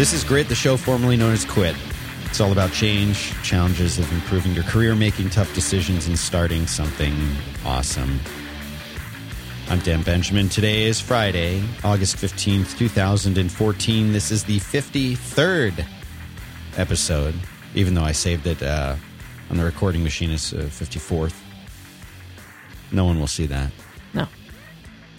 This 0.00 0.14
is 0.14 0.24
Grit, 0.24 0.48
the 0.48 0.54
show 0.54 0.78
formerly 0.78 1.18
known 1.18 1.34
as 1.34 1.44
Quit. 1.44 1.76
It's 2.24 2.40
all 2.40 2.52
about 2.52 2.72
change, 2.72 3.34
challenges 3.42 3.98
of 3.98 4.10
improving 4.14 4.52
your 4.52 4.64
career, 4.64 4.94
making 4.94 5.28
tough 5.28 5.54
decisions, 5.54 6.06
and 6.06 6.18
starting 6.18 6.66
something 6.66 7.14
awesome. 7.66 8.18
I'm 9.68 9.78
Dan 9.80 10.00
Benjamin. 10.00 10.48
Today 10.48 10.84
is 10.84 11.02
Friday, 11.02 11.62
August 11.84 12.16
15th, 12.16 12.78
2014. 12.78 14.12
This 14.14 14.30
is 14.30 14.44
the 14.44 14.56
53rd 14.60 15.84
episode, 16.78 17.34
even 17.74 17.92
though 17.92 18.04
I 18.04 18.12
saved 18.12 18.46
it 18.46 18.62
uh, 18.62 18.96
on 19.50 19.58
the 19.58 19.64
recording 19.66 20.02
machine 20.02 20.30
as 20.30 20.54
uh, 20.54 20.60
54th. 20.60 21.34
No 22.90 23.04
one 23.04 23.20
will 23.20 23.26
see 23.26 23.44
that. 23.44 23.70
No. 24.14 24.26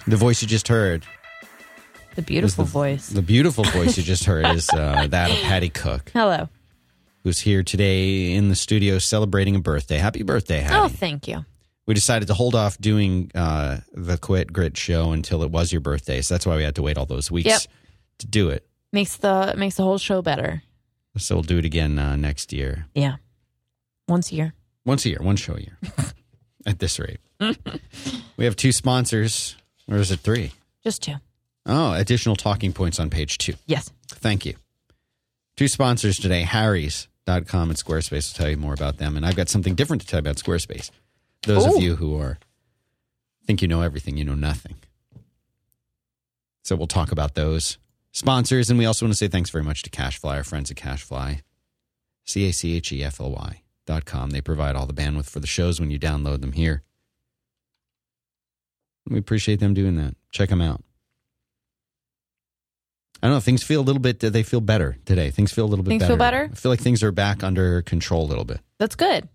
The 0.08 0.18
voice 0.18 0.42
you 0.42 0.48
just 0.48 0.70
heard 0.70 1.06
The 2.16 2.22
beautiful 2.22 2.66
the, 2.66 2.72
voice. 2.72 3.08
The 3.10 3.22
beautiful 3.22 3.64
voice 3.64 3.98
you 3.98 4.04
just 4.04 4.26
heard 4.26 4.46
is 4.48 4.70
uh, 4.70 5.08
that 5.10 5.32
of 5.32 5.38
Hattie 5.38 5.70
Cooke, 5.70 6.12
Hello. 6.14 6.50
who's 7.24 7.40
here 7.40 7.64
today 7.64 8.34
in 8.34 8.50
the 8.50 8.56
studio 8.56 8.98
celebrating 9.00 9.56
a 9.56 9.60
birthday. 9.60 9.98
Happy 9.98 10.24
birthday, 10.24 10.60
Hattie. 10.60 10.76
Oh, 10.76 10.88
thank 10.90 11.28
you. 11.28 11.46
we 11.88 11.94
decided 11.94 12.28
to 12.28 12.34
hold 12.34 12.54
off 12.54 12.78
doing 12.80 13.32
uh, 13.34 13.78
the 13.94 14.18
Quit 14.18 14.52
Grit 14.52 14.76
show 14.76 15.12
until 15.14 15.42
it 15.44 15.52
was 15.52 15.72
your 15.72 15.80
birthday. 15.82 16.22
So 16.22 16.34
that's 16.34 16.46
why 16.46 16.58
we 16.58 16.64
had 16.64 16.76
to 16.76 16.82
wait 16.82 16.98
all 16.98 17.06
those 17.06 17.32
weeks 17.32 17.48
Yep. 17.48 17.62
to 18.20 18.28
do 18.28 18.50
it. 18.50 18.68
Makes 18.92 19.18
the 19.18 19.54
makes 19.58 19.76
the 19.76 19.84
whole 19.84 19.98
show 19.98 20.22
better. 20.22 20.64
So 21.18 21.36
we'll 21.36 21.44
do 21.44 21.58
it 21.60 21.66
again 21.66 21.98
uh, 21.98 22.18
next 22.18 22.52
year. 22.52 22.88
Yeah. 22.94 23.16
Once 24.10 24.32
a 24.32 24.36
year. 24.36 24.54
Once 24.86 25.06
a 25.06 25.10
year, 25.10 25.20
one 25.22 25.38
show 25.38 25.54
a 25.56 25.60
year 25.62 25.78
at 26.66 26.80
this 26.80 27.00
rate. 27.00 27.20
we 28.36 28.44
have 28.46 28.56
two 28.58 28.72
sponsors, 28.74 29.56
or 29.88 29.98
is 29.98 30.12
it 30.12 30.20
three? 30.20 30.52
Just 30.84 31.04
two. 31.04 31.16
Oh, 31.66 31.94
additional 31.94 32.36
talking 32.36 32.74
points 32.74 33.00
on 33.00 33.10
page 33.10 33.38
two. 33.38 33.54
Yes. 33.66 33.92
Thank 34.08 34.46
you. 34.46 34.56
Two 35.58 35.68
sponsors 35.68 36.18
today, 36.18 36.42
Harry's.com 36.42 37.70
and 37.70 37.78
Squarespace 37.78 38.34
will 38.34 38.38
tell 38.44 38.50
you 38.50 38.58
more 38.58 38.74
about 38.74 38.98
them. 38.98 39.16
And 39.16 39.26
I've 39.26 39.36
got 39.36 39.50
something 39.50 39.76
different 39.76 40.02
to 40.02 40.08
tell 40.08 40.18
you 40.18 40.22
about 40.22 40.38
Squarespace. 40.38 40.90
Those 41.44 41.68
Ooh. 41.68 41.76
of 41.76 41.84
you 41.84 41.96
who 41.96 42.20
are 42.20 42.40
think 43.46 43.62
you 43.62 43.68
know 43.68 43.82
everything, 43.82 44.18
you 44.18 44.24
know 44.24 44.36
nothing. 44.36 44.76
So 46.64 46.76
we'll 46.76 46.88
talk 46.88 47.12
about 47.12 47.36
those 47.36 47.78
sponsors. 48.12 48.70
And 48.70 48.80
we 48.80 48.86
also 48.86 49.06
want 49.06 49.14
to 49.14 49.18
say 49.18 49.28
thanks 49.28 49.50
very 49.50 49.64
much 49.64 49.82
to 49.84 49.90
CacheFly, 49.90 50.36
our 50.36 50.44
friends 50.44 50.72
at 50.72 50.78
CacheFly. 50.78 51.42
C 52.24 52.48
A 52.48 52.54
C 52.54 52.76
H 52.76 52.92
E 52.92 53.04
F 53.04 53.20
L 53.20 53.32
Y 53.32 53.62
dot 53.86 54.06
com. 54.06 54.30
They 54.30 54.42
provide 54.42 54.76
all 54.76 54.86
the 54.86 54.94
bandwidth 54.94 55.30
for 55.30 55.40
the 55.40 55.48
shows 55.48 55.80
when 55.80 55.92
you 55.92 56.00
download 56.00 56.42
them 56.42 56.54
here. 56.54 56.84
We 59.10 59.18
appreciate 59.18 59.60
them 59.60 59.74
doing 59.74 59.96
that. 59.98 60.16
Check 60.32 60.50
them 60.50 60.62
out. 60.62 60.84
I 63.24 63.28
don't 63.28 63.36
know. 63.36 63.40
Things 63.40 63.62
feel 63.64 63.82
a 63.82 63.84
little 63.84 64.00
bit. 64.02 64.20
They 64.20 64.44
feel 64.44 64.62
better 64.62 64.98
today. 65.06 65.30
Things 65.30 65.52
feel 65.52 65.66
a 65.66 65.68
little 65.68 65.84
bit 65.84 65.90
Things 65.92 66.02
better. 66.04 66.12
feel 66.12 66.18
better? 66.18 66.50
I 66.52 66.56
feel 66.56 66.72
like 66.72 66.80
things 66.80 67.04
are 67.04 67.12
back 67.12 67.44
under 67.44 67.82
control 67.84 68.26
a 68.26 68.28
little 68.30 68.46
bit, 68.46 68.60
That's 68.80 68.96
good. 68.96 69.30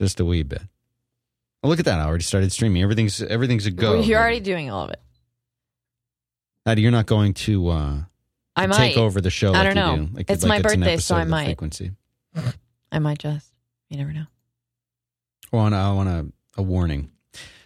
just 0.00 0.20
a 0.20 0.24
wee 0.24 0.42
bit. 0.42 0.62
Oh, 1.62 1.68
look 1.68 1.78
at 1.78 1.84
that! 1.84 1.98
I 2.00 2.04
already 2.06 2.24
started 2.24 2.50
streaming. 2.52 2.82
Everything's 2.82 3.20
everything's 3.22 3.66
a 3.66 3.70
go. 3.70 4.00
You're 4.00 4.18
already 4.18 4.40
doing 4.40 4.70
all 4.70 4.84
of 4.84 4.90
it. 4.90 5.00
Hattie, 6.64 6.82
you're 6.82 6.90
not 6.90 7.06
going 7.06 7.32
to, 7.34 7.68
uh, 7.68 7.96
I 8.54 8.66
might. 8.66 8.76
take 8.76 8.96
over 8.98 9.20
the 9.22 9.30
show. 9.30 9.54
I 9.54 9.62
don't 9.64 9.74
you 9.76 9.82
know. 9.82 9.96
do. 10.06 10.14
Like, 10.14 10.30
It's 10.30 10.42
like 10.42 10.48
my 10.48 10.56
an 10.56 10.62
birthday, 10.62 10.96
so 10.98 11.16
I 11.16 11.24
might. 11.24 11.46
Frequency. 11.46 11.92
I 12.92 12.98
might 12.98 13.18
just. 13.18 13.50
You 13.88 13.96
never 13.96 14.12
know. 14.12 14.26
Well, 15.52 15.72
I 15.74 15.92
want 15.92 16.08
a, 16.08 16.26
a 16.58 16.62
warning. 16.62 17.10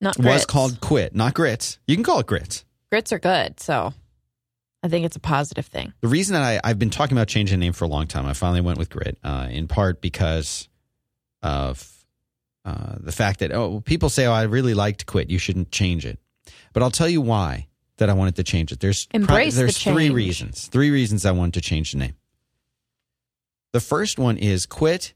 Not 0.00 0.18
Was 0.18 0.46
called 0.46 0.80
Quit, 0.80 1.14
not 1.14 1.34
Grits. 1.34 1.78
You 1.86 1.96
can 1.96 2.04
call 2.04 2.20
it 2.20 2.26
Grits. 2.26 2.64
grits 2.90 3.12
are 3.12 3.18
good, 3.18 3.58
so 3.58 3.92
I 4.82 4.88
think 4.88 5.04
it's 5.04 5.16
a 5.16 5.20
positive 5.20 5.66
thing. 5.66 5.92
The 6.00 6.08
reason 6.08 6.34
that 6.34 6.42
I, 6.42 6.60
I've 6.62 6.78
been 6.78 6.90
talking 6.90 7.16
about 7.16 7.26
changing 7.28 7.58
the 7.58 7.64
name 7.64 7.72
for 7.72 7.84
a 7.84 7.88
long 7.88 8.06
time, 8.06 8.26
I 8.26 8.32
finally 8.32 8.60
went 8.60 8.78
with 8.78 8.90
Grit, 8.90 9.18
uh, 9.24 9.48
in 9.50 9.66
part 9.66 10.00
because 10.00 10.68
of 11.42 11.90
uh, 12.64 12.96
the 13.00 13.12
fact 13.12 13.40
that 13.40 13.52
oh, 13.52 13.80
people 13.80 14.08
say, 14.08 14.26
"Oh, 14.26 14.32
I 14.32 14.42
really 14.42 14.74
liked 14.74 15.06
Quit. 15.06 15.30
You 15.30 15.38
shouldn't 15.38 15.72
change 15.72 16.06
it." 16.06 16.18
But 16.72 16.82
I'll 16.82 16.90
tell 16.90 17.08
you 17.08 17.20
why 17.20 17.66
that 17.96 18.08
I 18.08 18.12
wanted 18.12 18.36
to 18.36 18.44
change 18.44 18.70
it. 18.72 18.80
There's 18.80 19.08
Embrace 19.12 19.54
the 19.54 19.62
there's 19.62 19.78
three 19.78 20.10
reasons. 20.10 20.68
Three 20.68 20.90
reasons 20.90 21.26
I 21.26 21.32
wanted 21.32 21.54
to 21.54 21.60
change 21.60 21.92
the 21.92 21.98
name. 21.98 22.14
The 23.72 23.80
first 23.80 24.18
one 24.18 24.36
is 24.36 24.66
quit. 24.66 25.14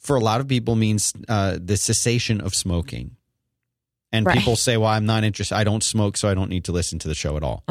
For 0.00 0.16
a 0.16 0.20
lot 0.20 0.42
of 0.42 0.48
people, 0.48 0.76
means 0.76 1.14
uh, 1.30 1.56
the 1.58 1.78
cessation 1.78 2.42
of 2.42 2.54
smoking. 2.54 3.16
And 4.14 4.24
Right. 4.26 4.38
people 4.38 4.54
say, 4.56 4.76
"Well, 4.76 4.88
I'm 4.88 5.06
not 5.06 5.24
interested. 5.24 5.56
I 5.56 5.64
don't 5.64 5.82
smoke, 5.82 6.16
so 6.16 6.28
I 6.28 6.34
don't 6.34 6.48
need 6.48 6.64
to 6.64 6.72
listen 6.72 6.98
to 7.00 7.08
the 7.08 7.14
show 7.14 7.36
at 7.36 7.42
all." 7.42 7.64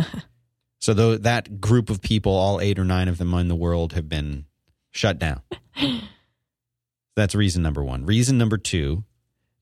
So 0.80 0.94
though 0.94 1.16
that 1.18 1.62
group 1.62 1.90
of 1.90 2.02
people, 2.02 2.34
all 2.34 2.60
eight 2.60 2.78
or 2.78 2.84
nine 2.84 3.08
of 3.08 3.18
them 3.18 3.34
in 3.36 3.48
the 3.48 3.56
world, 3.56 3.94
have 3.94 4.10
been 4.10 4.46
shut 4.92 5.18
down. 5.18 5.42
That's 7.16 7.36
reason 7.36 7.62
number 7.64 7.84
one. 7.84 8.06
Reason 8.06 8.38
number 8.38 8.58
two 8.58 9.04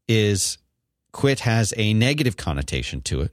is 0.08 0.58
quit 1.12 1.42
has 1.42 1.74
a 1.78 1.94
negative 1.94 2.38
connotation 2.38 3.02
to 3.02 3.22
it, 3.22 3.32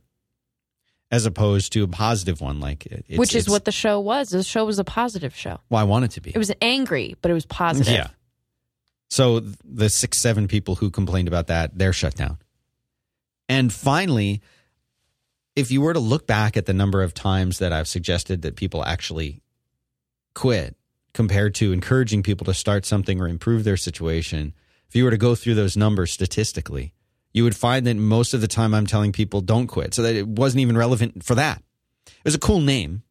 as 1.10 1.24
opposed 1.24 1.72
to 1.74 1.84
a 1.84 1.88
positive 1.88 2.40
one. 2.40 2.60
Like 2.60 2.86
it's, 2.86 3.18
Which 3.18 3.34
is 3.34 3.48
what 3.48 3.64
the 3.64 3.72
show 3.72 4.00
was. 4.00 4.30
The 4.30 4.42
show 4.42 4.64
was 4.64 4.78
a 4.78 4.84
positive 4.84 5.34
show. 5.34 5.60
well, 5.70 5.80
I 5.80 5.84
want 5.84 6.04
it 6.04 6.10
to 6.12 6.20
be. 6.20 6.30
It 6.30 6.38
was 6.38 6.52
angry, 6.60 7.16
but 7.22 7.30
it 7.30 7.34
was 7.34 7.46
positive. 7.46 7.92
Yeah. 7.92 8.08
So 9.08 9.40
the 9.64 9.88
six, 9.88 10.18
seven 10.18 10.48
people 10.48 10.74
who 10.74 10.90
complained 10.90 11.28
about 11.28 11.46
that, 11.46 11.78
they're 11.78 11.94
shut 11.94 12.14
down. 12.14 12.36
And 13.48 13.72
finally, 13.72 14.42
if 15.56 15.70
you 15.70 15.80
were 15.80 15.94
to 15.94 16.00
look 16.00 16.26
back 16.26 16.56
at 16.56 16.66
the 16.66 16.74
number 16.74 17.02
of 17.02 17.14
times 17.14 17.58
that 17.58 17.72
I've 17.72 17.88
suggested 17.88 18.42
that 18.42 18.56
people 18.56 18.84
actually 18.84 19.42
quit 20.34 20.76
compared 21.14 21.54
to 21.56 21.72
encouraging 21.72 22.22
people 22.22 22.44
to 22.44 22.54
start 22.54 22.86
something 22.86 23.20
or 23.20 23.26
improve 23.26 23.64
their 23.64 23.76
situation, 23.76 24.54
if 24.88 24.94
you 24.94 25.04
were 25.04 25.10
to 25.10 25.16
go 25.16 25.34
through 25.34 25.54
those 25.54 25.76
numbers 25.76 26.12
statistically, 26.12 26.92
you 27.32 27.44
would 27.44 27.56
find 27.56 27.86
that 27.86 27.96
most 27.96 28.34
of 28.34 28.40
the 28.40 28.48
time 28.48 28.74
I'm 28.74 28.86
telling 28.86 29.12
people 29.12 29.40
don't 29.40 29.66
quit. 29.66 29.94
So 29.94 30.02
that 30.02 30.14
it 30.14 30.28
wasn't 30.28 30.60
even 30.60 30.76
relevant 30.76 31.24
for 31.24 31.34
that. 31.34 31.62
It 32.06 32.24
was 32.24 32.34
a 32.34 32.38
cool 32.38 32.60
name. 32.60 33.02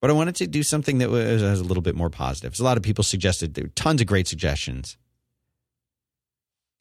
But 0.00 0.10
I 0.10 0.14
wanted 0.14 0.36
to 0.36 0.46
do 0.46 0.62
something 0.62 0.98
that 0.98 1.10
was, 1.10 1.42
a 1.42 1.62
little 1.62 1.82
bit 1.82 1.94
more 1.94 2.10
positive. 2.10 2.56
So 2.56 2.64
a 2.64 2.66
lot 2.66 2.76
of 2.76 2.82
people 2.82 3.04
suggested 3.04 3.54
there 3.54 3.64
were 3.64 3.70
tons 3.70 4.00
of 4.00 4.06
great 4.06 4.26
suggestions. 4.26 4.96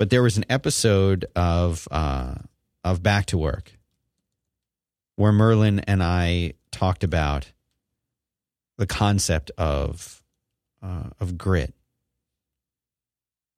But 0.02 0.10
there 0.10 0.24
was 0.24 0.36
an 0.36 0.46
episode 0.50 1.28
of 1.36 1.88
uh, 1.92 2.34
of 2.84 3.04
Back 3.04 3.28
to 3.28 3.38
Work 3.38 3.78
where 5.16 5.32
Merlin 5.32 5.78
and 5.82 6.02
I 6.02 6.54
talked 6.72 7.04
about 7.04 7.52
the 8.80 8.88
concept 8.88 9.52
of 9.60 10.24
uh, 10.82 11.12
of 11.20 11.38
grit. 11.38 11.76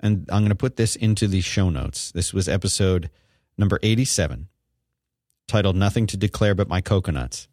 And 0.01 0.28
I'm 0.30 0.42
going 0.42 0.50
to 0.50 0.56
put 0.56 0.75
this 0.75 0.98
into 0.98 1.30
the 1.30 1.40
show 1.40 1.69
notes. 1.69 2.12
This 2.12 2.34
was 2.34 2.50
episode 2.50 3.10
number 3.57 3.80
87, 3.81 4.50
titled 5.48 5.78
Nothing 5.78 6.07
to 6.07 6.18
Declare 6.18 6.56
But 6.56 6.68
My 6.68 6.81
Coconuts 6.81 7.48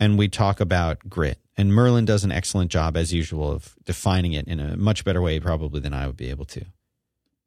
and 0.00 0.18
we 0.18 0.26
talk 0.26 0.58
about 0.58 1.08
grit. 1.08 1.38
And 1.56 1.72
Merlin 1.72 2.04
does 2.04 2.24
an 2.24 2.32
excellent 2.32 2.72
job, 2.72 2.96
as 2.96 3.12
usual, 3.12 3.52
of 3.52 3.76
defining 3.84 4.32
it 4.32 4.48
in 4.48 4.58
a 4.58 4.76
much 4.76 5.04
better 5.04 5.22
way, 5.22 5.38
probably 5.38 5.78
than 5.78 5.94
I 5.94 6.08
would 6.08 6.16
be 6.16 6.28
able 6.28 6.46
to. 6.46 6.64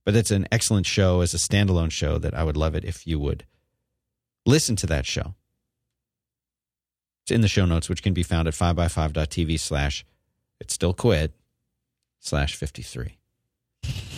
But 0.06 0.16
it's 0.16 0.32
an 0.32 0.48
excellent 0.52 0.86
show 0.86 1.22
as 1.22 1.34
a 1.34 1.38
standalone 1.38 1.92
show 1.92 2.18
that 2.20 2.34
I 2.36 2.44
would 2.44 2.56
love 2.56 2.76
it 2.76 2.86
if 2.86 3.08
you 3.08 3.20
would 3.20 3.44
listen 4.46 4.76
to 4.78 4.88
that 4.88 5.06
show. 5.06 5.34
It's 7.24 7.32
in 7.32 7.42
the 7.42 7.48
show 7.48 7.66
notes, 7.66 7.90
which 7.90 8.04
can 8.04 8.14
be 8.14 8.22
found 8.22 8.48
at 8.48 8.54
5by5.tv 8.54 9.60
slash 9.60 10.06
it's 10.60 10.74
still 10.74 10.94
quit 10.94 11.34
slash 12.20 12.56
53. 12.56 13.18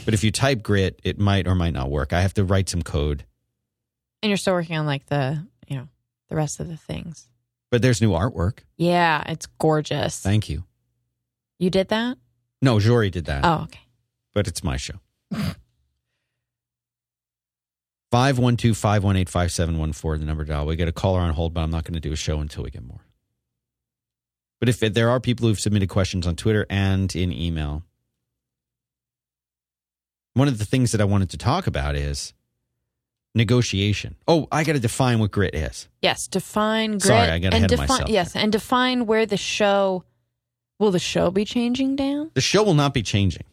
But 0.03 0.13
if 0.13 0.23
you 0.23 0.31
type 0.31 0.61
grit, 0.61 0.99
it 1.03 1.17
might 1.17 1.47
or 1.47 1.55
might 1.55 1.73
not 1.73 1.89
work. 1.89 2.11
I 2.13 2.21
have 2.21 2.33
to 2.35 2.43
write 2.43 2.69
some 2.69 2.81
code. 2.81 3.25
And 4.21 4.29
you're 4.29 4.37
still 4.37 4.53
working 4.53 4.77
on 4.77 4.85
like 4.85 5.05
the, 5.07 5.45
you 5.67 5.77
know, 5.77 5.87
the 6.27 6.35
rest 6.35 6.59
of 6.59 6.67
the 6.67 6.77
things. 6.77 7.27
But 7.71 7.81
there's 7.81 8.01
new 8.01 8.11
artwork. 8.11 8.59
Yeah, 8.77 9.23
it's 9.25 9.45
gorgeous. 9.59 10.19
Thank 10.19 10.49
you. 10.49 10.63
you 11.59 11.69
did 11.69 11.89
that? 11.89 12.17
No, 12.61 12.79
Jory 12.79 13.09
did 13.09 13.25
that. 13.25 13.45
Oh, 13.45 13.63
okay. 13.63 13.81
but 14.33 14.47
it's 14.47 14.63
my 14.63 14.77
show. 14.77 14.95
512 18.11 18.77
518 18.77 19.25
5714, 19.25 20.19
the 20.19 20.25
number 20.25 20.45
dial. 20.45 20.65
We 20.65 20.75
get 20.75 20.87
a 20.87 20.93
caller 20.93 21.19
on 21.19 21.33
hold, 21.33 21.53
but 21.53 21.61
I'm 21.61 21.71
not 21.71 21.83
going 21.83 21.95
to 21.95 21.99
do 21.99 22.11
a 22.11 22.15
show 22.15 22.39
until 22.39 22.63
we 22.63 22.71
get 22.71 22.83
more. 22.83 23.05
But 24.59 24.69
if 24.69 24.79
there 24.79 25.09
are 25.09 25.19
people 25.19 25.47
who've 25.47 25.59
submitted 25.59 25.89
questions 25.89 26.25
on 26.25 26.35
Twitter 26.35 26.65
and 26.69 27.13
in 27.15 27.31
email, 27.31 27.83
one 30.33 30.47
of 30.47 30.57
the 30.57 30.65
things 30.65 30.91
that 30.93 31.01
I 31.01 31.05
wanted 31.05 31.29
to 31.31 31.37
talk 31.37 31.67
about 31.67 31.95
is 31.95 32.33
negotiation. 33.35 34.15
Oh, 34.27 34.47
I 34.51 34.63
got 34.63 34.73
to 34.73 34.79
define 34.79 35.19
what 35.19 35.31
grit 35.31 35.53
is. 35.53 35.87
Yes, 36.01 36.27
define 36.27 36.91
grit. 36.91 37.03
Sorry, 37.03 37.29
I 37.29 37.39
got 37.39 37.53
and 37.53 37.65
ahead 37.65 37.71
of 37.71 37.79
myself 37.79 38.09
Yes, 38.09 38.35
and 38.35 38.51
define 38.51 39.05
where 39.05 39.25
the 39.25 39.37
show 39.37 40.03
will 40.79 40.91
the 40.91 40.99
show 40.99 41.31
be 41.31 41.45
changing 41.45 41.95
down? 41.95 42.31
The 42.33 42.41
show 42.41 42.63
will 42.63 42.73
not 42.73 42.93
be 42.93 43.03
changing. 43.03 43.43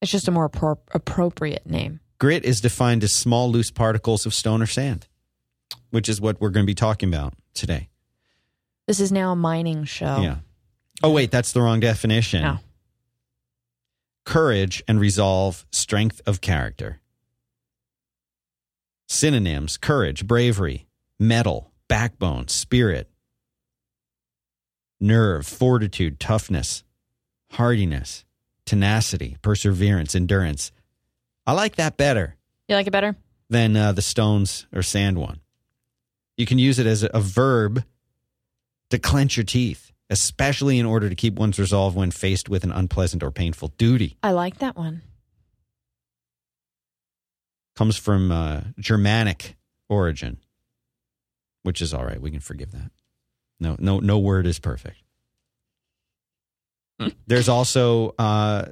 It's 0.00 0.10
just 0.10 0.28
a 0.28 0.30
more 0.30 0.48
appro- 0.48 0.78
appropriate 0.92 1.66
name. 1.66 2.00
Grit 2.18 2.44
is 2.44 2.60
defined 2.60 3.02
as 3.04 3.12
small, 3.12 3.50
loose 3.50 3.70
particles 3.70 4.26
of 4.26 4.34
stone 4.34 4.62
or 4.62 4.66
sand, 4.66 5.08
which 5.90 6.08
is 6.08 6.20
what 6.20 6.40
we're 6.40 6.50
going 6.50 6.64
to 6.64 6.70
be 6.70 6.74
talking 6.74 7.08
about 7.08 7.34
today. 7.54 7.88
This 8.86 9.00
is 9.00 9.12
now 9.12 9.32
a 9.32 9.36
mining 9.36 9.84
show. 9.84 10.20
Yeah. 10.20 10.36
Oh, 11.02 11.12
wait, 11.12 11.30
that's 11.30 11.52
the 11.52 11.60
wrong 11.62 11.80
definition. 11.80 12.42
No. 12.42 12.58
Courage 14.24 14.82
and 14.86 15.00
resolve, 15.00 15.66
strength 15.70 16.20
of 16.26 16.40
character. 16.40 17.00
Synonyms 19.08 19.76
courage, 19.76 20.26
bravery, 20.26 20.86
metal, 21.18 21.72
backbone, 21.88 22.48
spirit, 22.48 23.10
nerve, 25.00 25.46
fortitude, 25.46 26.20
toughness, 26.20 26.84
hardiness, 27.52 28.24
tenacity, 28.70 29.36
perseverance, 29.42 30.14
endurance. 30.14 30.70
I 31.44 31.54
like 31.54 31.74
that 31.74 31.96
better 31.96 32.36
You 32.68 32.76
like 32.76 32.86
it 32.86 32.92
better? 32.92 33.16
than 33.48 33.76
uh, 33.76 33.90
the 33.90 34.00
stones 34.00 34.68
or 34.72 34.80
sand 34.84 35.18
one. 35.18 35.40
You 36.36 36.46
can 36.46 36.60
use 36.60 36.78
it 36.78 36.86
as 36.86 37.02
a, 37.02 37.20
verb 37.20 37.82
to 38.90 38.98
clench 39.00 39.36
your 39.36 39.42
teeth, 39.42 39.90
especially 40.08 40.78
in 40.78 40.86
order 40.86 41.08
to 41.08 41.16
keep 41.16 41.34
one's 41.34 41.58
resolve 41.58 41.96
when 41.96 42.12
faced 42.12 42.48
with 42.48 42.62
an 42.62 42.70
unpleasant 42.70 43.24
or 43.24 43.32
painful 43.32 43.72
duty. 43.76 44.16
I 44.22 44.30
like 44.30 44.58
that 44.58 44.76
one. 44.76 45.02
Comes 47.74 47.96
from 47.96 48.30
uh, 48.30 48.60
Germanic 48.78 49.56
origin, 49.88 50.36
which 51.64 51.82
is 51.82 51.92
all 51.92 52.04
right. 52.04 52.20
We 52.20 52.30
can 52.30 52.38
forgive 52.38 52.70
that. 52.70 52.92
No, 53.58 53.74
no, 53.80 53.98
no 53.98 54.16
word 54.20 54.46
is 54.46 54.60
perfect. 54.60 55.02
There's 57.26 57.48
also 57.48 58.14
uh, 58.18 58.66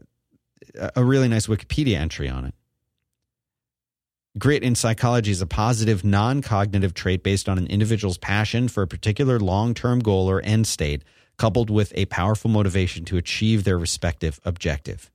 a 0.95 1.05
really 1.05 1.29
nice 1.29 1.47
Wikipedia 1.47 1.97
entry 1.97 2.29
on 2.29 2.45
it. 2.45 2.55
Grit 4.39 4.63
in 4.63 4.75
psychology 4.75 5.31
is 5.31 5.41
a 5.41 5.47
positive, 5.47 6.05
non 6.05 6.43
cognitive 6.43 6.95
trait 6.95 7.23
based 7.23 7.49
on 7.49 7.59
an 7.59 7.67
individual's 7.67 8.19
passion 8.19 8.69
for 8.69 8.83
a 8.83 8.87
particular 8.87 9.41
long 9.41 9.75
term 9.75 9.99
goal 10.01 10.31
or 10.31 10.41
end 10.43 10.67
state, 10.67 11.03
coupled 11.39 11.71
with 11.71 11.93
a 11.97 12.05
powerful 12.07 12.51
motivation 12.51 13.05
to 13.07 13.17
achieve 13.17 13.65
their 13.65 13.79
respective 13.79 14.39
objective. 14.45 15.11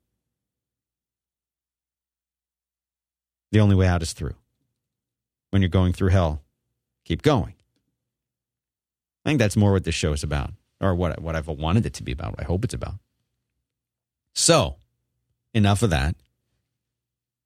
The 3.51 3.59
only 3.59 3.75
way 3.75 3.87
out 3.87 4.01
is 4.01 4.13
through. 4.13 4.35
When 5.51 5.61
you're 5.61 5.69
going 5.69 5.93
through 5.93 6.09
hell, 6.09 6.41
keep 7.05 7.21
going. 7.21 7.53
I 9.23 9.29
think 9.29 9.39
that's 9.39 9.55
more 9.55 9.71
what 9.71 9.83
this 9.83 9.95
show 9.95 10.11
is 10.11 10.23
about, 10.23 10.51
or 10.83 10.93
what, 10.95 11.19
what 11.21 11.35
I've 11.35 11.47
wanted 11.47 11.85
it 11.85 11.93
to 11.95 12.03
be 12.03 12.11
about. 12.11 12.35
I 12.37 12.43
hope 12.43 12.63
it's 12.63 12.73
about. 12.73 12.95
So, 14.35 14.75
enough 15.53 15.83
of 15.83 15.91
that. 15.91 16.15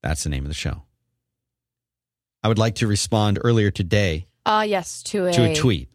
That's 0.01 0.23
the 0.23 0.29
name 0.29 0.43
of 0.43 0.49
the 0.49 0.53
show. 0.55 0.83
I 2.43 2.47
would 2.47 2.57
like 2.57 2.75
to 2.75 2.87
respond 2.87 3.39
earlier 3.43 3.71
today 3.71 4.27
Ah, 4.45 4.61
yes, 4.63 5.03
to 5.03 5.25
a, 5.25 5.33
to 5.33 5.51
a 5.51 5.55
tweet. 5.55 5.89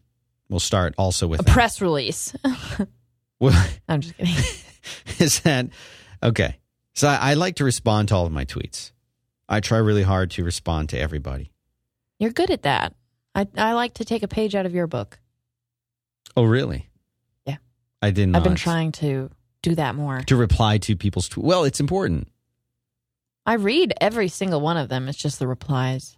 We'll 0.49 0.59
start 0.59 0.93
also 0.97 1.25
with 1.27 1.39
a 1.39 1.43
that. 1.43 1.51
press 1.51 1.81
release. 1.81 2.33
Well, 3.39 3.67
I'm 3.89 3.99
just 3.99 4.15
kidding. 4.15 4.35
is 5.19 5.41
that 5.41 5.67
okay? 6.21 6.59
So 6.93 7.09
I, 7.09 7.31
I 7.31 7.33
like 7.33 7.55
to 7.57 7.65
respond 7.65 8.07
to 8.09 8.15
all 8.15 8.25
of 8.25 8.31
my 8.31 8.45
tweets. 8.45 8.91
I 9.49 9.59
try 9.59 9.79
really 9.79 10.03
hard 10.03 10.31
to 10.31 10.45
respond 10.45 10.89
to 10.89 10.99
everybody. 10.99 11.51
You're 12.19 12.31
good 12.31 12.51
at 12.51 12.61
that. 12.61 12.93
I 13.35 13.47
I 13.57 13.73
like 13.73 13.95
to 13.95 14.05
take 14.05 14.23
a 14.23 14.29
page 14.29 14.55
out 14.55 14.65
of 14.65 14.73
your 14.73 14.87
book. 14.87 15.19
Oh, 16.37 16.43
really? 16.45 16.87
I 18.03 18.11
did 18.11 18.29
not. 18.29 18.37
I've 18.37 18.43
been 18.43 18.55
trying 18.55 18.91
to 18.93 19.29
do 19.61 19.75
that 19.75 19.95
more. 19.95 20.21
to 20.23 20.35
reply 20.35 20.77
to 20.79 20.95
people's 20.95 21.29
tweets. 21.29 21.43
Well, 21.43 21.63
it's 21.63 21.79
important. 21.79 22.27
I 23.45 23.53
read 23.53 23.93
every 24.01 24.27
single 24.27 24.59
one 24.59 24.75
of 24.75 24.89
them. 24.89 25.07
It's 25.07 25.17
just 25.17 25.39
the 25.39 25.47
replies. 25.47 26.17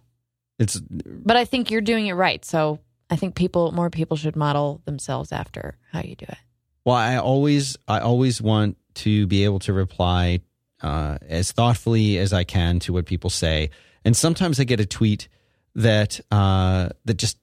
It's 0.58 0.80
But 0.80 1.36
I 1.36 1.44
think 1.44 1.70
you're 1.70 1.80
doing 1.80 2.08
it 2.08 2.14
right. 2.14 2.44
So 2.44 2.80
I 3.08 3.14
think 3.14 3.36
people, 3.36 3.70
more 3.70 3.88
people 3.88 4.16
should 4.16 4.34
model 4.34 4.82
themselves 4.84 5.30
after 5.30 5.78
how 5.92 6.00
you 6.00 6.16
do 6.16 6.26
it. 6.28 6.38
well, 6.84 6.96
I 6.96 7.16
always, 7.16 7.76
I 7.86 8.00
always 8.00 8.42
want 8.42 8.76
to 8.94 9.26
be 9.28 9.44
able 9.44 9.60
to 9.60 9.72
reply 9.72 10.40
uh, 10.82 11.18
as 11.28 11.52
thoughtfully 11.52 12.18
as 12.18 12.32
I 12.32 12.42
can 12.42 12.80
to 12.80 12.92
what 12.92 13.06
people 13.06 13.30
say. 13.30 13.70
And 14.04 14.16
sometimes 14.16 14.58
I 14.58 14.64
get 14.64 14.80
a 14.80 14.86
tweet 14.86 15.28
that 15.76 16.20
uh, 16.30 16.88
that 17.04 17.14
just 17.14 17.38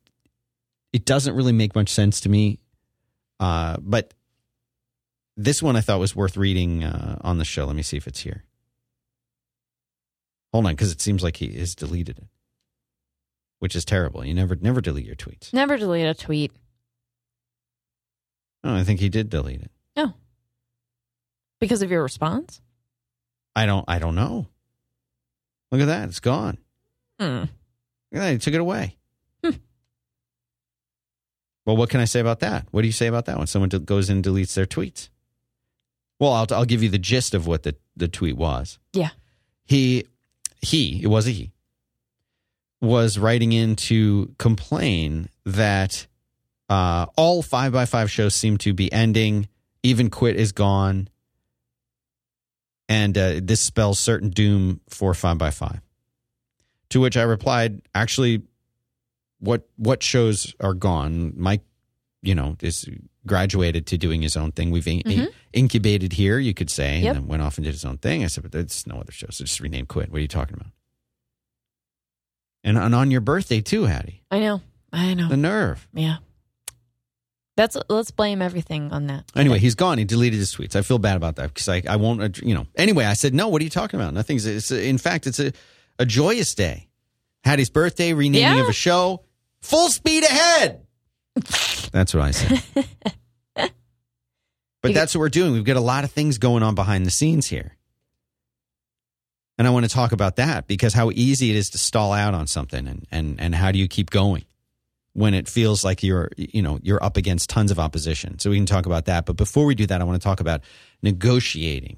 it 0.91 1.05
doesn't 1.05 1.35
really 1.35 1.51
make 1.51 1.75
much 1.75 1.89
sense 1.89 2.21
to 2.21 2.29
me. 2.29 2.59
Uh, 3.39 3.77
but 3.79 4.13
this 5.35 5.63
one 5.63 5.75
I 5.75 5.81
thought 5.81 5.99
was 5.99 6.15
worth 6.15 6.37
reading 6.37 6.83
uh, 6.83 7.17
on 7.21 7.37
the 7.37 7.45
show. 7.45 7.65
Let 7.65 7.75
me 7.75 7.81
see 7.81 7.97
if 7.97 8.07
it's 8.07 8.21
here. 8.21 8.43
Hold 10.51 10.67
on, 10.67 10.73
because 10.73 10.91
it 10.91 11.01
seems 11.01 11.23
like 11.23 11.37
he 11.37 11.57
has 11.57 11.73
deleted 11.73 12.19
it, 12.19 12.27
which 13.59 13.75
is 13.75 13.85
terrible. 13.85 14.23
You 14.23 14.35
never, 14.35 14.55
never 14.55 14.81
delete 14.81 15.05
your 15.05 15.15
tweets. 15.15 15.51
Never 15.51 15.77
delete 15.77 16.05
a 16.05 16.13
tweet. 16.13 16.51
Oh, 18.63 18.75
I 18.75 18.83
think 18.83 18.99
he 18.99 19.09
did 19.09 19.29
delete 19.29 19.61
it. 19.61 19.71
No. 19.97 20.13
Because 21.59 21.81
of 21.81 21.89
your 21.89 22.03
response? 22.03 22.61
I 23.55 23.65
don't, 23.65 23.85
I 23.87 23.97
don't 23.99 24.15
know. 24.15 24.47
Look 25.71 25.81
at 25.81 25.85
that, 25.85 26.07
it's 26.09 26.19
gone. 26.19 26.59
Hmm. 27.19 27.25
Look 27.25 27.49
at 28.13 28.19
that, 28.19 28.31
he 28.33 28.37
took 28.37 28.53
it 28.53 28.61
away. 28.61 28.97
Hmm. 29.43 29.57
Well, 31.65 31.77
what 31.77 31.89
can 31.89 31.99
I 31.99 32.05
say 32.05 32.19
about 32.19 32.41
that? 32.41 32.67
What 32.69 32.81
do 32.81 32.87
you 32.87 32.93
say 32.93 33.07
about 33.07 33.25
that 33.25 33.37
when 33.39 33.47
someone 33.47 33.69
goes 33.69 34.09
and 34.09 34.23
deletes 34.23 34.53
their 34.53 34.67
tweets? 34.67 35.09
Well, 36.23 36.31
I'll, 36.31 36.47
I'll 36.51 36.63
give 36.63 36.81
you 36.81 36.87
the 36.87 36.97
gist 36.97 37.33
of 37.33 37.47
what 37.47 37.63
the, 37.63 37.75
the 37.97 38.07
tweet 38.07 38.37
was. 38.37 38.79
Yeah. 38.93 39.09
He, 39.65 40.05
he, 40.61 41.03
it 41.03 41.07
was 41.07 41.27
a 41.27 41.31
he, 41.31 41.51
was 42.79 43.19
writing 43.19 43.51
in 43.51 43.75
to 43.75 44.33
complain 44.37 45.27
that 45.45 46.07
uh, 46.69 47.07
all 47.17 47.41
five 47.41 47.73
by 47.73 47.83
five 47.83 48.09
shows 48.09 48.35
seem 48.35 48.57
to 48.59 48.73
be 48.73 48.89
ending. 48.93 49.49
Even 49.83 50.09
quit 50.09 50.37
is 50.37 50.53
gone, 50.53 51.09
and 52.87 53.17
uh, 53.17 53.41
this 53.43 53.59
spells 53.59 53.99
certain 53.99 54.29
doom 54.29 54.79
for 54.87 55.13
five 55.13 55.37
by 55.37 55.51
five. 55.51 55.81
To 56.91 57.01
which 57.01 57.17
I 57.17 57.23
replied, 57.23 57.81
actually, 57.93 58.43
what 59.39 59.67
what 59.75 60.01
shows 60.01 60.55
are 60.61 60.73
gone? 60.73 61.33
Mike, 61.35 61.65
you 62.23 62.33
know, 62.33 62.55
is 62.61 62.89
graduated 63.27 63.85
to 63.87 63.97
doing 63.97 64.21
his 64.23 64.35
own 64.35 64.51
thing. 64.51 64.71
We've 64.71 64.87
in- 64.87 65.01
Mhm. 65.01 65.27
incubated 65.53 66.13
here, 66.13 66.39
you 66.39 66.53
could 66.55 66.69
say, 66.71 67.01
Yep. 67.01 67.15
and 67.15 67.23
then 67.23 67.27
went 67.27 67.41
off 67.43 67.57
and 67.57 67.65
did 67.65 67.73
his 67.73 67.85
own 67.85 67.97
thing. 67.99 68.23
I 68.23 68.27
said, 68.27 68.41
but 68.43 68.51
there's 68.51 68.87
no 68.87 68.95
other 68.95 69.11
show, 69.11 69.27
so 69.29 69.43
just 69.43 69.59
rename 69.59 69.85
Quit. 69.85 70.09
What 70.09 70.17
are 70.17 70.21
you 70.21 70.27
talking 70.27 70.55
about? 70.55 70.71
And, 72.63 72.77
and 72.77 72.95
on 72.95 73.11
your 73.11 73.21
birthday 73.21 73.61
too, 73.61 73.83
Hattie. 73.83 74.23
I 74.31 74.39
know. 74.39 74.61
I 74.91 75.13
know. 75.13 75.27
The 75.27 75.37
nerve. 75.37 75.87
yeah. 75.93 76.17
That's 77.55 77.77
let's 77.87 78.09
blame 78.09 78.41
everything 78.41 78.91
on 78.91 79.05
that. 79.07 79.31
Anyway, 79.35 79.59
he's 79.59 79.75
gone. 79.75 79.99
He 79.99 80.05
deleted 80.05 80.39
his 80.39 80.55
tweets. 80.55 80.75
I 80.75 80.81
feel 80.81 80.97
bad 80.97 81.17
about 81.17 81.35
that 81.35 81.53
because 81.53 81.69
I, 81.69 81.83
I 81.87 81.97
won't, 81.97 82.19
uh, 82.23 82.29
you 82.41 82.55
know. 82.55 82.65
Anyway, 82.75 83.05
I 83.05 83.13
said, 83.13 83.35
no, 83.35 83.47
what 83.49 83.61
are 83.61 83.63
you 83.63 83.69
talking 83.69 83.99
about? 83.99 84.11
Nothing's, 84.15 84.47
it's 84.47 84.71
a, 84.71 84.83
in 84.87 84.97
fact, 84.97 85.27
it's 85.27 85.39
a, 85.39 85.51
a 85.99 86.05
joyous 86.05 86.55
day. 86.55 86.87
Hattie's 87.43 87.69
birthday, 87.69 88.13
renaming 88.13 88.41
Yeah. 88.57 88.63
of 88.63 88.69
a 88.69 88.73
show, 88.73 89.23
full 89.61 89.89
speed 89.89 90.23
ahead. 90.23 90.82
That's 91.91 92.13
what 92.13 92.23
I 92.23 92.31
said. 92.31 92.63
but 94.81 94.93
that's 94.93 95.15
what 95.15 95.19
we're 95.19 95.29
doing. 95.29 95.53
We've 95.53 95.63
got 95.63 95.77
a 95.77 95.81
lot 95.81 96.03
of 96.03 96.11
things 96.11 96.37
going 96.37 96.63
on 96.63 96.75
behind 96.75 97.05
the 97.05 97.11
scenes 97.11 97.47
here. 97.47 97.75
And 99.57 99.67
I 99.67 99.71
want 99.71 99.85
to 99.85 99.91
talk 99.91 100.11
about 100.11 100.37
that 100.37 100.67
because 100.67 100.93
how 100.93 101.11
easy 101.11 101.49
it 101.51 101.55
is 101.55 101.69
to 101.71 101.77
stall 101.77 102.11
out 102.11 102.33
on 102.33 102.47
something 102.47 102.87
and, 102.87 103.05
and, 103.11 103.39
and 103.39 103.53
how 103.55 103.71
do 103.71 103.77
you 103.77 103.87
keep 103.87 104.09
going 104.09 104.45
when 105.13 105.35
it 105.35 105.47
feels 105.47 105.83
like 105.83 106.01
you're 106.01 106.31
you 106.35 106.61
know 106.63 106.79
you're 106.81 107.01
up 107.03 107.17
against 107.17 107.49
tons 107.49 107.69
of 107.71 107.79
opposition. 107.79 108.39
So 108.39 108.49
we 108.49 108.57
can 108.57 108.65
talk 108.65 108.85
about 108.87 109.05
that. 109.05 109.25
But 109.25 109.37
before 109.37 109.65
we 109.65 109.75
do 109.75 109.85
that, 109.87 110.01
I 110.01 110.03
want 110.03 110.19
to 110.19 110.23
talk 110.23 110.39
about 110.39 110.61
negotiating. 111.01 111.97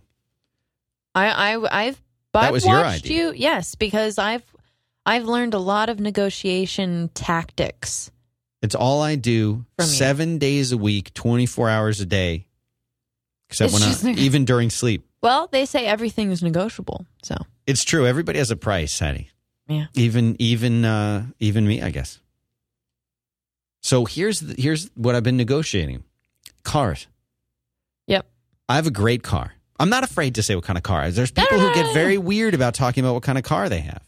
I, 1.16 1.54
I 1.56 1.86
I've 1.88 2.02
That 2.34 2.44
I've 2.44 2.52
was 2.52 2.66
your 2.66 2.82
watched 2.82 3.06
idea. 3.06 3.28
you 3.28 3.34
yes 3.34 3.76
because 3.76 4.18
I've 4.18 4.44
I've 5.06 5.24
learned 5.26 5.54
a 5.54 5.60
lot 5.60 5.88
of 5.90 6.00
negotiation 6.00 7.10
tactics. 7.14 8.12
It's 8.66 8.76
all 8.76 9.02
I 9.02 9.16
do 9.16 9.66
From 9.78 9.86
you. 9.86 9.92
seven 9.92 10.38
days 10.38 10.72
a 10.72 10.78
week, 10.78 11.14
twenty 11.14 11.46
four 11.46 11.70
hours 11.70 12.02
a 12.02 12.06
day, 12.06 12.48
except 13.50 13.72
It's 13.72 13.74
when 13.80 13.84
I, 13.84 13.92
just 13.92 14.04
neg- 14.04 14.18
even 14.20 14.44
during 14.46 14.70
sleep. 14.70 15.08
Well, 15.22 15.48
they 15.52 15.66
say 15.66 15.86
everything 15.86 16.32
is 16.32 16.44
negotiable. 16.44 17.06
So 17.24 17.36
It's 17.66 17.84
true. 17.84 18.06
Everybody 18.06 18.40
has 18.40 18.52
a 18.52 18.56
price, 18.56 18.98
Hattie. 19.00 19.30
Yeah. 19.68 19.86
Even 19.94 20.36
even 20.40 20.84
uh, 20.86 21.26
even 21.40 21.66
me, 21.68 21.82
I 21.82 21.90
guess. 21.92 22.20
So 23.82 24.06
here's 24.06 24.40
the, 24.40 24.56
here's 24.62 24.90
what 24.96 25.16
I've 25.16 25.24
been 25.24 25.38
negotiating: 25.38 26.04
cars. 26.64 27.08
Yep. 28.08 28.26
I 28.70 28.76
have 28.76 28.88
a 28.88 28.92
great 28.92 29.24
car. 29.24 29.54
I'm 29.80 29.90
not 29.90 30.04
afraid 30.04 30.36
to 30.36 30.44
say 30.44 30.56
what 30.56 30.64
kind 30.64 30.78
of 30.78 30.84
car. 30.84 31.10
There's 31.12 31.36
No, 31.36 31.44
people 31.44 31.58
no, 31.58 31.64
who 31.64 31.70
no, 31.70 31.76
get 31.76 31.86
no, 31.88 31.94
very 31.94 32.18
weird 32.18 32.54
about 32.54 32.74
talking 32.74 33.04
about 33.04 33.14
what 33.14 33.24
kind 33.24 33.38
of 33.38 33.44
car 33.44 33.68
they 33.70 33.82
have. 33.82 34.02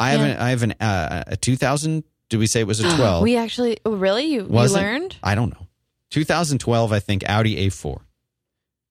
I 0.00 0.10
have 0.12 0.20
Yeah. 0.20 0.26
an 0.26 0.38
I 0.40 0.50
have 0.50 0.62
an 0.62 0.72
uh, 0.80 1.24
a 1.28 1.36
2000. 1.36 2.02
Did 2.30 2.38
we 2.38 2.46
say 2.46 2.60
it 2.60 2.66
was 2.66 2.80
a 2.80 2.96
12? 2.96 3.22
we 3.22 3.36
actually 3.36 3.78
oh, 3.84 3.94
really 3.94 4.24
you, 4.26 4.42
you 4.42 4.48
Was 4.48 4.74
it? 4.74 4.78
learned? 4.78 5.16
I 5.22 5.34
don't 5.34 5.50
know. 5.50 5.66
2012, 6.10 6.92
I 6.92 7.00
think 7.00 7.24
Audi 7.28 7.68
A4. 7.68 8.00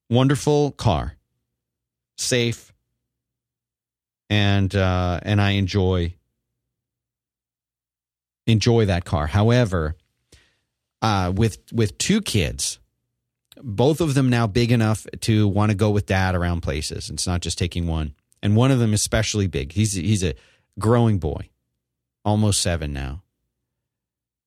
Wonderful 0.09 0.71
car, 0.71 1.15
safe, 2.17 2.73
and 4.29 4.75
uh, 4.75 5.19
and 5.23 5.41
I 5.41 5.51
enjoy 5.51 6.13
enjoy 8.45 8.85
that 8.85 9.05
car. 9.05 9.27
However, 9.27 9.95
uh, 11.01 11.31
with 11.35 11.59
with 11.71 11.97
two 11.97 12.21
kids, 12.21 12.79
both 13.61 14.01
of 14.01 14.13
them 14.13 14.29
now 14.29 14.45
big 14.47 14.71
enough 14.71 15.07
to 15.21 15.47
want 15.47 15.71
to 15.71 15.75
go 15.75 15.89
with 15.89 16.05
dad 16.05 16.35
around 16.35 16.61
places. 16.61 17.09
It's 17.09 17.25
not 17.25 17.41
just 17.41 17.57
taking 17.57 17.87
one, 17.87 18.13
and 18.41 18.55
one 18.55 18.71
of 18.71 18.79
them 18.79 18.93
especially 18.93 19.47
big. 19.47 19.71
He's 19.71 19.93
he's 19.93 20.23
a 20.23 20.35
growing 20.77 21.19
boy, 21.19 21.49
almost 22.25 22.61
seven 22.61 22.93
now. 22.93 23.21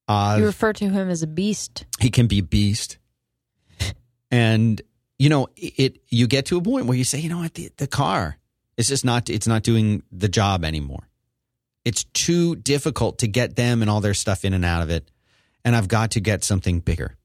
Uh, 0.07 0.37
You 0.39 0.45
refer 0.45 0.73
to 0.73 0.89
him 0.89 1.09
as 1.09 1.21
a 1.23 1.27
beast. 1.27 1.85
he 1.99 2.09
can 2.09 2.27
be 2.27 2.39
a 2.39 2.43
beast. 2.43 2.97
And 4.31 4.81
you 5.19 5.29
know 5.29 5.47
it 5.55 5.99
you 6.09 6.27
get 6.27 6.45
to 6.47 6.57
a 6.57 6.61
point 6.61 6.85
where 6.85 6.97
you 6.97 7.03
say 7.05 7.19
you 7.19 7.29
know 7.29 7.39
what? 7.39 7.53
The, 7.53 7.71
the 7.77 7.87
car 7.87 8.37
is 8.75 8.87
just 8.89 9.05
not 9.05 9.29
it's 9.29 9.47
not 9.47 9.63
doing 9.63 10.03
the 10.11 10.27
job 10.29 10.63
anymore. 10.65 11.07
It's 11.85 12.03
too 12.13 12.55
difficult 12.57 13.19
to 13.19 13.27
get 13.27 13.55
them 13.55 13.81
and 13.81 13.89
all 13.89 14.01
their 14.01 14.13
stuff 14.13 14.43
in 14.43 14.53
and 14.53 14.65
out 14.65 14.81
of 14.83 14.89
it. 14.89 15.09
And 15.63 15.75
i've 15.75 15.87
got 15.87 16.11
to 16.11 16.19
get 16.21 16.43
something 16.43 16.79
bigger. 16.81 17.15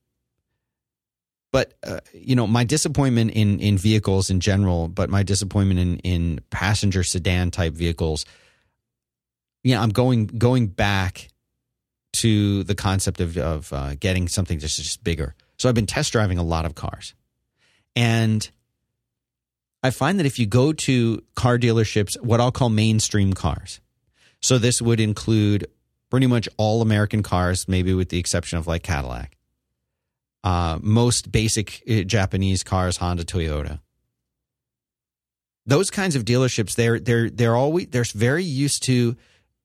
But 1.53 1.75
uh, 1.85 2.01
you 2.15 2.35
know 2.37 2.47
my 2.47 2.65
disappointment 2.65 3.33
in 3.33 3.59
in 3.61 3.77
vehicles 3.79 4.31
in 4.31 4.41
general 4.41 4.89
but 4.89 5.11
my 5.11 5.23
disappointment 5.25 5.81
in 5.81 5.99
in 5.99 6.41
passenger 6.51 7.03
sedan 7.03 7.51
type 7.51 7.75
vehicles 7.75 8.25
yeah 9.63 9.81
i'm 9.81 9.91
going 9.91 10.27
going 10.27 10.67
back 10.67 11.29
to 12.13 12.63
the 12.65 12.75
concept 12.75 13.21
of 13.21 13.37
of 13.37 13.73
uh, 13.73 13.95
getting 13.99 14.29
something 14.29 14.59
just 14.59 14.77
just 14.77 15.03
bigger. 15.03 15.35
So 15.59 15.69
I've 15.69 15.75
been 15.75 15.87
test 15.87 16.13
driving 16.13 16.39
a 16.39 16.43
lot 16.43 16.65
of 16.65 16.75
cars, 16.75 17.15
and 17.97 18.49
I 19.83 19.91
find 19.91 20.19
that 20.19 20.27
if 20.27 20.39
you 20.39 20.47
go 20.47 20.73
to 20.73 21.23
car 21.35 21.59
dealerships, 21.59 22.21
what 22.23 22.41
I'll 22.41 22.53
call 22.53 22.69
mainstream 22.69 23.33
cars, 23.33 23.81
so 24.41 24.59
this 24.59 24.83
would 24.83 25.01
include 25.01 25.67
pretty 26.11 26.27
much 26.27 26.49
all 26.57 26.83
American 26.83 27.23
cars, 27.23 27.67
maybe 27.69 27.95
with 27.95 28.11
the 28.11 28.19
exception 28.19 28.59
of 28.59 28.67
like 28.67 28.83
Cadillac, 28.83 29.37
uh, 30.45 30.79
most 30.83 31.33
basic 31.33 31.83
uh, 31.89 32.03
Japanese 32.03 32.63
cars, 32.63 32.99
Honda, 32.99 33.25
Toyota. 33.25 33.81
Those 35.65 35.91
kinds 35.91 36.17
of 36.17 36.25
dealerships, 36.25 36.75
they're 36.75 36.99
they're 36.99 37.31
they're 37.31 37.57
always 37.57 37.87
they're 37.89 38.05
very 38.05 38.45
used 38.45 38.83
to 38.85 39.17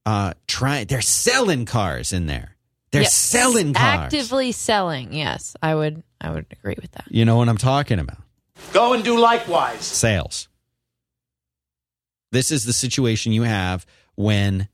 uh, 0.07 0.33
trying. 0.47 0.87
They're 0.87 1.01
selling 1.01 1.65
cars 1.65 2.13
in 2.13 2.27
there. 2.27 2.55
They're 2.91 3.01
Yes. 3.01 3.13
selling 3.13 3.73
cars. 3.73 4.05
Actively 4.05 4.53
selling. 4.53 5.11
Yes, 5.13 5.53
I 5.61 5.75
would. 5.75 6.01
I 6.21 6.31
would 6.31 6.45
agree 6.49 6.75
with 6.81 6.91
that. 6.93 7.03
You 7.09 7.25
know 7.25 7.35
what 7.35 7.49
I'm 7.49 7.57
talking 7.57 7.99
about? 7.99 8.19
Go 8.71 8.93
and 8.93 9.03
do 9.03 9.19
likewise. 9.19 9.81
Sales. 9.85 10.47
This 12.31 12.51
is 12.51 12.63
the 12.63 12.71
situation 12.73 13.33
you 13.33 13.43
have 13.43 13.85
when 14.15 14.69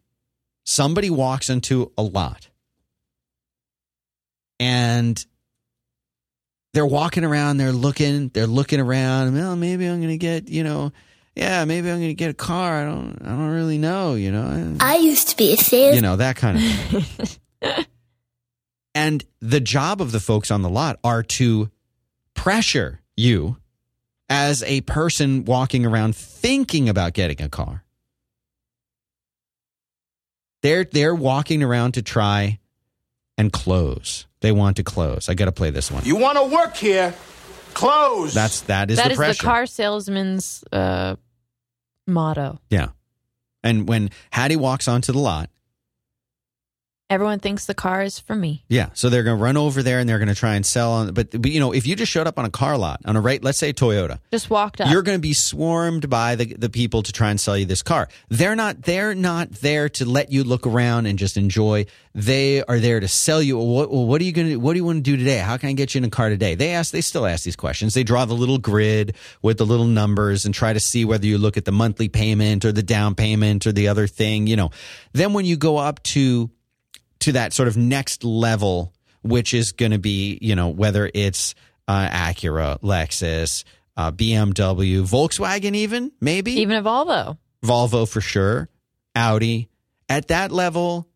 somebody 0.66 1.10
walks 1.10 1.50
into 1.50 1.92
a 1.98 2.04
lot 2.04 2.50
and 4.60 5.26
they're 6.74 6.86
walking 6.86 7.24
around, 7.24 7.58
they're 7.58 7.72
looking, 7.72 8.30
they're 8.30 8.48
looking 8.48 8.80
around. 8.80 9.34
Well, 9.36 9.56
maybe 9.56 9.86
I'm 9.88 9.98
going 9.98 10.10
to 10.10 10.18
get, 10.18 10.50
you 10.50 10.64
know, 10.64 10.92
yeah, 11.36 11.66
maybe 11.66 11.90
I'm 11.90 11.98
going 11.98 12.10
to 12.10 12.14
get 12.14 12.30
a 12.30 12.36
car. 12.36 12.82
I 12.82 12.86
don't, 12.86 13.18
I 13.24 13.30
don't 13.30 13.50
really 13.50 13.78
know, 13.78 14.14
you 14.16 14.32
know. 14.32 14.78
I 14.80 14.98
used 14.98 15.30
to 15.30 15.38
be 15.38 15.54
a 15.54 15.58
sales 15.58 15.96
you 15.96 16.02
know 16.02 16.16
that 16.18 16.36
kind 16.36 16.58
of 16.58 17.08
thing. 17.08 17.86
and 18.96 19.24
the 19.40 19.60
job 19.60 20.02
of 20.02 20.12
the 20.12 20.20
folks 20.20 20.52
on 20.52 20.62
the 20.62 20.70
lot 20.70 21.00
are 21.04 21.24
to 21.24 21.72
pressure 22.36 23.02
you 23.16 23.58
as 24.30 24.64
a 24.64 24.82
person 24.82 25.46
walking 25.46 25.86
around 25.86 26.16
thinking 26.16 26.88
about 26.90 27.14
getting 27.14 27.42
a 27.42 27.50
car. 27.50 27.84
They're 30.62 30.86
they're 30.86 31.16
walking 31.16 31.62
around 31.62 31.94
to 31.94 32.02
try 32.02 32.60
and 33.38 33.52
close. 33.52 34.28
They 34.42 34.52
want 34.52 34.78
to 34.78 34.84
close. 34.84 35.30
I 35.30 35.34
got 35.34 35.46
to 35.46 35.52
play 35.52 35.72
this 35.72 35.92
one. 35.92 36.04
You 36.06 36.16
want 36.16 36.38
to 36.38 36.46
work 36.46 36.76
here? 36.76 37.14
Close. 37.74 38.34
That's 38.34 38.62
that 38.62 38.90
is 38.92 38.98
That 38.98 39.06
the 39.08 39.12
is 39.12 39.18
pressure. 39.18 39.42
the 39.42 39.44
car 39.48 39.66
salesman's 39.66 40.64
uh, 40.72 41.16
motto. 42.08 42.60
Yeah. 42.70 42.88
And 43.64 43.88
when 43.88 44.10
Hattie 44.32 44.56
walks 44.58 44.88
onto 44.88 45.12
the 45.14 45.20
lot, 45.20 45.50
Everyone 47.14 47.38
thinks 47.38 47.68
the 47.68 47.76
car 47.76 48.02
is 48.02 48.18
for 48.18 48.36
me. 48.36 48.64
Yeah, 48.68 48.90
so 48.96 49.10
they're 49.10 49.22
going 49.22 49.38
to 49.38 49.44
run 49.44 49.56
over 49.56 49.84
there 49.84 50.00
and 50.00 50.10
they're 50.10 50.18
going 50.18 50.30
to 50.30 50.36
try 50.36 50.56
and 50.56 50.66
sell 50.66 50.92
on. 50.94 51.14
But, 51.14 51.30
but 51.30 51.46
you 51.52 51.60
know, 51.60 51.72
if 51.72 51.86
you 51.86 51.96
just 51.96 52.12
showed 52.12 52.26
up 52.26 52.40
on 52.40 52.46
a 52.46 52.50
car 52.50 52.76
lot 52.76 53.02
on 53.06 53.16
a 53.16 53.22
rate, 53.22 53.44
let's 53.44 53.60
say 53.60 53.72
Toyota, 53.72 54.18
Just 54.32 54.50
walked 54.50 54.82
up. 54.82 54.90
you're 54.90 55.04
going 55.04 55.18
to 55.18 55.22
be 55.22 55.34
swarmed 55.34 56.10
by 56.10 56.34
the 56.36 56.46
the 56.56 56.70
people 56.72 57.04
to 57.04 57.12
try 57.12 57.30
and 57.30 57.40
sell 57.40 57.56
you 57.56 57.66
this 57.66 57.84
car. 57.84 58.08
They're 58.30 58.56
not 58.56 58.82
they're 58.82 59.14
not 59.14 59.52
there 59.52 59.90
to 59.90 60.06
let 60.06 60.32
you 60.32 60.44
look 60.44 60.66
around 60.66 61.06
and 61.06 61.20
just 61.20 61.38
enjoy. 61.38 61.86
They 62.16 62.64
are 62.64 62.80
there 62.80 63.00
to 63.00 63.08
sell 63.08 63.44
you. 63.44 63.58
What 63.60 63.92
well, 63.92 64.08
what 64.08 64.20
are 64.20 64.24
you 64.24 64.32
going 64.32 64.48
to 64.50 64.56
what 64.58 64.74
do 64.74 64.80
you 64.80 64.86
want 64.86 64.98
to 64.98 65.02
do 65.12 65.16
today? 65.16 65.38
How 65.38 65.58
can 65.58 65.70
I 65.70 65.74
get 65.74 65.94
you 65.94 66.00
in 66.00 66.06
a 66.06 66.10
car 66.10 66.30
today? 66.30 66.56
They 66.56 66.72
ask 66.72 66.92
they 66.92 67.02
still 67.02 67.28
ask 67.28 67.44
these 67.44 67.56
questions. 67.56 67.94
They 67.94 68.04
draw 68.04 68.26
the 68.26 68.34
little 68.34 68.58
grid 68.58 69.16
with 69.44 69.60
the 69.60 69.66
little 69.68 69.86
numbers 69.86 70.46
and 70.46 70.54
try 70.54 70.74
to 70.74 70.80
see 70.80 71.06
whether 71.06 71.28
you 71.28 71.38
look 71.38 71.58
at 71.58 71.66
the 71.66 71.72
monthly 71.72 72.10
payment 72.10 72.66
or 72.66 72.72
the 72.72 72.82
down 72.84 73.14
payment 73.14 73.68
or 73.68 73.72
the 73.72 73.88
other 73.90 74.08
thing, 74.08 74.48
you 74.48 74.56
know. 74.56 74.72
Then 75.14 75.34
when 75.34 75.46
you 75.46 75.58
go 75.58 75.78
up 75.78 76.02
to 76.04 76.50
to 77.24 77.34
that 77.34 77.54
sort 77.54 77.68
of 77.68 77.76
next 77.78 78.24
level, 78.24 78.94
which 79.22 79.54
is 79.54 79.72
going 79.74 79.92
to 79.92 79.98
be, 80.00 80.38
you 80.42 80.56
know, 80.56 80.70
whether 80.70 81.10
it's 81.14 81.56
uh, 81.88 82.08
Acura, 82.10 82.80
Lexus, 82.82 83.64
uh, 83.98 84.12
BMW, 84.12 85.02
Volkswagen, 85.02 85.76
even 85.76 86.12
maybe 86.22 86.54
Even 86.62 86.78
a 86.78 86.82
Volvo. 86.84 87.38
Volvo 87.64 88.08
for 88.10 88.22
sure, 88.22 88.70
Audi. 89.16 89.70
At 90.10 90.28
that 90.30 90.52
level, 90.52 91.08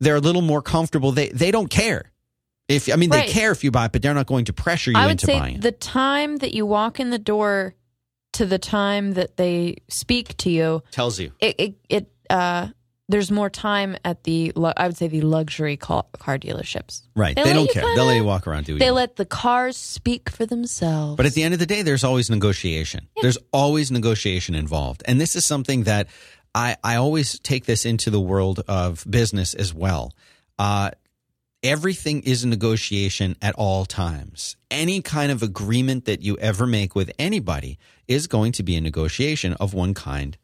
they're 0.00 0.16
a 0.16 0.20
little 0.20 0.42
more 0.42 0.62
comfortable. 0.62 1.12
They 1.12 1.28
they 1.30 1.50
don't 1.50 1.68
care. 1.70 2.12
If 2.68 2.92
I 2.92 2.96
mean, 2.96 3.10
Right. 3.10 3.26
they 3.26 3.32
care 3.32 3.50
if 3.50 3.64
you 3.64 3.70
buy 3.70 3.86
it, 3.86 3.92
but 3.92 4.02
they're 4.02 4.14
not 4.14 4.26
going 4.26 4.44
to 4.46 4.52
pressure 4.52 4.90
you 4.92 4.96
I 4.98 5.06
would 5.06 5.12
into 5.12 5.26
say 5.26 5.38
buying 5.38 5.54
it. 5.56 5.60
the 5.62 5.72
time 5.72 6.36
that 6.36 6.54
you 6.54 6.66
walk 6.66 7.00
in 7.00 7.10
the 7.10 7.18
door 7.18 7.74
to 8.34 8.44
the 8.46 8.58
time 8.58 9.14
that 9.14 9.36
they 9.38 9.78
speak 9.88 10.36
to 10.38 10.50
you, 10.50 10.82
Tells 10.92 11.18
you. 11.18 11.32
it 11.40 11.54
it, 11.58 11.74
it 11.88 12.12
uh, 12.30 12.68
there's 13.08 13.30
more 13.30 13.48
time 13.48 13.96
at 14.04 14.24
the 14.24 14.52
I 14.76 14.86
would 14.86 14.96
say 14.96 15.08
the 15.08 15.22
luxury 15.22 15.76
car, 15.76 16.04
dealerships. 16.14 17.02
Right. 17.16 17.34
They 17.34 17.42
They, 17.44 17.52
don't 17.54 17.70
care. 17.70 17.82
kinda- 17.82 17.96
They'll 17.96 18.06
let 18.06 18.16
you 18.16 18.24
walk 18.24 18.46
around 18.46 18.66
do 18.66 18.78
They 18.78 18.90
let 18.90 19.16
the 19.16 19.24
cars 19.24 19.76
speak 19.76 20.28
for 20.28 20.44
themselves. 20.44 21.16
But 21.16 21.26
at 21.26 21.32
the 21.32 21.42
end 21.42 21.54
of 21.54 21.60
the 21.60 21.66
day, 21.66 21.82
there's 21.82 22.04
always 22.04 22.28
negotiation. 22.28 23.08
There's 23.22 23.38
always 23.52 23.90
negotiation 23.90 24.54
involved. 24.54 25.02
And 25.06 25.20
this 25.20 25.36
is 25.36 25.46
something 25.46 25.84
that 25.84 26.08
I, 26.54 26.76
I 26.84 26.96
always 26.96 27.38
take 27.40 27.64
this 27.64 27.84
into 27.86 28.10
the 28.10 28.20
world 28.20 28.60
of 28.68 29.04
business 29.08 29.54
as 29.54 29.72
well. 29.72 30.12
Uh, 30.58 30.90
everything 31.62 32.22
is 32.22 32.44
a 32.44 32.48
negotiation 32.48 33.36
at 33.40 33.54
all 33.54 33.84
times. 33.84 34.56
Any 34.70 35.00
kind 35.02 35.32
of 35.32 35.42
agreement 35.42 36.04
that 36.04 36.22
you 36.22 36.36
ever 36.38 36.66
make 36.66 36.94
with 36.94 37.10
anybody 37.18 37.78
is 38.06 38.26
going 38.26 38.52
to 38.52 38.62
be 38.62 38.76
a 38.76 38.80
negotiation 38.80 39.54
of 39.54 39.72
one 39.74 39.94
kind 39.94 40.36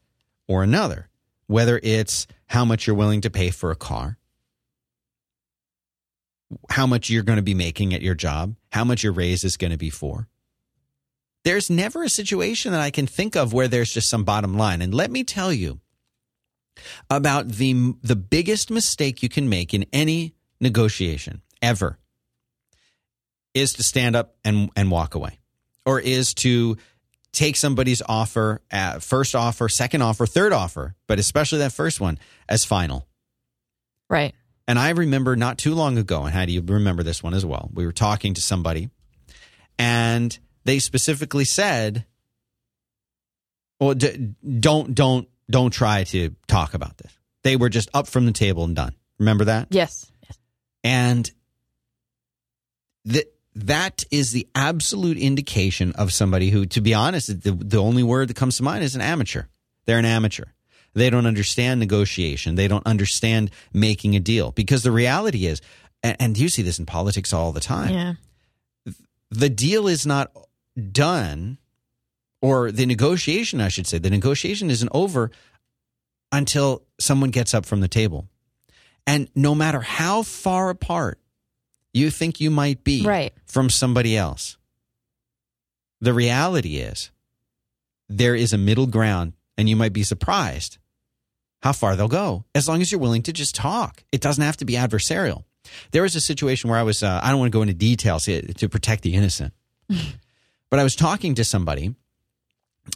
or 0.48 0.62
another, 0.62 1.08
whether 1.46 1.78
it's 1.82 2.26
how 2.46 2.64
much 2.64 2.86
you're 2.86 2.96
willing 2.96 3.20
to 3.22 3.30
pay 3.30 3.50
for 3.50 3.70
a 3.70 3.76
car, 3.76 4.18
how 6.70 6.86
much 6.86 7.10
you're 7.10 7.22
going 7.22 7.36
to 7.36 7.42
be 7.42 7.54
making 7.54 7.94
at 7.94 8.02
your 8.02 8.14
job, 8.14 8.54
how 8.70 8.84
much 8.84 9.02
your 9.02 9.12
raise 9.12 9.44
is 9.44 9.56
going 9.56 9.72
to 9.72 9.78
be 9.78 9.90
for. 9.90 10.28
There's 11.44 11.68
never 11.68 12.02
a 12.02 12.08
situation 12.08 12.72
that 12.72 12.80
I 12.80 12.90
can 12.90 13.06
think 13.06 13.36
of 13.36 13.52
where 13.52 13.68
there's 13.68 13.92
just 13.92 14.08
some 14.08 14.24
bottom 14.24 14.56
line. 14.56 14.80
And 14.80 14.94
let 14.94 15.10
me 15.10 15.24
tell 15.24 15.52
you 15.52 15.80
about 17.10 17.48
the 17.48 17.94
the 18.02 18.16
biggest 18.16 18.70
mistake 18.70 19.22
you 19.22 19.28
can 19.28 19.48
make 19.48 19.74
in 19.74 19.86
any 19.92 20.34
negotiation 20.60 21.42
ever 21.62 21.98
is 23.52 23.74
to 23.74 23.82
stand 23.82 24.16
up 24.16 24.36
and 24.44 24.70
and 24.74 24.90
walk 24.90 25.14
away 25.14 25.38
or 25.86 26.00
is 26.00 26.34
to 26.34 26.76
take 27.34 27.56
somebody's 27.56 28.02
offer 28.08 28.60
uh, 28.70 28.98
first 28.98 29.34
offer 29.34 29.68
second 29.68 30.02
offer 30.02 30.26
third 30.26 30.52
offer 30.52 30.94
but 31.06 31.18
especially 31.18 31.58
that 31.58 31.72
first 31.72 32.00
one 32.00 32.18
as 32.48 32.64
final 32.64 33.06
right. 34.08 34.34
and 34.68 34.78
I 34.78 34.90
remember 34.90 35.36
not 35.36 35.58
too 35.58 35.74
long 35.74 35.98
ago, 35.98 36.24
and 36.24 36.34
how 36.34 36.44
do 36.46 36.52
you 36.52 36.62
remember 36.62 37.02
this 37.02 37.22
one 37.22 37.34
as 37.34 37.44
well? 37.44 37.70
We 37.74 37.84
were 37.84 37.92
talking 37.92 38.34
to 38.34 38.40
somebody, 38.40 38.88
and 39.78 40.36
they 40.64 40.78
specifically 40.78 41.44
said, 41.44 42.06
Well, 43.80 43.94
d- 43.94 44.34
don't 44.60 44.94
don't 44.94 45.28
don't 45.50 45.70
try 45.70 46.04
to 46.04 46.34
talk 46.46 46.74
about 46.74 46.96
this. 46.98 47.12
They 47.42 47.56
were 47.56 47.68
just 47.68 47.90
up 47.92 48.06
from 48.06 48.26
the 48.26 48.32
table 48.32 48.64
and 48.64 48.74
done. 48.74 48.94
Remember 49.18 49.44
that? 49.44 49.68
Yes. 49.70 50.10
yes. 50.22 50.38
And 50.82 51.30
that 53.04 53.33
that 53.54 54.04
is 54.10 54.32
the 54.32 54.48
absolute 54.54 55.16
indication 55.16 55.92
of 55.92 56.12
somebody 56.12 56.50
who, 56.50 56.66
to 56.66 56.80
be 56.80 56.94
honest, 56.94 57.42
the, 57.42 57.52
the 57.52 57.78
only 57.78 58.02
word 58.02 58.28
that 58.28 58.36
comes 58.36 58.56
to 58.56 58.62
mind 58.62 58.82
is 58.82 58.94
an 58.94 59.00
amateur. 59.00 59.44
They're 59.84 59.98
an 59.98 60.04
amateur. 60.04 60.46
They 60.94 61.10
don't 61.10 61.26
understand 61.26 61.80
negotiation. 61.80 62.54
They 62.54 62.68
don't 62.68 62.86
understand 62.86 63.50
making 63.72 64.16
a 64.16 64.20
deal 64.20 64.52
because 64.52 64.82
the 64.82 64.92
reality 64.92 65.46
is, 65.46 65.60
and, 66.02 66.16
and 66.20 66.38
you 66.38 66.48
see 66.48 66.62
this 66.62 66.78
in 66.78 66.86
politics 66.86 67.32
all 67.32 67.52
the 67.52 67.60
time. 67.60 67.92
Yeah. 67.92 68.12
The 69.30 69.50
deal 69.50 69.88
is 69.88 70.06
not 70.06 70.30
done, 70.92 71.58
or 72.40 72.70
the 72.70 72.86
negotiation, 72.86 73.60
I 73.60 73.68
should 73.68 73.86
say, 73.86 73.98
the 73.98 74.10
negotiation 74.10 74.70
isn't 74.70 74.90
over 74.92 75.30
until 76.30 76.82
someone 77.00 77.30
gets 77.30 77.54
up 77.54 77.66
from 77.66 77.80
the 77.80 77.88
table. 77.88 78.28
And 79.06 79.28
no 79.34 79.54
matter 79.54 79.80
how 79.80 80.22
far 80.22 80.70
apart 80.70 81.18
you 81.94 82.10
think 82.10 82.40
you 82.40 82.50
might 82.50 82.84
be 82.84 83.02
Right. 83.04 83.32
from 83.46 83.70
somebody 83.70 84.16
else, 84.16 84.58
the 86.00 86.12
reality 86.12 86.76
is 86.76 87.10
there 88.08 88.34
is 88.34 88.52
a 88.52 88.58
middle 88.58 88.86
ground, 88.86 89.32
and 89.56 89.68
you 89.68 89.76
might 89.76 89.92
be 89.92 90.02
surprised 90.02 90.76
how 91.62 91.72
far 91.72 91.96
they'll 91.96 92.08
go 92.08 92.44
as 92.54 92.68
long 92.68 92.82
as 92.82 92.92
you're 92.92 93.00
willing 93.00 93.22
to 93.22 93.32
just 93.32 93.54
talk. 93.54 94.04
It 94.12 94.20
doesn't 94.20 94.42
have 94.44 94.58
to 94.58 94.64
be 94.66 94.74
adversarial. 94.74 95.44
There 95.92 96.02
was 96.02 96.14
a 96.14 96.20
situation 96.20 96.68
where 96.68 96.78
I 96.78 96.82
was, 96.82 97.02
uh, 97.02 97.20
I 97.22 97.30
don't 97.30 97.38
want 97.38 97.50
to 97.52 97.56
go 97.56 97.62
into 97.62 97.72
details 97.72 98.24
to 98.26 98.52
to 98.54 98.68
protect 98.68 99.02
the 99.02 99.14
innocent, 99.14 99.54
but 99.88 100.78
I 100.78 100.82
was 100.82 100.94
talking 100.94 101.34
to 101.36 101.44
somebody 101.44 101.94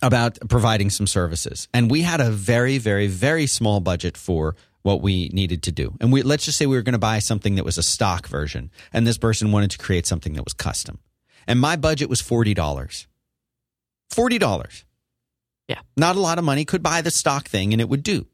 about 0.02 0.36
providing 0.50 0.90
some 0.90 1.06
services. 1.06 1.66
And 1.72 1.90
we 1.90 2.02
had 2.02 2.20
a 2.20 2.30
very, 2.30 2.76
very, 2.76 3.06
very 3.06 3.46
small 3.46 3.80
budget 3.80 4.18
for 4.18 4.54
what 4.88 5.02
we 5.02 5.28
needed 5.40 5.62
to 5.64 5.72
do. 5.72 5.86
And 6.00 6.10
we 6.12 6.22
let's 6.22 6.44
just 6.46 6.56
say 6.58 6.64
we 6.66 6.76
were 6.76 6.82
going 6.82 7.00
to 7.00 7.06
buy 7.12 7.18
something 7.20 7.54
that 7.56 7.64
was 7.64 7.76
a 7.78 7.82
stock 7.82 8.26
version, 8.26 8.70
and 8.92 9.06
this 9.06 9.18
person 9.18 9.52
wanted 9.52 9.70
to 9.72 9.78
create 9.78 10.06
something 10.06 10.32
that 10.34 10.44
was 10.44 10.54
custom. 10.54 10.98
And 11.46 11.60
my 11.60 11.76
budget 11.76 12.08
was 12.08 12.20
forty 12.20 12.54
dollars. 12.54 13.06
Forty 14.10 14.38
dollars. 14.38 14.84
Yeah. 15.68 15.80
Not 15.96 16.16
a 16.16 16.20
lot 16.20 16.38
of 16.38 16.44
money. 16.44 16.64
Could 16.64 16.82
buy 16.82 17.02
the 17.02 17.10
stock 17.10 17.48
thing 17.48 17.72
and 17.74 17.80
it 17.82 17.88
would 17.90 18.02
do. 18.02 18.26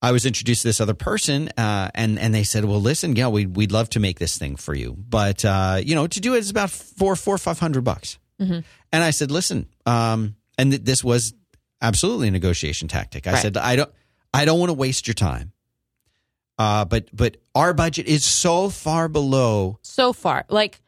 I 0.00 0.12
was 0.12 0.24
introduced 0.24 0.62
to 0.62 0.68
this 0.68 0.80
other 0.80 0.94
person, 0.94 1.48
uh, 1.58 1.90
and 1.94 2.18
and 2.20 2.32
they 2.32 2.44
said, 2.44 2.64
"Well, 2.64 2.80
listen, 2.80 3.16
yeah, 3.16 3.28
we 3.28 3.46
we'd 3.46 3.72
love 3.72 3.90
to 3.90 4.00
make 4.00 4.18
this 4.20 4.38
thing 4.38 4.54
for 4.56 4.72
you, 4.74 4.94
but 4.96 5.44
uh, 5.44 5.80
you 5.84 5.94
know, 5.96 6.06
to 6.06 6.20
do 6.20 6.34
it 6.34 6.38
is 6.38 6.50
about 6.50 6.70
four, 6.70 7.16
four, 7.16 7.36
five 7.36 7.58
hundred 7.58 7.82
bucks." 7.82 8.18
Mhm. 8.40 8.62
And 8.92 9.04
I 9.04 9.10
said, 9.10 9.30
"Listen," 9.32 9.66
um, 9.86 10.36
and 10.56 10.70
th- 10.70 10.84
this 10.84 11.02
was 11.02 11.34
absolutely 11.82 12.28
a 12.28 12.30
negotiation 12.30 12.86
tactic. 12.86 13.26
I 13.26 13.32
Right. 13.32 13.42
said, 13.42 13.56
"I 13.56 13.74
don't, 13.76 13.90
I 14.32 14.44
don't 14.44 14.58
want 14.58 14.70
to 14.70 14.74
waste 14.74 15.06
your 15.06 15.14
time, 15.14 15.52
uh, 16.58 16.84
but 16.84 17.08
but 17.14 17.36
our 17.54 17.72
budget 17.74 18.06
is 18.06 18.24
so 18.24 18.68
far 18.68 19.08
below 19.08 19.78
So 19.82 20.12
far, 20.12 20.44
like 20.48 20.80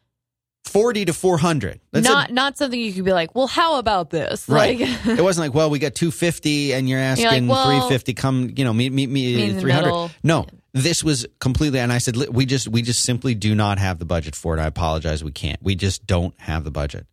forty 0.64 1.04
to 1.06 1.12
four 1.12 1.38
hundred. 1.38 1.80
not 1.92 2.32
not 2.32 2.58
something 2.58 2.78
you 2.78 2.92
could 2.92 3.04
be 3.04 3.12
like, 3.12 3.34
well, 3.34 3.46
how 3.46 3.78
about 3.78 4.10
this? 4.10 4.48
Right. 4.48 4.78
Like, 4.78 5.06
it 5.18 5.22
wasn't 5.22 5.46
like, 5.48 5.54
well, 5.54 5.70
we 5.70 5.78
got 5.78 5.94
250 5.94 6.74
and 6.74 6.88
you're 6.88 7.00
asking 7.00 7.48
like, 7.48 7.56
well, 7.56 7.64
350 7.66 8.14
come, 8.14 8.52
you 8.54 8.64
know, 8.64 8.72
meet 8.72 8.92
meet 8.92 9.08
me 9.08 9.50
in 9.50 9.58
300. 9.58 10.10
No. 10.22 10.46
This 10.72 11.02
was 11.02 11.26
completely 11.40 11.80
and 11.80 11.92
I 11.92 11.98
said 11.98 12.16
we 12.16 12.46
just 12.46 12.68
we 12.68 12.82
just 12.82 13.02
simply 13.04 13.34
do 13.34 13.54
not 13.56 13.78
have 13.78 13.98
the 13.98 14.04
budget 14.04 14.36
for 14.36 14.56
it. 14.56 14.60
I 14.60 14.66
apologize, 14.66 15.24
we 15.24 15.32
can't. 15.32 15.60
We 15.62 15.74
just 15.74 16.06
don't 16.06 16.34
have 16.38 16.62
the 16.62 16.70
budget. 16.70 17.06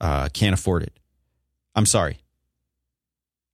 Uh 0.00 0.28
can't 0.28 0.52
afford 0.52 0.82
it. 0.82 0.92
I'm 1.74 1.86
sorry. 1.86 2.18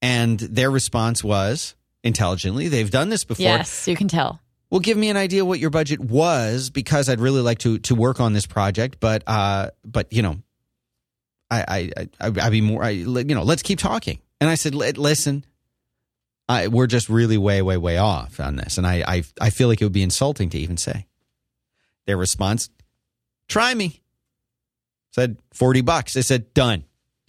And 0.02 0.40
their 0.40 0.70
response 0.70 1.22
was 1.22 1.74
intelligently, 2.02 2.68
they've 2.68 2.90
done 2.90 3.08
this 3.08 3.24
before. 3.24 3.42
yes, 3.42 3.86
you 3.88 3.96
can 3.96 4.08
tell. 4.08 4.40
Well, 4.70 4.80
give 4.80 4.96
me 4.96 5.10
an 5.10 5.16
idea 5.16 5.44
what 5.44 5.58
your 5.58 5.70
budget 5.70 5.98
was 6.00 6.70
because 6.70 7.08
I'd 7.08 7.20
really 7.20 7.40
like 7.40 7.58
to 7.60 7.78
to 7.80 7.94
work 7.94 8.20
on 8.20 8.32
this 8.32 8.46
project, 8.46 8.98
but 9.00 9.24
uh, 9.26 9.70
but 9.84 10.12
you 10.12 10.22
know, 10.22 10.36
I 11.50 11.90
I 11.98 12.06
I 12.20 12.26
I'd 12.40 12.52
be 12.52 12.60
more, 12.60 12.84
I, 12.84 12.90
you 12.90 13.24
know, 13.24 13.42
let's 13.42 13.62
keep 13.62 13.78
talking. 13.80 14.20
And 14.40 14.48
I 14.48 14.54
said, 14.54 14.74
listen, 14.74 15.44
I, 16.48 16.68
we're 16.68 16.86
just 16.86 17.08
really 17.08 17.36
way 17.36 17.62
way 17.62 17.76
way 17.76 17.98
off 17.98 18.40
on 18.40 18.56
this, 18.56 18.78
and 18.78 18.86
I 18.86 19.02
I 19.06 19.22
I 19.40 19.50
feel 19.50 19.68
like 19.68 19.80
it 19.80 19.84
would 19.84 19.92
be 19.92 20.02
insulting 20.02 20.50
to 20.50 20.58
even 20.58 20.76
say. 20.76 21.06
Their 22.06 22.16
response, 22.16 22.70
try 23.48 23.74
me. 23.74 24.00
Said 25.12 25.36
forty 25.52 25.80
bucks. 25.80 26.16
I 26.16 26.20
said 26.20 26.54
done. 26.54 26.84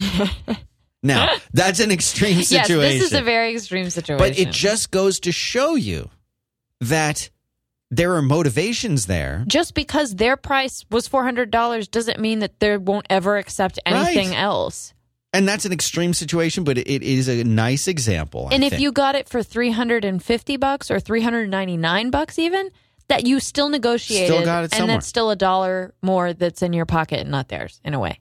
now 1.02 1.36
that's 1.52 1.80
an 1.80 1.90
extreme 1.90 2.42
situation. 2.42 2.80
Yes, 2.80 3.02
this 3.02 3.12
is 3.12 3.18
a 3.18 3.22
very 3.22 3.52
extreme 3.54 3.90
situation. 3.90 4.18
But 4.18 4.38
it 4.38 4.50
just 4.50 4.90
goes 4.90 5.20
to 5.20 5.32
show 5.32 5.74
you 5.74 6.10
that 6.80 7.30
there 7.90 8.14
are 8.14 8.22
motivations 8.22 9.06
there. 9.06 9.44
just 9.46 9.74
because 9.74 10.14
their 10.16 10.36
price 10.36 10.84
was 10.90 11.06
four 11.08 11.24
hundred 11.24 11.50
dollars 11.50 11.88
doesn't 11.88 12.18
mean 12.18 12.38
that 12.40 12.58
they 12.60 12.76
won't 12.76 13.06
ever 13.10 13.36
accept 13.36 13.78
anything 13.84 14.30
Right. 14.30 14.38
else. 14.38 14.94
And 15.34 15.48
that's 15.48 15.64
an 15.64 15.72
extreme 15.72 16.12
situation, 16.12 16.62
but 16.62 16.76
it, 16.76 16.86
is 17.02 17.26
a 17.26 17.42
nice 17.42 17.88
example. 17.88 18.48
I 18.50 18.54
and 18.54 18.64
if 18.64 18.70
think. 18.70 18.82
you 18.82 18.92
got 18.92 19.14
it 19.14 19.28
for 19.28 19.42
three 19.42 19.70
hundred 19.70 20.04
and 20.04 20.22
fifty 20.22 20.56
bucks 20.56 20.90
or 20.90 21.00
three 21.00 21.22
hundred 21.22 21.48
ninety 21.48 21.76
nine 21.76 22.10
bucks, 22.10 22.38
even 22.38 22.70
that 23.08 23.26
you 23.26 23.40
still 23.40 23.68
negotiated, 23.68 24.28
Still 24.28 24.44
got 24.44 24.64
it 24.64 24.78
and 24.78 24.88
that's 24.88 25.06
still 25.06 25.30
a 25.30 25.36
dollar 25.36 25.92
more 26.02 26.32
that's 26.32 26.62
in 26.62 26.72
your 26.72 26.86
pocket 26.86 27.20
and 27.20 27.30
not 27.30 27.48
theirs 27.48 27.80
in 27.84 27.94
a 27.94 27.98
way. 27.98 28.20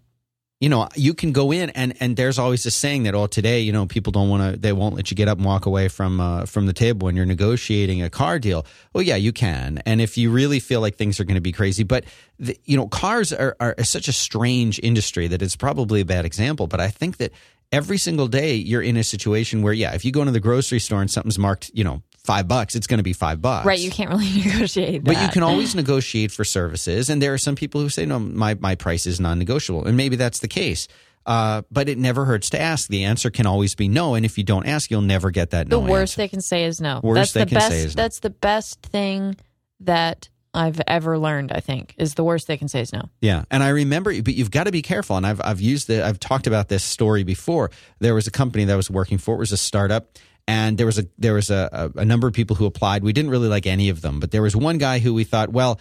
You 0.61 0.69
know, 0.69 0.87
you 0.95 1.15
can 1.15 1.31
go 1.31 1.51
in 1.51 1.71
and 1.71 1.93
and 1.99 2.15
there's 2.15 2.37
always 2.37 2.63
this 2.63 2.75
saying 2.75 3.03
that 3.03 3.15
oh 3.15 3.25
today, 3.25 3.61
you 3.61 3.73
know, 3.73 3.87
people 3.87 4.11
don't 4.11 4.29
want 4.29 4.53
to 4.53 4.59
they 4.59 4.71
won't 4.71 4.95
let 4.95 5.09
you 5.09 5.17
get 5.17 5.27
up 5.27 5.39
and 5.39 5.45
walk 5.45 5.65
away 5.65 5.87
from 5.87 6.21
uh, 6.21 6.45
from 6.45 6.67
the 6.67 6.73
table 6.73 7.05
when 7.05 7.15
you're 7.15 7.25
negotiating 7.25 8.03
a 8.03 8.11
car 8.11 8.37
deal. 8.37 8.63
Well, 8.93 9.01
yeah, 9.01 9.15
you 9.15 9.33
can. 9.33 9.81
And 9.87 9.99
if 9.99 10.19
you 10.19 10.29
really 10.29 10.59
feel 10.59 10.79
like 10.79 10.97
things 10.97 11.19
are 11.19 11.23
going 11.23 11.35
to 11.35 11.41
be 11.41 11.51
crazy, 11.51 11.83
but 11.83 12.05
the, 12.37 12.55
you 12.63 12.77
know, 12.77 12.87
cars 12.87 13.33
are, 13.33 13.57
are 13.59 13.75
such 13.83 14.07
a 14.07 14.13
strange 14.13 14.79
industry 14.83 15.27
that 15.27 15.41
it's 15.41 15.55
probably 15.55 16.01
a 16.01 16.05
bad 16.05 16.25
example, 16.25 16.67
but 16.67 16.79
I 16.79 16.89
think 16.89 17.17
that 17.17 17.31
every 17.71 17.97
single 17.97 18.27
day 18.27 18.53
you're 18.53 18.83
in 18.83 18.97
a 18.97 19.03
situation 19.03 19.63
where 19.63 19.73
yeah, 19.73 19.95
if 19.95 20.05
you 20.05 20.11
go 20.11 20.21
into 20.21 20.31
the 20.31 20.39
grocery 20.39 20.79
store 20.79 21.01
and 21.01 21.09
something's 21.09 21.39
marked, 21.39 21.71
you 21.73 21.83
know, 21.83 22.03
5 22.23 22.47
bucks, 22.47 22.75
it's 22.75 22.87
going 22.87 22.99
to 22.99 23.03
be 23.03 23.13
5 23.13 23.41
bucks. 23.41 23.65
Right? 23.65 23.79
You 23.79 23.91
can't 23.91 24.09
really 24.09 24.43
negotiate. 24.45 25.03
But 25.03 25.21
you 25.21 25.27
can 25.29 25.43
always 25.43 25.75
negotiate 25.75 26.31
for 26.31 26.43
services, 26.43 27.09
and 27.09 27.21
there 27.21 27.33
are 27.33 27.37
some 27.37 27.55
people 27.55 27.81
who 27.81 27.89
say, 27.89 28.05
"No, 28.05 28.19
my 28.19 28.55
my 28.55 28.75
price 28.75 29.05
is 29.05 29.19
non-negotiable," 29.19 29.85
and 29.85 29.97
maybe 29.97 30.15
that's 30.15 30.39
the 30.39 30.47
case. 30.47 30.87
Uh, 31.25 31.61
but 31.69 31.87
it 31.87 31.97
never 31.97 32.25
hurts 32.25 32.49
to 32.49 32.59
ask. 32.59 32.87
The 32.89 33.03
answer 33.03 33.29
can 33.29 33.45
always 33.45 33.75
be 33.75 33.87
no, 33.87 34.15
and 34.15 34.25
if 34.25 34.37
you 34.37 34.43
don't 34.43 34.65
ask, 34.65 34.89
you'll 34.89 35.01
never 35.01 35.29
get 35.29 35.51
that 35.51 35.67
no. 35.67 35.79
the 35.79 35.85
no 35.85 35.91
worst 35.91 36.13
answer. 36.13 36.21
they 36.21 36.27
can 36.27 36.41
say 36.41 36.63
is 36.63 36.81
no. 36.81 36.99
Worst 37.03 37.15
that's 37.15 37.33
they 37.33 37.39
the 37.41 37.45
can 37.45 37.55
best. 37.55 37.69
say 37.69 37.79
is 37.79 37.95
no. 37.95 38.03
That's 38.03 38.19
the 38.19 38.29
best 38.31 38.81
thing 38.81 39.35
that 39.81 40.29
I've 40.53 40.81
ever 40.87 41.17
learned. 41.19 41.51
I 41.51 41.59
think 41.59 41.93
is 41.97 42.15
the 42.15 42.23
worst 42.23 42.47
they 42.47 42.57
can 42.57 42.67
say 42.67 42.81
is 42.81 42.91
no. 42.91 43.03
Yeah, 43.21 43.43
and 43.51 43.61
I 43.61 43.69
remember, 43.69 44.19
but 44.21 44.33
you've 44.33 44.51
got 44.51 44.63
to 44.63 44.71
be 44.71 44.81
careful. 44.81 45.15
And 45.15 45.27
I've 45.27 45.41
I've 45.43 45.61
used 45.61 45.87
the 45.87 46.05
I've 46.05 46.19
talked 46.19 46.47
about 46.47 46.69
this 46.69 46.83
story 46.83 47.23
before. 47.23 47.69
There 47.99 48.15
was 48.15 48.25
a 48.25 48.31
company 48.31 48.65
that 48.65 48.73
I 48.73 48.77
was 48.77 48.89
working 48.89 49.19
for. 49.19 49.35
It 49.35 49.39
was 49.39 49.51
a 49.51 49.57
startup, 49.57 50.17
and 50.47 50.77
there 50.77 50.85
was 50.85 50.99
a 50.99 51.05
there 51.17 51.33
was 51.33 51.49
a, 51.49 51.91
a, 51.95 52.05
number 52.05 52.27
of 52.27 52.33
people 52.33 52.55
who 52.55 52.65
applied. 52.65 53.03
We 53.03 53.13
didn't 53.13 53.31
really 53.31 53.47
like 53.47 53.65
any 53.65 53.89
of 53.89 54.01
them, 54.01 54.19
but 54.19 54.31
there 54.31 54.41
was 54.41 54.55
one 54.55 54.77
guy 54.77 54.99
who 54.99 55.13
we 55.13 55.23
thought, 55.23 55.49
well, 55.49 55.79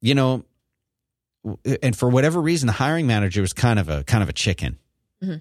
you 0.00 0.14
know, 0.14 0.44
and 1.82 1.96
for 1.96 2.08
whatever 2.08 2.40
reason, 2.40 2.66
the 2.66 2.72
hiring 2.72 3.06
manager 3.06 3.40
was 3.40 3.52
kind 3.52 3.78
of 3.78 3.88
a 3.88 4.04
kind 4.04 4.22
of 4.22 4.28
a 4.28 4.32
chicken, 4.32 4.78
Mhm. 5.22 5.40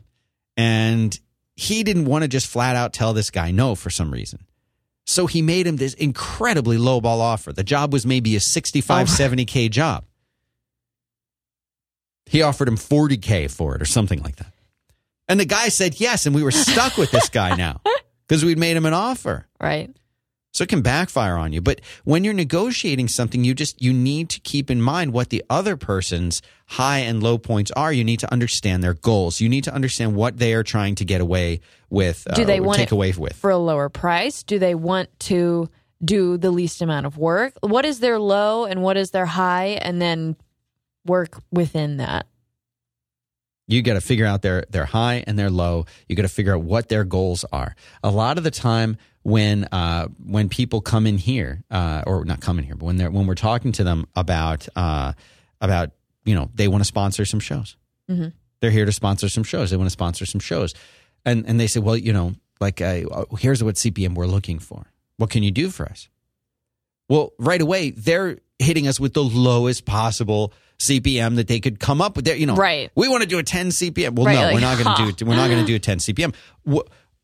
and 0.57 1.19
he 1.55 1.83
didn't 1.83 2.05
want 2.05 2.23
to 2.23 2.27
just 2.27 2.47
flat 2.47 2.75
out 2.75 2.93
tell 2.93 3.13
this 3.13 3.29
guy 3.29 3.51
no 3.51 3.75
for 3.75 3.89
some 3.89 4.11
reason. 4.11 4.45
So 5.05 5.27
he 5.27 5.41
made 5.41 5.67
him 5.67 5.75
this 5.75 5.93
incredibly 5.93 6.77
low 6.77 7.01
ball 7.01 7.21
offer. 7.21 7.51
The 7.53 7.63
job 7.63 7.91
was 7.93 8.05
maybe 8.05 8.35
a 8.35 8.39
65, 8.39 9.07
Oh. 9.09 9.11
70K 9.11 9.69
job. 9.69 10.05
He 12.25 12.41
offered 12.41 12.67
him 12.67 12.77
40K 12.77 13.51
for 13.51 13.75
it 13.75 13.81
or 13.81 13.85
something 13.85 14.21
like 14.23 14.37
that. 14.37 14.53
And 15.27 15.39
the 15.39 15.45
guy 15.45 15.69
said 15.69 15.99
yes. 15.99 16.25
And 16.25 16.33
we 16.33 16.41
were 16.43 16.51
stuck 16.51 16.97
with 16.97 17.11
this 17.11 17.29
guy 17.29 17.55
now 17.55 17.81
because 18.33 18.43
we'd 18.43 18.57
made 18.57 18.75
him 18.75 18.87
an 18.87 18.93
offer. 18.93 19.45
Right? 19.61 19.95
So 20.53 20.63
it 20.63 20.67
can 20.67 20.81
backfire 20.81 21.35
on 21.35 21.53
you. 21.53 21.61
But 21.61 21.81
when 22.03 22.23
you're 22.23 22.33
negotiating 22.33 23.07
something, 23.07 23.43
you 23.43 23.53
just, 23.53 23.79
you 23.79 23.93
need 23.93 24.29
to 24.29 24.39
keep 24.39 24.71
in 24.71 24.81
mind 24.81 25.13
what 25.13 25.29
the 25.29 25.43
other 25.51 25.77
person's 25.77 26.41
high 26.65 26.99
and 26.99 27.21
low 27.21 27.37
points 27.37 27.69
are. 27.71 27.93
You 27.93 28.03
need 28.03 28.19
to 28.21 28.33
understand 28.33 28.83
their 28.83 28.95
goals. 28.95 29.39
You 29.39 29.49
need 29.49 29.65
to 29.65 29.73
understand 29.73 30.15
what 30.15 30.39
they 30.39 30.55
are 30.55 30.63
trying 30.63 30.95
to 30.95 31.05
get 31.05 31.21
away 31.21 31.59
with, 31.91 32.27
Do 32.33 32.41
uh, 32.41 32.45
they 32.45 32.59
want 32.59 32.79
take 32.79 32.91
away 32.91 33.13
with. 33.15 33.35
for 33.35 33.51
a 33.51 33.57
lower 33.57 33.87
price? 33.87 34.41
Do 34.41 34.57
they 34.57 34.73
want 34.73 35.09
to 35.19 35.69
do 36.03 36.37
the 36.37 36.49
least 36.49 36.81
amount 36.81 37.05
of 37.05 37.19
work? 37.19 37.53
What 37.61 37.85
is 37.85 37.99
their 37.99 38.17
low 38.17 38.65
and 38.65 38.81
what 38.81 38.97
is 38.97 39.11
their 39.11 39.27
high, 39.27 39.77
and 39.79 40.01
then 40.01 40.37
work 41.05 41.39
within 41.51 41.97
that? 41.97 42.25
You 43.67 43.81
got 43.81 43.93
to 43.93 44.01
figure 44.01 44.25
out 44.25 44.41
their 44.41 44.65
their 44.69 44.85
high 44.85 45.23
and 45.25 45.39
their 45.39 45.49
low. 45.49 45.85
You 46.09 46.15
got 46.15 46.23
to 46.23 46.27
figure 46.29 46.53
out 46.53 46.63
what 46.63 46.89
their 46.89 47.03
goals 47.05 47.45
are. 47.51 47.75
A 48.03 48.11
lot 48.11 48.37
of 48.37 48.43
the 48.43 48.51
time, 48.51 48.97
when 49.23 49.63
uh, 49.71 50.07
when 50.25 50.49
people 50.49 50.81
come 50.81 51.07
in 51.07 51.17
here, 51.17 51.63
uh, 51.71 52.03
or 52.05 52.25
not 52.25 52.41
come 52.41 52.59
in 52.59 52.65
here, 52.65 52.75
but 52.75 52.85
when 52.85 52.97
they're 52.97 53.09
when 53.11 53.25
we're 53.25 53.35
talking 53.35 53.71
to 53.73 53.83
them 53.85 54.05
about 54.15 54.67
uh, 54.75 55.13
about 55.61 55.91
you 56.25 56.35
know 56.35 56.49
they 56.53 56.67
want 56.67 56.81
to 56.81 56.85
sponsor 56.87 57.23
some 57.25 57.39
shows, 57.39 57.77
Mhm. 58.09 58.33
They're 58.59 58.71
here 58.71 58.85
to 58.85 58.91
sponsor 58.91 59.27
some 59.29 59.43
shows. 59.43 59.71
They 59.71 59.77
want 59.77 59.87
to 59.87 59.91
sponsor 59.91 60.25
some 60.25 60.41
shows, 60.41 60.73
and 61.25 61.45
and 61.47 61.57
they 61.59 61.67
say, 61.67 61.79
well, 61.79 61.95
you 61.97 62.11
know, 62.11 62.33
like 62.59 62.81
uh, 62.81 63.25
here's 63.39 63.63
what 63.63 63.75
CPM 63.75 64.13
we're 64.15 64.27
looking 64.27 64.59
for. 64.59 64.87
What 65.17 65.29
can 65.29 65.41
you 65.43 65.51
do 65.51 65.69
for 65.69 65.85
us? 65.85 66.09
Well, 67.09 67.31
right 67.37 67.61
away 67.61 67.91
they're 67.91 68.39
hitting 68.59 68.87
us 68.87 68.99
with 68.99 69.13
the 69.13 69.23
lowest 69.23 69.85
possible 69.85 70.53
CPM 70.87 71.35
that 71.37 71.47
they 71.47 71.59
could 71.59 71.79
come 71.79 72.01
up 72.01 72.15
with. 72.15 72.25
There, 72.25 72.35
you 72.35 72.45
know, 72.45 72.55
Right. 72.55 72.91
We 72.95 73.07
want 73.07 73.23
to 73.23 73.27
do 73.29 73.39
a 73.39 73.43
10 73.43 73.69
CPM. 73.69 74.15
Well, 74.15 74.25
Right, 74.25 74.35
no, 74.35 74.41
like, 74.45 74.53
we're 74.53 74.59
not 74.61 74.77
going 74.77 74.87
huh. 74.87 74.95
Mm. 75.03 75.07
to 75.09 75.13
do. 75.13 75.25
We're 75.25 75.35
not 75.35 75.47
going 75.49 75.61
to 75.61 75.65
do 75.67 75.75
a 75.75 75.79
10 75.79 75.97
CPM. 75.99 76.33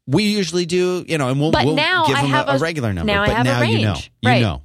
We 0.07 0.23
usually 0.23 0.65
do, 0.65 1.05
you 1.07 1.17
know, 1.17 1.29
and 1.29 1.39
we'll, 1.39 1.51
But 1.51 1.65
we'll 1.65 1.75
now 1.75 2.05
give 2.07 2.15
I 2.17 2.21
them 2.23 2.33
a, 2.33 2.45
a 2.47 2.57
regular 2.57 2.93
number. 2.93 3.13
now 3.13 3.21
I 3.23 3.27
but 3.27 3.35
have 3.35 3.45
a 3.45 3.49
now 3.49 3.61
you 3.61 3.81
know, 3.85 3.95
you 4.21 4.29
Right. 4.29 4.41
know. 4.41 4.63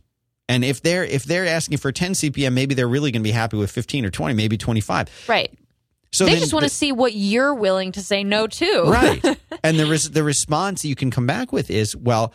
And 0.49 0.65
if 0.65 0.81
they're 0.83 1.05
if 1.05 1.25
they're 1.25 1.47
asking 1.47 1.79
for 1.79 1.91
10 1.93 2.13
CPM, 2.13 2.53
maybe 2.53 2.75
they're 2.75 2.89
really 2.89 3.11
going 3.11 3.23
to 3.23 3.29
be 3.29 3.31
happy 3.33 3.57
with 3.57 3.71
15 3.71 4.05
or 4.05 4.11
20, 4.11 4.35
maybe 4.35 4.57
25. 4.59 5.09
Right. 5.29 5.53
So 6.13 6.27
they 6.27 6.39
just 6.39 6.53
want 6.53 6.63
the- 6.65 6.69
to 6.69 6.75
see 6.75 6.93
what 6.93 7.15
you're 7.15 7.55
willing 7.55 7.93
to 7.93 8.01
say 8.03 8.25
no 8.25 8.47
to. 8.47 8.83
right. 8.87 9.23
and 9.65 9.79
the 9.79 9.87
res- 9.87 10.11
the 10.11 10.23
response 10.23 10.85
you 10.85 10.95
can 10.95 11.11
come 11.11 11.27
back 11.27 11.51
with 11.53 11.71
is, 11.71 11.97
well, 11.97 12.33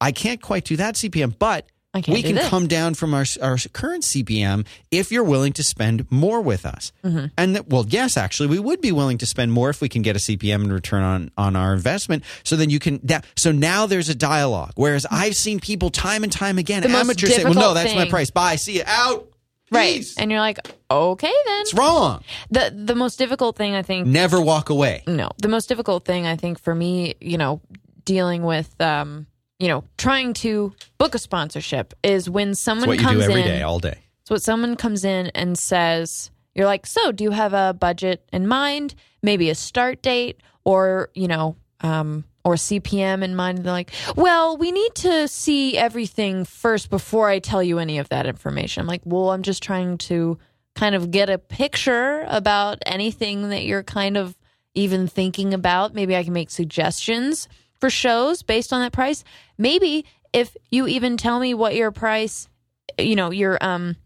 I 0.00 0.12
can't 0.12 0.40
quite 0.42 0.64
do 0.64 0.76
that 0.76 0.94
CPM, 0.96 1.36
but 1.38 1.64
I 1.64 1.70
we 1.94 2.22
can 2.22 2.36
this. 2.36 2.48
come 2.48 2.68
down 2.68 2.94
from 2.94 3.12
our 3.12 3.24
our 3.40 3.58
current 3.72 4.04
CPM 4.04 4.66
if 4.90 5.12
you're 5.12 5.24
willing 5.24 5.52
to 5.54 5.62
spend 5.62 6.10
more 6.10 6.40
with 6.40 6.64
us. 6.64 6.92
Mm-hmm. 7.04 7.26
And 7.36 7.56
that, 7.56 7.68
well, 7.68 7.84
yes, 7.86 8.16
actually, 8.16 8.48
we 8.48 8.58
would 8.58 8.80
be 8.80 8.92
willing 8.92 9.18
to 9.18 9.26
spend 9.26 9.52
more 9.52 9.68
if 9.68 9.80
we 9.80 9.88
can 9.88 10.00
get 10.02 10.16
a 10.16 10.18
CPM 10.18 10.64
in 10.64 10.72
return 10.72 11.02
on 11.02 11.30
on 11.36 11.54
our 11.54 11.74
investment. 11.74 12.24
So 12.44 12.56
then 12.56 12.70
you 12.70 12.78
can. 12.78 13.00
That, 13.04 13.26
so 13.36 13.52
now 13.52 13.86
there's 13.86 14.08
a 14.08 14.14
dialogue. 14.14 14.72
Whereas 14.76 15.06
I've 15.10 15.36
seen 15.36 15.60
people 15.60 15.90
time 15.90 16.22
and 16.22 16.32
time 16.32 16.58
again, 16.58 16.82
The 16.82 16.88
amateurs 16.88 17.34
say, 17.34 17.44
"Well, 17.44 17.54
no, 17.54 17.74
that's 17.74 17.94
my 17.94 18.08
price. 18.08 18.30
Bye. 18.30 18.56
See 18.56 18.76
you 18.76 18.84
out." 18.86 19.28
Right. 19.70 20.04
And 20.18 20.30
you're 20.30 20.40
like, 20.40 20.58
okay 20.90 21.32
then. 21.46 21.60
It's 21.62 21.74
wrong. 21.74 22.22
The 22.50 22.72
the 22.74 22.94
most 22.94 23.18
difficult 23.18 23.56
thing 23.56 23.74
I 23.74 23.82
think 23.82 24.06
Never 24.06 24.40
walk 24.40 24.68
away. 24.68 25.02
no. 25.06 25.30
The 25.38 25.48
most 25.48 25.68
difficult 25.68 26.04
thing 26.04 26.26
I 26.26 26.36
think 26.36 26.60
for 26.60 26.74
me, 26.74 27.14
you 27.20 27.38
know, 27.38 27.62
dealing 28.04 28.42
with 28.42 28.78
um, 28.80 29.26
you 29.62 29.68
know, 29.68 29.84
trying 29.96 30.32
to 30.32 30.72
book 30.98 31.14
a 31.14 31.20
sponsorship 31.20 31.94
is 32.02 32.28
when 32.28 32.52
someone 32.56 32.90
It's 32.90 32.96
what 32.96 32.98
you 32.98 33.06
comes 33.06 33.26
do 33.26 33.30
every 33.30 33.42
in 33.42 33.46
day, 33.46 33.62
all 33.62 33.78
day. 33.78 33.96
So 34.24 34.34
what 34.34 34.42
someone 34.42 34.74
comes 34.74 35.04
in 35.04 35.28
and 35.36 35.56
says, 35.56 36.32
you're 36.52 36.66
like, 36.66 36.84
so 36.84 37.12
do 37.12 37.22
you 37.22 37.30
have 37.30 37.52
a 37.52 37.72
budget 37.72 38.28
in 38.32 38.48
mind? 38.48 38.96
Maybe 39.22 39.50
a 39.50 39.54
start 39.54 40.02
date 40.02 40.40
or, 40.64 41.10
you 41.14 41.28
know, 41.28 41.54
um, 41.80 42.24
or 42.44 42.54
CPM 42.54 43.22
in 43.22 43.36
mind. 43.36 43.58
And 43.58 43.64
they're 43.64 43.72
like, 43.72 43.92
well, 44.16 44.56
we 44.56 44.72
need 44.72 44.96
to 44.96 45.28
see 45.28 45.78
everything 45.78 46.44
first 46.44 46.90
before 46.90 47.28
I 47.28 47.38
tell 47.38 47.62
you 47.62 47.78
any 47.78 48.00
of 48.00 48.08
that 48.08 48.26
information. 48.26 48.80
I'm 48.80 48.88
like, 48.88 49.02
well, 49.04 49.30
I'm 49.30 49.42
just 49.42 49.62
trying 49.62 49.96
to 49.98 50.38
kind 50.74 50.96
of 50.96 51.12
get 51.12 51.30
a 51.30 51.38
picture 51.38 52.24
about 52.26 52.82
anything 52.84 53.50
that 53.50 53.64
you're 53.64 53.84
kind 53.84 54.16
of 54.16 54.36
even 54.74 55.06
thinking 55.06 55.54
about. 55.54 55.94
Maybe 55.94 56.16
I 56.16 56.24
can 56.24 56.32
make 56.32 56.50
suggestions 56.50 57.46
for 57.82 57.90
shows 57.90 58.44
based 58.44 58.72
on 58.72 58.80
that 58.80 58.92
price. 58.92 59.24
Maybe 59.58 60.06
if 60.32 60.56
you 60.70 60.86
even 60.86 61.16
tell 61.16 61.40
me 61.40 61.52
what 61.52 61.74
your 61.74 61.90
price, 61.90 62.48
you 62.96 63.16
know, 63.16 63.32
your 63.32 63.58
um 63.60 63.96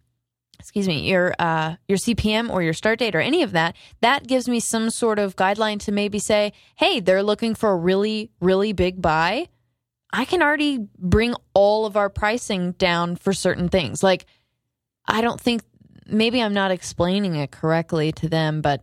excuse 0.59 0.89
me, 0.89 1.07
your 1.11 1.35
uh 1.39 1.77
your 1.87 1.99
CPM 1.99 2.49
or 2.49 2.63
your 2.63 2.73
start 2.73 3.01
date 3.01 3.15
or 3.15 3.21
any 3.21 3.43
of 3.43 3.53
that, 3.53 3.77
that 4.01 4.27
gives 4.27 4.49
me 4.49 4.61
some 4.61 4.89
sort 4.89 5.19
of 5.19 5.37
guideline 5.37 5.79
to 5.81 5.93
maybe 5.93 6.19
say, 6.19 6.55
"Hey, 6.77 7.01
they're 7.01 7.23
looking 7.23 7.55
for 7.55 7.71
a 7.73 7.77
really 7.77 8.31
really 8.41 8.73
big 8.73 9.03
buy." 9.03 9.49
I 10.11 10.25
can 10.25 10.43
already 10.43 10.89
bring 10.99 11.35
all 11.53 11.85
of 11.85 11.99
our 11.99 12.09
pricing 12.09 12.73
down 12.73 13.17
for 13.17 13.35
certain 13.35 13.69
things. 13.69 14.03
Like 14.03 14.25
I 15.07 15.21
don't 15.21 15.39
think 15.39 15.61
maybe 16.07 16.41
I'm 16.41 16.55
not 16.55 16.71
explaining 16.71 17.35
it 17.35 17.51
correctly 17.51 18.11
to 18.13 18.29
them, 18.31 18.63
but 18.63 18.83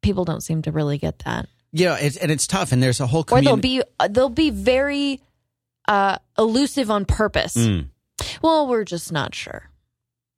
people 0.00 0.24
don't 0.24 0.42
seem 0.42 0.62
to 0.62 0.72
really 0.72 0.98
get 0.98 1.20
that. 1.20 1.46
Yeah, 1.72 1.96
it's, 1.98 2.16
and 2.16 2.30
it's 2.30 2.46
tough. 2.46 2.72
And 2.72 2.82
there's 2.82 3.00
a 3.00 3.06
whole 3.06 3.20
Or 3.22 3.24
community. 3.24 3.50
they'll 3.50 3.56
be 3.56 3.82
uh, 3.98 4.08
they'll 4.08 4.28
be 4.28 4.50
very 4.50 5.20
uh 5.88 6.18
elusive 6.38 6.90
on 6.90 7.04
purpose. 7.04 7.56
Mm. 7.56 7.86
Well, 8.42 8.68
we're 8.68 8.84
just 8.84 9.10
not 9.12 9.34
sure. 9.34 9.68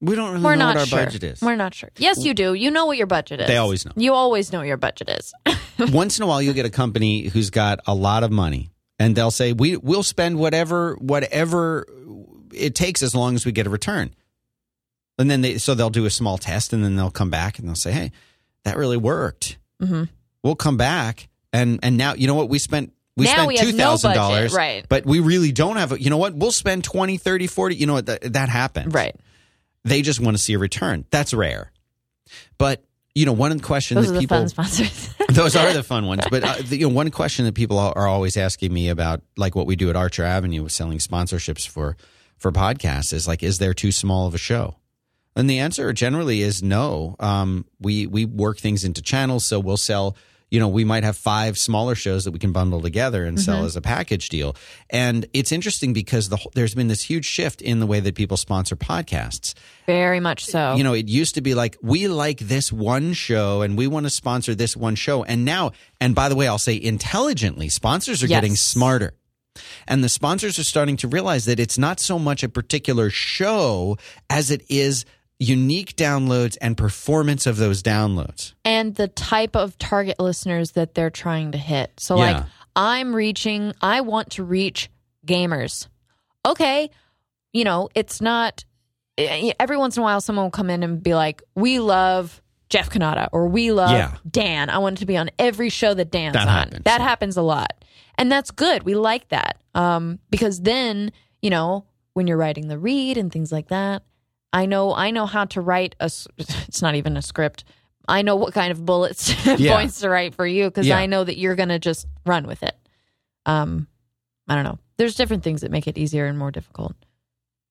We 0.00 0.14
don't 0.16 0.32
really 0.32 0.44
We're 0.44 0.54
know 0.56 0.66
not 0.66 0.74
what 0.74 0.80
our 0.82 0.86
sure. 0.86 1.04
budget 1.06 1.24
is. 1.24 1.40
We're 1.42 1.56
not 1.56 1.72
sure. 1.74 1.90
Yes, 1.96 2.24
you 2.24 2.34
do. 2.34 2.52
You 2.54 2.70
know 2.70 2.86
what 2.86 2.96
your 2.98 3.06
budget 3.06 3.40
is. 3.40 3.46
They 3.46 3.56
always 3.56 3.84
know. 3.86 3.92
You 3.96 4.12
always 4.12 4.52
know 4.52 4.58
what 4.58 4.66
your 4.68 4.76
budget 4.76 5.08
is. 5.08 5.32
Once 5.92 6.18
in 6.18 6.24
a 6.24 6.26
while, 6.26 6.42
you'll 6.42 6.54
get 6.54 6.66
a 6.66 6.70
company 6.70 7.28
who's 7.28 7.50
got 7.50 7.80
a 7.86 7.94
lot 7.94 8.22
of 8.22 8.30
money, 8.30 8.70
and 8.98 9.16
they'll 9.16 9.30
say, 9.30 9.52
"We 9.52 9.76
we'll 9.76 10.02
spend 10.02 10.38
whatever 10.38 10.94
whatever 10.96 11.86
it 12.52 12.74
takes 12.74 13.02
as 13.02 13.14
long 13.14 13.34
as 13.34 13.44
we 13.46 13.52
get 13.52 13.66
a 13.66 13.70
return." 13.70 14.14
And 15.18 15.30
then 15.30 15.40
they 15.42 15.58
so 15.58 15.74
they'll 15.74 15.90
do 15.90 16.04
a 16.06 16.10
small 16.10 16.38
test, 16.38 16.72
and 16.72 16.84
then 16.84 16.96
they'll 16.96 17.10
come 17.10 17.30
back 17.30 17.58
and 17.58 17.66
they'll 17.66 17.74
say, 17.74 17.92
"Hey, 17.92 18.12
that 18.64 18.76
really 18.76 18.96
worked. 18.98 19.58
Mhm. 19.80 20.08
We'll 20.44 20.54
come 20.54 20.76
back 20.76 21.28
and 21.52 21.80
and 21.82 21.96
now 21.96 22.14
you 22.14 22.28
know 22.28 22.34
what 22.34 22.48
we 22.48 22.60
spent." 22.60 22.92
We 23.16 23.26
Now 23.26 23.32
spent 23.32 23.48
we 23.48 23.56
have 23.58 23.66
two 23.66 23.76
no 23.76 23.84
thousand 23.84 24.14
dollars, 24.14 24.52
right. 24.52 24.84
But 24.88 25.06
we 25.06 25.20
really 25.20 25.52
don't 25.52 25.76
have. 25.76 25.92
A, 25.92 26.00
you 26.00 26.10
know 26.10 26.16
what? 26.16 26.34
We'll 26.34 26.50
spend 26.50 26.82
20 26.82 27.16
30 27.16 27.46
40 27.46 27.76
You 27.76 27.86
know 27.86 27.92
what? 27.92 28.06
That, 28.06 28.32
that 28.32 28.48
happens, 28.48 28.92
right. 28.92 29.14
They 29.84 30.02
just 30.02 30.18
want 30.18 30.36
to 30.36 30.42
see 30.42 30.54
a 30.54 30.58
return. 30.58 31.04
That's 31.10 31.32
rare. 31.32 31.70
But 32.58 32.84
you 33.14 33.26
know, 33.26 33.32
one 33.32 33.60
question 33.60 33.94
Those 33.94 34.06
that 34.06 34.10
are 34.10 34.14
the 34.14 34.20
people 34.20 34.38
fun 34.38 34.48
sponsors. 34.48 35.14
those 35.28 35.54
are 35.54 35.72
the 35.72 35.82
fun 35.84 36.06
ones. 36.06 36.24
But 36.28 36.42
uh, 36.42 36.54
the, 36.64 36.78
you 36.78 36.88
know, 36.88 36.94
one 36.94 37.10
question 37.10 37.44
that 37.44 37.54
people 37.54 37.78
are 37.78 38.08
always 38.08 38.36
asking 38.36 38.72
me 38.72 38.88
about, 38.88 39.22
like 39.36 39.54
what 39.54 39.66
we 39.66 39.76
do 39.76 39.88
at 39.90 39.96
Archer 39.96 40.24
Avenue 40.24 40.64
with 40.64 40.72
selling 40.72 40.98
sponsorships 40.98 41.66
for 41.66 41.96
for 42.36 42.50
podcasts, 42.50 43.12
is 43.12 43.28
like, 43.28 43.42
is 43.42 43.58
there 43.58 43.72
too 43.72 43.92
small 43.92 44.26
of 44.26 44.34
a 44.34 44.38
show? 44.38 44.76
And 45.36 45.48
the 45.48 45.60
answer 45.60 45.92
generally 45.92 46.42
is 46.42 46.62
no. 46.62 47.14
Um, 47.20 47.66
we 47.80 48.06
we 48.06 48.24
work 48.24 48.58
things 48.58 48.84
into 48.84 49.02
channels, 49.02 49.44
so 49.46 49.60
we'll 49.60 49.76
sell. 49.76 50.16
You 50.54 50.60
know, 50.60 50.68
we 50.68 50.84
might 50.84 51.02
have 51.02 51.16
five 51.16 51.58
smaller 51.58 51.96
shows 51.96 52.24
that 52.24 52.30
we 52.30 52.38
can 52.38 52.52
bundle 52.52 52.80
together 52.80 53.24
and 53.24 53.40
sell 53.40 53.56
mm-hmm. 53.56 53.66
as 53.66 53.74
a 53.74 53.80
package 53.80 54.28
deal. 54.28 54.54
And 54.88 55.26
it's 55.32 55.50
interesting 55.50 55.92
because 55.92 56.28
the, 56.28 56.38
there's 56.54 56.76
been 56.76 56.86
this 56.86 57.02
huge 57.02 57.24
shift 57.24 57.60
in 57.60 57.80
the 57.80 57.86
way 57.86 57.98
that 57.98 58.14
people 58.14 58.36
sponsor 58.36 58.76
podcasts 58.76 59.54
Very 59.86 60.20
much 60.20 60.44
so. 60.44 60.76
you 60.76 60.84
know, 60.84 60.92
it 60.92 61.08
used 61.08 61.34
to 61.34 61.40
be 61.40 61.54
like, 61.54 61.76
we 61.82 62.06
like 62.06 62.38
this 62.38 62.72
one 62.72 63.14
show 63.14 63.62
and 63.62 63.76
we 63.76 63.88
want 63.88 64.06
to 64.06 64.10
sponsor 64.10 64.54
this 64.54 64.76
one 64.76 64.94
show. 64.94 65.24
And 65.24 65.44
now, 65.44 65.72
and 66.00 66.14
by 66.14 66.28
the 66.28 66.36
way, 66.36 66.46
I'll 66.46 66.58
say 66.58 66.80
intelligently, 66.80 67.68
sponsors 67.68 68.22
are 68.22 68.28
Yes. 68.28 68.36
getting 68.36 68.54
smarter. 68.54 69.14
And 69.88 70.04
the 70.04 70.08
sponsors 70.08 70.56
are 70.60 70.64
starting 70.64 70.96
to 70.98 71.08
realize 71.08 71.46
that 71.46 71.58
it's 71.58 71.78
not 71.78 71.98
so 71.98 72.16
much 72.18 72.44
a 72.44 72.48
particular 72.48 73.10
show 73.10 73.96
as 74.30 74.52
it 74.52 74.62
is 74.68 75.04
unique 75.44 75.96
downloads 75.96 76.56
and 76.60 76.76
performance 76.76 77.46
of 77.46 77.56
those 77.56 77.82
downloads. 77.82 78.52
and 78.64 78.94
the 78.94 79.08
type 79.08 79.54
of 79.56 79.76
target 79.78 80.18
listeners 80.18 80.72
that 80.72 80.94
they're 80.94 81.10
trying 81.10 81.52
to 81.52 81.58
hit. 81.58 81.92
So, 81.98 82.16
Yeah. 82.16 82.22
like, 82.38 82.44
I'm 82.76 83.14
reaching, 83.14 83.72
I 83.80 84.00
want 84.00 84.30
to 84.32 84.44
reach 84.44 84.90
gamers. 85.26 85.86
Okay, 86.46 86.90
you 87.52 87.64
know, 87.64 87.88
it's 87.94 88.20
not 88.20 88.64
eh, 89.16 89.52
every 89.60 89.76
once 89.76 89.96
in 89.96 90.00
a 90.00 90.04
while 90.04 90.20
someone 90.20 90.44
will 90.46 90.50
come 90.50 90.70
in 90.70 90.82
and 90.82 91.00
be 91.02 91.14
like, 91.14 91.40
we 91.54 91.78
love 91.78 92.42
Jeff 92.68 92.90
Kanata 92.90 93.28
or 93.32 93.46
we 93.46 93.70
love 93.70 93.92
Yeah. 93.92 94.16
Dan. 94.28 94.70
I 94.70 94.78
want 94.78 94.98
it 94.98 95.00
to 95.00 95.06
be 95.06 95.16
on 95.16 95.30
every 95.38 95.68
show 95.70 95.94
that 95.94 96.10
Dan's 96.10 96.32
That 96.34 96.48
on. 96.48 96.54
happens, 96.54 96.82
that 96.84 97.00
happens 97.00 97.36
a 97.36 97.42
lot. 97.42 97.84
And 98.18 98.30
that's 98.32 98.50
good. 98.50 98.82
We 98.82 98.94
like 98.96 99.28
that. 99.28 99.60
Um, 99.74 100.18
because 100.30 100.60
then, 100.62 101.12
you 101.42 101.50
know, 101.50 101.84
when 102.14 102.26
you're 102.26 102.36
writing 102.36 102.66
the 102.68 102.78
read 102.78 103.16
and 103.18 103.30
things 103.32 103.52
like 103.52 103.68
that, 103.68 104.02
I 104.54 104.66
know 104.66 104.94
I 104.94 105.10
know 105.10 105.26
how 105.26 105.44
to 105.46 105.60
write 105.60 105.94
a 106.00 106.06
it's 106.38 106.80
not 106.80 106.94
even 106.94 107.16
a 107.16 107.22
script. 107.22 107.64
I 108.08 108.22
know 108.22 108.36
what 108.36 108.54
kind 108.54 108.70
of 108.72 108.84
bullets 108.84 109.34
Yeah. 109.58 109.74
points 109.74 110.00
to 110.00 110.08
write 110.08 110.34
for 110.34 110.46
you 110.46 110.64
because 110.70 110.86
Yeah. 110.86 110.98
I 110.98 111.06
know 111.06 111.24
that 111.24 111.36
you're 111.38 111.56
going 111.56 111.70
to 111.70 111.78
just 111.78 112.06
run 112.24 112.46
with 112.46 112.62
it. 112.62 112.76
Um 113.46 113.88
I 114.48 114.54
don't 114.54 114.64
know. 114.64 114.78
There's 114.96 115.14
different 115.16 115.42
things 115.42 115.62
that 115.62 115.70
make 115.70 115.86
it 115.88 115.98
easier 115.98 116.26
and 116.26 116.38
more 116.38 116.50
difficult. 116.50 116.94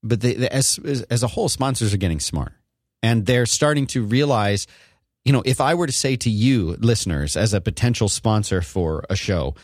but 0.04 0.22
the, 0.22 0.34
the, 0.36 0.54
as, 0.54 0.80
as 0.84 1.02
as 1.04 1.24
a 1.24 1.28
whole, 1.28 1.50
sponsors 1.50 1.94
are 1.94 1.98
getting 1.98 2.20
smart 2.20 2.52
and 3.02 3.26
they're 3.26 3.46
starting 3.46 3.88
to 3.88 4.04
realize. 4.04 4.68
You 5.26 5.32
know, 5.32 5.42
if 5.46 5.62
I 5.62 5.74
were 5.76 5.88
to 5.88 5.94
say 5.94 6.18
to 6.18 6.30
you, 6.30 6.76
listeners, 6.82 7.38
as 7.38 7.54
a 7.54 7.62
potential 7.62 8.10
sponsor 8.10 8.62
for 8.62 9.06
a 9.10 9.16
show, 9.16 9.56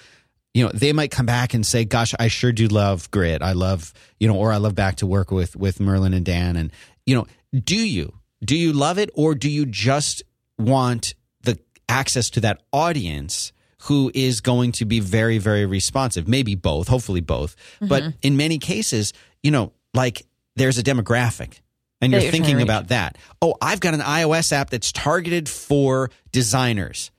you 0.54 0.64
know, 0.64 0.72
they 0.74 0.94
might 0.94 1.12
come 1.12 1.26
back 1.26 1.54
and 1.54 1.66
say, 1.66 1.84
"Gosh, 1.84 2.14
I 2.18 2.30
sure 2.30 2.54
do 2.54 2.68
love 2.70 3.12
Grit. 3.12 3.42
I 3.42 3.52
love, 3.52 3.92
you 4.22 4.28
know, 4.30 4.36
or 4.38 4.54
I 4.54 4.58
love 4.58 4.74
back 4.74 4.96
to 4.98 5.06
work 5.06 5.32
with 5.32 5.58
with 5.58 5.82
Merlin 5.82 6.14
and 6.14 6.24
Dan." 6.26 6.56
And 6.56 6.72
you 7.10 7.16
know, 7.16 7.26
do 7.54 7.76
you 7.76 8.14
do 8.44 8.56
you 8.56 8.72
love 8.72 8.98
it, 9.00 9.10
or 9.16 9.36
do 9.36 9.50
you 9.50 9.66
just 9.66 10.24
want 10.58 11.16
the 11.42 11.58
access 11.88 12.30
to 12.32 12.42
that 12.42 12.62
audience? 12.72 13.52
Who 13.84 14.12
is 14.14 14.42
going 14.42 14.74
to 14.74 14.86
be 14.86 15.00
very, 15.00 15.38
very 15.38 15.66
responsive? 15.66 16.28
Maybe 16.28 16.54
both, 16.54 16.90
hopefully 16.90 17.22
both. 17.22 17.56
Mm-hmm. 17.76 17.88
But 17.88 18.04
in 18.22 18.36
many 18.36 18.58
cases, 18.60 19.14
you 19.42 19.52
know, 19.52 19.72
like 19.94 20.26
there's 20.58 20.78
a 20.78 20.84
demographic 20.84 21.62
and 22.02 22.12
you're 22.12 22.22
you're 22.22 22.32
thinking 22.32 22.62
about 22.62 22.90
that. 22.90 23.18
Oh, 23.42 23.56
I've 23.62 23.80
got 23.80 23.94
an 23.94 24.02
iOS 24.02 24.52
app 24.52 24.70
that's 24.70 24.92
targeted 24.92 25.48
for 25.48 26.12
designers. 26.32 27.12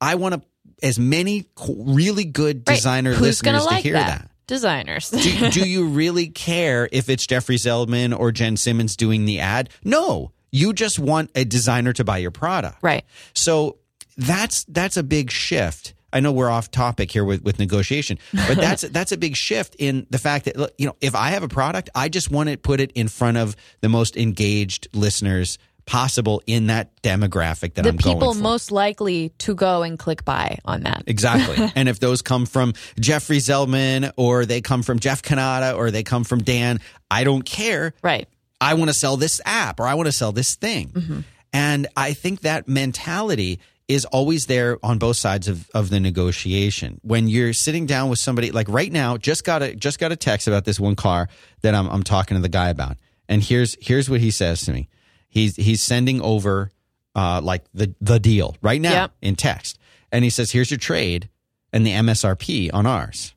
I 0.00 0.16
want 0.16 0.34
to 0.34 0.42
as 0.82 0.98
many 0.98 1.46
really 1.68 2.24
good 2.24 2.64
Right. 2.66 2.74
designer 2.76 3.12
gonna 3.12 3.22
listeners 3.22 3.62
to 3.62 3.70
like 3.70 3.82
hear 3.84 3.94
that? 3.94 4.22
that. 4.22 4.30
Designers. 4.48 5.10
Do, 5.10 5.50
do 5.50 5.68
you 5.68 5.86
really 5.86 6.26
care 6.28 6.88
if 6.90 7.08
it's 7.08 7.26
Jeffrey 7.26 7.56
Zeldman 7.56 8.18
or 8.18 8.32
Jen 8.32 8.56
Simmons 8.56 8.96
doing 8.96 9.26
the 9.26 9.38
ad? 9.40 9.68
No, 9.84 10.32
you 10.50 10.72
just 10.72 10.98
want 10.98 11.30
a 11.34 11.44
designer 11.44 11.92
to 11.92 12.02
buy 12.02 12.18
your 12.18 12.30
product. 12.30 12.78
right. 12.82 13.04
So 13.34 13.76
that's 14.16 14.64
that's 14.64 14.96
a 14.96 15.02
big 15.04 15.30
shift. 15.30 15.94
I 16.10 16.20
know 16.20 16.32
we're 16.32 16.48
off 16.48 16.70
topic 16.70 17.10
here 17.10 17.24
with, 17.24 17.42
with 17.42 17.58
negotiation, 17.58 18.18
but 18.32 18.56
that's 18.56 18.82
that's 18.82 19.12
a 19.12 19.18
big 19.18 19.36
shift 19.36 19.76
in 19.78 20.06
the 20.08 20.18
fact 20.18 20.46
that 20.46 20.72
you 20.78 20.86
know 20.86 20.96
if 21.00 21.14
I 21.14 21.28
have 21.30 21.42
a 21.42 21.48
product, 21.48 21.90
I 21.94 22.08
just 22.08 22.30
want 22.30 22.48
to 22.48 22.56
put 22.56 22.80
it 22.80 22.90
in 22.92 23.08
front 23.08 23.36
of 23.36 23.54
the 23.82 23.90
most 23.90 24.16
engaged 24.16 24.88
listeners 24.94 25.58
possible 25.88 26.42
in 26.46 26.66
that 26.66 27.02
demographic 27.02 27.74
that 27.74 27.82
the 27.82 27.88
I'm 27.88 27.96
going 27.96 28.16
people 28.16 28.34
most 28.34 28.70
likely 28.70 29.30
to 29.38 29.54
go 29.54 29.82
and 29.82 29.98
click 29.98 30.22
buy 30.22 30.58
on 30.66 30.82
that. 30.82 31.04
Exactly. 31.06 31.72
and 31.74 31.88
if 31.88 31.98
those 31.98 32.20
come 32.20 32.44
from 32.44 32.74
Jeffrey 33.00 33.38
Zeldman 33.38 34.12
or 34.16 34.44
they 34.44 34.60
come 34.60 34.82
from 34.82 34.98
Jeff 34.98 35.22
Kanata 35.22 35.74
or 35.74 35.90
they 35.90 36.02
come 36.02 36.24
from 36.24 36.42
Dan, 36.42 36.80
I 37.10 37.24
don't 37.24 37.42
care. 37.42 37.94
Right. 38.02 38.28
I 38.60 38.74
want 38.74 38.90
to 38.90 38.94
sell 38.94 39.16
this 39.16 39.40
app 39.46 39.80
or 39.80 39.86
I 39.86 39.94
want 39.94 40.08
to 40.08 40.12
sell 40.12 40.30
this 40.30 40.56
thing. 40.56 40.88
Mm-hmm. 40.88 41.20
And 41.54 41.86
I 41.96 42.12
think 42.12 42.42
that 42.42 42.68
mentality 42.68 43.58
is 43.88 44.04
always 44.04 44.44
there 44.44 44.78
on 44.82 44.98
both 44.98 45.16
sides 45.16 45.48
of, 45.48 45.70
of 45.70 45.88
the 45.88 45.98
negotiation. 46.00 47.00
When 47.02 47.28
you're 47.28 47.54
sitting 47.54 47.86
down 47.86 48.10
with 48.10 48.18
somebody, 48.18 48.50
like 48.50 48.68
right 48.68 48.92
now, 48.92 49.16
just 49.16 49.42
got 49.44 49.62
a 49.62 49.74
just 49.74 49.98
got 49.98 50.12
a 50.12 50.16
text 50.16 50.46
about 50.46 50.66
this 50.66 50.78
one 50.78 50.96
car 50.96 51.30
that 51.62 51.74
I'm 51.74 51.88
I'm 51.88 52.02
talking 52.02 52.36
to 52.36 52.42
the 52.42 52.50
guy 52.50 52.68
about. 52.68 52.98
And 53.26 53.42
here's 53.42 53.74
here's 53.80 54.10
what 54.10 54.20
he 54.20 54.30
says 54.30 54.60
to 54.62 54.72
me. 54.72 54.90
He's 55.28 55.56
he's 55.56 55.82
sending 55.82 56.20
over 56.20 56.70
uh, 57.14 57.40
like 57.42 57.64
the 57.74 57.94
the 58.00 58.18
deal 58.18 58.56
right 58.62 58.80
now 58.80 58.92
Yep. 58.92 59.12
in 59.22 59.36
text. 59.36 59.78
And 60.10 60.24
he 60.24 60.30
says, 60.30 60.50
Here's 60.50 60.70
your 60.70 60.78
trade 60.78 61.28
and 61.72 61.86
the 61.86 61.90
MSRP 61.92 62.70
on 62.72 62.86
ours. 62.86 63.34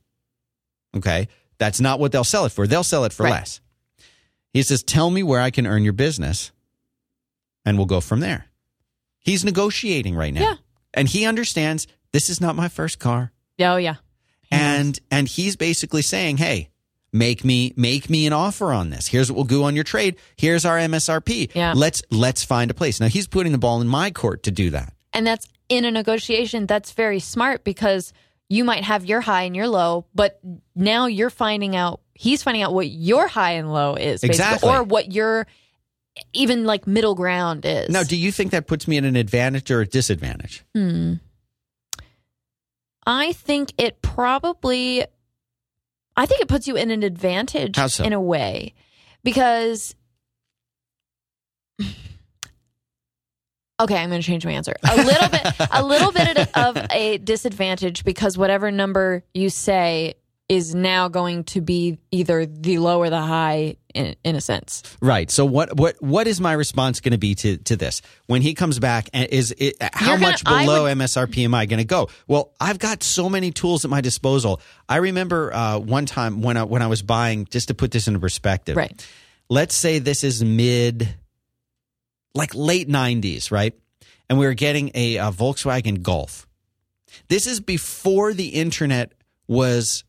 Okay. 0.96 1.28
That's 1.58 1.80
not 1.80 2.00
what 2.00 2.12
they'll 2.12 2.24
sell 2.24 2.44
it 2.46 2.52
for. 2.52 2.66
They'll 2.66 2.82
sell 2.84 3.04
it 3.04 3.12
for 3.12 3.24
Right. 3.24 3.30
less. 3.30 3.60
He 4.52 4.62
says, 4.62 4.82
Tell 4.82 5.10
me 5.10 5.22
where 5.22 5.40
I 5.40 5.50
can 5.50 5.66
earn 5.66 5.84
your 5.84 5.92
business, 5.92 6.50
and 7.64 7.76
we'll 7.76 7.86
go 7.86 8.00
from 8.00 8.20
there. 8.20 8.46
He's 9.18 9.44
negotiating 9.44 10.14
right 10.16 10.32
now. 10.34 10.40
Yeah. 10.40 10.54
And 10.94 11.08
he 11.08 11.24
understands 11.24 11.86
this 12.12 12.28
is 12.28 12.40
not 12.40 12.56
my 12.56 12.68
first 12.68 12.98
car. 12.98 13.32
Oh 13.60 13.76
yeah. 13.76 13.96
And 14.50 14.98
and 15.10 15.28
he's 15.28 15.56
basically 15.56 16.02
saying, 16.02 16.38
Hey, 16.38 16.68
make 17.12 17.44
me 17.44 17.72
make 17.76 18.08
me 18.08 18.26
an 18.26 18.32
offer 18.32 18.72
on 18.72 18.90
this. 18.90 19.06
Here's 19.08 19.30
what 19.30 19.36
we'll 19.36 19.44
do 19.44 19.64
on 19.64 19.74
your 19.74 19.84
trade. 19.84 20.16
Here's 20.36 20.64
our 20.64 20.78
MSRP. 20.78 21.50
Yeah. 21.54 21.72
Let's 21.76 22.02
let's 22.10 22.44
find 22.44 22.70
a 22.70 22.74
place. 22.74 23.00
Now 23.00 23.08
he's 23.08 23.26
putting 23.26 23.52
the 23.52 23.58
ball 23.58 23.80
in 23.80 23.88
my 23.88 24.10
court 24.10 24.42
to 24.44 24.50
do 24.50 24.70
that. 24.70 24.92
And 25.12 25.26
that's 25.26 25.46
in 25.68 25.84
a 25.84 25.90
negotiation, 25.90 26.66
that's 26.66 26.92
very 26.92 27.18
smart 27.20 27.64
because 27.64 28.12
you 28.48 28.64
might 28.64 28.84
have 28.84 29.06
your 29.06 29.20
high 29.22 29.42
and 29.44 29.56
your 29.56 29.68
low, 29.68 30.04
but 30.14 30.38
now 30.74 31.06
you're 31.06 31.30
finding 31.30 31.74
out, 31.74 32.00
he's 32.14 32.42
finding 32.42 32.62
out 32.62 32.74
what 32.74 32.88
your 32.90 33.26
high 33.26 33.52
and 33.52 33.72
low 33.72 33.94
is, 33.94 34.22
Exactly. 34.22 34.68
or 34.68 34.82
what 34.82 35.12
your 35.12 35.46
even 36.34 36.64
like 36.64 36.86
middle 36.86 37.14
ground 37.14 37.64
is. 37.64 37.88
Now, 37.88 38.02
do 38.02 38.16
you 38.16 38.30
think 38.30 38.50
that 38.50 38.66
puts 38.66 38.86
me 38.86 38.98
at 38.98 39.04
an 39.04 39.16
advantage 39.16 39.70
or 39.70 39.80
a 39.80 39.86
disadvantage? 39.86 40.62
Hmm. 40.74 41.14
I 43.06 43.32
think 43.32 43.72
it 43.78 44.02
probably, 44.02 45.04
I 46.16 46.26
think 46.26 46.42
it 46.42 46.48
puts 46.48 46.66
you 46.66 46.76
in 46.76 46.90
an 46.90 47.02
advantage 47.02 47.76
so? 47.76 48.04
in 48.04 48.12
a 48.12 48.20
way 48.20 48.74
because. 49.22 49.94
Okay, 53.80 53.96
I'm 53.96 54.10
going 54.10 54.20
to 54.20 54.26
change 54.26 54.46
my 54.46 54.52
answer. 54.52 54.76
A 54.84 54.96
little 54.96 55.28
bit, 55.28 55.42
a 55.72 55.82
little 55.82 56.12
bit 56.12 56.56
of 56.56 56.76
a 56.92 57.18
disadvantage 57.18 58.04
because 58.04 58.38
whatever 58.38 58.70
number 58.70 59.24
you 59.34 59.50
say 59.50 60.14
is 60.48 60.74
now 60.74 61.08
going 61.08 61.44
to 61.44 61.60
be 61.60 61.98
either 62.10 62.44
the 62.44 62.78
low 62.78 62.98
or 62.98 63.08
the 63.08 63.20
high 63.20 63.76
in, 63.94 64.16
in 64.24 64.36
a 64.36 64.40
sense. 64.40 64.82
Right. 65.00 65.30
So 65.30 65.44
what 65.46 65.76
what 65.76 65.96
what 66.02 66.26
is 66.26 66.40
my 66.40 66.52
response 66.52 67.00
going 67.00 67.12
to 67.12 67.18
be 67.18 67.34
to 67.36 67.56
to 67.58 67.76
this 67.76 68.02
when 68.26 68.42
he 68.42 68.52
comes 68.54 68.78
back? 68.78 69.08
And 69.14 69.28
is 69.30 69.54
it, 69.56 69.76
how 69.80 70.16
gonna- 70.16 70.20
much 70.20 70.44
below 70.44 70.84
would- 70.84 70.98
MSRP 70.98 71.44
am 71.44 71.54
I 71.54 71.66
going 71.66 71.78
to 71.78 71.84
go? 71.86 72.08
Well, 72.26 72.52
I've 72.60 72.78
got 72.78 73.02
so 73.02 73.28
many 73.30 73.50
tools 73.50 73.84
at 73.84 73.90
my 73.90 74.00
disposal. 74.00 74.60
I 74.88 74.96
remember 74.96 75.54
uh, 75.54 75.78
one 75.78 76.06
time 76.06 76.42
when 76.42 76.56
I 76.56 76.64
when 76.64 76.82
I 76.82 76.86
was 76.88 77.02
buying, 77.02 77.46
just 77.46 77.68
to 77.68 77.74
put 77.74 77.90
this 77.90 78.06
into 78.08 78.20
perspective. 78.20 78.76
Right. 78.76 79.06
Let's 79.48 79.74
say 79.74 80.00
this 80.00 80.24
is 80.24 80.42
mid, 80.44 81.14
like 82.34 82.54
late 82.54 82.88
'90s, 82.88 83.50
right? 83.50 83.74
And 84.28 84.38
we 84.38 84.46
were 84.46 84.54
getting 84.54 84.90
a, 84.94 85.18
uh 85.18 85.30
Volkswagen 85.30 86.02
Golf. 86.02 86.46
This 87.28 87.46
is 87.46 87.60
before 87.60 88.32
the 88.32 88.48
internet 88.48 89.12
was 89.46 90.04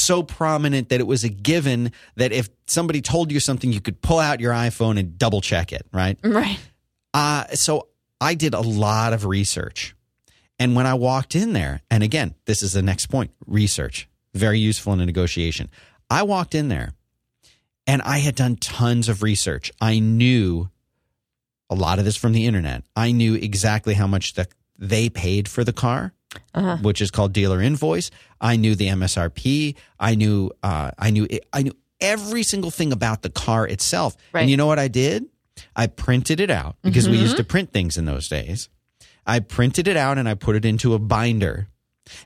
so 0.00 0.22
prominent 0.22 0.88
that 0.88 1.00
it 1.00 1.06
was 1.06 1.24
a 1.24 1.28
given 1.28 1.92
that 2.16 2.32
if 2.32 2.48
somebody 2.66 3.00
told 3.02 3.30
you 3.32 3.40
something, 3.40 3.72
you 3.72 3.80
could 3.80 4.00
pull 4.00 4.18
out 4.18 4.40
your 4.40 4.52
iPhone 4.52 4.98
and 4.98 5.18
double 5.18 5.40
check 5.40 5.72
it, 5.72 5.86
right? 5.92 6.18
Right. 6.24 6.58
Uh, 7.14 7.44
so 7.54 7.88
I 8.20 8.34
did 8.34 8.54
a 8.54 8.60
lot 8.60 9.12
of 9.12 9.24
research. 9.26 9.94
And 10.58 10.74
when 10.76 10.86
I 10.86 10.94
walked 10.94 11.34
in 11.34 11.52
there, 11.52 11.80
and 11.90 12.02
again, 12.02 12.34
this 12.44 12.62
is 12.62 12.72
the 12.72 12.82
next 12.82 13.06
point 13.06 13.30
research, 13.46 14.08
very 14.34 14.58
useful 14.58 14.92
in 14.92 15.00
a 15.00 15.06
negotiation. 15.06 15.68
I 16.10 16.22
walked 16.24 16.54
in 16.54 16.68
there 16.68 16.92
and 17.86 18.02
I 18.02 18.18
had 18.18 18.34
done 18.34 18.56
tons 18.56 19.08
of 19.08 19.22
research. 19.22 19.72
I 19.80 19.98
knew 20.00 20.68
a 21.70 21.74
lot 21.74 21.98
of 21.98 22.04
this 22.04 22.16
from 22.16 22.32
the 22.32 22.46
internet. 22.46 22.82
I 22.94 23.12
knew 23.12 23.34
exactly 23.34 23.94
how 23.94 24.06
much 24.06 24.34
the, 24.34 24.46
they 24.78 25.08
paid 25.08 25.48
for 25.48 25.64
the 25.64 25.72
car 25.72 26.12
Uh-huh. 26.54 26.76
which 26.82 27.00
is 27.00 27.10
called 27.10 27.32
dealer 27.32 27.60
invoice. 27.62 28.10
I 28.40 28.56
knew 28.56 28.74
the 28.74 28.88
MSRP. 28.88 29.74
I 29.98 30.14
knew 30.14 30.50
uh, 30.62 30.90
I 30.98 31.10
knew 31.10 31.28
I 31.52 31.62
knew 31.62 31.72
every 32.00 32.42
single 32.42 32.70
thing 32.70 32.92
about 32.92 33.22
the 33.22 33.30
car 33.30 33.66
itself. 33.66 34.16
Right. 34.32 34.42
And 34.42 34.50
you 34.50 34.56
know 34.56 34.66
what 34.66 34.78
I 34.78 34.88
did? 34.88 35.26
I 35.76 35.86
printed 35.88 36.40
it 36.40 36.50
out 36.50 36.76
because 36.82 37.06
we 37.08 37.16
Mm-hmm. 37.16 37.22
used 37.24 37.36
to 37.36 37.44
print 37.44 37.72
things 37.72 37.98
in 37.98 38.06
those 38.06 38.28
days. 38.28 38.68
I 39.26 39.40
printed 39.40 39.86
it 39.86 39.96
out 39.96 40.16
and 40.16 40.26
I 40.28 40.34
put 40.34 40.56
it 40.56 40.64
into 40.64 40.94
a 40.94 40.98
binder. 40.98 41.68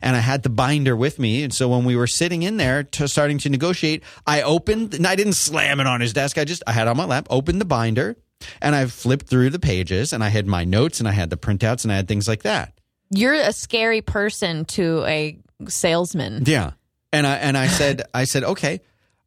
And 0.01 0.17
I 0.17 0.21
had 0.21 0.45
the 0.45 0.49
binder 0.49 0.97
with 0.97 1.19
me. 1.19 1.43
And 1.43 1.53
so 1.53 1.69
when 1.69 1.85
we 1.85 1.97
were 1.97 2.07
sitting 2.07 2.43
in 2.45 2.57
there 2.57 2.85
to 2.85 3.09
starting 3.09 3.37
to 3.39 3.51
negotiate, 3.51 4.03
I 4.27 4.41
opened 4.43 4.95
and 4.95 5.07
I 5.07 5.15
didn't 5.17 5.35
slam 5.35 5.81
it 5.81 5.87
on 5.87 6.01
his 6.01 6.13
desk. 6.13 6.39
I 6.39 6.45
just 6.45 6.63
I 6.67 6.73
had 6.73 6.87
it 6.87 6.91
on 6.91 6.97
my 6.97 7.05
lap, 7.05 7.27
opened 7.29 7.61
the 7.61 7.65
binder, 7.67 8.17
and 8.63 8.75
I 8.75 8.87
flipped 8.87 9.27
through 9.27 9.51
the 9.51 9.59
pages 9.59 10.13
and 10.13 10.23
I 10.25 10.29
had 10.29 10.47
my 10.47 10.65
notes 10.65 11.01
and 11.01 11.09
I 11.09 11.13
had 11.13 11.29
the 11.29 11.37
printouts 11.37 11.83
and 11.85 11.93
I 11.93 11.97
had 11.97 12.09
things 12.09 12.29
like 12.29 12.45
that. 12.45 12.79
You're 13.11 13.35
a 13.35 13.53
scary 13.53 14.01
person 14.01 14.65
to 14.67 15.05
a 15.07 15.37
salesman. 15.69 16.45
Yeah. 16.47 16.73
And 17.13 17.27
I 17.27 17.37
and 17.37 17.57
I 17.57 17.67
said 17.79 18.03
I 18.13 18.25
said 18.25 18.45
okay, 18.45 18.81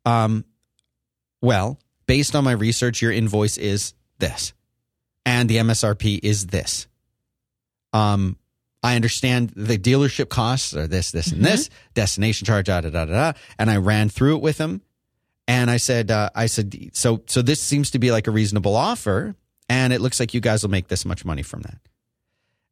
um, 0.05 0.45
well, 1.41 1.79
based 2.05 2.35
on 2.35 2.43
my 2.43 2.53
research, 2.53 3.01
your 3.01 3.11
invoice 3.11 3.57
is 3.57 3.93
this, 4.19 4.53
and 5.25 5.49
the 5.49 5.57
MSRP 5.57 6.19
is 6.23 6.47
this. 6.47 6.87
Um, 7.93 8.37
I 8.83 8.95
understand 8.95 9.51
the 9.55 9.77
dealership 9.77 10.29
costs 10.29 10.75
are 10.75 10.87
this, 10.87 11.11
this, 11.11 11.31
and 11.31 11.43
this. 11.43 11.69
Destination 11.93 12.45
charge, 12.45 12.67
da 12.67 12.81
da 12.81 12.89
da 12.89 13.05
da. 13.05 13.31
da. 13.31 13.39
And 13.57 13.69
I 13.69 13.77
ran 13.77 14.09
through 14.09 14.37
it 14.37 14.41
with 14.41 14.57
him, 14.57 14.81
and 15.47 15.69
I 15.69 15.77
said, 15.77 16.11
uh, 16.11 16.29
I 16.35 16.45
said, 16.45 16.75
so 16.93 17.23
so 17.27 17.41
this 17.41 17.61
seems 17.61 17.91
to 17.91 17.99
be 17.99 18.11
like 18.11 18.27
a 18.27 18.31
reasonable 18.31 18.75
offer, 18.75 19.35
and 19.69 19.93
it 19.93 20.01
looks 20.01 20.19
like 20.19 20.33
you 20.33 20.41
guys 20.41 20.63
will 20.63 20.71
make 20.71 20.87
this 20.87 21.05
much 21.05 21.25
money 21.25 21.43
from 21.43 21.61
that. 21.61 21.79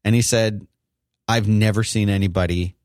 And 0.03 0.13
he 0.13 0.21
said, 0.21 0.67
I've 1.27 1.47
never 1.47 1.83
seen 1.83 2.09
anybody 2.09 2.75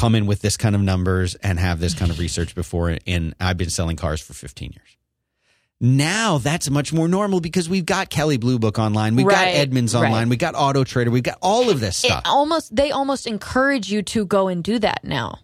come 0.00 0.14
in 0.14 0.26
with 0.26 0.40
this 0.40 0.56
kind 0.56 0.74
of 0.74 0.80
numbers 0.80 1.34
and 1.36 1.58
have 1.58 1.78
this 1.80 1.94
kind 1.94 2.10
of 2.10 2.18
research 2.18 2.54
before 2.54 2.96
and 3.06 3.34
I've 3.40 3.56
been 3.56 3.70
selling 3.70 3.96
cars 3.96 4.20
for 4.20 4.32
15 4.32 4.72
years. 4.74 4.96
Now 5.82 6.38
that's 6.38 6.68
much 6.68 6.92
more 6.92 7.08
normal 7.08 7.40
because 7.40 7.68
we've 7.68 7.86
got 7.86 8.10
Kelley 8.10 8.36
Blue 8.36 8.58
Book 8.58 8.78
online, 8.78 9.16
we've 9.16 9.26
got 9.26 9.44
Right, 9.46 9.56
Edmunds 9.56 9.94
right. 9.94 10.04
online, 10.06 10.28
we 10.28 10.36
got 10.36 10.54
Auto 10.54 10.84
Trader, 10.84 11.10
we've 11.10 11.22
got 11.22 11.38
all 11.40 11.70
of 11.70 11.80
this 11.80 12.04
It 12.04 12.08
stuff. 12.08 12.22
almost 12.26 12.74
they 12.74 12.90
almost 12.90 13.26
encourage 13.26 13.90
you 13.90 14.02
to 14.02 14.26
go 14.26 14.48
and 14.48 14.62
do 14.62 14.78
that 14.78 15.04
now. 15.04 15.38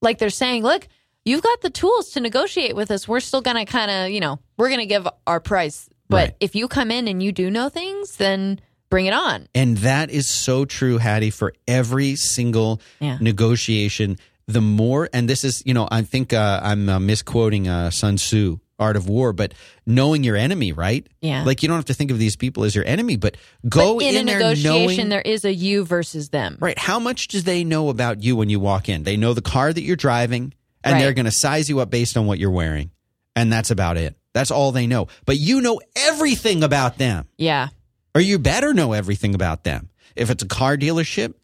Like 0.00 0.18
they're 0.18 0.30
saying, 0.30 0.62
look, 0.62 0.88
you've 1.24 1.42
got 1.42 1.60
the 1.60 1.70
tools 1.70 2.10
to 2.12 2.20
negotiate 2.20 2.74
with 2.76 2.90
us. 2.90 3.06
We're 3.06 3.20
still 3.20 3.42
going 3.42 3.56
to 3.56 3.64
kind 3.64 3.90
of, 3.90 4.10
you 4.10 4.20
know, 4.20 4.38
we're 4.56 4.68
going 4.68 4.80
to 4.80 4.86
give 4.86 5.06
our 5.26 5.40
price. 5.40 5.88
But 6.08 6.16
Right. 6.16 6.36
if 6.40 6.54
you 6.54 6.68
come 6.68 6.90
in 6.90 7.08
and 7.08 7.22
you 7.22 7.32
do 7.32 7.50
know 7.50 7.68
things, 7.68 8.16
then 8.16 8.60
bring 8.90 9.06
it 9.06 9.12
on. 9.12 9.48
And 9.54 9.78
that 9.78 10.10
is 10.10 10.28
so 10.28 10.64
true, 10.64 10.98
Hattie, 10.98 11.30
for 11.30 11.52
every 11.66 12.16
single 12.16 12.80
Yeah. 13.00 13.18
negotiation. 13.20 14.18
The 14.48 14.60
more, 14.60 15.08
and 15.12 15.28
this 15.28 15.42
is, 15.42 15.62
you 15.66 15.74
know, 15.74 15.88
I 15.90 16.02
think 16.02 16.32
uh, 16.32 16.60
I'm 16.62 16.88
uh, 16.88 16.98
misquoting 17.00 17.66
uh, 17.66 17.90
Sun 17.90 18.16
Tzu, 18.16 18.58
Art 18.78 18.94
of 18.96 19.08
War, 19.08 19.32
but 19.32 19.54
knowing 19.86 20.22
your 20.22 20.36
enemy, 20.36 20.70
right? 20.70 21.04
Yeah. 21.20 21.42
Like 21.44 21.62
you 21.62 21.68
don't 21.68 21.78
have 21.78 21.86
to 21.86 21.94
think 21.94 22.10
of 22.12 22.18
these 22.20 22.36
people 22.36 22.62
as 22.62 22.74
your 22.74 22.84
enemy, 22.86 23.16
but 23.16 23.36
go 23.68 23.94
but 23.96 24.04
in, 24.04 24.16
a 24.16 24.24
there 24.30 24.38
negotiation, 24.38 24.96
knowing, 24.96 25.08
there 25.08 25.20
is 25.22 25.44
a 25.44 25.52
you 25.52 25.84
versus 25.84 26.28
them. 26.28 26.58
right? 26.60 26.78
How 26.78 27.00
much 27.00 27.26
do 27.28 27.40
they 27.40 27.64
know 27.64 27.88
about 27.88 28.22
you 28.22 28.36
when 28.36 28.48
you 28.48 28.60
walk 28.60 28.88
in? 28.88 29.02
They 29.02 29.16
know 29.16 29.34
the 29.34 29.42
car 29.42 29.72
that 29.72 29.82
you're 29.82 29.96
driving, 29.96 30.52
and 30.84 30.92
Right. 30.94 31.00
they're 31.00 31.14
going 31.14 31.24
to 31.24 31.32
size 31.32 31.68
you 31.68 31.80
up 31.80 31.90
based 31.90 32.16
on 32.16 32.26
what 32.26 32.38
you're 32.38 32.50
wearing, 32.52 32.90
and 33.34 33.52
that's 33.52 33.72
about 33.72 33.96
it. 33.96 34.14
That's 34.32 34.52
all 34.52 34.70
they 34.70 34.86
know. 34.86 35.08
But 35.24 35.38
you 35.38 35.60
know 35.62 35.80
everything 35.96 36.62
about 36.62 36.98
them 36.98 37.24
Yeah. 37.38 37.68
Or 38.16 38.20
you 38.20 38.38
better 38.38 38.72
know 38.72 38.94
everything 38.94 39.34
about 39.34 39.64
them. 39.64 39.90
If 40.16 40.30
it's 40.30 40.42
a 40.42 40.48
car 40.48 40.78
dealership, 40.78 41.34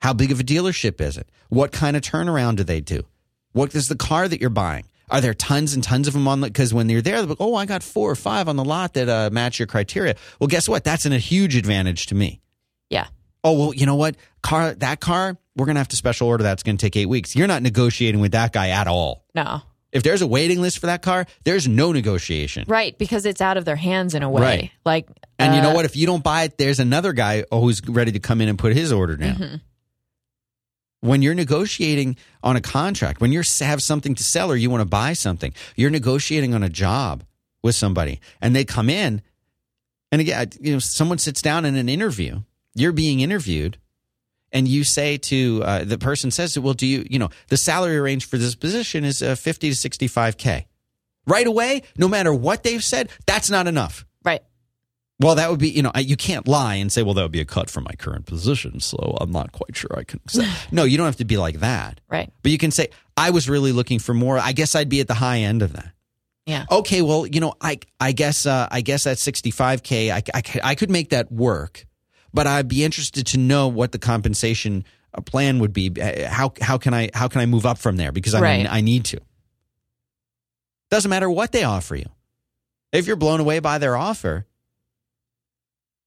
how 0.00 0.12
big 0.12 0.30
of 0.30 0.38
a 0.38 0.44
dealership 0.44 1.00
is 1.00 1.16
it? 1.16 1.28
What 1.48 1.72
kind 1.72 1.96
of 1.96 2.02
turnaround 2.02 2.54
do 2.56 2.62
they 2.62 2.80
do? 2.80 3.02
What 3.50 3.74
is 3.74 3.88
the 3.88 3.96
car 3.96 4.28
that 4.28 4.40
you're 4.40 4.48
buying? 4.48 4.84
Are 5.10 5.20
there 5.20 5.34
tons 5.34 5.74
and 5.74 5.82
tons 5.82 6.06
of 6.06 6.14
them 6.14 6.28
on 6.28 6.42
the? 6.42 6.46
Because 6.46 6.72
when 6.72 6.88
you're 6.88 7.02
there, 7.02 7.16
they're 7.16 7.26
like, 7.26 7.40
oh, 7.40 7.56
I 7.56 7.66
got 7.66 7.82
four 7.82 8.08
or 8.08 8.14
five 8.14 8.48
on 8.48 8.54
the 8.54 8.64
lot 8.64 8.94
that 8.94 9.08
uh, 9.08 9.30
match 9.32 9.58
your 9.58 9.66
criteria. 9.66 10.14
Well, 10.38 10.46
guess 10.46 10.68
what? 10.68 10.84
That's 10.84 11.06
an, 11.06 11.12
a 11.12 11.18
huge 11.18 11.56
advantage 11.56 12.06
to 12.06 12.14
me. 12.14 12.40
Yeah. 12.88 13.08
Oh 13.42 13.58
well, 13.58 13.74
you 13.74 13.84
know 13.84 13.96
what? 13.96 14.14
Car 14.42 14.74
that 14.74 15.00
car, 15.00 15.36
we're 15.56 15.66
gonna 15.66 15.80
have 15.80 15.88
to 15.88 15.96
special 15.96 16.28
order. 16.28 16.44
That's 16.44 16.62
gonna 16.62 16.78
take 16.78 16.94
eight 16.94 17.06
weeks. 17.06 17.34
You're 17.34 17.48
not 17.48 17.62
negotiating 17.62 18.20
with 18.20 18.30
that 18.30 18.52
guy 18.52 18.68
at 18.68 18.86
all. 18.86 19.24
No. 19.34 19.62
If 19.96 20.02
there's 20.02 20.20
a 20.20 20.26
waiting 20.26 20.60
list 20.60 20.78
for 20.78 20.86
that 20.86 21.00
car, 21.00 21.26
there's 21.44 21.66
no 21.66 21.90
negotiation. 21.90 22.66
Right, 22.68 22.96
because 22.98 23.24
it's 23.24 23.40
out 23.40 23.56
of 23.56 23.64
their 23.64 23.76
hands 23.76 24.14
in 24.14 24.22
a 24.22 24.28
way. 24.28 24.42
Right. 24.42 24.70
Like 24.84 25.08
And 25.38 25.54
you 25.54 25.62
know 25.62 25.70
uh, 25.70 25.74
what? 25.74 25.84
If 25.86 25.96
you 25.96 26.06
don't 26.06 26.22
buy 26.22 26.42
it, 26.42 26.58
there's 26.58 26.80
another 26.80 27.14
guy 27.14 27.44
who's 27.50 27.80
ready 27.88 28.12
to 28.12 28.18
come 28.18 28.42
in 28.42 28.48
and 28.48 28.58
put 28.58 28.74
his 28.74 28.92
order 28.92 29.16
down. 29.16 29.36
Mm-hmm. 29.36 29.56
When 31.00 31.22
you're 31.22 31.34
negotiating 31.34 32.16
on 32.42 32.56
a 32.56 32.60
contract, 32.60 33.22
when 33.22 33.32
you 33.32 33.42
have 33.60 33.82
something 33.82 34.14
to 34.14 34.22
sell 34.22 34.50
or 34.50 34.56
you 34.56 34.68
want 34.68 34.82
to 34.82 34.88
buy 34.88 35.14
something, 35.14 35.54
you're 35.76 35.90
negotiating 35.90 36.52
on 36.52 36.62
a 36.62 36.68
job 36.68 37.24
with 37.62 37.74
somebody, 37.74 38.20
and 38.40 38.54
they 38.54 38.64
come 38.64 38.90
in, 38.90 39.22
and 40.12 40.20
again, 40.20 40.50
you 40.60 40.74
know, 40.74 40.78
someone 40.78 41.18
sits 41.18 41.40
down 41.40 41.64
in 41.64 41.74
an 41.76 41.88
interview. 41.88 42.42
You're 42.74 42.92
being 42.92 43.20
interviewed, 43.20 43.78
and 44.52 44.66
you 44.68 44.84
say 44.84 45.16
to 45.18 45.62
uh, 45.64 45.84
the 45.84 45.98
person 45.98 46.30
says, 46.30 46.58
"Well, 46.58 46.74
do 46.74 46.86
you, 46.86 47.06
you 47.08 47.18
know, 47.18 47.30
the 47.48 47.56
salary 47.56 48.00
range 48.00 48.26
for 48.26 48.38
this 48.38 48.54
position 48.54 49.04
is 49.04 49.22
uh, 49.22 49.34
50 49.34 49.70
to 49.70 49.76
65 49.76 50.36
k." 50.36 50.66
Right 51.26 51.46
away, 51.46 51.82
no 51.96 52.06
matter 52.06 52.32
what 52.32 52.62
they've 52.62 52.84
said, 52.84 53.10
that's 53.26 53.50
not 53.50 53.66
enough. 53.66 54.06
Right. 54.24 54.42
Well, 55.18 55.34
that 55.34 55.50
would 55.50 55.58
be, 55.58 55.70
you 55.70 55.82
know, 55.82 55.90
you 55.96 56.16
can't 56.16 56.46
lie 56.46 56.76
and 56.76 56.92
say, 56.92 57.02
well, 57.02 57.14
that 57.14 57.22
would 57.22 57.32
be 57.32 57.40
a 57.40 57.44
cut 57.46 57.68
from 57.70 57.84
my 57.84 57.92
current 57.98 58.26
position. 58.26 58.80
So 58.80 59.16
I'm 59.20 59.32
not 59.32 59.50
quite 59.50 59.74
sure 59.74 59.90
I 59.96 60.04
can 60.04 60.20
accept. 60.24 60.48
no, 60.72 60.84
you 60.84 60.96
don't 60.96 61.06
have 61.06 61.16
to 61.16 61.24
be 61.24 61.36
like 61.36 61.60
that. 61.60 62.00
Right. 62.08 62.30
But 62.42 62.52
you 62.52 62.58
can 62.58 62.70
say, 62.70 62.90
I 63.16 63.30
was 63.30 63.48
really 63.48 63.72
looking 63.72 63.98
for 63.98 64.14
more. 64.14 64.38
I 64.38 64.52
guess 64.52 64.74
I'd 64.74 64.88
be 64.88 65.00
at 65.00 65.08
the 65.08 65.14
high 65.14 65.38
end 65.38 65.62
of 65.62 65.72
that. 65.72 65.92
Yeah. 66.44 66.64
Okay, 66.70 67.02
well, 67.02 67.26
you 67.26 67.40
know, 67.40 67.54
I 67.60 67.80
I 67.98 68.12
guess 68.12 68.46
uh, 68.46 68.68
I 68.70 68.80
guess 68.80 69.04
at 69.08 69.16
65k, 69.16 70.12
I, 70.12 70.22
I, 70.32 70.42
I 70.62 70.74
could 70.76 70.90
make 70.90 71.10
that 71.10 71.32
work, 71.32 71.86
but 72.32 72.46
I'd 72.46 72.68
be 72.68 72.84
interested 72.84 73.26
to 73.28 73.38
know 73.38 73.68
what 73.68 73.92
the 73.92 73.98
compensation 73.98 74.84
uh, 75.14 75.20
plan 75.20 75.58
would 75.60 75.72
be. 75.72 75.92
Uh, 76.00 76.28
How 76.28 76.52
how 76.60 76.78
can 76.78 76.94
I 76.94 77.10
how 77.14 77.28
can 77.28 77.40
I 77.40 77.46
move 77.46 77.66
up 77.66 77.78
from 77.78 77.96
there? 77.96 78.12
Because 78.12 78.34
I 78.34 78.40
Right. 78.40 78.66
I 78.68 78.80
need 78.80 79.04
to. 79.06 79.20
Doesn't 80.90 81.08
matter 81.10 81.28
what 81.30 81.52
they 81.52 81.64
offer 81.64 81.96
you. 81.96 82.06
If 82.92 83.06
you're 83.06 83.16
blown 83.16 83.40
away 83.40 83.58
by 83.58 83.78
their 83.78 83.96
offer, 83.96 84.46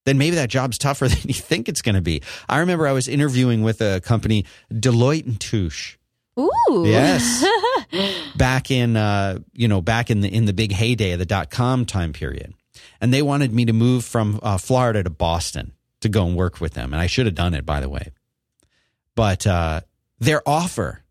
then 0.06 0.16
maybe 0.18 0.36
that 0.36 0.48
job's 0.48 0.78
tougher 0.78 1.08
than 1.08 1.18
you 1.24 1.34
think 1.34 1.68
it's 1.68 1.82
going 1.82 1.94
to 1.94 2.00
be. 2.00 2.22
I 2.48 2.58
remember 2.58 2.86
I 2.86 2.92
was 2.92 3.06
interviewing 3.08 3.62
with 3.62 3.80
a 3.80 4.00
company, 4.00 4.46
Deloitte 4.72 5.26
and 5.26 5.38
Touche 5.40 5.96
Ooh. 6.38 6.84
Yes. 6.86 7.44
back 8.36 8.70
in 8.70 8.96
uh, 8.96 9.40
you 9.52 9.68
know 9.68 9.80
back 9.80 10.10
in 10.10 10.20
the 10.20 10.28
in 10.32 10.44
the 10.46 10.52
big 10.52 10.72
heyday 10.72 11.12
of 11.12 11.18
the 11.18 11.26
dot 11.26 11.50
com 11.50 11.84
time 11.84 12.12
period, 12.12 12.54
and 13.00 13.12
they 13.12 13.22
wanted 13.22 13.52
me 13.52 13.64
to 13.66 13.72
move 13.72 14.04
from 14.04 14.38
uh, 14.42 14.56
Florida 14.56 15.02
to 15.02 15.10
Boston 15.10 15.72
to 16.00 16.08
go 16.08 16.26
and 16.26 16.36
work 16.36 16.60
with 16.60 16.74
them, 16.74 16.92
and 16.92 17.00
I 17.00 17.06
should 17.06 17.26
have 17.26 17.34
done 17.34 17.54
it 17.54 17.64
by 17.66 17.80
the 17.80 17.88
way, 17.88 18.10
but 19.14 19.46
uh, 19.46 19.80
their 20.18 20.42
offer 20.48 21.02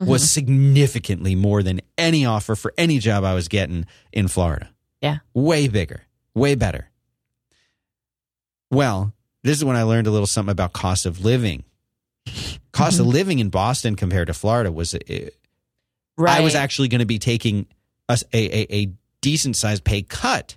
was 0.00 0.30
significantly 0.30 1.34
more 1.34 1.62
than 1.62 1.80
any 1.96 2.26
offer 2.26 2.54
for 2.54 2.74
any 2.76 2.98
job 2.98 3.24
I 3.24 3.34
was 3.34 3.48
getting 3.48 3.86
in 4.12 4.28
Florida. 4.28 4.68
Yeah. 5.00 5.18
way 5.32 5.68
bigger, 5.68 6.02
way 6.34 6.54
better. 6.56 6.90
Well, 8.70 9.12
this 9.42 9.56
is 9.56 9.64
when 9.64 9.76
I 9.76 9.82
learned 9.82 10.06
a 10.06 10.10
little 10.10 10.26
something 10.26 10.50
about 10.52 10.72
cost 10.72 11.06
of 11.06 11.24
living. 11.24 11.64
Cost 12.72 12.98
of 12.98 13.06
living 13.06 13.38
in 13.38 13.50
Boston 13.50 13.94
compared 13.96 14.26
to 14.26 14.34
Florida 14.34 14.72
was 14.72 14.94
uh, 14.94 14.98
Right. 16.16 16.38
I 16.38 16.40
was 16.42 16.54
actually 16.54 16.88
going 16.88 17.00
to 17.00 17.06
be 17.06 17.18
taking 17.18 17.66
a, 18.08 18.18
a, 18.32 18.74
a 18.74 18.92
decent 19.20 19.56
sized 19.56 19.84
pay 19.84 20.02
cut 20.02 20.56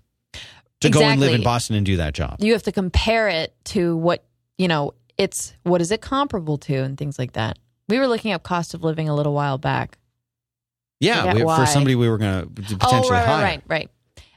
to 0.82 0.90
go 0.90 1.02
and 1.02 1.20
live 1.20 1.34
in 1.34 1.44
Boston 1.44 1.76
and 1.76 1.86
do 1.86 1.98
that 1.98 2.14
job. 2.14 2.38
you 2.40 2.54
have 2.54 2.64
to 2.64 2.72
compare 2.72 3.30
it 3.30 3.54
to 3.66 3.96
what 3.98 4.24
you 4.58 4.68
know 4.68 4.94
it's 5.18 5.54
what 5.64 5.82
is 5.82 5.92
it 5.92 6.02
comparable 6.02 6.58
to 6.60 6.76
and 6.76 6.98
things 6.98 7.18
like 7.18 7.34
that. 7.34 7.58
We 7.90 8.00
were 8.00 8.08
looking 8.08 8.32
up 8.34 8.44
cost 8.44 8.74
of 8.74 8.84
living 8.84 9.10
a 9.10 9.16
little 9.16 9.34
while 9.34 9.58
back. 9.58 9.98
Yeah, 11.00 11.34
we, 11.34 11.42
for 11.42 11.66
somebody 11.66 11.96
we 11.96 12.10
were 12.10 12.18
going 12.18 12.44
to 12.44 12.50
potentially 12.50 13.08
oh 13.08 13.10
right, 13.10 13.26
hire, 13.26 13.44
right 13.44 13.62
right. 13.68 13.90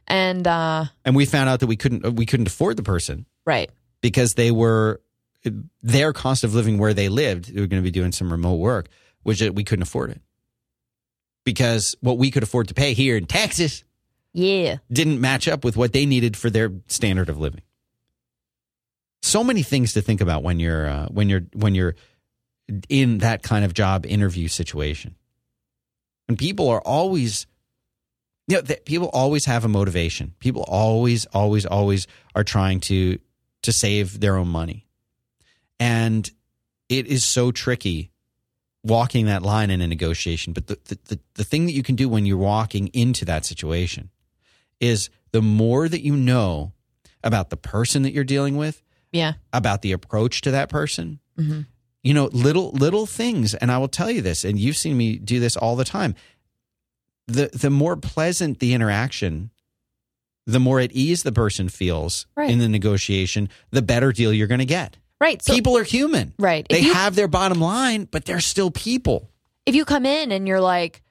And 0.06 0.46
uh 0.46 0.86
and 1.04 1.14
we 1.14 1.26
found 1.26 1.48
out 1.48 1.60
that 1.60 1.66
we 1.66 1.76
couldn't 1.76 2.14
we 2.16 2.26
couldn't 2.26 2.46
afford 2.46 2.76
the 2.76 2.82
person. 2.82 3.26
Right. 3.46 3.70
Because 4.00 4.34
they 4.34 4.50
were 4.50 5.00
their 5.82 6.12
cost 6.12 6.44
of 6.44 6.54
living 6.54 6.78
where 6.78 6.94
they 6.94 7.08
lived. 7.08 7.54
They 7.54 7.60
were 7.60 7.66
going 7.66 7.82
to 7.82 7.86
be 7.86 7.90
doing 7.90 8.12
some 8.12 8.30
remote 8.30 8.56
work, 8.56 8.88
which 9.22 9.40
we 9.40 9.64
couldn't 9.64 9.82
afford 9.82 10.10
it. 10.10 10.20
Because 11.44 11.96
what 12.00 12.18
we 12.18 12.30
could 12.30 12.42
afford 12.42 12.68
to 12.68 12.74
pay 12.74 12.92
here 12.92 13.16
in 13.16 13.26
Texas 13.26 13.84
yeah 14.32 14.76
didn't 14.90 15.20
match 15.20 15.48
up 15.48 15.64
with 15.64 15.76
what 15.76 15.92
they 15.92 16.06
needed 16.06 16.36
for 16.36 16.50
their 16.50 16.72
standard 16.86 17.28
of 17.28 17.38
living. 17.38 17.62
So 19.22 19.44
many 19.44 19.62
things 19.62 19.92
to 19.92 20.00
think 20.00 20.20
about 20.20 20.42
when 20.42 20.58
you're 20.58 20.88
uh, 20.88 21.06
when 21.06 21.28
you're 21.28 21.42
when 21.52 21.74
you're 21.74 21.94
in 22.88 23.18
that 23.18 23.42
kind 23.42 23.64
of 23.64 23.74
job 23.74 24.06
interview 24.06 24.48
situation. 24.48 25.16
And 26.28 26.38
people 26.38 26.68
are 26.68 26.80
always 26.80 27.46
you 28.46 28.56
know, 28.56 28.62
people 28.84 29.10
always 29.12 29.44
have 29.44 29.64
a 29.64 29.68
motivation. 29.68 30.34
People 30.38 30.64
always 30.66 31.26
always 31.26 31.66
always 31.66 32.06
are 32.34 32.44
trying 32.44 32.80
to 32.80 33.18
to 33.62 33.72
save 33.72 34.20
their 34.20 34.36
own 34.36 34.48
money. 34.48 34.86
And 35.78 36.30
it 36.88 37.06
is 37.06 37.24
so 37.24 37.52
tricky 37.52 38.10
walking 38.82 39.26
that 39.26 39.42
line 39.42 39.70
in 39.70 39.80
a 39.80 39.86
negotiation. 39.86 40.52
But 40.52 40.66
the, 40.66 40.78
the, 40.84 40.98
the, 41.04 41.20
the 41.34 41.44
thing 41.44 41.66
that 41.66 41.72
you 41.72 41.82
can 41.82 41.96
do 41.96 42.08
when 42.08 42.26
you're 42.26 42.38
walking 42.38 42.88
into 42.88 43.24
that 43.26 43.44
situation 43.44 44.10
is 44.80 45.10
the 45.32 45.42
more 45.42 45.88
that 45.88 46.02
you 46.02 46.16
know 46.16 46.72
about 47.22 47.50
the 47.50 47.56
person 47.56 48.02
that 48.02 48.12
you're 48.12 48.24
dealing 48.24 48.56
with, 48.56 48.82
yeah 49.12 49.34
about 49.52 49.82
the 49.82 49.92
approach 49.92 50.40
to 50.42 50.50
that 50.52 50.68
person, 50.68 51.20
Mhm. 51.38 51.66
you 52.02 52.14
know, 52.14 52.26
little 52.32 52.70
little 52.72 53.06
things. 53.06 53.54
And 53.54 53.70
I 53.70 53.78
will 53.78 53.88
tell 53.88 54.10
you 54.10 54.22
this, 54.22 54.44
and 54.44 54.58
you've 54.58 54.76
seen 54.76 54.96
me 54.96 55.18
do 55.18 55.38
this 55.40 55.56
all 55.56 55.76
the 55.76 55.84
time. 55.84 56.14
The 57.26 57.50
the 57.52 57.70
more 57.70 57.96
pleasant 57.96 58.58
the 58.58 58.72
interaction, 58.74 59.50
the 60.46 60.58
more 60.60 60.80
at 60.80 60.92
ease 60.92 61.22
the 61.22 61.32
person 61.32 61.68
feels 61.68 62.26
Right. 62.36 62.50
in 62.50 62.58
the 62.58 62.68
negotiation, 62.68 63.48
the 63.70 63.82
better 63.82 64.12
deal 64.12 64.32
you're 64.32 64.46
going 64.48 64.58
to 64.60 64.64
get. 64.66 64.96
right 65.20 65.42
so 65.44 65.52
people 65.54 65.76
are 65.76 65.84
human. 65.84 66.32
right 66.38 66.66
They 66.70 66.80
you, 66.80 66.94
have 66.94 67.14
their 67.14 67.28
bottom 67.28 67.60
line, 67.60 68.08
but 68.10 68.24
they're 68.24 68.40
still 68.40 68.70
people. 68.70 69.28
if 69.66 69.74
you 69.74 69.84
come 69.84 70.06
in 70.06 70.32
and 70.32 70.48
you're 70.48 70.62
like 70.62 71.02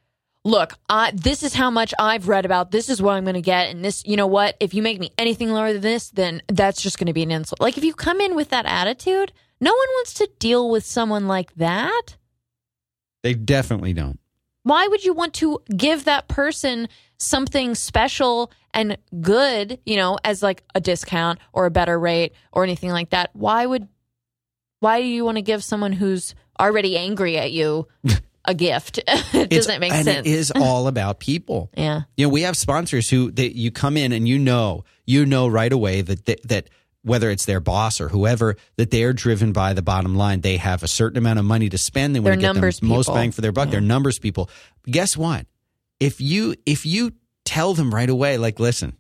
look 0.46 0.74
I, 0.90 1.12
this 1.14 1.44
is 1.44 1.54
how 1.54 1.70
much 1.70 1.94
i've 2.00 2.28
read 2.28 2.46
about 2.46 2.72
this 2.72 2.88
is 2.90 3.02
what 3.02 3.14
i'm 3.16 3.24
going 3.26 3.34
to 3.36 3.42
get 3.42 3.70
and 3.70 3.84
this 3.84 4.04
you 4.06 4.16
know 4.16 4.28
what 4.28 4.56
if 4.60 4.74
you 4.74 4.82
make 4.82 5.00
me 5.00 5.12
anything 5.18 5.52
lower 5.52 5.74
than 5.74 5.82
this 5.82 6.10
then 6.12 6.42
that's 6.48 6.82
just 6.82 6.98
going 6.98 7.08
to 7.08 7.14
be 7.14 7.24
an 7.24 7.32
insult 7.32 7.60
like 7.60 7.78
if 7.78 7.84
you 7.84 7.94
come 7.94 8.22
in 8.22 8.36
with 8.36 8.50
that 8.50 8.66
attitude 8.66 9.34
no 9.60 9.72
one 9.72 9.88
wants 9.96 10.14
to 10.16 10.30
deal 10.40 10.70
with 10.70 10.86
someone 10.86 11.28
like 11.28 11.54
that 11.56 12.16
They 13.22 13.34
definitely 13.34 13.92
don't. 13.94 14.20
why 14.64 14.88
would 14.88 15.04
you 15.04 15.14
want 15.14 15.34
to 15.36 15.60
give 15.76 16.06
that 16.06 16.28
person 16.30 16.88
something 17.18 17.76
special 17.76 18.50
and 18.74 18.98
good, 19.20 19.80
you 19.86 19.98
know, 19.98 20.18
as 20.24 20.42
like 20.42 20.64
a 20.76 20.80
discount 20.80 21.40
or 21.52 21.66
a 21.66 21.72
better 21.72 22.00
rate 22.00 22.34
or 22.54 22.64
anything 22.64 22.92
like 22.92 23.10
that? 23.10 23.32
Why 23.34 23.66
would 23.66 23.90
why 24.80 25.02
do 25.02 25.08
you 25.08 25.26
want 25.26 25.36
to 25.38 25.42
give 25.42 25.64
someone 25.64 25.92
who's 25.92 26.34
already 26.60 26.98
angry 26.98 27.38
at 27.38 27.52
you 27.52 27.88
a 28.50 28.54
gift? 28.54 29.00
it 29.08 29.50
doesn't 29.50 29.80
make 29.80 29.92
sense? 29.92 30.08
and 30.08 30.16
sense. 30.16 30.28
It 30.28 30.34
is 30.34 30.52
all 30.56 30.88
about 30.88 31.20
people. 31.20 31.70
yeah. 31.76 32.02
You 32.18 32.26
know, 32.26 32.30
we 32.30 32.42
have 32.42 32.58
sponsors 32.58 33.10
who 33.10 33.32
they, 33.32 33.48
you 33.48 33.72
come 33.72 33.96
in 33.96 34.12
and 34.12 34.28
you 34.28 34.38
know, 34.40 34.84
you 35.06 35.26
know 35.26 35.48
right 35.48 35.72
away 35.72 36.02
that 36.02 36.26
that, 36.26 36.48
that 36.48 36.70
whether 37.02 37.30
it's 37.30 37.46
their 37.46 37.60
boss 37.60 38.02
or 38.02 38.10
whoever, 38.10 38.58
that 38.76 38.92
they're 38.92 39.14
driven 39.14 39.54
by 39.54 39.74
the 39.74 39.82
bottom 39.82 40.16
line. 40.16 40.42
They 40.42 40.58
have 40.58 40.84
a 40.84 40.88
certain 40.88 41.18
amount 41.18 41.40
of 41.40 41.46
money 41.46 41.70
to 41.70 41.78
spend. 41.78 42.14
They 42.14 42.20
want 42.20 42.42
They're 42.42 42.54
to 42.54 42.62
get 42.62 42.80
the 42.82 42.86
most 42.86 43.08
bang 43.08 43.32
for 43.32 43.42
their 43.42 43.52
buck. 43.52 43.70
They're 43.70 43.82
numbers 43.82 44.20
people. 44.20 44.50
Guess 44.86 45.16
what? 45.16 45.46
If 46.00 46.20
you 46.20 46.56
if 46.66 46.86
you 46.86 47.14
tell 47.46 47.74
them 47.74 47.94
right 47.94 48.10
away, 48.10 48.38
like, 48.38 48.60
listen, 48.60 48.96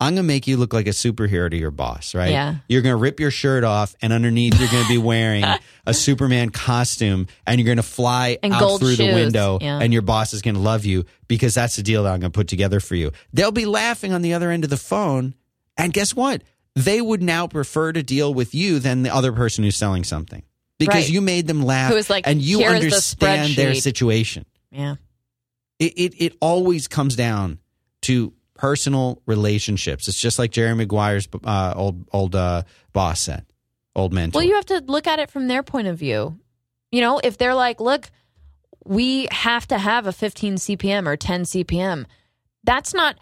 I'm 0.00 0.14
gonna 0.14 0.22
make 0.22 0.46
you 0.46 0.56
look 0.56 0.72
like 0.72 0.86
a 0.86 0.90
superhero 0.90 1.50
to 1.50 1.56
your 1.56 1.70
boss, 1.70 2.14
right? 2.14 2.30
Yeah. 2.30 2.54
You're 2.68 2.80
gonna 2.82 2.96
rip 2.96 3.20
your 3.20 3.30
shirt 3.30 3.64
off, 3.64 3.94
and 4.00 4.12
underneath 4.12 4.58
you're 4.58 4.70
gonna 4.70 4.88
be 4.88 4.96
wearing 5.12 5.44
a 5.86 5.92
Superman 5.92 6.48
costume, 6.50 7.26
and 7.46 7.60
you're 7.60 7.66
gonna 7.68 7.82
fly 7.82 8.38
And 8.42 8.52
out 8.54 8.78
through 8.78 8.96
the 8.96 9.12
window, 9.12 9.58
Yeah. 9.60 9.78
and 9.80 9.92
your 9.92 10.02
boss 10.02 10.32
is 10.32 10.40
gonna 10.42 10.58
love 10.58 10.84
you 10.86 11.04
because 11.28 11.54
that's 11.54 11.76
the 11.76 11.82
deal 11.82 12.04
that 12.04 12.12
I'm 12.14 12.20
gonna 12.20 12.30
put 12.30 12.48
together 12.48 12.80
for 12.80 12.94
you. 12.94 13.12
They'll 13.34 13.52
be 13.52 13.66
laughing 13.66 14.12
on 14.14 14.22
the 14.22 14.32
other 14.34 14.50
end 14.50 14.64
of 14.64 14.70
the 14.70 14.76
phone, 14.78 15.34
and 15.76 15.92
guess 15.92 16.16
what? 16.16 16.42
They 16.76 17.00
would 17.02 17.22
now 17.22 17.46
prefer 17.46 17.92
to 17.92 18.02
deal 18.02 18.32
with 18.32 18.54
you 18.54 18.78
than 18.78 19.02
the 19.02 19.14
other 19.14 19.32
person 19.32 19.64
who's 19.64 19.76
selling 19.76 20.04
something 20.04 20.42
because 20.78 21.04
Right. 21.04 21.10
you 21.10 21.20
made 21.20 21.46
them 21.46 21.62
laugh, 21.62 21.92
Who 21.92 22.00
like, 22.08 22.26
and 22.26 22.40
you 22.40 22.60
"Here's 22.60 22.70
the 22.70 22.76
understand 22.86 23.54
their 23.56 23.74
situation 23.74 24.46
Yeah. 24.70 24.94
it, 25.78 25.92
it 25.96 26.14
it 26.16 26.32
always 26.40 26.88
comes 26.88 27.16
down 27.16 27.58
to 28.02 28.32
personal 28.60 29.22
relationships. 29.24 30.06
It's 30.06 30.20
just 30.20 30.38
like 30.38 30.50
Jerry 30.50 30.74
Maguire's 30.74 31.26
uh, 31.44 31.72
old 31.74 32.06
old 32.12 32.36
uh, 32.36 32.64
boss 32.92 33.22
said, 33.22 33.46
old 33.96 34.12
mentor. 34.12 34.38
Well, 34.38 34.46
you 34.46 34.54
have 34.54 34.66
to 34.66 34.84
look 34.86 35.06
at 35.06 35.18
it 35.18 35.30
from 35.30 35.48
their 35.48 35.62
point 35.62 35.88
of 35.88 35.96
view. 35.96 36.38
You 36.92 37.00
know, 37.00 37.22
if 37.24 37.38
they're 37.38 37.54
like, 37.54 37.80
look, 37.80 38.10
we 38.84 39.28
have 39.30 39.66
to 39.68 39.78
have 39.78 40.06
a 40.06 40.12
15 40.12 40.56
CPM 40.56 41.06
or 41.06 41.16
10 41.16 41.44
CPM, 41.44 42.04
that's 42.62 42.92
not 42.92 43.16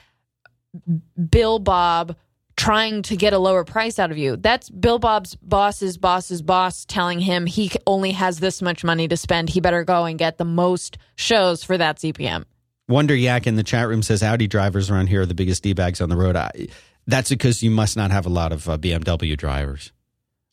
Bill 1.30 1.61
Bob 1.61 2.16
trying 2.57 3.03
to 3.03 3.16
get 3.16 3.32
a 3.32 3.39
lower 3.39 3.62
price 3.62 4.01
out 4.01 4.11
of 4.11 4.18
you. 4.18 4.34
That's 4.34 4.68
Bill 4.68 4.99
Bob's 4.99 5.36
boss's 5.36 5.97
boss's 5.99 6.43
boss 6.43 6.84
telling 6.84 7.20
him 7.20 7.47
he 7.47 7.70
only 7.86 8.11
has 8.11 8.41
this 8.41 8.61
much 8.61 8.82
money 8.82 9.07
to 9.07 9.16
spend. 9.16 9.51
He 9.51 9.61
better 9.61 9.84
go 9.84 10.05
and 10.05 10.18
get 10.18 10.36
the 10.36 10.45
most 10.45 10.99
shows 11.14 11.62
for 11.62 11.78
that 11.78 11.99
CPM. 11.99 12.45
Wonder 12.89 13.14
Yak 13.14 13.47
in 13.47 13.57
the 13.57 13.62
chat 13.62 13.86
room 13.86 14.03
says 14.03 14.22
Audi 14.22 14.47
drivers 14.47 14.91
around 14.91 15.09
here 15.09 15.22
are 15.22 15.26
the 15.26 15.34
biggest 15.34 15.62
d 15.62 15.74
bags 15.74 16.01
on 16.01 16.09
the 16.09 16.16
road. 16.16 16.36
I, 16.36 16.68
that's 17.07 17.28
because 17.30 17.62
you 17.62 17.70
must 17.70 17.97
not 17.97 18.11
have 18.11 18.26
a 18.26 18.30
lot 18.30 18.53
of 18.53 18.68
uh, 18.68 18.78
BMW 18.78 19.36
drivers. 19.36 19.93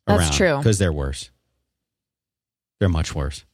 Around 0.08 0.20
That's 0.20 0.38
true. 0.38 0.58
because 0.58 0.78
they're 0.78 0.94
worse. 0.94 1.32
They're 2.80 2.90
much 2.90 3.16
worse. 3.16 3.46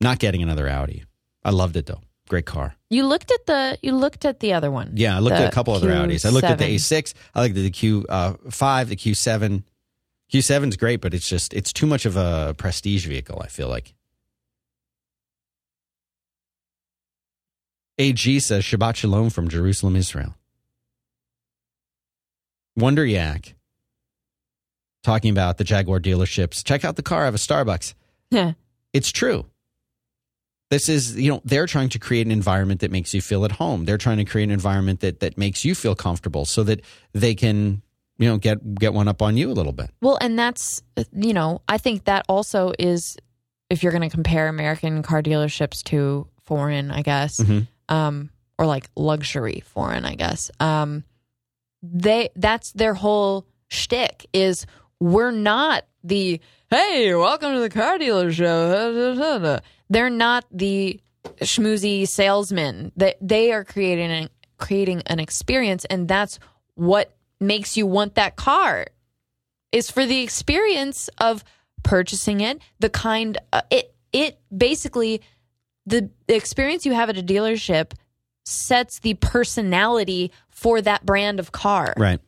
Not 0.00 0.18
getting 0.18 0.42
another 0.42 0.68
Audi. 0.68 1.04
I 1.44 1.50
loved 1.50 1.76
it 1.76 1.86
though. 1.86 2.00
Great 2.28 2.46
car. 2.46 2.74
You 2.90 3.06
looked 3.06 3.30
at 3.30 3.46
the 3.46 3.78
you 3.82 3.94
looked 3.94 4.24
at 4.24 4.40
the 4.40 4.52
other 4.54 4.70
one. 4.70 4.92
Yeah, 4.94 5.16
I 5.16 5.20
looked 5.20 5.36
at 5.36 5.48
a 5.48 5.54
couple 5.54 5.74
other 5.74 5.90
Audis. 5.90 6.24
I 6.24 6.30
looked 6.30 6.46
at 6.46 6.58
the 6.58 6.74
A6. 6.74 7.14
I 7.34 7.42
looked 7.42 7.56
at 7.56 7.62
the 7.62 7.70
Q5, 7.70 8.88
the 8.88 8.96
Q7. 8.96 9.62
Q7's 10.32 10.76
great, 10.76 11.00
but 11.00 11.14
it's 11.14 11.28
just 11.28 11.54
it's 11.54 11.72
too 11.72 11.86
much 11.86 12.04
of 12.04 12.16
a 12.16 12.54
prestige 12.58 13.06
vehicle. 13.06 13.40
I 13.42 13.46
feel 13.48 13.68
like. 13.68 13.94
AG 17.98 18.40
says 18.40 18.62
Shabbat 18.64 18.96
Shalom 18.96 19.30
from 19.30 19.48
Jerusalem, 19.48 19.96
Israel. 19.96 20.34
Wonder 22.76 23.04
Yak 23.06 23.54
talking 25.02 25.30
about 25.30 25.56
the 25.56 25.64
Jaguar 25.64 26.00
dealerships. 26.00 26.62
Check 26.64 26.84
out 26.84 26.96
the 26.96 27.02
car. 27.02 27.22
I 27.22 27.24
have 27.26 27.34
a 27.34 27.38
Starbucks. 27.38 27.94
Yeah. 28.30 28.52
It's 28.92 29.10
true. 29.12 29.46
This 30.68 30.88
is, 30.88 31.16
you 31.16 31.30
know, 31.30 31.40
they're 31.44 31.66
trying 31.66 31.90
to 31.90 31.98
create 31.98 32.26
an 32.26 32.32
environment 32.32 32.80
that 32.80 32.90
makes 32.90 33.14
you 33.14 33.22
feel 33.22 33.44
at 33.44 33.52
home. 33.52 33.84
They're 33.84 33.98
trying 33.98 34.16
to 34.18 34.24
create 34.24 34.44
an 34.44 34.50
environment 34.50 35.00
that 35.00 35.20
that 35.20 35.38
makes 35.38 35.64
you 35.64 35.74
feel 35.76 35.94
comfortable 35.94 36.44
so 36.44 36.64
that 36.64 36.80
they 37.12 37.36
can, 37.36 37.82
you 38.18 38.28
know, 38.28 38.36
get 38.36 38.74
get 38.74 38.92
one 38.92 39.06
up 39.06 39.22
on 39.22 39.36
you 39.36 39.50
a 39.50 39.54
little 39.54 39.72
bit. 39.72 39.90
Well, 40.02 40.18
and 40.20 40.36
that's 40.36 40.82
you 41.12 41.32
know, 41.32 41.62
I 41.68 41.78
think 41.78 42.04
that 42.06 42.24
also 42.28 42.72
is 42.80 43.16
if 43.70 43.82
you're 43.84 43.92
going 43.92 44.02
to 44.08 44.14
compare 44.14 44.48
American 44.48 45.02
car 45.04 45.22
dealerships 45.22 45.84
to 45.84 46.26
foreign, 46.44 46.90
I 46.90 47.02
guess, 47.02 47.38
Mhm. 47.38 47.68
Um, 47.88 48.30
or 48.58 48.66
like 48.66 48.88
luxury 48.96 49.62
foreign, 49.66 50.04
I 50.04 50.14
guess. 50.14 50.50
Um, 50.60 51.04
they 51.82 52.30
that's 52.36 52.72
their 52.72 52.94
whole 52.94 53.46
shtick 53.68 54.26
is 54.32 54.66
we're 55.00 55.30
not 55.30 55.84
the 56.02 56.40
hey, 56.70 57.14
welcome 57.14 57.52
to 57.52 57.60
the 57.60 57.70
car 57.70 57.98
dealer 57.98 58.32
show. 58.32 59.60
They're 59.88 60.10
not 60.10 60.44
the 60.50 61.00
schmoozy 61.40 62.08
salesmen. 62.08 62.92
They 62.96 63.14
they 63.20 63.52
are 63.52 63.64
creating 63.64 64.10
an, 64.10 64.28
creating 64.58 65.02
an 65.06 65.20
experience, 65.20 65.84
and 65.84 66.08
that's 66.08 66.38
what 66.74 67.14
makes 67.40 67.76
you 67.76 67.86
want 67.86 68.14
that 68.14 68.36
car 68.36 68.86
is 69.72 69.90
for 69.90 70.06
the 70.06 70.22
experience 70.22 71.10
of 71.18 71.44
purchasing 71.82 72.40
it 72.40 72.60
the 72.80 72.88
kind 72.88 73.38
uh, 73.52 73.62
it 73.70 73.94
it 74.12 74.38
basically 74.56 75.20
the, 75.86 76.10
experience 76.28 76.84
you 76.84 76.92
have 76.92 77.08
at 77.08 77.16
a 77.16 77.22
dealership 77.22 77.92
sets 78.44 79.00
the 79.00 79.14
personality 79.14 80.32
for 80.48 80.80
that 80.80 81.04
brand 81.06 81.40
of 81.40 81.52
car 81.52 81.94
Right. 81.96 82.20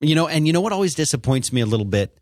You 0.00 0.14
know, 0.14 0.28
and 0.28 0.46
you 0.46 0.52
know 0.52 0.60
what 0.60 0.72
always 0.72 0.94
disappoints 0.94 1.52
me 1.52 1.62
a 1.62 1.66
little 1.66 1.86
bit 1.86 2.18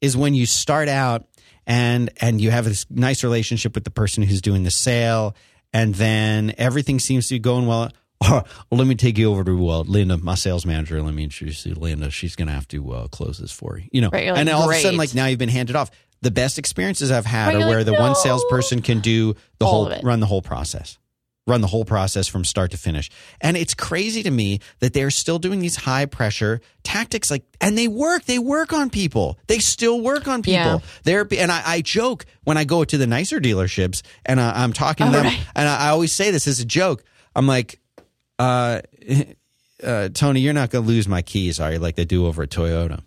is 0.00 0.16
when 0.16 0.34
you 0.34 0.46
start 0.46 0.88
out 0.88 1.26
and 1.66 2.10
and 2.20 2.40
you 2.40 2.50
have 2.50 2.64
this 2.64 2.86
nice 2.90 3.22
relationship 3.22 3.74
with 3.74 3.84
the 3.84 3.90
person 3.90 4.22
who's 4.22 4.40
doing 4.40 4.62
the 4.62 4.70
sale, 4.70 5.36
and 5.72 5.94
then 5.94 6.54
everything 6.58 6.98
seems 6.98 7.28
to 7.28 7.34
be 7.34 7.38
going 7.38 7.66
well. 7.66 7.90
well 8.20 8.44
let 8.70 8.86
me 8.86 8.94
take 8.94 9.16
you 9.18 9.30
over 9.30 9.44
to 9.44 9.68
uh, 9.68 9.80
Linda, 9.80 10.16
my 10.18 10.34
sales 10.34 10.66
manager. 10.66 11.00
Let 11.02 11.14
me 11.14 11.24
introduce 11.24 11.64
you 11.64 11.74
to 11.74 11.80
Linda. 11.80 12.10
She's 12.10 12.36
going 12.36 12.48
to 12.48 12.54
have 12.54 12.68
to 12.68 12.92
uh, 12.92 13.08
close 13.08 13.38
this 13.38 13.52
for 13.52 13.78
you. 13.78 13.88
You 13.92 14.00
know, 14.02 14.10
Right, 14.10 14.28
like, 14.30 14.38
and 14.38 14.48
all 14.48 14.68
of 14.68 14.74
a 14.74 14.80
sudden, 14.80 14.98
like 14.98 15.14
now 15.14 15.26
you've 15.26 15.38
been 15.38 15.48
handed 15.48 15.76
off. 15.76 15.90
The 16.22 16.30
best 16.30 16.58
experiences 16.58 17.10
I've 17.10 17.26
had 17.26 17.54
are 17.54 17.60
where 17.60 17.78
like, 17.78 17.86
the 17.86 17.94
one 17.94 18.14
salesperson 18.14 18.82
can 18.82 19.00
do 19.00 19.34
the 19.58 19.64
All 19.66 19.86
whole 19.86 20.00
run 20.02 20.20
the 20.20 20.26
whole 20.26 20.42
process 20.42 20.98
run 21.46 21.60
the 21.60 21.66
whole 21.66 21.84
process 21.84 22.28
from 22.28 22.44
start 22.44 22.70
to 22.70 22.76
finish. 22.76 23.10
And 23.40 23.56
it's 23.56 23.74
crazy 23.74 24.22
to 24.22 24.30
me 24.30 24.60
that 24.78 24.92
they're 24.92 25.10
still 25.10 25.38
doing 25.38 25.60
these 25.60 25.74
high 25.74 26.06
pressure 26.06 26.60
tactics 26.84 27.30
like 27.30 27.44
and 27.60 27.76
they 27.76 27.88
work. 27.88 28.24
They 28.24 28.38
work 28.38 28.72
on 28.72 28.88
people. 28.90 29.38
They 29.48 29.58
still 29.58 30.00
work 30.00 30.28
on 30.28 30.42
people. 30.42 30.52
Yeah. 30.60 30.78
They're 31.02 31.26
and 31.38 31.50
I, 31.50 31.62
I 31.66 31.80
joke 31.80 32.24
when 32.44 32.56
I 32.56 32.64
go 32.64 32.84
to 32.84 32.96
the 32.96 33.06
nicer 33.06 33.40
dealerships 33.40 34.02
and 34.24 34.40
I, 34.40 34.62
I'm 34.62 34.72
talking 34.72 35.06
to 35.06 35.10
Oh, 35.10 35.14
them 35.16 35.24
right. 35.24 35.40
and 35.56 35.68
I, 35.68 35.86
I 35.86 35.90
always 35.90 36.12
say 36.12 36.30
this 36.30 36.46
as 36.46 36.60
a 36.60 36.64
joke. 36.64 37.02
I'm 37.34 37.46
like, 37.46 37.80
uh, 38.38 38.82
uh, 39.82 40.08
Tony, 40.10 40.40
you're 40.40 40.52
not 40.52 40.70
going 40.70 40.84
to 40.84 40.88
lose 40.88 41.08
my 41.08 41.22
keys, 41.22 41.58
are 41.58 41.72
you? 41.72 41.78
Like 41.78 41.96
they 41.96 42.04
do 42.04 42.26
over 42.26 42.42
at 42.44 42.50
Toyota. 42.50 43.02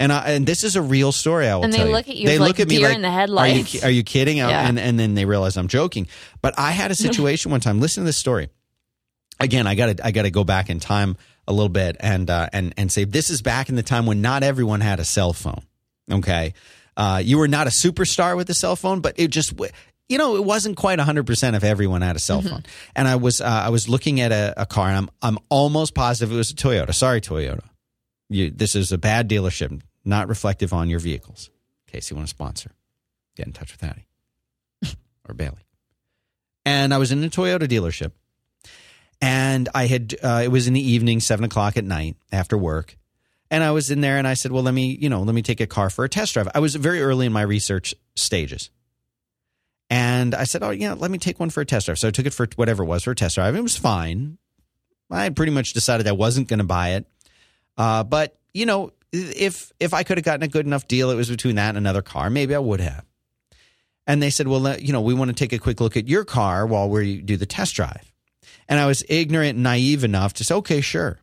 And 0.00 0.12
I, 0.12 0.30
and 0.30 0.46
this 0.46 0.62
is 0.62 0.76
a 0.76 0.82
real 0.82 1.10
story. 1.10 1.48
I 1.48 1.56
will 1.56 1.64
And 1.64 1.72
they 1.72 1.78
tell 1.78 1.88
you. 1.88 1.92
look 1.92 2.08
at 2.08 2.16
you 2.16 2.38
like 2.38 2.54
deer 2.56 2.90
in 2.90 3.02
the 3.02 3.08
Are 3.08 3.10
you, 3.10 3.16
headlights." 3.18 3.82
are 3.84 3.90
you 3.90 4.04
kidding? 4.04 4.36
Yeah. 4.36 4.68
And 4.68 4.78
and 4.78 4.98
then 4.98 5.14
they 5.14 5.24
realize 5.24 5.56
I'm 5.56 5.66
joking. 5.68 6.06
But 6.40 6.54
I 6.56 6.70
had 6.70 6.90
a 6.90 6.94
situation 7.06 7.50
one 7.50 7.60
time. 7.60 7.80
Listen 7.80 8.02
to 8.04 8.06
this 8.06 8.16
story. 8.16 8.48
Again, 9.40 9.66
I 9.66 9.74
got 9.74 9.96
to 9.96 10.06
I 10.06 10.10
got 10.12 10.22
to 10.22 10.30
go 10.30 10.44
back 10.44 10.70
in 10.70 10.78
time 10.80 11.16
a 11.48 11.52
little 11.52 11.68
bit 11.68 11.96
and 12.00 12.28
uh, 12.30 12.48
and 12.52 12.74
and 12.76 12.90
say 12.92 13.04
this 13.04 13.28
is 13.30 13.42
back 13.42 13.68
in 13.68 13.74
the 13.74 13.82
time 13.82 14.06
when 14.06 14.20
not 14.22 14.42
everyone 14.42 14.80
had 14.80 15.00
a 15.00 15.04
cell 15.04 15.32
phone. 15.32 15.62
Okay, 16.10 16.54
uh, 16.96 17.20
you 17.24 17.38
were 17.38 17.48
not 17.48 17.66
a 17.66 17.70
superstar 17.70 18.36
with 18.36 18.48
a 18.50 18.54
cell 18.54 18.76
phone, 18.76 19.00
but 19.00 19.14
it 19.18 19.28
just 19.28 19.50
w- 19.50 19.70
you 20.08 20.16
know 20.18 20.36
it 20.36 20.44
wasn't 20.44 20.76
quite 20.76 20.98
100 20.98 21.26
percent 21.26 21.54
of 21.56 21.64
everyone 21.64 22.02
had 22.02 22.16
a 22.16 22.20
cell 22.20 22.40
phone. 22.42 22.64
And 22.96 23.06
I 23.08 23.16
was 23.16 23.40
uh, 23.40 23.44
I 23.46 23.68
was 23.70 23.88
looking 23.88 24.20
at 24.20 24.30
a, 24.32 24.54
a 24.56 24.66
car, 24.66 24.88
and 24.88 24.96
I'm 24.96 25.10
I'm 25.22 25.38
almost 25.48 25.94
positive 25.94 26.32
it 26.32 26.36
was 26.36 26.50
a 26.50 26.54
Toyota. 26.54 26.94
Sorry, 26.94 27.20
Toyota. 27.20 27.60
You, 28.30 28.50
this 28.50 28.74
is 28.74 28.92
a 28.92 28.98
bad 28.98 29.26
dealership, 29.30 29.80
not 30.08 30.28
reflective 30.28 30.72
on 30.72 30.88
your 30.88 30.98
vehicles. 30.98 31.50
In 31.86 31.92
case 31.92 32.10
you 32.10 32.16
want 32.16 32.28
to 32.28 32.30
sponsor, 32.30 32.72
get 33.36 33.46
in 33.46 33.52
touch 33.52 33.72
with 33.72 33.80
Hattie 33.80 34.08
or 35.28 35.34
Bailey. 35.34 35.64
And 36.64 36.92
I 36.92 36.98
was 36.98 37.12
in 37.12 37.22
a 37.24 37.28
Toyota 37.28 37.62
dealership, 37.62 38.12
and 39.22 39.68
I 39.74 39.86
had 39.86 40.14
uh, 40.22 40.42
it 40.44 40.48
was 40.48 40.66
in 40.66 40.74
the 40.74 40.86
evening, 40.86 41.20
seven 41.20 41.44
o'clock 41.44 41.76
at 41.76 41.84
night 41.84 42.16
after 42.30 42.58
work, 42.58 42.96
and 43.50 43.64
I 43.64 43.70
was 43.70 43.90
in 43.90 44.00
there, 44.00 44.18
and 44.18 44.26
I 44.26 44.34
said, 44.34 44.52
"Well, 44.52 44.62
let 44.62 44.74
me 44.74 44.98
you 45.00 45.08
know 45.08 45.22
let 45.22 45.34
me 45.34 45.42
take 45.42 45.60
a 45.60 45.66
car 45.66 45.88
for 45.88 46.04
a 46.04 46.08
test 46.08 46.34
drive." 46.34 46.48
I 46.54 46.58
was 46.58 46.74
very 46.74 47.00
early 47.00 47.26
in 47.26 47.32
my 47.32 47.42
research 47.42 47.94
stages. 48.16 48.70
And 49.90 50.34
I 50.34 50.44
said, 50.44 50.62
"Oh, 50.62 50.70
yeah, 50.70 50.92
let 50.92 51.10
me 51.10 51.16
take 51.16 51.40
one 51.40 51.48
for 51.48 51.62
a 51.62 51.64
test 51.64 51.86
drive." 51.86 51.98
So 51.98 52.08
I 52.08 52.10
took 52.10 52.26
it 52.26 52.34
for 52.34 52.46
whatever 52.56 52.82
it 52.82 52.86
was 52.86 53.04
for 53.04 53.12
a 53.12 53.16
test 53.16 53.36
drive. 53.36 53.56
It 53.56 53.62
was 53.62 53.78
fine. 53.78 54.36
I 55.10 55.22
had 55.22 55.36
pretty 55.36 55.52
much 55.52 55.72
decided 55.72 56.06
I 56.06 56.12
wasn't 56.12 56.48
going 56.48 56.58
to 56.58 56.64
buy 56.64 56.90
it. 56.90 57.06
Uh, 57.78 58.04
but 58.04 58.36
you 58.52 58.66
know, 58.66 58.92
if 59.12 59.72
if 59.80 59.94
I 59.94 60.02
could 60.02 60.18
have 60.18 60.24
gotten 60.24 60.42
a 60.42 60.48
good 60.48 60.66
enough 60.66 60.88
deal, 60.88 61.10
it 61.10 61.14
was 61.14 61.30
between 61.30 61.56
that 61.56 61.70
and 61.70 61.78
another 61.78 62.02
car. 62.02 62.30
Maybe 62.30 62.54
I 62.54 62.58
would 62.58 62.80
have. 62.80 63.04
And 64.06 64.22
they 64.22 64.30
said, 64.30 64.48
"Well, 64.48 64.78
you 64.78 64.92
know, 64.92 65.00
we 65.00 65.14
want 65.14 65.28
to 65.28 65.34
take 65.34 65.52
a 65.52 65.58
quick 65.58 65.80
look 65.80 65.96
at 65.96 66.08
your 66.08 66.24
car 66.24 66.66
while 66.66 66.88
we 66.88 67.20
do 67.20 67.36
the 67.36 67.46
test 67.46 67.74
drive." 67.74 68.12
And 68.68 68.78
I 68.78 68.86
was 68.86 69.04
ignorant 69.08 69.54
and 69.54 69.62
naive 69.62 70.04
enough 70.04 70.34
to 70.34 70.44
say, 70.44 70.54
"Okay, 70.56 70.80
sure." 70.80 71.20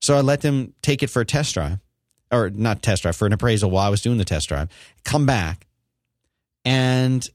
So 0.00 0.16
I 0.16 0.20
let 0.20 0.40
them 0.40 0.74
take 0.82 1.02
it 1.02 1.08
for 1.08 1.22
a 1.22 1.24
test 1.24 1.54
drive, 1.54 1.78
or 2.30 2.50
not 2.50 2.82
test 2.82 3.02
drive 3.02 3.16
for 3.16 3.26
an 3.26 3.32
appraisal 3.32 3.70
while 3.70 3.86
I 3.86 3.90
was 3.90 4.00
doing 4.02 4.18
the 4.18 4.24
test 4.24 4.48
drive. 4.48 4.68
Come 5.04 5.26
back, 5.26 5.66
and 6.64 7.28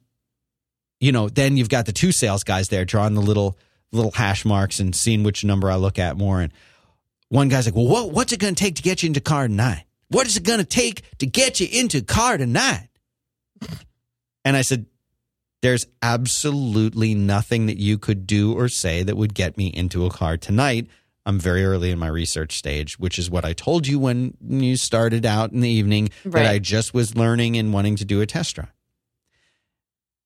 you 0.99 1.11
know, 1.11 1.29
then 1.29 1.57
you've 1.57 1.69
got 1.69 1.85
the 1.85 1.93
two 1.93 2.11
sales 2.11 2.43
guys 2.43 2.69
there 2.69 2.85
drawing 2.85 3.13
the 3.13 3.21
little 3.21 3.57
little 3.91 4.11
hash 4.11 4.43
marks 4.45 4.79
and 4.79 4.95
seeing 4.95 5.23
which 5.23 5.43
number 5.43 5.71
I 5.71 5.75
look 5.75 5.99
at 5.99 6.17
more. 6.17 6.41
And 6.41 6.51
one 7.29 7.49
guy's 7.49 7.65
like, 7.65 7.75
"Well, 7.75 7.87
what, 7.87 8.11
what's 8.11 8.31
it 8.33 8.39
going 8.39 8.55
to 8.55 8.63
take 8.63 8.75
to 8.75 8.81
get 8.81 9.03
you 9.03 9.07
into 9.07 9.21
car 9.21 9.47
tonight? 9.47 9.83
What 10.09 10.27
is 10.27 10.37
it 10.37 10.43
going 10.43 10.59
to 10.59 10.65
take 10.65 11.03
to 11.19 11.25
get 11.25 11.59
you 11.59 11.67
into 11.71 12.01
car 12.01 12.37
tonight?" 12.37 12.89
And 14.45 14.55
I 14.55 14.61
said, 14.61 14.85
"There's 15.61 15.85
absolutely 16.01 17.13
nothing 17.15 17.65
that 17.65 17.77
you 17.77 17.97
could 17.97 18.25
do 18.27 18.53
or 18.53 18.69
say 18.69 19.03
that 19.03 19.17
would 19.17 19.33
get 19.33 19.57
me 19.57 19.67
into 19.67 20.05
a 20.05 20.09
car 20.09 20.37
tonight." 20.37 20.87
I'm 21.25 21.39
very 21.41 21.65
early 21.65 21.91
in 21.91 21.99
my 21.99 22.07
research 22.07 22.57
stage, 22.57 22.97
which 22.99 23.19
is 23.19 23.29
what 23.29 23.43
I 23.43 23.51
told 23.51 23.85
you 23.85 23.99
when 23.99 24.37
you 24.41 24.77
started 24.77 25.25
out 25.25 25.51
in 25.51 25.59
the 25.59 25.67
evening 25.67 26.09
Right. 26.23 26.43
that 26.43 26.45
I 26.49 26.57
just 26.59 26.93
was 26.93 27.17
learning 27.17 27.57
and 27.57 27.73
wanting 27.73 27.97
to 27.97 28.05
do 28.05 28.21
a 28.21 28.25
test 28.25 28.55
drive. 28.55 28.71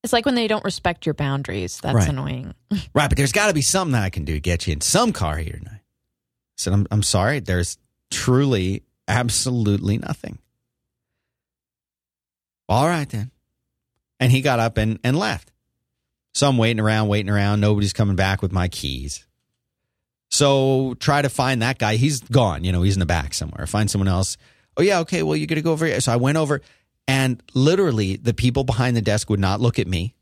it's 0.03 0.13
like 0.13 0.27
when 0.27 0.35
they 0.35 0.47
don't 0.47 0.63
respect 0.63 1.07
your 1.07 1.15
boundaries 1.15 1.79
that's 1.81 1.95
Right. 1.95 2.07
annoying 2.09 2.53
Right, 2.93 3.09
but 3.09 3.17
there's 3.17 3.31
got 3.31 3.47
to 3.47 3.53
be 3.55 3.63
something 3.63 3.93
that 3.93 4.03
I 4.03 4.11
can 4.11 4.25
do 4.25 4.33
to 4.33 4.39
get 4.39 4.67
you 4.67 4.73
in 4.73 4.81
some 4.81 5.11
car 5.11 5.37
here 5.37 5.57
tonight. 5.57 5.80
Said, 6.57 6.73
I'm, 6.73 6.87
I'm 6.91 7.03
sorry. 7.03 7.39
There's 7.39 7.77
truly, 8.09 8.83
absolutely 9.07 9.97
nothing. 9.97 10.39
All 12.69 12.87
right, 12.87 13.09
then. 13.09 13.31
And 14.19 14.31
he 14.31 14.41
got 14.41 14.59
up 14.59 14.77
and, 14.77 14.99
and 15.03 15.17
left. 15.17 15.51
So 16.33 16.47
I'm 16.47 16.57
waiting 16.57 16.79
around, 16.79 17.07
waiting 17.07 17.31
around. 17.31 17.59
Nobody's 17.59 17.93
coming 17.93 18.15
back 18.15 18.41
with 18.41 18.51
my 18.51 18.67
keys. 18.67 19.25
So 20.29 20.95
try 20.99 21.21
to 21.21 21.29
find 21.29 21.61
that 21.61 21.77
guy. 21.77 21.95
He's 21.95 22.21
gone. 22.21 22.63
You 22.63 22.71
know, 22.71 22.83
he's 22.83 22.95
in 22.95 23.01
the 23.01 23.05
back 23.05 23.33
somewhere. 23.33 23.67
Find 23.67 23.91
someone 23.91 24.07
else. 24.07 24.37
Oh, 24.77 24.81
yeah, 24.81 24.99
okay. 24.99 25.23
Well, 25.23 25.35
you're 25.35 25.47
going 25.47 25.57
to 25.57 25.61
go 25.61 25.73
over 25.73 25.85
here. 25.85 25.99
So 25.99 26.13
I 26.13 26.15
went 26.15 26.37
over, 26.37 26.61
and 27.07 27.43
literally 27.53 28.15
the 28.15 28.33
people 28.33 28.63
behind 28.63 28.95
the 28.95 29.01
desk 29.01 29.29
would 29.29 29.39
not 29.39 29.59
look 29.59 29.77
at 29.79 29.87
me. 29.87 30.15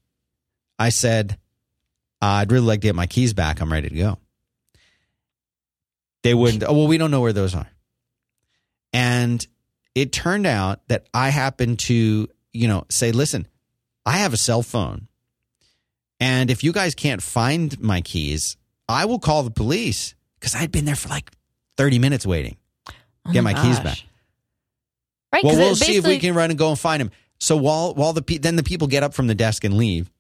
I 0.80 0.90
said, 0.90 1.38
I'd 2.22 2.52
really 2.52 2.66
like 2.66 2.82
to 2.82 2.88
get 2.88 2.96
my 2.96 3.06
keys 3.06 3.34
back. 3.34 3.62
I'm 3.62 3.72
ready 3.72 3.90
to 3.90 3.96
go. 3.96 4.18
They 6.24 6.34
wouldn't. 6.34 6.64
Oh, 6.64 6.74
well, 6.74 6.88
we 6.88 6.98
don't 6.98 7.12
know 7.12 7.22
where 7.22 7.34
those 7.34 7.56
are. 7.56 7.68
And 8.94 9.46
it 9.96 10.12
turned 10.12 10.46
out 10.46 10.88
that 10.88 11.08
I 11.14 11.30
happened 11.30 11.80
to, 11.80 12.28
you 12.54 12.68
know, 12.68 12.86
say, 12.90 13.12
listen, 13.12 13.48
I 14.06 14.14
have 14.14 14.34
a 14.34 14.38
cell 14.38 14.64
phone. 14.64 15.08
And 16.20 16.52
if 16.52 16.64
you 16.64 16.74
guys 16.74 16.96
can't 16.96 17.22
find 17.22 17.80
my 17.80 18.02
keys, 18.02 18.58
I 18.88 19.06
will 19.06 19.20
call 19.20 19.44
the 19.44 19.52
police 19.52 20.16
because 20.40 20.56
I'd 20.56 20.72
been 20.72 20.86
there 20.86 20.96
for 20.96 21.10
like 21.10 21.32
30 21.78 22.00
minutes 22.00 22.26
waiting. 22.26 22.58
Oh 23.26 23.32
Get 23.32 23.44
my 23.44 23.54
keys 23.54 23.80
back. 23.80 24.00
Right? 25.32 25.44
Well, 25.44 25.56
we'll 25.56 25.76
see 25.76 25.98
if 25.98 26.06
we 26.06 26.18
can 26.18 26.34
run 26.34 26.50
and 26.50 26.58
go 26.58 26.70
and 26.70 26.80
find 26.80 27.02
him. 27.02 27.12
So 27.40 27.56
while 27.56 27.94
while 27.94 28.14
the 28.14 28.38
then 28.40 28.56
the 28.56 28.64
people 28.64 28.88
get 28.88 29.04
up 29.04 29.14
from 29.14 29.28
the 29.28 29.36
desk 29.36 29.64
and 29.64 29.78
leave, 29.78 30.12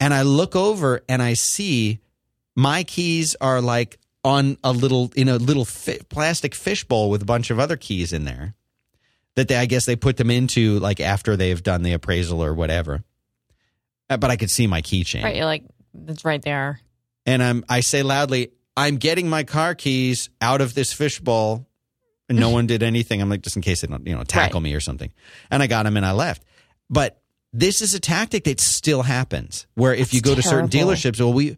and 0.00 0.12
I 0.12 0.22
look 0.22 0.56
over 0.56 1.02
and 1.08 1.22
I 1.22 1.34
see 1.34 2.00
my 2.56 2.82
keys 2.82 3.36
are 3.40 3.60
like 3.60 3.98
on 4.24 4.58
a 4.64 4.72
little 4.72 5.12
in 5.14 5.28
a 5.28 5.36
little 5.36 5.64
fi- 5.64 6.00
plastic 6.08 6.54
fishbowl 6.54 7.10
with 7.10 7.22
a 7.22 7.24
bunch 7.26 7.50
of 7.50 7.58
other 7.58 7.76
keys 7.76 8.12
in 8.12 8.24
there. 8.24 8.54
That 9.36 9.46
they, 9.48 9.56
I 9.56 9.66
guess 9.66 9.84
they 9.86 9.94
put 9.96 10.16
them 10.16 10.30
into 10.30 10.78
like 10.80 10.98
after 11.00 11.36
they've 11.36 11.62
done 11.62 11.82
the 11.82 11.92
appraisal 11.92 12.42
or 12.42 12.54
whatever. 12.54 13.04
Uh, 14.10 14.16
But 14.16 14.30
I 14.30 14.36
could 14.36 14.50
see 14.50 14.66
my 14.66 14.82
keychain, 14.82 15.22
Right, 15.22 15.36
you're 15.36 15.44
like, 15.44 15.64
it's 16.08 16.24
right 16.24 16.42
there. 16.42 16.80
and 17.26 17.42
I'm 17.42 17.64
I 17.68 17.80
say 17.80 18.02
loudly, 18.02 18.50
"I'm 18.76 18.96
getting 18.96 19.28
my 19.28 19.44
car 19.44 19.74
keys 19.74 20.28
out 20.40 20.60
of 20.60 20.74
this 20.74 20.92
fishbowl." 20.92 21.66
And 22.28 22.38
no 22.40 22.50
one 22.58 22.66
did 22.66 22.82
anything. 22.82 23.22
I'm 23.22 23.30
like, 23.30 23.42
just 23.42 23.56
in 23.56 23.62
case 23.62 23.80
they 23.82 23.86
don't, 23.88 24.06
you 24.06 24.14
know, 24.14 24.24
tackle 24.24 24.60
me 24.60 24.74
or 24.74 24.80
something. 24.80 25.10
And 25.50 25.62
I 25.62 25.66
got 25.66 25.84
them 25.84 25.96
and 25.96 26.04
I 26.04 26.12
left. 26.12 26.42
But 26.90 27.20
this 27.52 27.80
is 27.80 27.94
a 27.94 28.00
tactic 28.00 28.44
that 28.44 28.60
still 28.60 29.02
happens. 29.02 29.66
Where 29.74 29.92
if 29.94 29.98
That's 30.10 30.14
you 30.14 30.20
go 30.20 30.34
to 30.34 30.42
certain 30.42 30.68
dealerships, 30.68 31.18
well, 31.20 31.32
we 31.32 31.56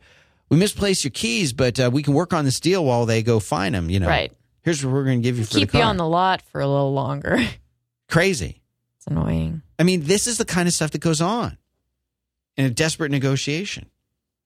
we 0.51 0.57
misplaced 0.57 1.05
your 1.05 1.12
keys, 1.12 1.53
but 1.53 1.80
uh, 1.80 1.90
we 1.92 2.03
can 2.03 2.12
work 2.12 2.32
on 2.34 2.44
this 2.44 2.61
deal 2.61 2.84
while 2.84 3.07
they 3.07 3.22
go 3.22 3.40
find 3.40 3.74
them. 3.74 3.88
You 3.88 4.01
know, 4.01 4.09
Right. 4.09 4.32
Here's 4.62 4.84
what 4.84 4.92
we're 4.92 5.05
going 5.05 5.20
to 5.20 5.22
give 5.22 5.38
you 5.38 5.44
for 5.44 5.55
Keep 5.55 5.72
you 5.72 5.80
on 5.80 5.96
the 5.96 6.07
lot 6.07 6.42
for 6.42 6.61
a 6.61 6.66
little 6.66 6.92
longer. 6.92 7.38
Crazy. 8.11 8.61
It's 8.98 9.07
annoying. 9.07 9.62
I 9.78 9.84
mean, 9.84 10.03
this 10.03 10.26
is 10.26 10.36
the 10.36 10.44
kind 10.44 10.68
of 10.68 10.74
stuff 10.74 10.90
that 10.90 11.01
goes 11.01 11.22
on 11.22 11.57
in 12.59 12.66
a 12.66 12.70
desperate 12.70 13.11
negotiation. 13.11 13.86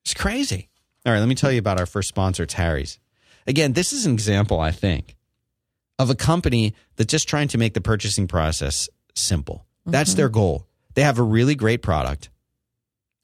It's 0.05 0.15
crazy. 0.15 0.69
All 1.05 1.13
right, 1.13 1.19
let 1.19 1.29
me 1.29 1.35
tell 1.35 1.51
you 1.51 1.59
about 1.59 1.81
our 1.81 1.87
first 1.87 2.09
sponsor, 2.09 2.45
it's 2.45 2.55
Harry's. 2.55 3.01
Again, 3.47 3.73
this 3.73 3.93
is 3.93 4.07
an 4.07 4.13
example, 4.13 4.61
I 4.61 4.71
think, 4.71 5.17
of 5.99 6.11
a 6.11 6.15
company 6.15 6.75
that's 6.97 7.11
just 7.11 7.29
trying 7.29 7.49
to 7.49 7.59
make 7.59 7.75
the 7.75 7.81
purchasing 7.81 8.29
process 8.29 8.89
simple. 9.15 9.67
That's 9.85 10.15
their 10.15 10.29
goal. 10.29 10.67
They 10.95 11.03
have 11.03 11.19
a 11.19 11.23
really 11.23 11.55
great 11.57 11.83
product, 11.83 12.31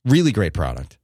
really 0.05 0.33
great 0.33 0.53
product. 0.53 0.99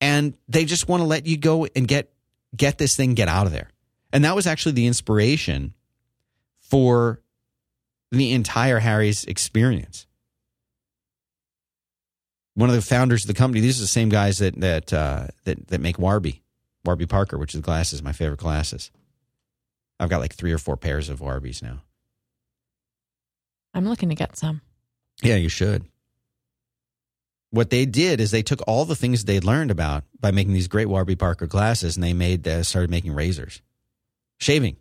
And 0.00 0.34
they 0.48 0.64
just 0.64 0.88
want 0.88 1.00
to 1.00 1.06
let 1.06 1.26
you 1.26 1.36
go 1.36 1.66
and 1.74 1.88
get 1.88 2.12
get 2.56 2.78
this 2.78 2.96
thing 2.96 3.14
get 3.14 3.28
out 3.28 3.46
of 3.46 3.52
there. 3.52 3.70
And 4.12 4.24
that 4.24 4.34
was 4.34 4.46
actually 4.46 4.72
the 4.72 4.86
inspiration 4.86 5.74
for 6.60 7.20
the 8.10 8.32
entire 8.32 8.78
Harry's 8.78 9.24
experience. 9.24 10.06
One 12.54 12.68
of 12.68 12.74
the 12.74 12.82
founders 12.82 13.24
of 13.24 13.28
the 13.28 13.34
company, 13.34 13.60
these 13.60 13.78
are 13.78 13.82
the 13.82 13.88
same 13.88 14.08
guys 14.08 14.38
that 14.38 14.58
that 14.60 14.92
uh, 14.92 15.28
that 15.44 15.68
that 15.68 15.80
make 15.80 15.98
Warby, 15.98 16.42
Warby 16.84 17.06
Parker, 17.06 17.38
which 17.38 17.54
is 17.54 17.60
glasses, 17.60 18.02
my 18.02 18.12
favorite 18.12 18.40
glasses. 18.40 18.90
I've 20.00 20.08
got 20.08 20.20
like 20.20 20.34
three 20.34 20.52
or 20.52 20.58
four 20.58 20.76
pairs 20.76 21.08
of 21.08 21.20
Warbies 21.20 21.62
now. 21.62 21.82
I'm 23.74 23.88
looking 23.88 24.08
to 24.08 24.14
get 24.14 24.36
some. 24.36 24.60
Yeah, 25.22 25.36
you 25.36 25.48
should. 25.48 25.84
What 27.50 27.70
they 27.70 27.86
did 27.86 28.20
is 28.20 28.30
they 28.30 28.42
took 28.42 28.60
all 28.66 28.84
the 28.84 28.96
things 28.96 29.24
they 29.24 29.40
learned 29.40 29.70
about 29.70 30.04
by 30.20 30.30
making 30.30 30.52
these 30.52 30.68
great 30.68 30.88
Warby 30.88 31.16
Parker 31.16 31.46
glasses, 31.46 31.96
and 31.96 32.04
they 32.04 32.12
made 32.12 32.46
uh, 32.46 32.62
started 32.62 32.90
making 32.90 33.14
razors, 33.14 33.62
shaving, 34.38 34.76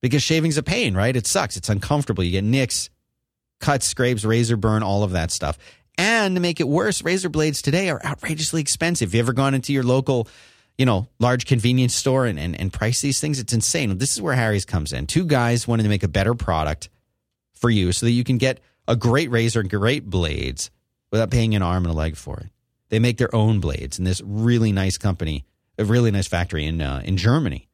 because 0.00 0.22
shaving's 0.22 0.56
a 0.56 0.62
pain, 0.62 0.94
right? 0.94 1.14
It 1.14 1.26
sucks. 1.26 1.56
It's 1.56 1.68
uncomfortable. 1.68 2.24
You 2.24 2.30
get 2.30 2.44
nicks, 2.44 2.88
cuts, 3.60 3.86
scrapes, 3.86 4.24
razor 4.24 4.56
burn, 4.56 4.82
all 4.82 5.02
of 5.02 5.10
that 5.12 5.30
stuff. 5.30 5.58
And 5.98 6.34
to 6.34 6.40
make 6.40 6.60
it 6.60 6.68
worse, 6.68 7.04
razor 7.04 7.28
blades 7.28 7.60
today 7.60 7.90
are 7.90 8.02
outrageously 8.02 8.62
expensive. 8.62 9.12
You 9.12 9.20
ever 9.20 9.34
gone 9.34 9.52
into 9.52 9.74
your 9.74 9.82
local, 9.82 10.28
you 10.78 10.86
know, 10.86 11.08
large 11.18 11.44
convenience 11.44 11.94
store 11.94 12.24
and, 12.24 12.38
and, 12.38 12.58
and 12.58 12.72
price 12.72 13.02
these 13.02 13.20
things? 13.20 13.38
It's 13.38 13.52
insane. 13.52 13.98
This 13.98 14.12
is 14.14 14.22
where 14.22 14.34
Harry's 14.34 14.64
comes 14.64 14.94
in. 14.94 15.06
Two 15.06 15.26
guys 15.26 15.68
wanted 15.68 15.82
to 15.82 15.90
make 15.90 16.02
a 16.02 16.08
better 16.08 16.34
product 16.34 16.88
for 17.52 17.68
you 17.68 17.92
so 17.92 18.06
that 18.06 18.12
you 18.12 18.24
can 18.24 18.38
get 18.38 18.60
a 18.88 18.96
great 18.96 19.30
razor 19.30 19.60
and 19.60 19.68
great 19.68 20.08
blades 20.08 20.70
without 21.10 21.30
paying 21.30 21.54
an 21.54 21.62
arm 21.62 21.84
and 21.84 21.92
a 21.92 21.96
leg 21.96 22.16
for 22.16 22.38
it. 22.40 22.46
They 22.88 22.98
make 22.98 23.18
their 23.18 23.34
own 23.34 23.60
blades 23.60 23.98
in 23.98 24.04
this 24.04 24.20
really 24.24 24.72
nice 24.72 24.98
company, 24.98 25.44
a 25.78 25.84
really 25.84 26.10
nice 26.10 26.26
factory 26.26 26.66
in 26.66 26.80
uh, 26.80 27.02
in 27.04 27.16
Germany. 27.16 27.68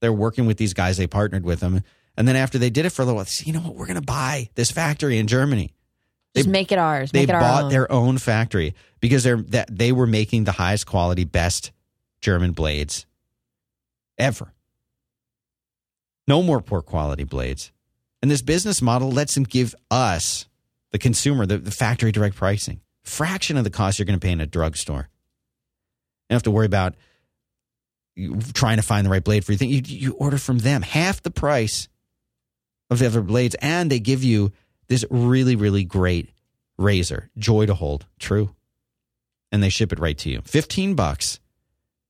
They're 0.00 0.12
working 0.12 0.46
with 0.46 0.56
these 0.58 0.74
guys. 0.74 0.96
They 0.96 1.06
partnered 1.06 1.44
with 1.44 1.60
them, 1.60 1.82
and 2.16 2.26
then 2.28 2.36
after 2.36 2.56
they 2.58 2.70
did 2.70 2.86
it 2.86 2.90
for 2.90 3.02
a 3.02 3.04
little 3.04 3.16
while, 3.16 3.24
they 3.24 3.30
said, 3.30 3.46
you 3.46 3.52
know 3.52 3.60
what? 3.60 3.74
We're 3.74 3.86
going 3.86 3.96
to 3.96 4.00
buy 4.02 4.48
this 4.54 4.70
factory 4.70 5.18
in 5.18 5.26
Germany. 5.26 5.72
Just 6.34 6.46
They- 6.46 6.52
make 6.52 6.72
it 6.72 6.78
ours. 6.78 7.10
They 7.10 7.20
Make 7.20 7.30
it 7.30 7.34
our 7.34 7.40
bought 7.40 7.64
own. 7.64 7.70
their 7.70 7.90
own 7.92 8.18
factory 8.18 8.74
because 9.00 9.22
they're 9.24 9.42
that 9.48 9.76
they 9.76 9.92
were 9.92 10.06
making 10.06 10.44
the 10.44 10.52
highest 10.52 10.86
quality, 10.86 11.24
best 11.24 11.72
German 12.20 12.52
blades 12.52 13.06
ever. 14.18 14.52
No 16.26 16.42
more 16.42 16.60
poor 16.60 16.82
quality 16.82 17.24
blades. 17.24 17.72
And 18.20 18.30
this 18.30 18.42
business 18.42 18.82
model 18.82 19.10
lets 19.10 19.34
them 19.34 19.44
give 19.44 19.74
us, 19.90 20.46
the 20.92 20.98
consumer, 20.98 21.46
the, 21.46 21.58
the 21.58 21.70
factory 21.70 22.12
direct 22.12 22.36
pricing, 22.36 22.80
fraction 23.04 23.56
of 23.56 23.64
the 23.64 23.70
cost 23.70 23.98
you're 23.98 24.06
going 24.06 24.18
to 24.18 24.24
pay 24.24 24.32
in 24.32 24.40
a 24.40 24.46
drugstore. 24.46 25.08
You 26.28 26.34
don't 26.34 26.36
have 26.36 26.42
to 26.44 26.50
worry 26.50 26.66
about 26.66 26.94
trying 28.52 28.76
to 28.76 28.82
find 28.82 29.06
the 29.06 29.10
right 29.10 29.22
blade 29.22 29.44
for 29.44 29.52
your 29.52 29.58
thing. 29.58 29.70
You, 29.70 29.82
you 29.84 30.12
order 30.14 30.38
from 30.38 30.58
them 30.58 30.82
half 30.82 31.22
the 31.22 31.30
price 31.30 31.88
of 32.90 32.98
the 32.98 33.06
other 33.06 33.22
blades, 33.22 33.54
and 33.60 33.90
they 33.90 34.00
give 34.00 34.24
you 34.24 34.52
this 34.88 35.04
really, 35.10 35.56
really 35.56 35.84
great 35.84 36.30
razor, 36.78 37.30
joy 37.36 37.66
to 37.66 37.74
hold, 37.74 38.06
true. 38.18 38.54
And 39.52 39.62
they 39.62 39.68
ship 39.68 39.92
it 39.92 39.98
right 39.98 40.16
to 40.18 40.30
you. 40.30 40.42
15 40.44 40.94
bucks. 40.94 41.40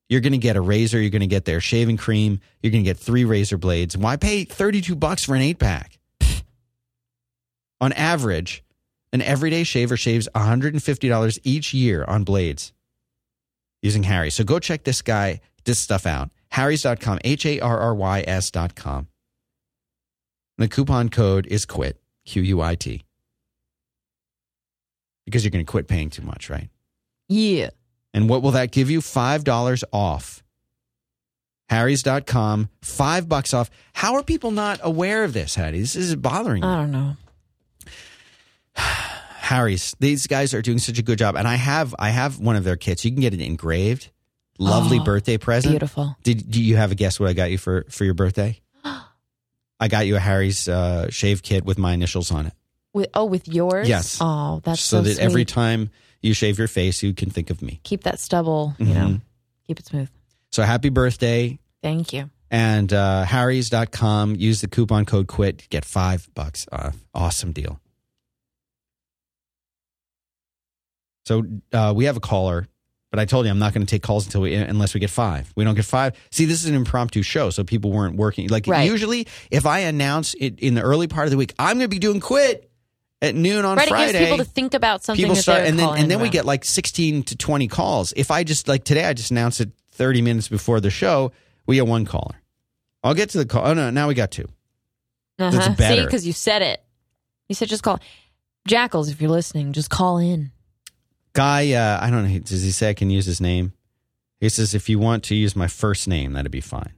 You're 0.09 0.21
going 0.21 0.33
to 0.33 0.39
get 0.39 0.57
a 0.57 0.61
razor, 0.61 0.99
you're 0.99 1.11
going 1.11 1.21
to 1.21 1.27
get 1.27 1.45
their 1.45 1.61
shaving 1.61 1.99
cream, 1.99 2.41
you're 2.63 2.71
going 2.71 2.83
to 2.83 2.89
get 2.89 2.97
three 2.97 3.25
razor 3.25 3.59
blades. 3.59 3.97
Why 3.97 4.17
pay 4.17 4.45
32 4.45 4.97
bucks 4.97 5.25
for 5.25 5.35
an 5.35 5.43
8-pack? 5.43 5.99
on 7.81 7.93
average, 7.93 8.65
an 9.13 9.23
everyday 9.23 9.65
shaver 9.65 9.97
shaves 9.97 10.29
$150 10.35 11.39
each 11.45 11.75
year 11.75 12.05
on 12.07 12.25
blades 12.25 12.73
using 13.83 14.03
Harry. 14.03 14.31
So 14.31 14.45
go 14.45 14.59
check 14.59 14.85
this 14.85 15.03
guy, 15.03 15.41
this 15.65 15.79
stuff 15.79 16.07
out. 16.07 16.31
Harry's.com, 16.51 17.19
H 17.25 17.47
A 17.47 17.61
R 17.61 17.79
R 17.79 17.95
Y 17.95 18.25
S.com. 18.27 19.09
The 20.57 20.69
coupon 20.69 21.09
code 21.09 21.47
is 21.47 21.67
QUIT, 21.67 21.95
Q 22.25 22.43
U 22.43 22.61
I 22.61 22.75
T. 22.75 23.05
Because 25.25 25.45
you're 25.45 25.51
going 25.51 25.65
to 25.65 25.71
quit 25.71 25.87
paying 25.89 26.11
too 26.11 26.23
much, 26.23 26.51
right? 26.51 26.69
yeah. 27.29 27.71
And 28.15 28.29
what 28.29 28.43
will 28.43 28.53
that 28.53 28.73
give 28.73 28.91
you? 28.91 29.01
$5 29.01 29.85
off. 29.93 30.43
Harry's.com, 31.69 32.71
five 32.81 33.29
bucks 33.29 33.53
off. 33.53 33.69
How 33.93 34.15
are 34.15 34.23
people 34.23 34.51
not 34.51 34.81
aware 34.83 35.25
of 35.25 35.35
this, 35.35 35.55
Hattie? 35.55 35.81
This 35.81 35.95
is 35.95 36.17
bothering 36.17 36.63
me. 36.63 36.67
I 36.67 36.77
don't 36.77 36.91
know. 36.91 37.17
Harry's. 39.41 39.95
These 39.99 40.27
guys 40.27 40.55
are 40.55 40.63
doing 40.63 40.79
such 40.79 40.99
a 40.99 41.03
good 41.03 41.19
job, 41.19 41.37
and 41.37 41.49
I 41.49 41.55
have 41.57 41.95
I 41.99 42.11
have 42.11 42.39
one 42.39 42.57
of 42.57 42.65
their 42.65 42.77
kits. 42.77 43.05
You 43.05 43.11
can 43.11 43.21
get 43.21 43.35
it 43.35 43.41
engraved. 43.41 44.11
Lovely 44.59 44.99
Oh, 44.99 45.05
birthday 45.05 45.39
present. 45.39 45.73
Beautiful. 45.73 46.17
Did 46.23 46.51
do 46.51 46.63
you 46.63 46.77
have 46.77 46.91
a 46.93 46.95
guess 46.95 47.21
what 47.21 47.29
I 47.29 47.33
got 47.33 47.51
you 47.51 47.59
for 47.59 47.85
for 47.91 48.05
your 48.05 48.15
birthday? 48.15 48.61
I 49.81 49.89
got 49.89 50.07
you 50.07 50.17
a 50.17 50.21
Harry's 50.21 50.69
uh, 50.69 51.09
shave 51.11 51.43
kit 51.43 51.65
with 51.65 51.79
my 51.79 51.93
initials 51.93 52.33
on 52.33 52.47
it, 52.47 52.53
With, 52.93 53.09
oh, 53.15 53.25
with 53.27 53.47
yours? 53.47 53.89
Yes. 53.89 54.19
Oh, 54.21 54.61
that's 54.65 54.81
so, 54.81 54.99
so, 54.99 55.03
that 55.09 55.21
every 55.21 55.45
time 55.45 55.91
you 56.21 56.35
shave 56.35 56.59
your 56.59 56.67
face, 56.67 57.03
you 57.03 57.15
can 57.15 57.31
think 57.31 57.51
of 57.51 57.63
me. 57.63 57.81
Keep 57.85 58.03
that 58.03 58.19
stubble, 58.19 58.75
you 58.79 58.93
know, 58.93 59.21
keep 59.69 59.79
it 59.79 59.87
smooth. 59.87 60.09
So 60.51 60.65
happy 60.65 60.89
birthday! 60.89 61.59
Thank 61.83 62.13
you. 62.13 62.29
And 62.51 62.93
uh, 62.93 63.25
Harry's.com. 63.25 64.35
Use 64.35 64.63
the 64.63 64.69
coupon 64.69 65.05
code 65.05 65.29
QUIT. 65.29 65.69
Get 65.69 65.85
five 65.85 66.29
bucks 66.35 66.67
off. 66.73 66.97
Awesome 67.15 67.53
deal. 67.53 67.79
So 71.29 71.45
uh, 71.75 71.93
we 71.95 72.07
have 72.07 72.17
a 72.17 72.21
caller, 72.21 72.67
but 73.11 73.21
I 73.21 73.27
told 73.27 73.45
you 73.45 73.51
I'm 73.53 73.59
not 73.59 73.75
going 73.75 73.85
to 73.85 73.91
take 73.91 74.03
calls 74.03 74.25
until 74.25 74.41
we 74.41 74.55
unless 74.55 74.95
we 74.95 75.01
get 75.01 75.11
five. 75.11 75.53
We 75.57 75.63
don't 75.65 75.75
get 75.75 75.85
five. 75.85 76.15
See, 76.31 76.47
this 76.47 76.65
is 76.65 76.71
an 76.71 76.75
impromptu 76.75 77.21
show, 77.21 77.51
so 77.51 77.65
people 77.65 77.93
weren't 77.93 78.17
working. 78.17 78.49
Like 78.49 78.67
Right. 78.67 78.91
usually, 78.91 79.27
if 79.51 79.67
I 79.67 79.81
announce 79.81 80.35
it 80.41 80.59
in 80.59 80.75
the 80.75 80.81
early 80.81 81.07
part 81.07 81.27
of 81.27 81.31
the 81.31 81.37
week, 81.37 81.53
I'm 81.59 81.77
going 81.77 81.85
to 81.85 81.95
be 81.95 81.99
doing 81.99 82.21
quit 82.21 82.71
at 83.21 83.35
noon 83.35 83.67
on 83.67 83.77
right, 83.77 83.89
Friday. 83.91 84.09
it 84.09 84.13
gives 84.13 84.25
people 84.25 84.39
to 84.39 84.51
think 84.51 84.73
about 84.73 85.05
something. 85.05 85.23
people 85.23 85.37
start, 85.37 85.67
and 85.67 85.79
then 85.79 85.89
and 85.99 86.11
then 86.11 86.21
we 86.21 86.31
get 86.31 86.47
like 86.47 86.65
16 86.65 87.25
to 87.25 87.37
20 87.37 87.69
calls. 87.69 88.15
If 88.17 88.31
I 88.31 88.43
just 88.43 88.67
like 88.67 88.85
today, 88.85 89.05
I 89.05 89.13
just 89.13 89.31
announced 89.31 89.61
it 89.61 89.69
30 89.93 90.23
minutes 90.23 90.49
before 90.49 90.81
the 90.81 90.91
show. 90.91 91.33
We 91.67 91.77
get 91.77 91.87
one 91.87 92.07
caller. 92.07 92.41
I'll 93.05 93.13
get 93.15 93.29
to 93.31 93.39
the 93.39 93.45
call. 93.45 93.67
Oh 93.67 93.75
no, 93.75 93.91
now 93.91 94.09
we 94.09 94.15
got 94.15 94.31
two. 94.31 94.49
uh-huh. 95.39 95.51
that's 95.51 95.67
See, 95.67 95.75
better. 95.75 96.05
because 96.07 96.27
you 96.27 96.33
said 96.33 96.63
it. 96.63 96.83
You 97.51 97.55
said 97.55 97.69
just 97.69 97.83
call. 97.83 98.01
Jackals, 98.67 99.11
if 99.11 99.21
you're 99.21 99.31
listening, 99.31 99.75
just 99.75 99.91
call 99.91 100.17
in. 100.17 100.53
Guy, 101.39 101.73
uh, 101.73 102.01
I 102.05 102.11
don't 102.11 102.29
know. 102.29 102.39
Does 102.41 102.65
he 102.65 102.73
say 102.73 102.91
I 102.91 102.95
can 102.95 103.11
use 103.11 103.25
his 103.25 103.41
name? 103.41 103.73
He 104.41 104.49
says, 104.49 104.75
if 104.75 104.89
you 104.89 104.99
want 104.99 105.23
to 105.25 105.37
use 105.37 105.55
my 105.55 105.69
first 105.69 106.09
name, 106.09 106.33
that'd 106.33 106.51
be 106.51 106.61
fine. 106.61 106.95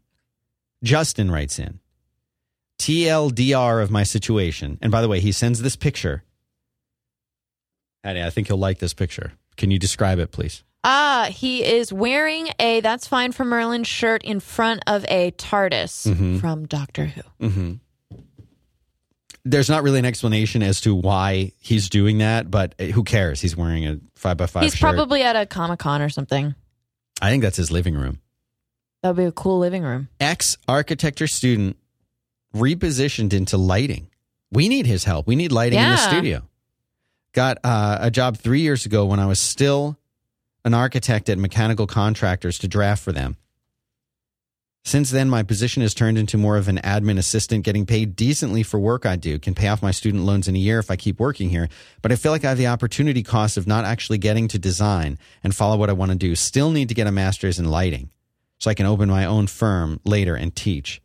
Justin 0.82 1.30
writes 1.30 1.58
in 1.58 1.78
TLDR 2.78 3.82
of 3.82 3.90
my 3.90 4.02
situation. 4.02 4.78
And 4.80 4.90
by 4.90 5.02
the 5.02 5.08
way, 5.08 5.20
he 5.20 5.30
sends 5.30 5.60
this 5.60 5.76
picture. 5.76 6.24
Hattie, 8.02 8.22
I 8.22 8.30
think 8.30 8.48
you'll 8.48 8.56
like 8.58 8.78
this 8.78 8.94
picture. 8.94 9.32
Can 9.58 9.70
you 9.70 9.78
describe 9.78 10.18
it, 10.18 10.30
please? 10.32 10.64
Ah, 10.84 11.28
he 11.30 11.62
is 11.62 11.92
wearing 11.92 12.48
a 12.58 12.80
That's 12.80 13.06
Fine 13.06 13.32
for 13.32 13.44
Merlin 13.44 13.84
shirt 13.84 14.24
in 14.24 14.40
front 14.40 14.82
of 14.86 15.04
a 15.10 15.32
TARDIS 15.32 16.06
Mm-hmm. 16.06 16.38
from 16.38 16.64
Doctor 16.66 17.04
Who. 17.04 17.20
Mm-hmm. 17.46 17.72
There's 19.44 19.70
not 19.70 19.82
really 19.82 19.98
an 19.98 20.04
explanation 20.04 20.62
as 20.62 20.80
to 20.82 20.94
why 20.94 21.52
he's 21.58 21.88
doing 21.88 22.18
that, 22.18 22.50
but 22.50 22.74
uh, 22.78 22.84
who 22.84 23.04
cares? 23.04 23.40
He's 23.40 23.56
wearing 23.56 23.86
a 23.86 23.98
five 24.14 24.36
by 24.36 24.46
five 24.46 24.62
He's 24.64 24.74
shirt. 24.74 24.80
probably 24.94 25.22
at 25.22 25.34
a 25.36 25.46
Comic 25.46 25.78
Con 25.78 26.02
or 26.02 26.08
something. 26.10 26.54
I 27.22 27.30
think 27.30 27.42
that's 27.42 27.56
his 27.56 27.70
living 27.70 27.94
room. 27.94 28.20
That 29.02 29.10
would 29.10 29.16
be 29.16 29.24
a 29.24 29.32
cool 29.32 29.58
living 29.58 29.82
room. 29.82 30.08
Ex 30.20 30.58
architecture 30.68 31.26
student 31.26 31.76
repositioned 32.54 33.32
into 33.32 33.56
lighting. 33.56 34.08
We 34.52 34.68
need 34.68 34.86
his 34.86 35.04
help. 35.04 35.26
We 35.26 35.36
need 35.36 35.52
lighting 35.52 35.78
in 35.78 35.90
the 35.90 35.96
studio. 35.96 36.42
Got 37.32 37.58
uh, 37.64 37.98
a 38.00 38.10
job 38.10 38.36
three 38.36 38.60
years 38.60 38.84
ago 38.86 39.06
when 39.06 39.20
I 39.20 39.26
was 39.26 39.38
still 39.38 39.96
an 40.64 40.74
architect 40.74 41.28
at 41.28 41.38
mechanical 41.38 41.86
contractors 41.86 42.58
to 42.58 42.68
draft 42.68 43.02
for 43.02 43.12
them. 43.12 43.36
Since 44.84 45.10
then, 45.10 45.28
my 45.28 45.42
position 45.42 45.82
has 45.82 45.92
turned 45.92 46.16
into 46.16 46.38
more 46.38 46.56
of 46.56 46.66
an 46.66 46.78
admin 46.78 47.18
assistant, 47.18 47.64
getting 47.64 47.84
paid 47.84 48.16
decently 48.16 48.62
for 48.62 48.80
work 48.80 49.04
I 49.04 49.16
do. 49.16 49.38
Can 49.38 49.54
pay 49.54 49.68
off 49.68 49.82
my 49.82 49.90
student 49.90 50.24
loans 50.24 50.48
in 50.48 50.56
a 50.56 50.58
year 50.58 50.78
if 50.78 50.90
I 50.90 50.96
keep 50.96 51.20
working 51.20 51.50
here. 51.50 51.68
But 52.00 52.12
I 52.12 52.16
feel 52.16 52.32
like 52.32 52.44
I 52.44 52.48
have 52.48 52.58
the 52.58 52.66
opportunity 52.68 53.22
cost 53.22 53.56
of 53.56 53.66
not 53.66 53.84
actually 53.84 54.18
getting 54.18 54.48
to 54.48 54.58
design 54.58 55.18
and 55.44 55.54
follow 55.54 55.76
what 55.76 55.90
I 55.90 55.92
want 55.92 56.12
to 56.12 56.18
do. 56.18 56.34
Still 56.34 56.70
need 56.70 56.88
to 56.88 56.94
get 56.94 57.06
a 57.06 57.12
master's 57.12 57.58
in 57.58 57.66
lighting 57.66 58.10
so 58.58 58.70
I 58.70 58.74
can 58.74 58.86
open 58.86 59.08
my 59.08 59.26
own 59.26 59.46
firm 59.46 60.00
later 60.04 60.34
and 60.34 60.54
teach. 60.56 61.02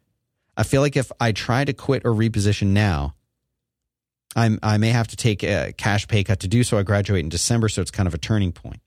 I 0.56 0.64
feel 0.64 0.82
like 0.82 0.96
if 0.96 1.12
I 1.20 1.34
try 1.34 1.66
to 1.66 1.74
quit 1.74 2.04
or 2.06 2.14
reposition 2.14 2.68
now, 2.68 3.16
I'm, 4.38 4.58
I 4.64 4.78
may 4.78 4.90
have 4.90 5.08
to 5.10 5.18
take 5.18 5.44
a 5.44 5.74
cash 5.78 6.08
pay 6.08 6.24
cut 6.24 6.40
to 6.42 6.48
do 6.48 6.64
so. 6.64 6.78
I 6.78 6.84
graduate 6.84 7.24
in 7.24 7.30
December, 7.30 7.70
so 7.70 7.82
it's 7.82 7.92
kind 7.92 8.08
of 8.08 8.14
a 8.14 8.18
turning 8.18 8.52
point. 8.52 8.82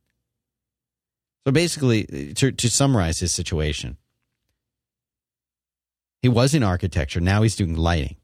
So 1.47 1.53
basically, 1.53 2.33
to, 2.35 2.53
to 2.53 2.71
summarize 2.71 3.21
his 3.21 3.33
situation, 3.33 3.97
he 6.23 6.29
was 6.29 6.55
in 6.55 6.63
architecture. 6.63 7.21
Now 7.21 7.43
he's 7.43 7.57
doing 7.57 7.77
lighting. 7.77 8.17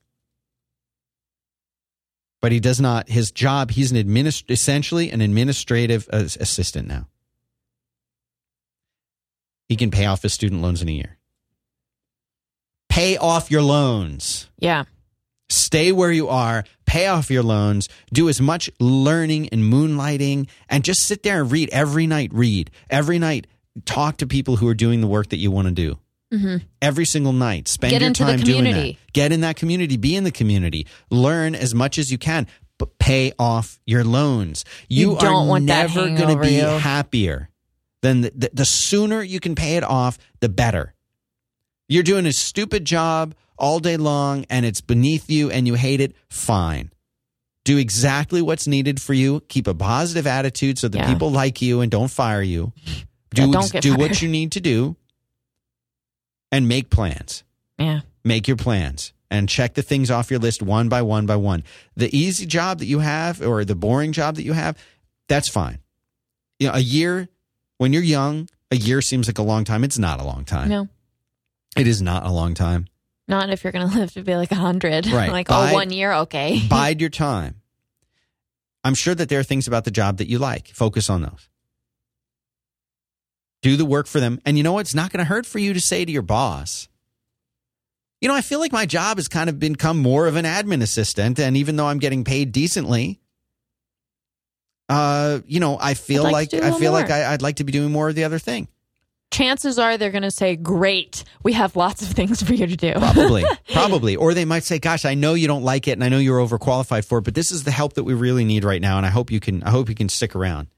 But 2.40 2.52
he 2.52 2.60
does 2.60 2.80
not, 2.80 3.08
his 3.08 3.30
job, 3.30 3.70
he's 3.70 3.90
an 3.90 3.96
administ- 3.96 4.50
essentially 4.50 5.10
an 5.10 5.20
administrative 5.22 6.08
uh, 6.12 6.28
assistant 6.38 6.86
now. 6.86 7.08
He 9.68 9.76
can 9.76 9.90
pay 9.90 10.04
off 10.04 10.22
his 10.22 10.34
student 10.34 10.60
loans 10.60 10.82
in 10.82 10.88
a 10.88 10.92
year. 10.92 11.16
Pay 12.90 13.16
off 13.16 13.50
your 13.50 13.62
loans. 13.62 14.50
Yeah. 14.58 14.84
Stay 15.48 15.90
where 15.92 16.12
you 16.12 16.28
are, 16.28 16.64
pay 16.84 17.06
off 17.06 17.30
your 17.30 17.42
loans, 17.42 17.88
do 18.12 18.28
as 18.28 18.40
much 18.40 18.70
learning 18.78 19.48
and 19.48 19.62
moonlighting, 19.62 20.48
and 20.68 20.84
just 20.84 21.02
sit 21.02 21.22
there 21.22 21.40
and 21.40 21.50
read 21.50 21.70
every 21.70 22.06
night. 22.06 22.30
Read 22.32 22.70
every 22.90 23.18
night. 23.18 23.46
Talk 23.84 24.18
to 24.18 24.26
people 24.26 24.56
who 24.56 24.68
are 24.68 24.74
doing 24.74 25.00
the 25.00 25.06
work 25.06 25.30
that 25.30 25.38
you 25.38 25.50
want 25.50 25.68
to 25.68 25.74
do. 25.74 25.98
Mm-hmm. 26.32 26.64
Every 26.82 27.04
single 27.04 27.32
night. 27.32 27.68
Spend 27.68 27.90
Get 27.92 28.02
your 28.02 28.12
time 28.12 28.40
doing 28.40 28.64
that. 28.64 28.94
Get 29.12 29.30
in 29.32 29.42
that 29.42 29.56
community. 29.56 29.96
Be 29.96 30.16
in 30.16 30.24
the 30.24 30.32
community. 30.32 30.86
Learn 31.10 31.54
as 31.54 31.74
much 31.74 31.96
as 31.98 32.10
you 32.10 32.18
can, 32.18 32.46
but 32.78 32.98
pay 32.98 33.32
off 33.38 33.78
your 33.86 34.02
loans. 34.04 34.64
You, 34.88 35.12
You 35.12 35.18
don't 35.20 35.44
are 35.44 35.46
want 35.48 35.64
never 35.64 36.06
going 36.08 36.36
to 36.36 36.40
be 36.40 36.54
you. 36.56 36.64
happier 36.64 37.50
than 38.02 38.22
the, 38.22 38.32
the, 38.34 38.50
the 38.52 38.64
sooner 38.64 39.22
you 39.22 39.38
can 39.38 39.54
pay 39.54 39.76
it 39.76 39.84
off, 39.84 40.18
the 40.40 40.48
better. 40.48 40.94
You're 41.88 42.02
doing 42.02 42.26
a 42.26 42.32
stupid 42.32 42.84
job 42.84 43.34
all 43.56 43.78
day 43.78 43.96
long 43.96 44.44
and 44.50 44.66
it's 44.66 44.80
beneath 44.80 45.30
you 45.30 45.50
and 45.50 45.66
you 45.66 45.74
hate 45.74 46.00
it, 46.00 46.16
fine. 46.30 46.90
Do 47.64 47.78
exactly 47.78 48.42
what's 48.42 48.66
needed 48.66 49.00
for 49.00 49.14
you. 49.14 49.40
Keep 49.48 49.68
a 49.68 49.74
positive 49.74 50.26
attitude 50.26 50.78
so 50.78 50.88
that 50.88 50.98
Yeah. 50.98 51.06
people 51.12 51.30
like 51.30 51.62
you 51.62 51.80
and 51.80 51.90
don't 51.90 52.10
fire 52.10 52.42
you. 52.42 52.72
Do, 53.32 53.42
Yeah, 53.42 53.52
don't 53.52 53.80
do 53.80 53.94
what 53.94 54.20
you 54.20 54.28
need 54.28 54.52
to 54.52 54.60
do 54.60 54.96
and 56.54 56.68
make 56.68 56.88
plans. 56.88 57.42
Yeah. 57.78 58.02
Make 58.24 58.46
your 58.46 58.56
plans 58.56 59.12
and 59.28 59.48
check 59.48 59.74
the 59.74 59.82
things 59.82 60.08
off 60.08 60.30
your 60.30 60.38
list 60.38 60.62
one 60.62 60.88
by 60.88 61.02
one 61.02 61.26
by 61.26 61.34
one. 61.34 61.64
The 61.96 62.16
easy 62.16 62.46
job 62.46 62.78
that 62.78 62.86
you 62.86 63.00
have 63.00 63.42
or 63.42 63.64
the 63.64 63.74
boring 63.74 64.12
job 64.12 64.36
that 64.36 64.44
you 64.44 64.52
have, 64.52 64.78
that's 65.28 65.48
fine. 65.48 65.80
You 66.60 66.68
know, 66.68 66.74
a 66.74 66.78
year 66.78 67.28
when 67.78 67.92
you're 67.92 68.04
young, 68.04 68.48
a 68.70 68.76
year 68.76 69.02
seems 69.02 69.26
like 69.26 69.38
a 69.38 69.42
long 69.42 69.64
time. 69.64 69.82
It's 69.82 69.98
not 69.98 70.20
a 70.20 70.24
long 70.24 70.44
time. 70.44 70.68
No. 70.68 70.88
It 71.76 71.88
is 71.88 72.00
not 72.00 72.24
a 72.24 72.30
long 72.30 72.54
time. 72.54 72.86
Not 73.26 73.50
if 73.50 73.64
you're 73.64 73.72
going 73.72 73.88
to 73.90 73.98
live 73.98 74.12
to 74.12 74.22
be 74.22 74.36
like 74.36 74.52
100. 74.52 75.08
Right. 75.08 75.32
like, 75.32 75.50
oh, 75.50 75.54
Bide- 75.54 75.72
oh, 75.72 75.74
one 75.74 75.90
year? 75.90 76.12
Okay. 76.12 76.62
Bide 76.68 77.00
your 77.00 77.10
time. 77.10 77.62
I'm 78.84 78.94
sure 78.94 79.16
that 79.16 79.28
there 79.28 79.40
are 79.40 79.44
things 79.44 79.66
about 79.66 79.84
the 79.84 79.90
job 79.90 80.18
that 80.18 80.28
you 80.28 80.38
like. 80.38 80.68
Focus 80.68 81.10
on 81.10 81.22
those. 81.22 81.48
Do 83.64 83.78
the 83.78 83.86
work 83.86 84.06
for 84.06 84.20
them. 84.20 84.42
And 84.44 84.58
you 84.58 84.62
know 84.62 84.74
what? 84.74 84.80
It's 84.80 84.94
not 84.94 85.10
going 85.10 85.20
to 85.20 85.24
hurt 85.24 85.46
for 85.46 85.58
you 85.58 85.72
to 85.72 85.80
say 85.80 86.04
to 86.04 86.12
your 86.12 86.20
boss, 86.20 86.86
you 88.20 88.28
know, 88.28 88.34
I 88.34 88.42
feel 88.42 88.58
like 88.58 88.72
my 88.72 88.84
job 88.84 89.16
has 89.16 89.26
kind 89.26 89.48
of 89.48 89.58
become 89.58 89.96
more 89.98 90.26
of 90.26 90.36
an 90.36 90.44
admin 90.44 90.82
assistant. 90.82 91.40
And 91.40 91.56
even 91.56 91.76
though 91.76 91.86
I'm 91.86 91.98
getting 91.98 92.24
paid 92.24 92.52
decently, 92.52 93.22
uh, 94.90 95.38
you 95.46 95.60
know, 95.60 95.78
I 95.80 95.94
feel 95.94 96.24
like 96.24 96.32
like, 96.34 96.48
to 96.50 96.60
do 96.60 96.62
a 96.62 96.74
I 96.74 96.78
feel 96.78 96.92
like 96.92 97.08
more. 97.08 97.16
I, 97.16 97.32
I'd 97.32 97.40
like 97.40 97.56
to 97.56 97.64
be 97.64 97.72
doing 97.72 97.90
more 97.90 98.10
of 98.10 98.14
the 98.14 98.24
other 98.24 98.38
thing. 98.38 98.68
Chances 99.30 99.78
are 99.78 99.96
they're 99.96 100.10
going 100.10 100.24
to 100.24 100.30
say, 100.30 100.56
great, 100.56 101.24
we 101.42 101.54
have 101.54 101.74
lots 101.74 102.02
of 102.02 102.08
things 102.08 102.42
for 102.42 102.52
you 102.52 102.66
to 102.66 102.76
do. 102.76 102.92
Probably, 102.92 103.46
probably. 103.72 104.16
Or 104.16 104.34
they 104.34 104.44
might 104.44 104.64
say, 104.64 104.78
"Gosh, 104.78 105.06
I 105.06 105.14
know 105.14 105.32
you 105.32 105.48
don't 105.48 105.64
like 105.64 105.88
it, 105.88 105.92
and 105.92 106.04
I 106.04 106.10
know 106.10 106.18
you're 106.18 106.38
overqualified 106.38 107.06
for 107.06 107.16
it, 107.16 107.22
but 107.22 107.34
this 107.34 107.50
is 107.50 107.64
the 107.64 107.70
help 107.70 107.94
that 107.94 108.04
we 108.04 108.12
really 108.12 108.44
need 108.44 108.62
right 108.62 108.82
now, 108.82 108.98
and 108.98 109.06
I 109.06 109.08
hope 109.08 109.30
you 109.30 109.40
can. 109.40 109.62
I 109.62 109.70
hope 109.70 109.88
you 109.88 109.94
can 109.94 110.10
stick 110.10 110.36
around." 110.36 110.68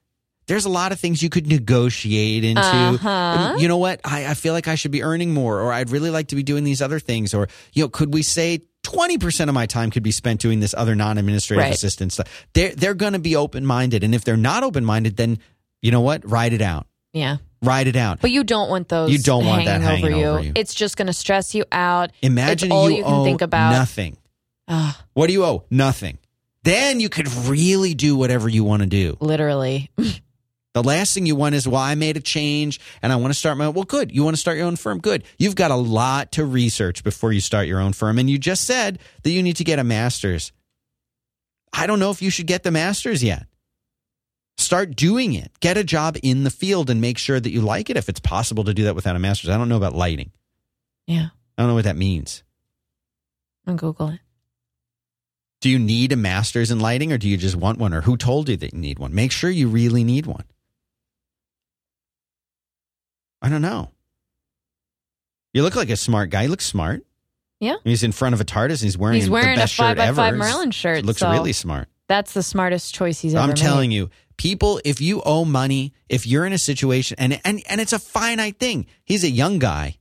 There's 0.49 0.65
a 0.65 0.69
lot 0.71 0.93
of 0.93 1.01
things 1.01 1.23
you 1.23 1.29
could 1.29 1.47
negotiate 1.47 2.45
into. 2.45 2.61
Uh-huh. 2.63 3.57
You 3.59 3.67
know 3.69 3.79
what? 3.79 4.01
I, 4.05 4.27
I 4.29 4.35
feel 4.35 4.53
like 4.53 4.69
I 4.69 4.77
should 4.77 4.93
be 4.93 5.03
earning 5.03 5.35
more, 5.35 5.61
or 5.61 5.73
I'd 5.73 5.91
really 5.91 6.11
like 6.11 6.29
to 6.29 6.37
be 6.37 6.43
doing 6.43 6.63
these 6.65 6.81
other 6.81 7.01
things, 7.01 7.35
or 7.35 7.49
you 7.73 7.83
know, 7.85 7.89
could 7.89 8.13
we 8.15 8.23
say? 8.23 8.61
20% 8.85 9.49
of 9.49 9.55
my 9.55 9.67
time 9.67 9.91
could 9.91 10.05
be 10.05 10.13
spent 10.13 10.41
doing 10.41 10.61
this 10.61 10.73
other 10.73 10.95
non-administrative 10.95 11.61
Right. 11.65 11.75
assistant 11.75 12.13
stuff. 12.13 12.47
They're, 12.55 12.71
they're 12.73 12.95
going 12.95 13.15
to 13.15 13.19
be 13.19 13.35
open-minded. 13.35 14.05
And 14.05 14.15
if 14.15 14.23
they're 14.25 14.37
not 14.37 14.63
open-minded, 14.63 15.17
then 15.17 15.41
you 15.83 15.91
know 15.91 16.03
what? 16.03 16.31
Ride 16.31 16.53
it 16.53 16.63
out. 16.63 16.87
yeah. 17.13 17.39
Ride 17.63 17.89
it 17.89 17.97
out. 17.97 18.21
But 18.21 18.31
you 18.31 18.45
don't 18.45 18.69
want 18.71 18.89
those 18.89 19.11
You 19.11 19.19
don't 19.19 19.45
want 19.45 19.65
that 19.65 19.81
hanging, 19.81 20.05
over, 20.05 20.17
you. 20.17 20.25
over 20.27 20.41
you. 20.45 20.53
It's 20.55 20.73
just 20.73 20.97
going 20.97 21.09
to 21.09 21.13
stress 21.13 21.53
you 21.53 21.65
out. 21.73 22.13
Imagine 22.23 22.71
all 22.71 22.89
you, 22.89 22.99
you 22.99 23.03
can 23.03 23.13
owe 23.13 23.25
think 23.25 23.43
about. 23.43 23.73
nothing. 23.73 24.17
Ah, 24.69 25.03
What 25.15 25.27
do 25.27 25.33
you 25.33 25.45
owe? 25.45 25.65
Nothing. 25.69 26.19
Then 26.63 27.01
you 27.01 27.09
could 27.09 27.27
really 27.33 27.95
do 27.95 28.15
whatever 28.17 28.49
you 28.49 28.63
want 28.63 28.83
to 28.83 28.87
do. 28.89 29.17
literally. 29.21 29.91
The 30.77 30.83
last 30.83 31.15
thing 31.15 31.25
you 31.25 31.37
want 31.37 31.55
is, 31.55 31.67
well, 31.67 31.81
I 31.81 31.95
made 31.95 32.19
a 32.19 32.21
change 32.21 32.81
and 33.01 33.11
I 33.11 33.17
want 33.17 33.33
to 33.33 33.39
start 33.39 33.57
my 33.57 33.67
well, 33.71 33.85
good. 33.85 34.15
You 34.15 34.25
want 34.25 34.37
to 34.37 34.39
start 34.39 34.59
your 34.59 34.67
own 34.67 34.77
firm? 34.77 34.99
Good. 34.99 35.25
You've 35.39 35.55
got 35.55 35.71
a 35.71 35.75
lot 35.75 36.33
to 36.33 36.45
research 36.45 37.03
before 37.03 37.33
you 37.33 37.41
start 37.41 37.67
your 37.67 37.81
own 37.81 37.95
firm. 37.95 38.19
And 38.19 38.29
you 38.29 38.37
just 38.37 38.65
said 38.65 38.99
that 39.23 39.31
you 39.31 39.43
need 39.43 39.57
to 39.57 39.65
get 39.65 39.79
a 39.79 39.85
master's. 39.85 40.53
I 41.73 41.87
don't 41.87 41.99
know 41.99 42.11
if 42.11 42.21
you 42.21 42.29
should 42.29 42.47
get 42.47 42.63
the 42.63 42.71
master's 42.71 43.25
yet. 43.25 43.47
Start 44.59 44.95
doing 44.95 45.33
it. 45.33 45.51
Get 45.61 45.79
a 45.79 45.83
job 45.83 46.19
in 46.23 46.45
the 46.45 46.51
field 46.51 46.91
and 46.91 47.01
make 47.01 47.17
sure 47.17 47.41
that 47.41 47.49
you 47.49 47.63
like 47.63 47.89
it 47.89 47.97
if 47.97 48.11
it's 48.11 48.21
possible 48.21 48.65
to 48.65 48.75
do 48.75 48.85
that 48.85 48.95
without 48.95 49.17
a 49.17 49.19
master's. 49.19 49.49
I 49.49 49.57
don't 49.57 49.71
know 49.71 49.79
about 49.79 49.95
lighting. 49.95 50.31
Yeah. 51.07 51.29
I 51.57 51.63
don't 51.63 51.69
know 51.69 51.75
what 51.75 51.85
that 51.85 51.97
means. 51.97 52.43
I'll 53.67 53.77
Google 53.77 54.11
it. 54.11 54.21
Do 55.63 55.71
you 55.71 55.79
need 55.79 56.13
a 56.13 56.17
master's 56.17 56.71
in 56.71 56.81
lighting 56.81 57.15
or 57.15 57.17
do 57.17 57.31
you 57.31 57.39
just 57.39 57.57
want 57.57 57.79
one? 57.79 57.95
Or 57.95 58.03
who 58.03 58.19
told 58.19 58.51
you 58.51 58.59
that 58.59 58.75
you 58.75 58.79
need 58.79 58.99
one? 58.99 59.15
Make 59.15 59.33
sure 59.33 59.49
you 59.49 59.69
really 59.69 60.05
need 60.05 60.27
one. 60.27 60.45
I 63.43 63.49
don't 63.49 63.63
know. 63.63 63.91
You 65.53 65.63
look 65.63 65.77
like 65.77 65.91
a 65.91 65.97
smart 65.97 66.31
guy. 66.31 66.43
You 66.45 66.49
look 66.49 66.61
smart. 66.61 67.05
Yeah. 67.61 67.77
He's 67.85 68.03
in 68.03 68.13
front 68.13 68.35
of 68.35 68.41
a 68.41 68.45
TARDIS 68.45 68.71
and 68.73 68.81
he's 68.83 68.99
wearing, 68.99 69.21
He's 69.21 69.31
wearing 69.31 69.55
the 69.57 69.63
a 69.63 69.65
best 69.65 69.75
shirt 69.75 69.97
5x5. 69.97 70.37
Merlin 70.37 70.71
shirt, 70.71 71.05
Looks 71.05 71.21
so- 71.21 71.31
really 71.31 71.53
smart. 71.53 71.89
That's 72.09 72.35
the 72.35 72.43
smartest 72.43 72.95
choice 72.95 73.21
he's 73.21 73.35
ever 73.35 73.43
I'm 73.43 73.49
made. 73.49 73.57
telling 73.57 73.91
you, 73.91 74.11
people, 74.37 74.81
if 74.85 75.01
you 75.01 75.23
owe 75.27 75.45
money, 75.45 75.93
if 76.09 76.25
you're 76.25 76.47
in 76.47 76.53
a 76.53 76.59
situation, 76.59 77.17
and, 77.19 77.41
and, 77.45 77.61
and 77.69 77.81
it's 77.81 77.93
a 77.93 77.99
finite 77.99 78.61
thing, 78.61 78.87
he's 79.05 79.25
a 79.25 79.31
young 79.31 79.59
guy. 79.59 79.97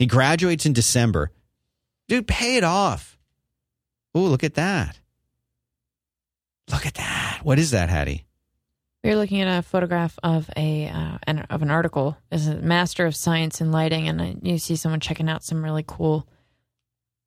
He 0.00 0.06
graduates 0.06 0.66
in 0.66 0.72
December. 0.72 1.30
Dude, 2.08 2.26
pay 2.26 2.56
it 2.56 2.64
off. 2.64 3.16
Ooh, 4.16 4.26
look 4.26 4.42
at 4.42 4.54
that. 4.54 4.98
Look 6.72 6.86
at 6.86 6.94
that. 6.94 7.40
What 7.44 7.60
is 7.60 7.70
that, 7.70 7.88
Hattie? 7.88 8.24
You're 9.04 9.16
looking 9.16 9.42
at 9.42 9.58
a 9.58 9.60
photograph 9.60 10.18
of 10.22 10.48
a 10.56 10.88
uh, 10.88 11.18
an, 11.26 11.40
of 11.50 11.60
an 11.60 11.70
article. 11.70 12.16
Is 12.32 12.48
a 12.48 12.56
master 12.56 13.04
of 13.04 13.14
science 13.14 13.60
in 13.60 13.70
lighting, 13.70 14.08
and 14.08 14.40
you 14.42 14.56
see 14.56 14.76
someone 14.76 14.98
checking 14.98 15.28
out 15.28 15.44
some 15.44 15.62
really 15.62 15.84
cool. 15.86 16.26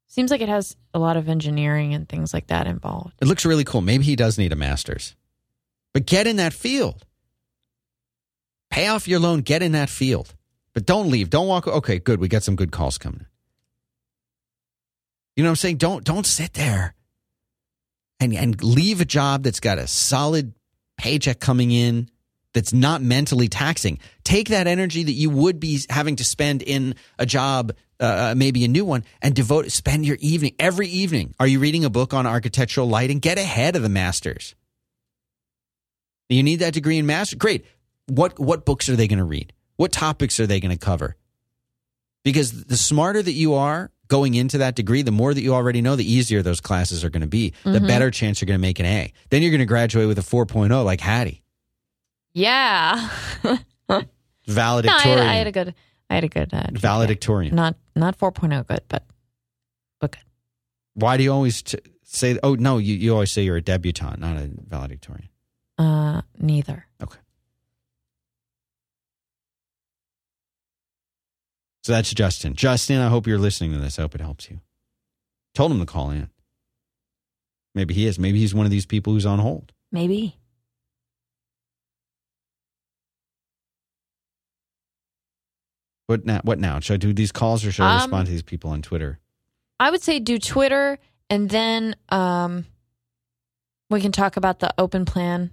Seems 0.08 0.32
like 0.32 0.42
it 0.42 0.50
has 0.50 0.76
a 0.96 1.00
lot 1.00 1.18
of 1.18 1.30
engineering 1.30 1.94
and 1.94 2.10
things 2.10 2.34
like 2.34 2.48
that 2.48 2.66
involved. 2.66 3.14
It 3.22 3.28
looks 3.28 3.46
really 3.46 3.64
cool. 3.64 3.82
Maybe 3.82 4.06
he 4.06 4.16
does 4.16 4.40
need 4.40 4.52
a 4.54 4.56
master's. 4.56 5.16
But 5.94 6.08
get 6.08 6.26
in 6.26 6.38
that 6.38 6.54
field. 6.54 7.06
Pay 8.72 8.88
off 8.88 9.08
your 9.08 9.20
loan, 9.20 9.42
get 9.42 9.62
in 9.62 9.74
that 9.74 9.90
field. 9.90 10.34
But 10.74 10.88
don't 10.88 11.12
leave. 11.12 11.30
Don't 11.30 11.48
walk. 11.48 11.68
Okay, 11.68 12.00
good. 12.00 12.20
We 12.20 12.28
got 12.28 12.42
some 12.42 12.56
good 12.56 12.72
calls 12.72 12.98
coming 12.98 13.20
in. 13.20 13.28
You 15.36 15.44
know 15.44 15.50
what 15.50 15.52
I'm 15.52 15.56
saying? 15.58 15.78
Don't 15.78 16.04
don't 16.04 16.26
sit 16.26 16.54
there 16.54 16.96
and 18.20 18.34
and 18.34 18.64
leave 18.64 19.00
a 19.00 19.06
job 19.06 19.44
that's 19.44 19.60
got 19.60 19.78
a 19.78 19.86
solid 19.86 20.54
paycheck 20.98 21.40
coming 21.40 21.72
in 21.72 22.10
that's 22.54 22.74
not 22.74 23.02
mentally 23.02 23.48
taxing. 23.48 24.00
Take 24.24 24.50
that 24.50 24.68
energy 24.68 25.04
that 25.04 25.12
you 25.12 25.30
would 25.30 25.60
be 25.60 25.80
having 25.90 26.16
to 26.18 26.26
spend 26.26 26.62
in 26.64 26.96
a 27.20 27.26
job, 27.26 27.74
uh, 28.00 28.34
maybe 28.36 28.66
a 28.66 28.68
new 28.68 28.84
one, 28.84 29.04
and 29.22 29.36
devote 29.36 29.72
spend 29.72 30.06
your 30.06 30.18
evening 30.20 30.56
every 30.58 30.88
evening. 30.88 31.36
Are 31.40 31.48
you 31.48 31.60
reading 31.60 31.86
a 31.86 31.90
book 31.90 32.14
on 32.14 32.26
architectural 32.26 32.88
lighting? 32.88 33.20
Get 33.20 33.38
ahead 33.38 33.76
of 33.76 33.84
the 33.84 33.90
masters. 33.90 34.56
You 36.30 36.44
need 36.44 36.58
that 36.58 36.74
degree 36.74 36.98
in 36.98 37.06
master. 37.06 37.38
Great. 37.38 37.66
What 38.08 38.40
what 38.40 38.66
books 38.66 38.90
are 38.90 38.96
they 38.96 39.08
going 39.08 39.20
to 39.20 39.24
read? 39.26 39.54
What 39.76 39.92
topics 39.92 40.40
are 40.40 40.48
they 40.48 40.60
going 40.60 40.76
to 40.76 40.84
cover? 40.84 41.16
Because 42.24 42.64
the 42.66 42.76
smarter 42.76 43.22
that 43.22 43.32
you 43.32 43.54
are 43.54 43.92
going 44.08 44.36
into 44.36 44.58
that 44.60 44.76
degree, 44.76 45.02
the 45.02 45.12
more 45.12 45.34
that 45.34 45.42
you 45.42 45.54
already 45.54 45.82
know, 45.82 45.96
the 45.96 46.10
easier 46.12 46.42
those 46.42 46.62
classes 46.62 47.04
are 47.04 47.10
going 47.10 47.22
to 47.22 47.28
be. 47.28 47.54
The 47.64 47.80
better 47.80 48.12
chance 48.12 48.42
you're 48.42 48.48
going 48.48 48.60
to 48.60 48.62
make 48.62 48.80
an 48.80 48.86
A. 48.86 49.14
Then 49.30 49.42
you're 49.42 49.52
going 49.52 49.60
to 49.60 49.66
graduate 49.66 50.08
with 50.08 50.18
a 50.20 50.22
4.0 50.22 50.86
like 50.86 51.02
Hattie. 51.02 51.44
Yeah. 52.34 53.10
no, 53.90 54.04
Valedictorian. 54.46 55.20
I, 55.20 55.24
had, 55.24 55.30
I 55.30 55.36
had 55.36 55.48
a 55.48 55.52
good. 55.52 55.76
I 56.10 56.16
had 56.16 56.24
a 56.24 56.30
good. 56.30 56.54
Uh, 56.54 56.68
Valedictorian. 56.72 57.56
Not 57.56 57.76
not 57.96 58.18
4.0 58.18 58.68
good, 58.68 58.82
but 58.88 59.04
but 60.00 60.12
good. 60.12 60.24
Why 60.94 61.18
do 61.18 61.24
you 61.24 61.32
always 61.34 61.62
t- 61.62 61.80
say, 62.04 62.40
oh, 62.44 62.56
no, 62.56 62.78
you, 62.78 62.96
you 62.96 63.14
always 63.14 63.32
say 63.32 63.44
you're 63.44 63.58
a 63.58 63.62
debutante, 63.62 64.20
not 64.20 64.38
a 64.38 64.50
valedictorian? 64.68 65.30
Uh, 65.78 66.22
neither. 66.40 66.86
Okay. 67.02 67.20
So 71.88 71.94
that's 71.94 72.14
Justin. 72.14 72.54
Justin, 72.54 73.00
I 73.00 73.08
hope 73.08 73.28
you're 73.28 73.38
listening 73.38 73.72
to 73.72 73.78
this. 73.78 73.98
I 73.98 74.02
hope 74.02 74.14
it 74.14 74.20
helps 74.20 74.50
you. 74.50 74.60
Told 75.56 75.72
him 75.72 75.80
to 75.80 75.86
call 75.86 76.10
in. 76.10 76.30
Maybe 77.74 77.94
he 77.94 78.06
is. 78.08 78.20
Maybe 78.20 78.40
he's 78.40 78.54
one 78.54 78.66
of 78.66 78.72
these 78.74 78.86
people 78.86 79.14
who's 79.14 79.26
on 79.26 79.40
hold. 79.40 79.72
Maybe. 79.90 80.36
What 86.08 86.26
now? 86.26 86.42
What 86.44 86.60
now? 86.60 86.82
Should 86.82 86.96
I 86.96 86.98
do 86.98 87.14
these 87.14 87.32
calls 87.32 87.66
or 87.66 87.72
should 87.72 87.84
I 87.86 87.94
Um, 87.96 88.02
respond 88.02 88.26
to 88.26 88.32
these 88.34 88.44
people 88.44 88.70
on 88.70 88.82
Twitter? 88.82 89.20
I 89.80 89.90
would 89.90 90.02
say 90.02 90.20
do 90.20 90.38
Twitter, 90.40 91.00
and 91.30 91.50
then 91.50 91.96
um, 92.10 92.66
we 93.90 94.02
can 94.02 94.12
talk 94.12 94.36
about 94.36 94.60
the 94.60 94.74
open 94.78 95.06
plan 95.06 95.52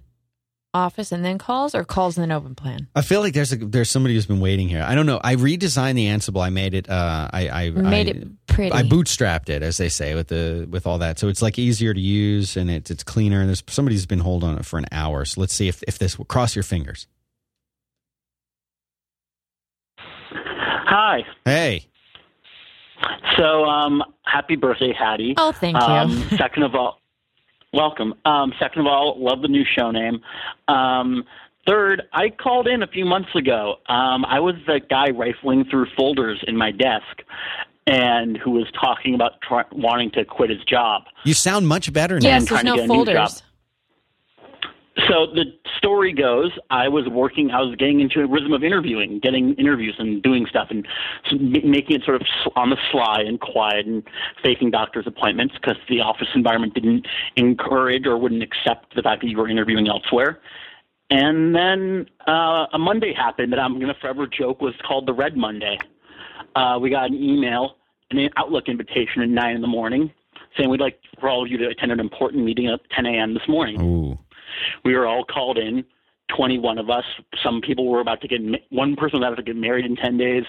office, 0.75 1.11
and 1.11 1.23
then 1.23 1.37
calls, 1.37 1.73
or 1.73 1.83
calls 1.83 2.17
and 2.17 2.21
then 2.23 2.31
open 2.31 2.53
plan. 2.53 2.87
I 2.95 3.01
feel 3.01 3.21
like 3.21 3.33
there's 3.33 3.51
a, 3.53 3.55
there's 3.57 3.89
somebody 3.89 4.13
who's 4.13 4.25
been 4.25 4.39
waiting 4.39 4.67
here. 4.67 4.83
I 4.83 4.93
don't 4.93 5.05
know. 5.05 5.19
I 5.23 5.35
redesigned 5.35 5.95
the 5.95 6.05
Ansible. 6.07 6.43
I 6.45 6.49
made 6.49 6.73
it. 6.73 6.89
Uh, 6.89 7.29
I 7.31 7.49
I 7.49 7.69
Made 7.71 8.07
I, 8.07 8.11
it 8.11 8.27
pretty. 8.47 8.71
I 8.73 8.83
bootstrapped 8.83 9.49
it, 9.49 9.63
as 9.63 9.77
they 9.77 9.89
say, 9.89 10.13
with 10.13 10.27
the 10.27 10.67
with 10.69 10.85
all 10.85 10.97
that. 10.99 11.17
So 11.17 11.27
it's 11.29 11.41
like 11.41 11.57
easier 11.57 11.93
to 11.93 11.99
use 11.99 12.57
and 12.57 12.69
it's 12.69 12.91
it's 12.91 13.03
cleaner. 13.03 13.39
And 13.39 13.49
there's 13.49 13.63
somebody's 13.67 14.05
been 14.05 14.19
holding 14.19 14.49
on 14.49 14.57
it 14.59 14.65
for 14.65 14.77
an 14.77 14.85
hour. 14.91 15.25
So 15.25 15.41
let's 15.41 15.53
see 15.53 15.67
if 15.67 15.81
if 15.87 15.97
this 15.97 16.17
will 16.17 16.25
cross 16.25 16.55
your 16.55 16.63
fingers. 16.63 17.07
Hi. 20.37 21.25
Hey, 21.45 21.87
So, 23.37 23.65
um, 23.65 24.03
happy 24.23 24.55
birthday, 24.55 24.93
Hattie. 24.93 25.33
Oh, 25.37 25.51
thank 25.51 25.75
you. 25.75 25.83
Um, 25.83 26.29
second 26.37 26.63
of 26.63 26.73
all, 26.75 26.99
welcome. 27.73 28.13
Um, 28.25 28.53
second 28.59 28.81
of 28.81 28.87
all, 28.87 29.15
love 29.17 29.41
the 29.41 29.47
new 29.47 29.63
show 29.77 29.91
name. 29.91 30.21
Um, 30.67 31.23
third, 31.67 32.03
I 32.13 32.29
called 32.29 32.67
in 32.67 32.83
a 32.83 32.87
few 32.87 33.05
months 33.05 33.29
ago. 33.35 33.75
Um, 33.87 34.25
I 34.25 34.39
was 34.39 34.55
the 34.67 34.79
guy 34.89 35.09
rifling 35.09 35.65
through 35.69 35.87
folders 35.97 36.43
in 36.47 36.55
my 36.57 36.71
desk, 36.71 37.21
and 37.87 38.37
who 38.37 38.51
was 38.51 38.67
talking 38.79 39.13
about 39.13 39.33
try- 39.41 39.65
wanting 39.71 40.11
to 40.11 40.25
quit 40.25 40.49
his 40.49 40.63
job. 40.65 41.03
you 41.23 41.33
sound 41.33 41.67
much 41.67 41.91
better 41.93 42.19
now. 42.19 42.29
yes, 42.29 42.45
trying 42.45 42.65
there's 42.65 42.77
no 42.77 42.81
get 42.81 42.85
a 42.85 42.87
new 42.87 43.05
job. 43.05 43.29
folders. 43.29 43.43
So 44.97 45.27
the 45.27 45.45
story 45.77 46.13
goes, 46.13 46.51
I 46.69 46.87
was 46.87 47.05
working, 47.09 47.51
I 47.51 47.61
was 47.61 47.75
getting 47.75 47.99
into 47.99 48.21
a 48.21 48.27
rhythm 48.27 48.53
of 48.53 48.63
interviewing, 48.63 49.19
getting 49.21 49.53
interviews 49.55 49.95
and 49.99 50.23
doing 50.23 50.45
stuff 50.49 50.69
and 50.69 50.87
making 51.65 51.97
it 51.97 52.03
sort 52.05 52.21
of 52.21 52.27
on 52.55 52.69
the 52.69 52.77
sly 52.91 53.19
and 53.19 53.39
quiet 53.39 53.85
and 53.85 54.03
faking 54.41 54.71
doctor's 54.71 55.05
appointments 55.05 55.53
because 55.55 55.75
the 55.89 55.99
office 55.99 56.29
environment 56.33 56.73
didn't 56.73 57.05
encourage 57.35 58.05
or 58.07 58.17
wouldn't 58.17 58.41
accept 58.41 58.95
the 58.95 59.01
fact 59.01 59.21
that 59.21 59.27
you 59.27 59.37
were 59.37 59.49
interviewing 59.49 59.89
elsewhere. 59.89 60.39
And 61.09 61.53
then 61.53 62.07
uh, 62.25 62.65
a 62.71 62.79
Monday 62.79 63.13
happened 63.13 63.51
that 63.51 63.59
I'm 63.59 63.73
going 63.75 63.93
to 63.93 63.99
forever 63.99 64.25
joke 64.27 64.61
was 64.61 64.73
called 64.87 65.07
the 65.07 65.13
Red 65.13 65.35
Monday. 65.35 65.77
Uh, 66.55 66.79
we 66.81 66.89
got 66.89 67.09
an 67.09 67.15
email, 67.15 67.75
an 68.11 68.29
Outlook 68.37 68.69
invitation 68.69 69.21
at 69.21 69.29
9 69.29 69.55
in 69.55 69.61
the 69.61 69.67
morning 69.67 70.11
saying 70.57 70.69
we'd 70.69 70.79
like 70.79 70.99
for 71.19 71.29
all 71.29 71.43
of 71.43 71.51
you 71.51 71.57
to 71.57 71.67
attend 71.67 71.91
an 71.91 71.99
important 71.99 72.43
meeting 72.43 72.67
at 72.67 72.79
10 72.91 73.05
a.m. 73.05 73.33
this 73.33 73.43
morning 73.47 73.81
Ooh, 73.81 74.17
we 74.83 74.95
were 74.95 75.07
all 75.07 75.23
called 75.23 75.57
in 75.57 75.83
21 76.35 76.77
of 76.77 76.89
us. 76.89 77.03
Some 77.43 77.61
people 77.61 77.87
were 77.87 78.01
about 78.01 78.21
to 78.21 78.27
get 78.27 78.39
one 78.69 78.95
person 78.95 79.19
was 79.19 79.27
about 79.27 79.35
to 79.35 79.43
get 79.43 79.55
married 79.55 79.85
in 79.85 79.95
10 79.95 80.17
days. 80.17 80.43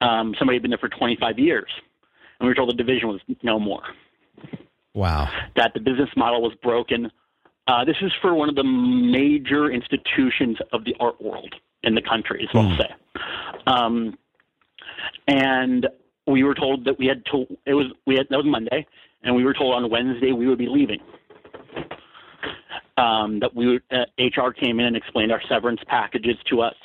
Um, 0.00 0.34
somebody 0.38 0.56
had 0.56 0.62
been 0.62 0.70
there 0.70 0.78
for 0.78 0.88
25 0.88 1.38
years. 1.38 1.70
And 2.40 2.46
we 2.46 2.48
were 2.48 2.54
told 2.54 2.68
the 2.70 2.74
division 2.74 3.08
was 3.08 3.20
no 3.42 3.58
more. 3.58 3.82
Wow. 4.94 5.28
that 5.56 5.72
the 5.74 5.80
business 5.80 6.10
model 6.16 6.40
was 6.40 6.52
broken. 6.62 7.10
Uh, 7.66 7.84
this 7.84 7.96
is 8.00 8.12
for 8.22 8.34
one 8.34 8.48
of 8.48 8.54
the 8.54 8.62
major 8.62 9.70
institutions 9.70 10.58
of 10.72 10.84
the 10.84 10.94
art 11.00 11.20
world 11.20 11.52
in 11.82 11.94
the 11.94 12.02
country 12.02 12.44
is 12.44 12.48
what 12.52 12.64
i'll 12.66 12.78
say. 12.78 12.94
Um, 13.66 14.18
and 15.26 15.88
we 16.26 16.42
were 16.42 16.54
told 16.54 16.84
that 16.84 16.98
we 16.98 17.06
had 17.06 17.24
to 17.26 17.46
it 17.66 17.74
was 17.74 17.86
we 18.06 18.16
had 18.16 18.26
that 18.30 18.36
was 18.36 18.46
monday 18.46 18.86
and 19.22 19.34
we 19.34 19.44
were 19.44 19.54
told 19.54 19.74
on 19.74 19.90
wednesday 19.90 20.32
we 20.32 20.46
would 20.46 20.58
be 20.58 20.68
leaving 20.68 21.00
um, 22.96 23.40
that 23.40 23.54
we 23.54 23.66
would, 23.66 23.82
uh, 23.90 24.04
HR 24.18 24.52
came 24.52 24.78
in 24.78 24.86
and 24.86 24.96
explained 24.96 25.32
our 25.32 25.42
severance 25.48 25.80
packages 25.86 26.36
to 26.50 26.60
us, 26.60 26.76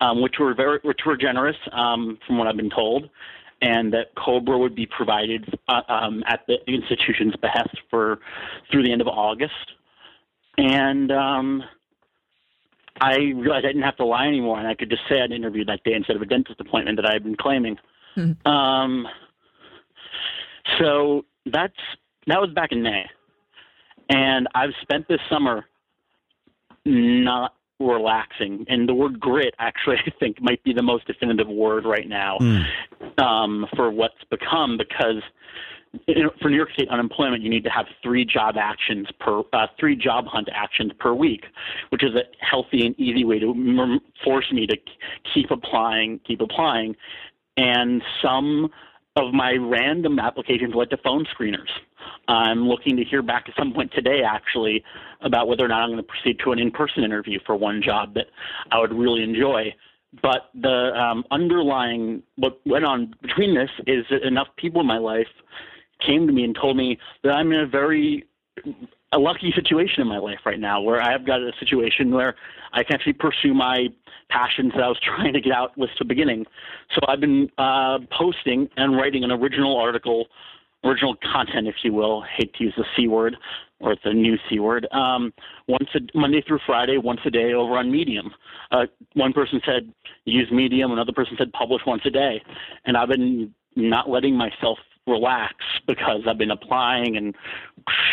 um, 0.00 0.20
which 0.20 0.34
were 0.38 0.54
very 0.54 0.78
which 0.82 1.00
were 1.06 1.16
generous 1.16 1.56
um, 1.72 2.18
from 2.26 2.38
what 2.38 2.46
I've 2.46 2.56
been 2.56 2.70
told, 2.70 3.08
and 3.62 3.92
that 3.92 4.14
Cobra 4.16 4.58
would 4.58 4.74
be 4.74 4.86
provided 4.86 5.58
uh, 5.68 5.80
um, 5.88 6.22
at 6.26 6.40
the 6.46 6.56
institution's 6.66 7.34
behest 7.36 7.76
for 7.90 8.18
through 8.70 8.82
the 8.82 8.92
end 8.92 9.00
of 9.00 9.08
August, 9.08 9.72
and 10.58 11.10
um, 11.10 11.62
I 13.00 13.16
realized 13.16 13.64
I 13.64 13.68
didn't 13.68 13.82
have 13.82 13.96
to 13.96 14.04
lie 14.04 14.26
anymore, 14.26 14.58
and 14.58 14.68
I 14.68 14.74
could 14.74 14.90
just 14.90 15.02
say 15.08 15.20
I'd 15.20 15.32
interviewed 15.32 15.68
that 15.68 15.82
day 15.84 15.94
instead 15.94 16.16
of 16.16 16.22
a 16.22 16.26
dentist 16.26 16.60
appointment 16.60 16.98
that 16.98 17.06
I 17.08 17.12
had 17.12 17.24
been 17.24 17.36
claiming. 17.36 17.78
Um, 18.46 19.08
so 20.78 21.24
that's 21.46 21.74
that 22.26 22.40
was 22.40 22.50
back 22.54 22.72
in 22.72 22.82
May 22.82 23.04
and 24.14 24.48
I've 24.54 24.70
spent 24.82 25.08
this 25.08 25.20
summer 25.28 25.64
not 26.84 27.54
relaxing. 27.80 28.64
And 28.68 28.88
the 28.88 28.94
word 28.94 29.18
grit, 29.18 29.54
actually, 29.58 29.96
I 30.06 30.10
think 30.20 30.40
might 30.40 30.62
be 30.62 30.72
the 30.72 30.82
most 30.82 31.06
definitive 31.06 31.48
word 31.48 31.84
right 31.84 32.08
now 32.08 32.38
um, 33.18 33.66
for 33.76 33.90
what's 33.90 34.22
become 34.30 34.78
because. 34.78 35.22
You 36.08 36.24
know, 36.24 36.30
for 36.42 36.50
New 36.50 36.56
York 36.56 36.72
State 36.72 36.88
unemployment, 36.88 37.44
you 37.44 37.48
need 37.48 37.62
to 37.62 37.70
have 37.70 37.86
three 38.02 38.24
job 38.24 38.56
actions 38.58 39.06
per 39.20 39.42
uh, 39.52 39.68
three 39.78 39.94
job 39.94 40.24
hunt 40.26 40.48
actions 40.52 40.90
per 40.98 41.14
week, 41.14 41.44
which 41.90 42.02
is 42.02 42.16
a 42.16 42.22
healthy 42.44 42.84
and 42.84 42.98
easy 42.98 43.24
way 43.24 43.38
to 43.38 44.00
force 44.24 44.50
me 44.50 44.66
to 44.66 44.76
keep 45.32 45.52
applying, 45.52 46.18
keep 46.26 46.40
applying. 46.40 46.96
And 47.56 48.02
some 48.20 48.72
of 49.16 49.32
my 49.32 49.52
random 49.52 50.18
applications 50.18 50.74
led 50.74 50.90
to 50.90 50.96
phone 50.98 51.24
screeners. 51.26 51.68
I'm 52.26 52.66
looking 52.66 52.96
to 52.96 53.04
hear 53.04 53.22
back 53.22 53.44
at 53.48 53.54
some 53.56 53.72
point 53.72 53.92
today, 53.94 54.22
actually, 54.26 54.82
about 55.20 55.46
whether 55.46 55.64
or 55.64 55.68
not 55.68 55.82
I'm 55.82 55.90
going 55.90 55.98
to 55.98 56.02
proceed 56.02 56.40
to 56.44 56.52
an 56.52 56.58
in-person 56.58 57.04
interview 57.04 57.38
for 57.46 57.54
one 57.54 57.80
job 57.80 58.14
that 58.14 58.26
I 58.72 58.80
would 58.80 58.92
really 58.92 59.22
enjoy. 59.22 59.72
But 60.20 60.50
the 60.54 60.92
um, 61.00 61.24
underlying 61.30 62.22
what 62.36 62.60
went 62.66 62.84
on 62.84 63.14
between 63.22 63.54
this 63.54 63.70
is 63.86 64.04
that 64.10 64.26
enough 64.26 64.48
people 64.56 64.80
in 64.80 64.86
my 64.86 64.98
life 64.98 65.28
came 66.04 66.26
to 66.26 66.32
me 66.32 66.44
and 66.44 66.54
told 66.54 66.76
me 66.76 66.98
that 67.22 67.30
I'm 67.30 67.52
in 67.52 67.60
a 67.60 67.66
very 67.66 68.26
a 69.14 69.18
lucky 69.18 69.52
situation 69.54 70.02
in 70.02 70.08
my 70.08 70.18
life 70.18 70.40
right 70.44 70.58
now 70.58 70.80
where 70.80 71.00
I've 71.00 71.24
got 71.24 71.40
a 71.40 71.52
situation 71.60 72.10
where 72.10 72.34
I 72.72 72.82
can 72.82 72.94
actually 72.94 73.14
pursue 73.14 73.54
my 73.54 73.86
passions 74.28 74.72
that 74.74 74.82
I 74.82 74.88
was 74.88 74.98
trying 75.04 75.32
to 75.32 75.40
get 75.40 75.52
out 75.52 75.76
with 75.78 75.90
the 75.98 76.04
beginning. 76.04 76.44
So 76.94 77.00
I've 77.08 77.20
been 77.20 77.48
uh, 77.56 77.98
posting 78.16 78.68
and 78.76 78.96
writing 78.96 79.22
an 79.24 79.30
original 79.30 79.76
article, 79.76 80.26
original 80.82 81.14
content, 81.32 81.68
if 81.68 81.76
you 81.84 81.92
will. 81.92 82.24
hate 82.36 82.52
to 82.54 82.64
use 82.64 82.74
the 82.76 82.84
C 82.96 83.06
word 83.08 83.36
or 83.80 83.96
a 84.04 84.12
new 84.12 84.36
C 84.48 84.58
word. 84.58 84.88
Um, 84.92 85.32
once 85.68 85.88
a, 85.94 86.00
Monday 86.18 86.42
through 86.46 86.60
Friday, 86.66 86.98
once 86.98 87.20
a 87.24 87.30
day 87.30 87.52
over 87.52 87.74
on 87.74 87.92
Medium. 87.92 88.32
Uh, 88.72 88.86
one 89.14 89.32
person 89.32 89.60
said 89.64 89.92
use 90.24 90.50
Medium, 90.50 90.90
another 90.90 91.12
person 91.12 91.36
said 91.38 91.52
publish 91.52 91.82
once 91.86 92.02
a 92.04 92.10
day, 92.10 92.42
and 92.84 92.96
I've 92.96 93.08
been 93.08 93.54
not 93.76 94.08
letting 94.08 94.36
myself 94.36 94.78
relax 95.06 95.54
because 95.86 96.22
I've 96.28 96.38
been 96.38 96.50
applying 96.50 97.16
and 97.16 97.34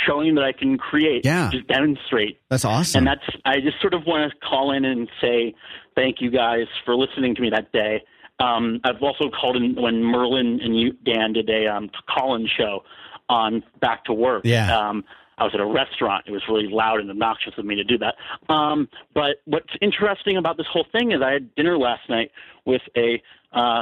showing 0.05 0.35
that 0.35 0.43
I 0.43 0.51
can 0.51 0.77
create, 0.77 1.25
Yeah. 1.25 1.49
just 1.51 1.67
demonstrate. 1.67 2.39
That's 2.49 2.65
awesome. 2.65 2.99
And 2.99 3.07
that's 3.07 3.37
I 3.45 3.59
just 3.61 3.79
sort 3.79 3.93
of 3.93 4.05
want 4.05 4.31
to 4.31 4.37
call 4.45 4.71
in 4.71 4.83
and 4.85 5.07
say 5.21 5.53
thank 5.95 6.21
you 6.21 6.29
guys 6.29 6.67
for 6.85 6.95
listening 6.95 7.35
to 7.35 7.41
me 7.41 7.49
that 7.51 7.71
day. 7.71 8.03
Um, 8.39 8.81
I've 8.83 9.01
also 9.01 9.29
called 9.29 9.55
in 9.55 9.75
when 9.75 10.03
Merlin 10.03 10.59
and 10.61 10.77
you, 10.79 10.93
Dan 11.05 11.33
did 11.33 11.49
a 11.49 11.67
um, 11.67 11.89
call-in 12.09 12.47
show 12.47 12.83
on 13.29 13.63
Back 13.79 14.03
to 14.05 14.13
Work. 14.13 14.41
Yeah. 14.45 14.75
Um, 14.75 15.03
I 15.41 15.43
was 15.43 15.55
at 15.55 15.59
a 15.59 15.65
restaurant. 15.65 16.25
It 16.27 16.31
was 16.31 16.43
really 16.47 16.67
loud 16.67 16.99
and 16.99 17.09
obnoxious 17.09 17.53
of 17.57 17.65
me 17.65 17.73
to 17.73 17.83
do 17.83 17.97
that. 17.97 18.13
Um, 18.53 18.87
but 19.15 19.37
what's 19.45 19.73
interesting 19.81 20.37
about 20.37 20.55
this 20.55 20.67
whole 20.71 20.85
thing 20.91 21.13
is 21.13 21.21
I 21.23 21.31
had 21.31 21.53
dinner 21.55 21.79
last 21.79 22.07
night 22.09 22.29
with 22.65 22.83
a 22.95 23.21
uh, 23.51 23.81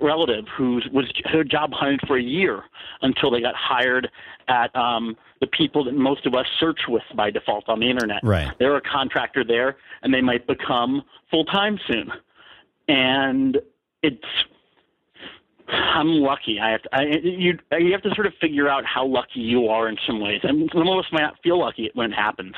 relative 0.00 0.46
who 0.56 0.80
was 0.92 1.04
her 1.26 1.44
job 1.44 1.72
hunted 1.74 2.00
for 2.06 2.16
a 2.16 2.22
year 2.22 2.62
until 3.02 3.30
they 3.30 3.42
got 3.42 3.54
hired 3.54 4.08
at 4.48 4.74
um, 4.74 5.14
the 5.40 5.46
people 5.46 5.84
that 5.84 5.94
most 5.94 6.24
of 6.24 6.34
us 6.34 6.46
search 6.58 6.80
with 6.88 7.02
by 7.14 7.30
default 7.30 7.68
on 7.68 7.80
the 7.80 7.90
internet. 7.90 8.20
Right. 8.22 8.50
They're 8.58 8.76
a 8.76 8.80
contractor 8.80 9.44
there, 9.44 9.76
and 10.02 10.12
they 10.12 10.22
might 10.22 10.46
become 10.46 11.02
full 11.30 11.44
time 11.44 11.78
soon. 11.86 12.10
And 12.88 13.58
it's 14.02 14.24
I'm 15.68 16.20
lucky. 16.20 16.58
I 16.60 16.70
have 16.72 16.82
to, 16.82 16.88
I, 16.92 17.02
you 17.22 17.58
you 17.78 17.92
have 17.92 18.02
to 18.02 18.14
sort 18.14 18.26
of 18.26 18.34
figure 18.40 18.68
out 18.68 18.84
how 18.84 19.06
lucky 19.06 19.40
you 19.40 19.68
are 19.68 19.88
in 19.88 19.96
some 20.06 20.20
ways, 20.20 20.40
and 20.42 20.68
some 20.72 20.86
of 20.86 20.98
us 20.98 21.06
might 21.12 21.22
not 21.22 21.36
feel 21.42 21.58
lucky 21.58 21.90
when 21.94 22.12
it 22.12 22.16
happens. 22.16 22.54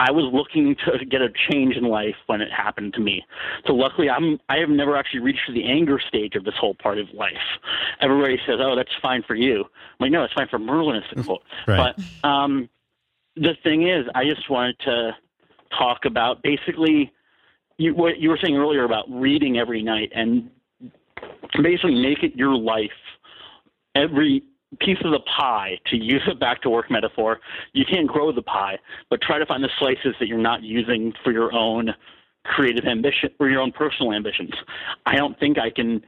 I 0.00 0.12
was 0.12 0.32
looking 0.32 0.76
to 0.86 1.04
get 1.04 1.22
a 1.22 1.28
change 1.50 1.74
in 1.74 1.82
life 1.82 2.14
when 2.26 2.40
it 2.40 2.52
happened 2.52 2.94
to 2.94 3.00
me. 3.00 3.24
So 3.66 3.72
luckily, 3.72 4.08
I'm 4.08 4.38
I 4.48 4.58
have 4.58 4.68
never 4.68 4.96
actually 4.96 5.20
reached 5.20 5.50
the 5.52 5.64
anger 5.64 6.00
stage 6.06 6.36
of 6.36 6.44
this 6.44 6.54
whole 6.58 6.74
part 6.74 6.98
of 6.98 7.08
life. 7.12 7.32
Everybody 8.00 8.38
says, 8.46 8.56
"Oh, 8.60 8.76
that's 8.76 8.94
fine 9.02 9.24
for 9.26 9.34
you." 9.34 9.64
I'm 9.64 10.04
like, 10.04 10.12
no, 10.12 10.22
it's 10.22 10.34
fine 10.34 10.48
for 10.48 10.58
Merlin. 10.58 10.96
It's 10.96 11.06
the 11.14 11.24
quote. 11.24 11.42
Right. 11.66 11.94
But 12.22 12.28
um, 12.28 12.68
the 13.34 13.54
thing 13.62 13.88
is, 13.88 14.06
I 14.14 14.24
just 14.24 14.48
wanted 14.48 14.78
to 14.80 15.16
talk 15.76 16.04
about 16.04 16.42
basically 16.42 17.12
you, 17.76 17.94
what 17.94 18.18
you 18.18 18.28
were 18.28 18.38
saying 18.42 18.56
earlier 18.56 18.84
about 18.84 19.04
reading 19.08 19.58
every 19.58 19.82
night 19.82 20.12
and 20.14 20.50
basically 21.62 21.94
make 21.94 22.22
it 22.22 22.36
your 22.36 22.56
life. 22.56 22.90
Every 23.94 24.42
piece 24.80 24.98
of 25.04 25.12
the 25.12 25.20
pie, 25.20 25.78
to 25.86 25.96
use 25.96 26.22
a 26.30 26.34
back 26.34 26.62
to 26.62 26.70
work 26.70 26.90
metaphor, 26.90 27.40
you 27.72 27.84
can't 27.90 28.06
grow 28.06 28.32
the 28.32 28.42
pie, 28.42 28.78
but 29.10 29.20
try 29.22 29.38
to 29.38 29.46
find 29.46 29.64
the 29.64 29.70
slices 29.78 30.14
that 30.20 30.28
you're 30.28 30.38
not 30.38 30.62
using 30.62 31.12
for 31.24 31.32
your 31.32 31.52
own 31.54 31.94
creative 32.44 32.84
ambition 32.84 33.30
or 33.40 33.48
your 33.48 33.60
own 33.60 33.72
personal 33.72 34.12
ambitions. 34.12 34.50
I 35.06 35.16
don't 35.16 35.38
think 35.40 35.58
I 35.58 35.70
can 35.70 36.02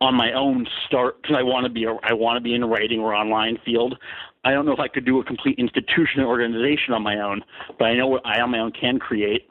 on 0.00 0.14
my 0.14 0.32
own 0.32 0.66
start 0.86 1.20
because 1.20 1.36
I 1.36 1.42
want 1.42 1.64
to 1.64 1.70
be 1.70 1.84
a, 1.84 1.92
I 2.02 2.12
want 2.12 2.36
to 2.36 2.40
be 2.40 2.54
in 2.54 2.64
writing 2.64 3.00
or 3.00 3.14
online 3.14 3.58
field. 3.64 3.96
I 4.44 4.52
don't 4.52 4.64
know 4.64 4.72
if 4.72 4.78
I 4.78 4.88
could 4.88 5.04
do 5.04 5.20
a 5.20 5.24
complete 5.24 5.58
institution 5.58 6.20
or 6.20 6.26
organization 6.26 6.94
on 6.94 7.02
my 7.02 7.20
own, 7.20 7.42
but 7.78 7.86
I 7.86 7.94
know 7.94 8.06
what 8.06 8.24
I 8.24 8.40
on 8.40 8.50
my 8.50 8.60
own 8.60 8.72
can 8.72 8.98
create 8.98 9.48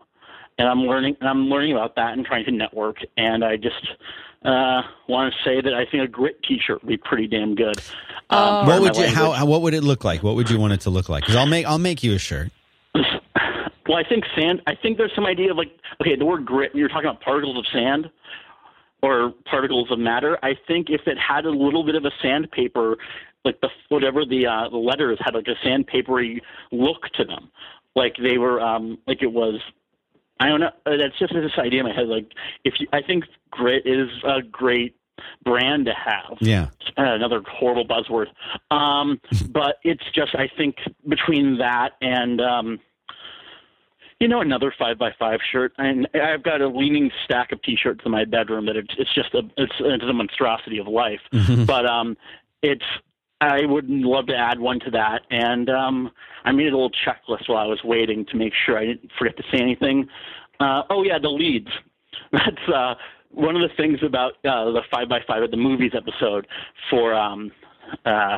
and 0.57 0.67
I'm 0.67 0.79
learning 0.81 1.17
and 1.19 1.29
I'm 1.29 1.47
learning 1.47 1.73
about 1.73 1.95
that 1.95 2.13
and 2.13 2.25
trying 2.25 2.45
to 2.45 2.51
network. 2.51 2.97
And 3.17 3.43
I 3.43 3.57
just 3.57 3.87
uh, 4.43 4.81
want 5.07 5.33
to 5.33 5.43
say 5.43 5.61
that 5.61 5.73
I 5.73 5.85
think 5.85 6.03
a 6.03 6.07
grit 6.07 6.41
T-shirt 6.43 6.81
would 6.83 6.89
be 6.89 6.97
pretty 6.97 7.27
damn 7.27 7.55
good. 7.55 7.77
Um, 7.77 7.85
Oh. 8.29 8.65
What 8.67 8.81
would 8.81 8.95
my 8.97 9.05
you 9.05 9.07
how, 9.15 9.31
how 9.31 9.45
what 9.45 9.61
would 9.61 9.73
it 9.73 9.83
look 9.83 10.03
like? 10.03 10.21
What 10.21 10.35
would 10.35 10.49
you 10.49 10.59
want 10.59 10.73
it 10.73 10.81
to 10.81 10.89
look 10.89 11.07
like? 11.09 11.23
Because 11.23 11.35
I'll 11.35 11.45
make 11.45 11.65
I'll 11.65 11.79
make 11.79 12.03
you 12.03 12.13
a 12.13 12.19
shirt. 12.19 12.51
Well, 13.87 13.95
I 13.97 14.03
think 14.03 14.25
sand. 14.35 14.61
I 14.67 14.75
think 14.75 14.97
there's 14.97 15.15
some 15.15 15.25
idea 15.25 15.49
of 15.51 15.55
like 15.55 15.71
okay, 16.01 16.17
the 16.17 16.25
word 16.25 16.45
grit. 16.45 16.73
When 16.73 16.81
you're 16.81 16.89
talking 16.89 17.05
about 17.09 17.21
particles 17.21 17.57
of 17.57 17.65
sand 17.71 18.09
or 19.01 19.33
particles 19.49 19.89
of 19.91 19.97
matter, 19.97 20.37
I 20.43 20.55
think 20.67 20.89
if 20.89 21.07
it 21.07 21.17
had 21.17 21.45
a 21.45 21.49
little 21.51 21.85
bit 21.85 21.95
of 21.95 22.03
a 22.03 22.11
sandpaper, 22.21 22.97
like 23.45 23.61
the 23.61 23.69
whatever 23.87 24.25
the 24.25 24.45
uh, 24.45 24.67
the 24.67 24.75
letters 24.77 25.17
had 25.21 25.35
like 25.35 25.47
a 25.47 25.55
sandpapery 25.65 26.41
look 26.73 27.03
to 27.13 27.23
them, 27.23 27.49
like 27.95 28.17
they 28.21 28.37
were 28.37 28.59
um 28.59 28.97
like 29.07 29.21
it 29.21 29.31
was 29.31 29.61
I 30.39 30.49
don't 30.49 30.59
know. 30.59 30.71
Uh, 30.85 30.97
That's 30.97 31.17
just 31.19 31.33
this 31.33 31.51
idea 31.57 31.81
in 31.81 31.87
my 31.87 31.93
head. 31.93 32.07
Like, 32.07 32.31
if 32.63 32.75
you, 32.79 32.87
I 32.93 33.01
think 33.01 33.25
grit 33.51 33.85
is 33.85 34.09
a 34.23 34.41
great 34.41 34.95
brand 35.43 35.85
to 35.85 35.93
have. 35.93 36.37
Yeah. 36.39 36.67
Uh, 36.97 37.13
another 37.13 37.41
horrible 37.47 37.85
buzzword. 37.85 38.27
Um, 38.71 39.19
but 39.49 39.77
it's 39.83 40.03
just 40.13 40.35
I 40.35 40.49
think 40.55 40.77
between 41.07 41.57
that 41.57 41.93
and 42.01 42.41
um, 42.41 42.79
you 44.19 44.27
know 44.27 44.41
another 44.41 44.73
five 44.77 44.97
by 44.97 45.11
five 45.17 45.39
shirt, 45.51 45.73
and 45.77 46.07
I've 46.13 46.43
got 46.43 46.61
a 46.61 46.67
leaning 46.67 47.11
stack 47.25 47.51
of 47.51 47.61
T-shirts 47.61 48.01
in 48.05 48.11
my 48.11 48.25
bedroom 48.25 48.65
that 48.65 48.75
it's, 48.75 48.93
it's 48.97 49.13
just 49.13 49.33
a 49.33 49.41
it's, 49.57 49.73
it's 49.79 50.03
a 50.03 50.13
monstrosity 50.13 50.79
of 50.79 50.87
life. 50.87 51.21
But 51.65 51.85
um, 51.85 52.17
it's 52.61 52.85
I 53.39 53.65
would 53.65 53.89
love 53.89 54.27
to 54.27 54.35
add 54.35 54.59
one 54.59 54.79
to 54.81 54.91
that, 54.91 55.21
and 55.29 55.69
um, 55.69 56.11
I 56.43 56.51
made 56.51 56.67
a 56.67 56.77
little 56.77 56.91
checklist 57.05 57.47
while 57.47 57.57
I 57.57 57.67
was 57.67 57.79
waiting 57.83 58.25
to 58.31 58.35
make 58.35 58.53
sure 58.65 58.77
I 58.77 58.85
didn't 58.85 59.11
forget 59.17 59.37
to 59.37 59.43
say 59.51 59.61
anything. 59.61 60.07
Uh, 60.59 60.83
oh 60.89 61.03
yeah, 61.03 61.19
the 61.19 61.29
leads. 61.29 61.69
That's 62.31 62.69
uh, 62.73 62.95
one 63.31 63.55
of 63.55 63.61
the 63.61 63.75
things 63.75 63.99
about 64.03 64.33
uh, 64.45 64.71
the 64.71 64.81
five 64.91 65.07
by 65.07 65.19
five 65.27 65.43
at 65.43 65.51
the 65.51 65.57
movies 65.57 65.91
episode 65.95 66.47
for 66.89 67.13
um, 67.13 67.51
uh, 68.05 68.37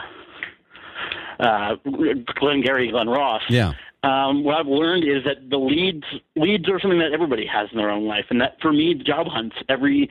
uh, 1.39 1.75
Glenn 2.39 2.61
Gary, 2.61 2.91
Glen 2.91 3.07
Ross. 3.07 3.41
Yeah. 3.49 3.73
Um, 4.03 4.43
what 4.43 4.55
I've 4.55 4.67
learned 4.67 5.03
is 5.03 5.23
that 5.25 5.49
the 5.49 5.57
leads 5.57 6.05
leads 6.35 6.69
are 6.69 6.79
something 6.79 6.99
that 6.99 7.11
everybody 7.13 7.45
has 7.45 7.67
in 7.71 7.77
their 7.77 7.89
own 7.89 8.05
life, 8.05 8.25
and 8.29 8.39
that 8.41 8.57
for 8.61 8.71
me, 8.71 8.93
job 8.93 9.27
hunts, 9.27 9.55
every 9.67 10.09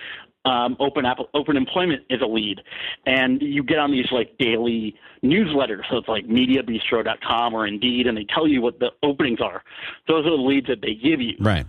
um, 0.49 0.77
open 0.81 1.05
app, 1.05 1.19
open 1.35 1.57
employment 1.57 2.03
is 2.11 2.21
a 2.23 2.27
lead, 2.27 2.61
and 3.07 3.41
you 3.41 3.63
get 3.63 3.79
on 3.79 3.93
these 3.93 4.11
like 4.11 4.37
daily 4.39 4.97
newsletters. 5.23 5.83
So 5.91 5.99
it's 5.99 6.09
like 6.09 6.27
MediaBistro.com 6.27 7.55
or 7.55 7.67
Indeed, 7.67 8.07
and 8.07 8.17
they 8.17 8.27
tell 8.35 8.49
you 8.49 8.61
what 8.63 8.79
the 8.79 8.91
openings 9.03 9.41
are. 9.41 9.63
Those 10.07 10.27
are 10.27 10.31
the 10.31 10.43
leads 10.43 10.67
that 10.69 10.81
they 10.81 10.95
give 10.95 11.21
you. 11.21 11.37
Right. 11.39 11.67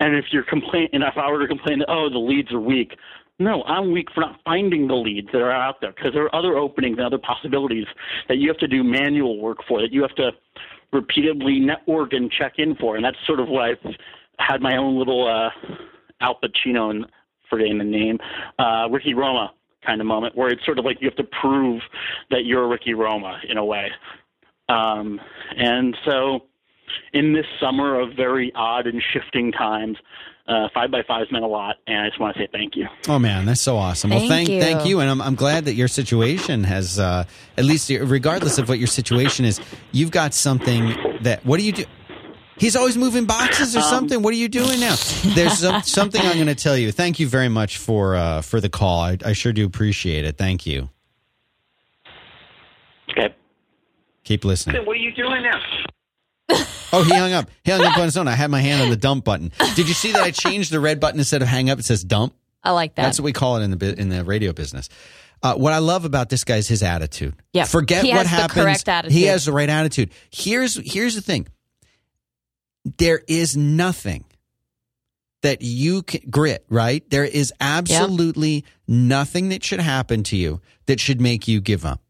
And 0.00 0.14
if 0.14 0.26
you're 0.30 0.44
complain, 0.44 0.88
and 0.92 1.02
if 1.02 1.16
I 1.16 1.30
were 1.30 1.40
to 1.40 1.48
complain 1.48 1.80
that 1.80 1.88
oh 1.88 2.08
the 2.08 2.18
leads 2.18 2.52
are 2.52 2.60
weak, 2.60 2.92
no, 3.40 3.62
I'm 3.64 3.92
weak 3.92 4.08
for 4.14 4.20
not 4.20 4.40
finding 4.44 4.88
the 4.88 4.94
leads 4.94 5.28
that 5.32 5.40
are 5.40 5.52
out 5.52 5.80
there 5.80 5.92
because 5.92 6.12
there 6.12 6.24
are 6.24 6.34
other 6.34 6.56
openings 6.56 6.98
and 6.98 7.06
other 7.06 7.18
possibilities 7.18 7.86
that 8.28 8.38
you 8.38 8.48
have 8.48 8.58
to 8.58 8.68
do 8.68 8.82
manual 8.82 9.40
work 9.40 9.58
for 9.66 9.80
that 9.80 9.92
you 9.92 10.02
have 10.02 10.14
to 10.16 10.32
repeatedly 10.92 11.60
network 11.60 12.12
and 12.12 12.30
check 12.32 12.54
in 12.58 12.74
for, 12.76 12.96
and 12.96 13.04
that's 13.04 13.16
sort 13.26 13.40
of 13.40 13.48
what 13.48 13.64
I've 13.64 13.94
had 14.38 14.60
my 14.60 14.76
own 14.76 14.98
little 14.98 15.26
uh, 15.26 15.50
Al 16.20 16.38
Pacino 16.40 16.90
and 16.90 17.06
forgetting 17.50 17.78
the 17.78 17.84
name, 17.84 18.18
uh, 18.58 18.88
Ricky 18.90 19.14
Roma 19.14 19.52
kind 19.86 20.00
of 20.00 20.06
moment 20.06 20.36
where 20.36 20.48
it's 20.48 20.64
sort 20.64 20.78
of 20.78 20.84
like 20.84 20.98
you 21.00 21.08
have 21.08 21.16
to 21.16 21.28
prove 21.40 21.80
that 22.30 22.44
you're 22.44 22.68
Ricky 22.68 22.94
Roma 22.94 23.40
in 23.48 23.56
a 23.56 23.64
way. 23.64 23.90
Um, 24.68 25.20
and 25.56 25.96
so 26.04 26.40
in 27.12 27.32
this 27.32 27.46
summer 27.60 28.00
of 28.00 28.14
very 28.14 28.52
odd 28.54 28.86
and 28.86 29.02
shifting 29.12 29.52
times, 29.52 29.96
uh, 30.46 30.68
five 30.72 30.90
by 30.90 31.02
fives 31.06 31.30
meant 31.30 31.44
a 31.44 31.48
lot, 31.48 31.76
and 31.86 31.98
I 31.98 32.08
just 32.08 32.18
want 32.18 32.34
to 32.34 32.42
say 32.42 32.48
thank 32.50 32.74
you. 32.74 32.86
Oh 33.06 33.18
man, 33.18 33.44
that's 33.44 33.60
so 33.60 33.76
awesome. 33.76 34.10
well, 34.10 34.20
Thank 34.20 34.30
thank 34.30 34.48
you. 34.48 34.60
thank 34.62 34.86
you, 34.86 35.00
and 35.00 35.10
I'm 35.10 35.20
I'm 35.20 35.34
glad 35.34 35.66
that 35.66 35.74
your 35.74 35.88
situation 35.88 36.64
has, 36.64 36.98
uh, 36.98 37.24
at 37.58 37.64
least 37.64 37.90
regardless 37.90 38.56
of 38.56 38.66
what 38.68 38.78
your 38.78 38.86
situation 38.86 39.44
is, 39.44 39.60
you've 39.92 40.10
got 40.10 40.32
something 40.32 40.94
that. 41.20 41.44
What 41.44 41.60
do 41.60 41.66
you 41.66 41.72
do? 41.72 41.84
He's 42.58 42.76
always 42.76 42.96
moving 42.96 43.24
boxes 43.24 43.76
or 43.76 43.80
something. 43.82 44.22
What 44.22 44.34
are 44.34 44.36
you 44.36 44.48
doing 44.48 44.80
now? 44.80 44.96
There's 45.34 45.58
some, 45.58 45.82
something 45.84 46.20
I'm 46.20 46.34
going 46.34 46.46
to 46.48 46.54
tell 46.54 46.76
you. 46.76 46.90
Thank 46.92 47.20
you 47.20 47.28
very 47.28 47.48
much 47.48 47.78
for 47.78 48.16
uh, 48.16 48.42
for 48.42 48.60
the 48.60 48.68
call. 48.68 49.00
I, 49.00 49.16
I 49.24 49.32
sure 49.32 49.52
do 49.52 49.64
appreciate 49.64 50.24
it. 50.24 50.36
Thank 50.36 50.66
you. 50.66 50.88
Okay. 53.10 53.34
Keep 54.24 54.44
listening. 54.44 54.84
What 54.84 54.96
are 54.96 55.00
you 55.00 55.12
doing 55.12 55.42
now? 55.42 55.60
Oh, 56.90 57.02
he 57.02 57.14
hung 57.14 57.34
up. 57.34 57.50
He 57.64 57.70
hung 57.70 57.84
up 57.84 57.98
on 57.98 58.04
his 58.04 58.16
own. 58.16 58.28
I 58.28 58.32
had 58.32 58.50
my 58.50 58.62
hand 58.62 58.80
on 58.80 58.88
the 58.88 58.96
dump 58.96 59.22
button. 59.22 59.52
Did 59.76 59.88
you 59.88 59.94
see 59.94 60.12
that 60.12 60.22
I 60.22 60.30
changed 60.30 60.72
the 60.72 60.80
red 60.80 61.00
button 61.00 61.20
instead 61.20 61.42
of 61.42 61.48
hang 61.48 61.68
up? 61.68 61.78
It 61.78 61.84
says 61.84 62.02
dump. 62.02 62.34
I 62.64 62.70
like 62.70 62.94
that. 62.94 63.02
That's 63.02 63.20
what 63.20 63.26
we 63.26 63.34
call 63.34 63.58
it 63.58 63.62
in 63.62 63.70
the 63.76 64.00
in 64.00 64.08
the 64.08 64.24
radio 64.24 64.54
business. 64.54 64.88
Uh, 65.42 65.54
what 65.56 65.74
I 65.74 65.78
love 65.80 66.06
about 66.06 66.30
this 66.30 66.44
guy 66.44 66.56
is 66.56 66.66
his 66.66 66.82
attitude. 66.82 67.34
Yeah. 67.52 67.64
Forget 67.64 68.04
He 68.04 68.10
what 68.12 68.26
has 68.26 68.30
the 68.30 68.36
happens. 68.36 68.54
correct 68.64 68.88
attitude. 68.88 69.12
He 69.18 69.24
has 69.24 69.44
the 69.44 69.52
right 69.52 69.68
attitude. 69.68 70.12
Here's 70.30 70.76
here's 70.76 71.14
the 71.14 71.20
thing. 71.20 71.46
There 72.96 73.20
is 73.28 73.56
nothing 73.56 74.24
that 75.42 75.62
you 75.62 76.02
can 76.02 76.22
grit, 76.30 76.64
right? 76.68 77.08
There 77.10 77.24
is 77.24 77.52
absolutely 77.60 78.64
nothing 78.86 79.50
that 79.50 79.62
should 79.62 79.80
happen 79.80 80.22
to 80.24 80.36
you 80.36 80.60
that 80.86 80.98
should 81.00 81.20
make 81.20 81.46
you 81.46 81.60
give 81.60 81.84
up. 81.84 82.00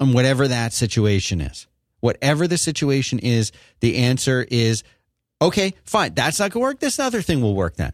And 0.00 0.12
whatever 0.14 0.48
that 0.48 0.72
situation 0.72 1.40
is. 1.40 1.66
Whatever 2.00 2.46
the 2.46 2.58
situation 2.58 3.18
is, 3.18 3.52
the 3.80 3.96
answer 3.98 4.46
is 4.50 4.82
okay, 5.40 5.74
fine. 5.84 6.14
That's 6.14 6.38
not 6.38 6.50
going 6.50 6.62
to 6.62 6.68
work. 6.68 6.80
This 6.80 6.98
other 6.98 7.22
thing 7.22 7.40
will 7.42 7.54
work 7.54 7.76
then. 7.76 7.92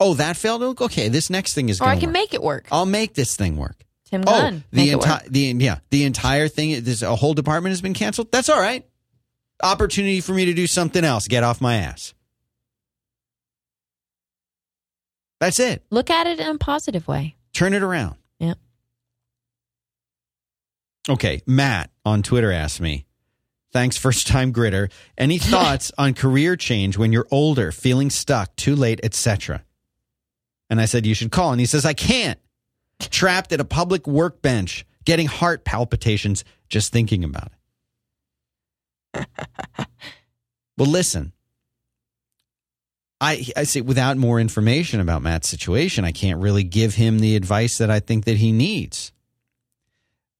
Oh, 0.00 0.14
that 0.14 0.36
failed. 0.36 0.62
Oh, 0.62 0.74
okay, 0.84 1.08
this 1.08 1.28
next 1.30 1.54
thing 1.54 1.68
is 1.68 1.80
or 1.80 1.84
I 1.88 1.96
can 1.96 2.08
work. 2.08 2.12
make 2.12 2.34
it 2.34 2.42
work. 2.42 2.68
I'll 2.70 2.86
make 2.86 3.14
this 3.14 3.36
thing 3.36 3.56
work. 3.56 3.84
Tim 4.06 4.22
Oh, 4.26 4.40
Gunn. 4.42 4.64
the 4.70 4.90
it 4.90 4.94
work. 4.96 5.04
entire 5.04 5.28
the 5.28 5.40
yeah 5.58 5.78
the 5.90 6.04
entire 6.04 6.48
thing. 6.48 6.82
This 6.84 7.02
a 7.02 7.16
whole 7.16 7.34
department 7.34 7.72
has 7.72 7.80
been 7.80 7.94
canceled. 7.94 8.30
That's 8.30 8.48
all 8.48 8.60
right. 8.60 8.86
Opportunity 9.62 10.20
for 10.20 10.32
me 10.32 10.44
to 10.46 10.54
do 10.54 10.66
something 10.66 11.04
else. 11.04 11.28
Get 11.28 11.42
off 11.42 11.60
my 11.60 11.76
ass. 11.76 12.14
That's 15.40 15.60
it. 15.60 15.84
Look 15.90 16.10
at 16.10 16.26
it 16.26 16.40
in 16.40 16.46
a 16.46 16.58
positive 16.58 17.06
way. 17.06 17.36
Turn 17.52 17.74
it 17.74 17.82
around. 17.82 18.16
Yeah. 18.38 18.54
Okay, 21.08 21.42
Matt 21.46 21.90
on 22.04 22.22
Twitter 22.22 22.52
asked 22.52 22.80
me, 22.80 23.06
Thanks, 23.72 23.98
first 23.98 24.26
time 24.26 24.52
gritter. 24.52 24.90
Any 25.16 25.38
thoughts 25.38 25.92
on 25.98 26.14
career 26.14 26.56
change 26.56 26.96
when 26.96 27.12
you're 27.12 27.28
older, 27.30 27.70
feeling 27.72 28.10
stuck, 28.10 28.54
too 28.56 28.74
late, 28.74 29.00
etc.? 29.02 29.64
And 30.70 30.80
I 30.80 30.86
said, 30.86 31.06
You 31.06 31.14
should 31.14 31.30
call. 31.30 31.52
And 31.52 31.60
he 31.60 31.66
says, 31.66 31.84
I 31.84 31.94
can't. 31.94 32.38
Trapped 33.00 33.52
at 33.52 33.60
a 33.60 33.64
public 33.64 34.06
workbench, 34.06 34.84
getting 35.04 35.26
heart 35.26 35.64
palpitations 35.64 36.44
just 36.68 36.92
thinking 36.92 37.22
about 37.24 37.46
it. 37.46 37.57
well, 40.78 40.88
listen. 40.88 41.32
I, 43.20 43.44
I 43.56 43.64
say 43.64 43.80
without 43.80 44.16
more 44.16 44.38
information 44.38 45.00
about 45.00 45.22
Matt's 45.22 45.48
situation, 45.48 46.04
I 46.04 46.12
can't 46.12 46.40
really 46.40 46.62
give 46.62 46.94
him 46.94 47.18
the 47.18 47.34
advice 47.34 47.78
that 47.78 47.90
I 47.90 47.98
think 47.98 48.26
that 48.26 48.36
he 48.36 48.52
needs. 48.52 49.12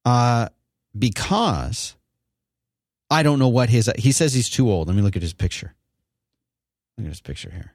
Uh, 0.05 0.47
because 0.97 1.97
I 3.09 3.23
don't 3.23 3.39
know 3.39 3.49
what 3.49 3.69
his 3.69 3.91
he 3.97 4.11
says 4.11 4.33
he's 4.33 4.49
too 4.49 4.71
old. 4.71 4.87
Let 4.87 4.95
me 4.95 5.01
look 5.01 5.15
at 5.17 5.21
his 5.21 5.33
picture. 5.33 5.75
Look 6.97 7.05
at 7.05 7.09
his 7.09 7.21
picture 7.21 7.51
here. 7.51 7.73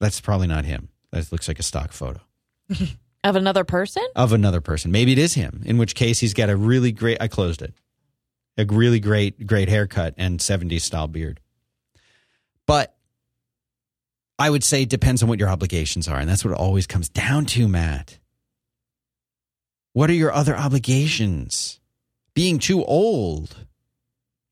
That's 0.00 0.20
probably 0.20 0.46
not 0.46 0.64
him. 0.66 0.90
That 1.10 1.30
looks 1.32 1.48
like 1.48 1.58
a 1.58 1.62
stock 1.62 1.92
photo 1.92 2.20
Of 3.24 3.34
another 3.34 3.64
person? 3.64 4.06
of 4.14 4.32
another 4.32 4.60
person. 4.60 4.92
Maybe 4.92 5.12
it 5.12 5.18
is 5.18 5.34
him. 5.34 5.62
In 5.64 5.78
which 5.78 5.94
case, 5.94 6.20
he's 6.20 6.34
got 6.34 6.50
a 6.50 6.56
really 6.56 6.92
great. 6.92 7.16
I 7.20 7.28
closed 7.28 7.62
it. 7.62 7.74
A 8.58 8.64
really 8.64 9.00
great, 9.00 9.46
great 9.46 9.68
haircut 9.68 10.14
and 10.16 10.40
70s 10.40 10.80
style 10.80 11.08
beard. 11.08 11.40
But 12.66 12.96
I 14.38 14.50
would 14.50 14.64
say 14.64 14.82
it 14.82 14.88
depends 14.88 15.22
on 15.22 15.28
what 15.28 15.38
your 15.38 15.48
obligations 15.48 16.08
are, 16.08 16.18
and 16.18 16.28
that's 16.28 16.44
what 16.44 16.52
it 16.52 16.58
always 16.58 16.86
comes 16.86 17.08
down 17.08 17.46
to, 17.46 17.68
Matt. 17.68 18.18
What 19.92 20.10
are 20.10 20.14
your 20.14 20.32
other 20.32 20.54
obligations? 20.56 21.80
Being 22.34 22.58
too 22.58 22.84
old 22.84 23.56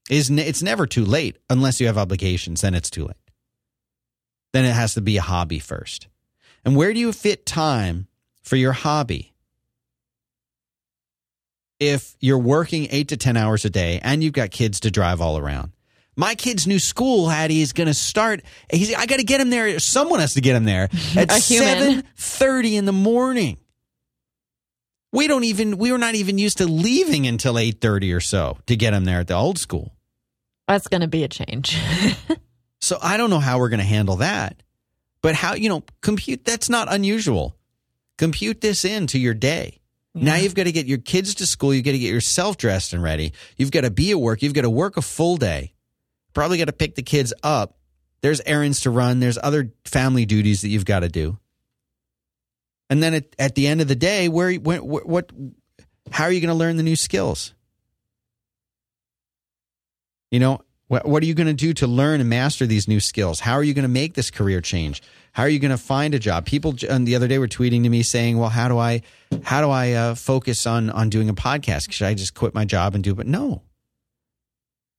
is 0.09 0.31
ne- 0.31 0.47
it's 0.47 0.63
never 0.63 0.87
too 0.87 1.05
late 1.05 1.37
unless 1.51 1.81
you 1.81 1.87
have 1.87 1.99
obligations. 1.99 2.63
Then 2.63 2.75
it's 2.75 2.89
too 2.89 3.05
late. 3.05 3.17
Then 4.55 4.65
it 4.65 4.73
has 4.73 4.95
to 4.95 5.03
be 5.03 5.19
a 5.19 5.23
hobby 5.23 5.59
first. 5.59 6.09
And 6.65 6.77
where 6.77 6.95
do 6.95 7.01
you 7.01 7.13
fit 7.13 7.45
time 7.45 8.07
for 8.43 8.57
your 8.57 8.73
hobby? 8.73 9.34
If 11.81 12.15
you're 12.21 12.39
working 12.39 12.89
eight 12.91 13.09
to 13.09 13.17
10 13.17 13.37
hours 13.37 13.65
a 13.65 13.71
day 13.71 14.01
and 14.03 14.23
you've 14.23 14.33
got 14.33 14.51
kids 14.51 14.81
to 14.81 14.91
drive 14.91 15.21
all 15.21 15.39
around. 15.39 15.73
My 16.17 16.37
kid's 16.37 16.67
new 16.67 16.79
school, 16.79 17.29
Hattie, 17.29 17.61
is 17.61 17.73
going 17.73 17.89
to 17.89 17.95
start. 17.95 18.43
He's, 18.71 18.95
I 18.95 19.07
got 19.07 19.17
to 19.17 19.25
get 19.25 19.41
him 19.41 19.51
there. 19.51 19.81
Someone 19.81 20.21
has 20.21 20.35
to 20.35 20.41
get 20.41 20.55
him 20.55 20.65
there 20.65 20.85
at 21.17 21.29
7.30 21.29 22.73
in 22.75 22.85
the 22.85 22.93
morning. 22.93 23.59
We 25.11 25.27
don't 25.27 25.45
even, 25.45 25.77
we 25.77 25.91
were 25.91 25.99
not 25.99 26.15
even 26.15 26.39
used 26.39 26.59
to 26.59 26.67
leaving 26.67 27.27
until 27.27 27.55
8.30 27.55 28.17
or 28.17 28.21
so 28.21 28.59
to 28.67 28.77
get 28.77 28.95
him 28.95 29.05
there 29.05 29.21
at 29.21 29.27
the 29.27 29.35
old 29.35 29.59
school. 29.59 29.93
That's 30.69 30.87
going 30.87 31.01
to 31.01 31.09
be 31.09 31.25
a 31.25 31.29
change. 31.29 31.77
So 32.85 32.99
I 33.01 33.17
don't 33.17 33.31
know 33.31 33.41
how 33.41 33.59
we're 33.61 33.71
going 33.71 33.81
to 33.81 33.87
handle 33.87 34.17
that. 34.17 34.63
But 35.23 35.35
how, 35.35 35.55
you 35.55 35.71
know, 35.71 35.85
compute 36.03 36.45
that's 36.45 36.69
not 36.69 36.93
unusual. 36.93 37.57
Compute 38.19 38.61
this 38.61 38.85
into 38.85 39.19
your 39.19 39.33
day. 39.33 39.81
Now 40.15 40.37
you've 40.37 40.55
got 40.55 40.65
to 40.65 40.73
get 40.73 40.87
your 40.87 40.99
kids 40.99 41.35
to 41.37 41.47
school, 41.47 41.75
you've 41.75 41.85
got 41.85 41.93
to 41.93 41.99
get 41.99 42.13
yourself 42.13 42.57
dressed 42.57 42.93
and 42.93 43.03
ready. 43.03 43.33
You've 43.57 43.73
got 43.73 43.81
to 43.81 43.91
be 43.91 44.13
at 44.13 44.21
work, 44.21 44.43
you've 44.43 44.55
got 44.55 44.63
to 44.63 44.71
work 44.71 44.97
a 44.97 45.03
full 45.03 45.37
day. 45.37 45.73
Probably 46.35 46.59
got 46.59 46.67
to 46.67 46.73
pick 46.73 46.95
the 46.95 47.03
kids 47.03 47.33
up. 47.43 47.79
There's 48.21 48.41
errands 48.43 48.83
to 48.83 48.91
run, 48.91 49.21
there's 49.21 49.39
other 49.43 49.73
family 49.85 50.25
duties 50.25 50.63
that 50.63 50.69
you've 50.69 50.85
got 50.85 51.01
to 51.01 51.09
do. 51.09 51.39
And 52.91 53.03
then 53.03 53.15
at, 53.15 53.37
at 53.39 53.55
the 53.55 53.67
end 53.67 53.81
of 53.81 53.89
the 53.89 53.97
day, 53.97 54.29
where 54.29 54.55
when, 54.55 54.87
what, 54.87 55.07
what 55.07 55.31
how 56.11 56.25
are 56.25 56.33
you 56.33 56.41
going 56.41 56.49
to 56.49 56.55
learn 56.55 56.77
the 56.77 56.83
new 56.83 56.97
skills? 56.97 57.55
You 60.31 60.39
know, 60.41 60.61
what, 60.89 61.07
what 61.07 61.23
are 61.23 61.27
you 61.27 61.35
going 61.35 61.47
to 61.47 61.55
do 61.55 61.73
to 61.75 61.87
learn 61.87 62.21
and 62.21 62.29
master 62.29 62.67
these 62.67 62.89
new 62.89 63.01
skills? 63.01 63.41
How 63.41 63.55
are 63.55 63.65
you 63.65 63.75
going 63.75 63.85
to 63.85 63.89
make 63.89 64.15
this 64.15 64.31
career 64.31 64.61
change? 64.61 65.03
How 65.35 65.43
are 65.43 65.49
you 65.49 65.59
going 65.59 65.73
to 65.73 65.77
find 65.77 66.15
a 66.15 66.21
job? 66.21 66.47
People 66.47 66.77
uh, 66.89 66.99
the 67.01 67.17
other 67.17 67.27
day 67.27 67.39
were 67.39 67.49
tweeting 67.49 67.83
to 67.83 67.89
me 67.89 68.05
saying, 68.05 68.39
"Well, 68.39 68.49
how 68.49 68.69
do 68.69 68.79
I, 68.79 69.03
how 69.43 69.61
do 69.61 69.69
I 69.69 69.93
uh, 69.93 70.15
focus 70.15 70.65
on 70.65 70.91
on 70.91 71.11
doing 71.11 71.29
a 71.29 71.35
podcast? 71.35 71.91
Should 71.93 72.07
I 72.07 72.15
just 72.15 72.35
quit 72.35 72.55
my 72.55 72.65
job 72.65 72.95
and 72.95 73.03
do?" 73.03 73.11
it? 73.11 73.17
But 73.17 73.27
no. 73.27 73.63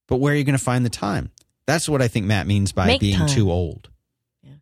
But 0.07 0.17
where 0.17 0.33
are 0.33 0.35
you 0.35 0.43
going 0.43 0.57
to 0.57 0.63
find 0.63 0.85
the 0.85 0.89
time? 0.89 1.31
That's 1.65 1.87
what 1.87 2.01
I 2.01 2.09
think 2.09 2.25
Matt 2.25 2.47
means 2.47 2.73
by 2.73 2.85
Make 2.85 2.99
being 3.01 3.17
time. 3.17 3.27
too 3.29 3.49
old. 3.49 3.89
Yeah. 4.43 4.55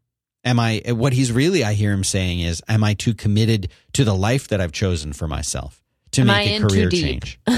Am 0.45 0.59
I? 0.59 0.84
What 0.89 1.11
he's 1.11 1.32
really, 1.32 1.63
I 1.63 1.74
hear 1.74 1.91
him 1.91 2.03
saying 2.03 2.41
is, 2.41 2.61
"Am 2.67 2.84
I 2.84 2.93
too 2.93 3.15
committed 3.15 3.69
to 3.93 4.03
the 4.03 4.13
life 4.15 4.49
that 4.49 4.61
I've 4.61 4.74
chosen 4.74 5.11
for 5.11 5.28
myself 5.28 5.82
to 6.11 6.21
Am 6.21 6.28
make 6.28 6.49
a 6.49 6.55
in 6.55 6.61
too 6.61 6.67
career 6.67 6.89
change?" 6.89 7.39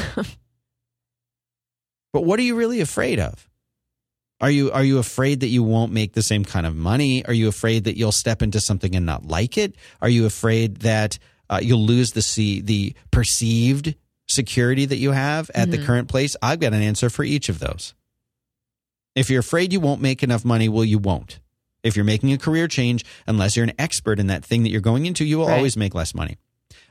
But 2.16 2.22
what 2.24 2.39
are 2.39 2.43
you 2.43 2.55
really 2.55 2.80
afraid 2.80 3.20
of? 3.20 3.49
Are 4.41 4.51
you 4.51 4.71
are 4.71 4.83
you 4.83 4.97
afraid 4.97 5.39
that 5.41 5.47
you 5.47 5.63
won't 5.63 5.91
make 5.93 6.13
the 6.13 6.21
same 6.21 6.43
kind 6.43 6.65
of 6.65 6.75
money? 6.75 7.25
Are 7.25 7.33
you 7.33 7.47
afraid 7.47 7.86
that 7.86 7.97
you'll 7.97 8.11
step 8.11 8.41
into 8.41 8.59
something 8.59 8.95
and 8.95 9.05
not 9.05 9.25
like 9.25 9.57
it? 9.57 9.75
Are 10.01 10.09
you 10.09 10.25
afraid 10.25 10.77
that 10.77 11.17
uh, 11.49 11.59
you'll 11.61 11.86
lose 11.86 12.11
the 12.11 12.21
see, 12.21 12.59
the 12.61 12.93
perceived 13.11 13.95
security 14.27 14.86
that 14.86 14.97
you 14.97 15.11
have 15.11 15.49
at 15.55 15.71
the 15.71 15.77
current 15.77 16.09
place? 16.09 16.36
I've 16.41 16.59
got 16.59 16.73
an 16.73 16.81
answer 16.81 17.09
for 17.09 17.23
each 17.23 17.47
of 17.47 17.59
those. 17.59 17.93
If 19.15 19.29
you're 19.29 19.39
afraid 19.39 19.71
you 19.71 19.79
won't 19.79 20.01
make 20.01 20.21
enough 20.23 20.43
money, 20.43 20.67
well, 20.67 20.83
you 20.83 20.99
won't. 20.99 21.39
If 21.83 21.95
you're 21.95 22.03
making 22.03 22.33
a 22.33 22.38
career 22.38 22.67
change, 22.67 23.05
unless 23.27 23.55
you're 23.55 23.63
an 23.63 23.73
expert 23.79 24.19
in 24.19 24.27
that 24.27 24.43
thing 24.43 24.63
that 24.63 24.69
you're 24.69 24.81
going 24.81 25.05
into, 25.05 25.23
you 25.23 25.38
will 25.38 25.47
Right. 25.47 25.55
always 25.57 25.77
make 25.77 25.95
less 25.95 26.13
money. 26.13 26.38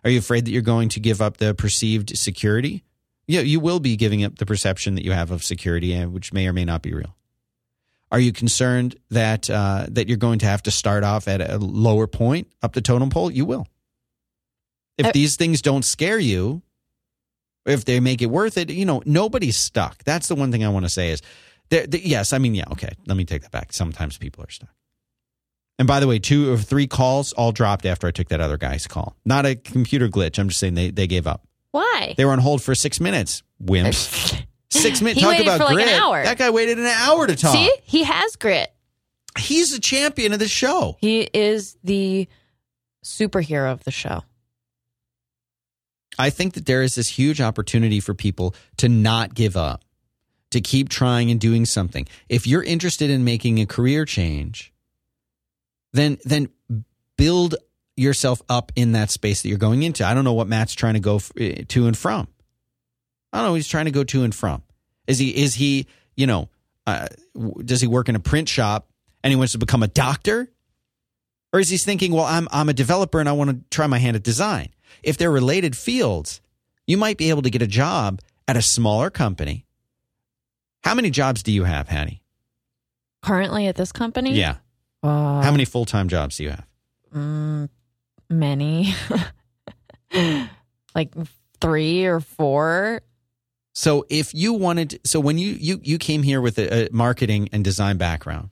Are 0.05 0.11
you 0.11 0.18
afraid 0.20 0.47
that 0.47 0.51
you're 0.53 0.62
going 0.62 0.88
to 0.90 1.01
give 1.01 1.20
up 1.20 1.36
the 1.36 1.53
perceived 1.53 2.16
security? 2.16 2.84
Yeah, 3.26 3.40
you 3.40 3.61
will 3.61 3.80
be 3.80 3.97
giving 3.97 4.24
up 4.24 4.38
the 4.38 4.47
perception 4.47 4.95
that 4.95 5.05
you 5.05 5.12
have 5.12 5.30
of 5.30 5.42
security, 5.45 6.03
which 6.07 6.32
may 6.32 6.47
or 6.47 6.53
may 6.55 6.64
not 6.64 6.80
be 6.80 6.95
real. 6.95 7.16
Are 8.15 8.21
you 8.21 8.31
concerned 8.33 8.95
that 9.11 9.51
uh, 9.51 9.87
that 9.91 10.07
you're 10.07 10.17
going 10.17 10.39
to 10.39 10.47
have 10.47 10.62
to 10.62 10.71
start 10.71 11.03
off 11.03 11.27
at 11.27 11.41
a 11.41 11.59
lower 11.59 12.07
point 12.07 12.47
up 12.62 12.73
the 12.73 12.81
totem 12.81 13.11
pole? 13.11 13.29
You 13.29 13.45
will. 13.45 13.67
If 14.97 15.07
Uh, 15.07 15.11
these 15.12 15.35
things 15.35 15.61
don't 15.61 15.85
scare 15.85 16.21
you, 16.21 16.62
if 17.67 17.85
they 17.85 17.99
make 17.99 18.23
it 18.23 18.27
worth 18.27 18.57
it, 18.57 18.71
you 18.71 18.85
know 18.85 19.03
nobody's 19.05 19.57
stuck. 19.57 20.05
That's 20.05 20.29
the 20.29 20.37
one 20.37 20.53
thing 20.53 20.65
I 20.65 20.69
want 20.69 20.85
to 20.85 20.91
say 20.91 21.11
is, 21.11 21.23
there- 21.71 21.87
yes, 21.91 22.33
I 22.33 22.39
mean 22.39 22.55
yeah, 22.55 22.67
okay. 22.71 22.93
Let 23.07 23.17
me 23.17 23.25
take 23.25 23.43
that 23.43 23.51
back. 23.51 23.73
Sometimes 23.73 24.17
people 24.17 24.45
are 24.45 24.51
stuck. 24.51 24.71
And 25.81 25.89
by 25.89 25.99
the 25.99 26.07
way, 26.07 26.21
two 26.21 26.53
or 26.53 26.57
three 26.59 26.87
calls 26.87 27.33
all 27.33 27.51
dropped 27.51 27.85
after 27.85 28.07
I 28.07 28.12
took 28.12 28.29
that 28.29 28.41
other 28.41 28.57
guy's 28.59 28.87
call. 28.87 29.17
Not 29.25 29.45
a 29.45 29.57
computer 29.57 30.09
glitch. 30.09 30.39
I'm 30.39 30.47
just 30.47 30.61
saying 30.61 30.75
they, 30.75 30.91
they 30.91 31.09
gave 31.09 31.27
up. 31.27 31.49
Why? 31.73 32.15
They 32.17 32.25
were 32.25 32.31
on 32.31 32.39
hold 32.39 32.62
for 32.62 32.77
six 32.77 33.01
minutes. 33.01 33.43
Wimps. 33.61 34.41
Six 34.81 35.01
minutes. 35.01 35.20
Talk 35.20 35.31
waited 35.31 35.47
about 35.47 35.59
for 35.59 35.64
like 35.75 35.83
an 35.83 35.89
grit. 35.89 36.01
hour. 36.01 36.22
That 36.22 36.39
guy 36.39 36.51
waited 36.51 36.79
an 36.79 36.87
hour 36.87 37.27
to 37.27 37.37
talk. 37.37 37.53
See, 37.53 37.72
he 37.85 38.05
has 38.05 38.37
grit. 38.37 38.72
He's 39.39 39.72
the 39.72 39.81
champion 39.81 40.33
of 40.33 40.39
the 40.39 40.49
show. 40.49 40.97
He 41.01 41.29
is 41.33 41.77
the 41.83 42.29
superhero 43.05 43.72
of 43.72 43.85
the 43.85 43.91
show. 43.91 44.22
I 46.18 46.31
think 46.31 46.55
that 46.55 46.66
there 46.66 46.83
is 46.83 46.95
this 46.95 47.09
huge 47.09 47.41
opportunity 47.41 48.01
for 48.01 48.14
people 48.14 48.55
to 48.77 48.89
not 48.89 49.35
give 49.35 49.57
up, 49.57 49.85
to 50.51 50.61
keep 50.61 50.89
trying 50.89 51.31
and 51.31 51.41
doing 51.41 51.66
something. 51.66 52.07
If 52.29 52.47
you're 52.47 52.62
interested 52.62 53.11
in 53.11 53.25
making 53.25 53.59
a 53.59 53.66
career 53.66 54.05
change, 54.05 54.72
then 55.93 56.18
then 56.25 56.49
build 57.16 57.57
yourself 57.97 58.43
up 58.49 58.72
in 58.77 58.93
that 58.93 59.11
space 59.11 59.43
that 59.43 59.49
you're 59.49 59.59
going 59.59 59.83
into. 59.83 60.05
I 60.07 60.14
don't 60.14 60.25
know 60.25 60.33
what 60.33 60.49
Matt's 60.49 60.75
trying 60.75 60.95
to 60.95 61.01
go 61.01 61.20
eh, 61.39 61.62
to 61.68 61.87
and 61.87 61.97
from. 61.97 62.29
I 63.35 63.39
don't 63.39 63.49
know. 63.49 63.55
He's 63.55 63.68
trying 63.68 63.85
to 63.87 63.91
go 63.91 64.05
to 64.05 64.22
and 64.22 64.35
from. 64.35 64.62
Is 65.07 65.18
he? 65.18 65.37
Is 65.37 65.55
he? 65.55 65.87
You 66.16 66.26
know? 66.26 66.49
Uh, 66.87 67.09
does 67.64 67.80
he 67.80 67.87
work 67.87 68.09
in 68.09 68.14
a 68.16 68.20
print 68.20 68.49
shop 68.49 68.89
and 69.22 69.30
he 69.30 69.37
wants 69.37 69.53
to 69.53 69.59
become 69.59 69.82
a 69.82 69.89
doctor? 69.89 70.49
Or 71.53 71.61
is 71.61 71.68
he 71.68 71.76
thinking, 71.76 72.12
well, 72.12 72.24
I'm 72.24 72.49
I'm 72.53 72.68
a 72.68 72.72
developer 72.72 73.20
and 73.20 73.28
I 73.28 73.32
want 73.32 73.51
to 73.51 73.59
try 73.70 73.87
my 73.87 73.99
hand 73.99 74.16
at 74.16 74.22
design? 74.22 74.68
If 75.03 75.18
they're 75.18 75.30
related 75.30 75.76
fields, 75.76 76.41
you 76.87 76.97
might 76.97 77.18
be 77.18 77.30
able 77.30 77.43
to 77.43 77.51
get 77.51 77.61
a 77.62 77.66
job 77.66 78.20
at 78.47 78.57
a 78.57 78.62
smaller 78.62 79.11
company. 79.11 79.66
How 80.85 80.95
many 80.95 81.11
jobs 81.11 81.43
do 81.43 81.51
you 81.53 81.64
have, 81.64 81.89
Hattie? 81.89 82.22
Currently 83.22 83.66
at 83.66 83.76
this 83.76 83.91
company, 83.93 84.35
Yeah. 84.35 84.57
Uh, 85.03 85.43
How 85.43 85.51
many 85.51 85.64
full 85.64 85.85
time 85.87 86.09
jobs 86.09 86.37
do 86.37 86.45
you 86.45 86.51
have? 86.51 86.66
Mm, 87.14 87.68
many, 88.30 88.95
like 90.95 91.12
three 91.61 92.05
or 92.05 92.20
four. 92.20 93.01
So 93.77 94.07
if 94.09 94.33
you 94.33 94.53
wanted, 94.55 95.01
so 95.05 95.18
when 95.18 95.37
you 95.37 95.51
you 95.51 95.81
you 95.83 95.99
came 95.99 96.22
here 96.22 96.41
with 96.41 96.59
a, 96.59 96.87
a 96.87 96.93
marketing 96.93 97.49
and 97.53 97.64
design 97.64 97.97
background 97.97 98.51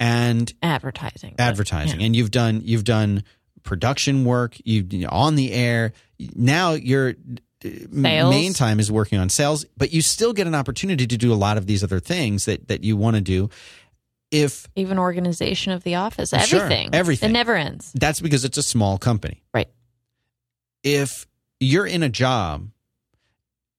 and 0.00 0.52
Advertising, 0.62 1.36
advertising, 1.38 2.00
yeah. 2.00 2.06
and 2.06 2.16
you've 2.16 2.32
done 2.32 2.60
you've 2.64 2.82
done 2.82 3.22
production 3.62 4.24
work, 4.24 4.56
you 4.64 4.84
you 4.90 4.98
know, 5.04 5.10
on 5.12 5.36
the 5.36 5.52
air. 5.52 5.92
Now 6.34 6.72
your 6.72 7.14
main 7.92 8.52
time 8.52 8.80
is 8.80 8.90
working 8.90 9.20
on 9.20 9.28
sales, 9.28 9.64
but 9.76 9.92
you 9.92 10.02
still 10.02 10.32
get 10.32 10.48
an 10.48 10.56
opportunity 10.56 11.06
to 11.06 11.16
do 11.16 11.32
a 11.32 11.36
lot 11.36 11.56
of 11.56 11.66
these 11.66 11.84
other 11.84 12.00
things 12.00 12.46
that 12.46 12.66
that 12.66 12.82
you 12.82 12.96
want 12.96 13.14
to 13.14 13.22
do. 13.22 13.48
If 14.32 14.66
even 14.74 14.98
organization 14.98 15.72
of 15.72 15.84
the 15.84 15.94
office, 15.94 16.30
Sure, 16.30 16.62
everything, 16.62 16.90
everything. 16.92 17.30
It 17.30 17.32
never 17.32 17.54
ends. 17.54 17.92
that's 17.94 18.18
because 18.18 18.44
it's 18.44 18.58
a 18.58 18.62
small 18.64 18.98
company. 18.98 19.44
Right. 19.54 19.68
If 20.82 21.28
you're 21.60 21.86
in 21.86 22.02
a 22.02 22.08
job 22.08 22.71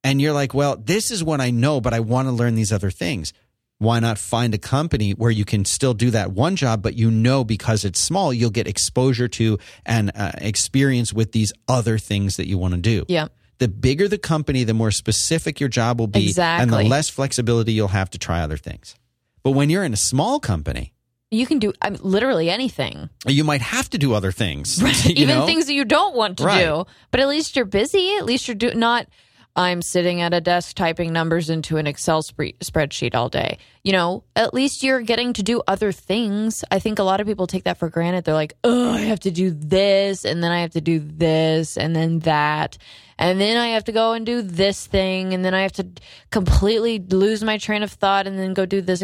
and 0.03 0.21
you're 0.21 0.33
like, 0.33 0.53
well, 0.53 0.75
this 0.77 1.11
is 1.11 1.23
what 1.23 1.39
I 1.41 1.51
know, 1.51 1.79
but 1.81 1.93
I 1.93 1.99
want 1.99 2.27
to 2.27 2.31
learn 2.31 2.55
these 2.55 2.71
other 2.73 2.91
things. 2.91 3.33
Why 3.79 3.99
not 3.99 4.17
find 4.17 4.53
a 4.53 4.57
company 4.57 5.11
where 5.11 5.31
you 5.31 5.43
can 5.45 5.65
still 5.65 5.93
do 5.93 6.11
that 6.11 6.31
one 6.31 6.55
job, 6.55 6.81
but 6.81 6.93
you 6.95 7.11
know 7.11 7.43
because 7.43 7.83
it's 7.83 7.99
small, 7.99 8.33
you'll 8.33 8.49
get 8.49 8.67
exposure 8.67 9.27
to 9.29 9.57
and 9.85 10.11
uh, 10.15 10.31
experience 10.37 11.11
with 11.11 11.31
these 11.33 11.51
other 11.67 11.97
things 11.97 12.37
that 12.37 12.47
you 12.47 12.57
want 12.57 12.75
to 12.75 12.79
do. 12.79 13.03
Yeah. 13.07 13.27
The 13.57 13.67
bigger 13.67 14.07
the 14.07 14.17
company, 14.17 14.63
the 14.63 14.73
more 14.73 14.91
specific 14.91 15.59
your 15.59 15.69
job 15.69 15.99
will 15.99 16.07
be, 16.07 16.33
and 16.37 16.71
the 16.71 16.83
less 16.83 17.09
flexibility 17.09 17.73
you'll 17.73 17.87
have 17.89 18.09
to 18.11 18.17
try 18.17 18.41
other 18.41 18.57
things. 18.57 18.95
But 19.43 19.51
when 19.51 19.69
you're 19.69 19.83
in 19.83 19.93
a 19.93 19.97
small 19.97 20.39
company, 20.39 20.93
You 21.31 21.45
can 21.45 21.59
do 21.59 21.73
I 21.81 21.89
mean, 21.89 21.99
literally 22.03 22.49
anything, 22.49 23.09
you 23.27 23.43
might 23.43 23.61
have 23.61 23.89
to 23.89 23.97
do 23.97 24.13
other 24.13 24.31
things. 24.31 24.79
you 25.05 25.13
even 25.15 25.35
know? 25.39 25.45
things 25.45 25.65
that 25.65 25.73
you 25.73 25.83
don't 25.85 26.15
want 26.15 26.37
to 26.37 26.43
Right. 26.45 26.63
do. 26.65 26.85
But 27.11 27.19
at 27.19 27.27
least 27.27 27.55
you're 27.55 27.65
busy. 27.65 28.15
At 28.17 28.25
least 28.25 28.47
you're 28.47 28.55
do- 28.55 28.73
not. 28.75 29.07
I'm 29.55 29.83
sitting 29.83 30.21
at 30.21 30.33
a 30.33 30.41
desk 30.41 30.75
typing 30.75 31.13
numbers 31.13 31.49
into 31.49 31.77
an 31.77 31.85
Excel 31.85 32.23
spre- 32.23 32.57
spreadsheet 32.59 33.13
all 33.13 33.29
day. 33.29 33.59
You 33.83 33.91
know, 33.91 34.23
at 34.35 34.53
least 34.53 34.81
you're 34.81 35.01
getting 35.01 35.33
to 35.33 35.43
do 35.43 35.61
other 35.67 35.91
things. 35.91 36.63
I 36.71 36.79
think 36.79 36.97
a 36.97 37.03
lot 37.03 37.21
of 37.21 37.27
people 37.27 37.45
take 37.45 37.65
that 37.65 37.77
for 37.77 37.87
granted. 37.89 38.23
They're 38.23 38.33
like, 38.33 38.53
oh, 38.63 38.91
I 38.91 39.01
have 39.01 39.19
to 39.21 39.31
do 39.31 39.51
this, 39.51 40.25
and 40.25 40.43
then 40.43 40.51
I 40.51 40.61
have 40.61 40.71
to 40.71 40.81
do 40.81 40.99
this, 40.99 41.77
and 41.77 41.95
then 41.95 42.19
that. 42.19 42.79
And 43.19 43.39
then 43.39 43.57
I 43.57 43.67
have 43.69 43.83
to 43.83 43.91
go 43.91 44.13
and 44.13 44.25
do 44.25 44.41
this 44.41 44.87
thing, 44.87 45.35
and 45.35 45.45
then 45.45 45.53
I 45.53 45.61
have 45.61 45.73
to 45.73 45.87
completely 46.31 46.97
lose 46.97 47.43
my 47.43 47.59
train 47.59 47.83
of 47.83 47.91
thought 47.91 48.25
and 48.25 48.39
then 48.39 48.55
go 48.55 48.65
do 48.65 48.81
this. 48.81 49.03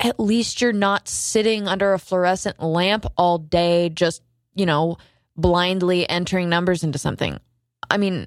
At 0.00 0.18
least 0.18 0.60
you're 0.60 0.72
not 0.72 1.08
sitting 1.08 1.68
under 1.68 1.92
a 1.92 2.00
fluorescent 2.00 2.60
lamp 2.60 3.06
all 3.16 3.38
day, 3.38 3.90
just, 3.90 4.22
you 4.56 4.66
know, 4.66 4.96
blindly 5.36 6.08
entering 6.08 6.48
numbers 6.48 6.82
into 6.82 6.98
something. 6.98 7.38
I 7.88 7.96
mean, 7.96 8.26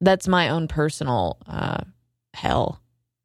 that's 0.00 0.28
my 0.28 0.48
own 0.48 0.68
personal 0.68 1.38
uh, 1.46 1.78
hell 2.34 2.80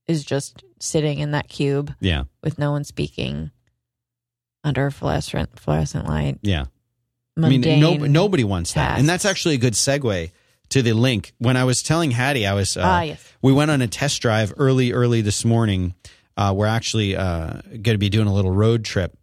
is 0.08 0.24
just 0.24 0.64
sitting 0.80 1.20
in 1.20 1.32
that 1.32 1.48
cube 1.48 1.94
yeah, 2.00 2.24
with 2.44 2.58
no 2.60 2.72
one 2.72 2.84
speaking 2.84 3.52
under 4.64 4.86
a 4.88 4.92
fluorescent 4.92 5.60
fluorescent 5.60 6.08
light. 6.08 6.40
yeah. 6.42 6.66
I 7.36 7.50
mean, 7.50 7.62
no, 7.62 7.96
nobody 7.96 8.44
wants 8.44 8.74
that, 8.74 9.00
and 9.00 9.10
that's 9.10 9.26
actually 9.26 9.56
a 9.56 9.58
good 9.58 9.74
segue 9.74 10.32
to 10.70 10.82
the 10.84 10.94
link. 10.94 11.34
When 11.40 11.58
I 11.58 11.64
was 11.64 11.82
telling 11.82 12.12
Hattie, 12.12 12.46
I 12.46 12.54
was 12.54 12.78
uh, 12.78 12.82
Ah, 12.84 13.02
yes. 13.02 13.34
we 13.42 13.52
went 13.52 13.72
on 13.72 13.82
a 13.82 13.88
test 13.88 14.22
drive 14.22 14.54
early, 14.58 14.92
early 14.92 15.22
this 15.22 15.44
morning. 15.44 15.96
Uh, 16.38 16.54
we're 16.56 16.68
actually 16.68 17.16
uh, 17.16 17.62
going 17.72 17.96
to 17.96 17.98
be 17.98 18.10
doing 18.10 18.28
a 18.28 18.34
little 18.34 18.52
road 18.52 18.86
trip, 18.86 19.18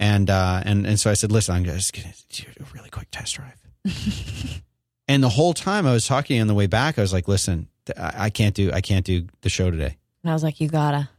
and 0.00 0.30
uh, 0.30 0.62
and 0.64 0.86
and 0.86 0.98
so 0.98 1.10
I 1.10 1.14
said, 1.14 1.32
"Listen, 1.32 1.54
I'm 1.54 1.64
just 1.64 1.92
going 1.92 2.08
to 2.30 2.42
do 2.42 2.48
a 2.60 2.64
really 2.74 2.88
quick 2.88 3.08
test 3.10 3.34
drive." 3.34 3.60
and 5.08 5.22
the 5.22 5.28
whole 5.28 5.54
time 5.54 5.86
I 5.86 5.92
was 5.92 6.06
talking 6.06 6.40
on 6.40 6.46
the 6.46 6.54
way 6.54 6.66
back, 6.66 6.98
I 6.98 7.02
was 7.02 7.12
like, 7.12 7.28
"Listen, 7.28 7.68
I 7.96 8.30
can't 8.30 8.54
do 8.54 8.70
I 8.72 8.80
can't 8.80 9.04
do 9.04 9.26
the 9.42 9.48
show 9.48 9.70
today." 9.70 9.96
And 10.22 10.30
I 10.30 10.34
was 10.34 10.42
like, 10.42 10.60
you 10.60 10.68
gotta. 10.68 11.10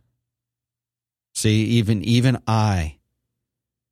See, 1.33 1.63
even 1.65 2.03
even 2.03 2.41
I 2.47 2.97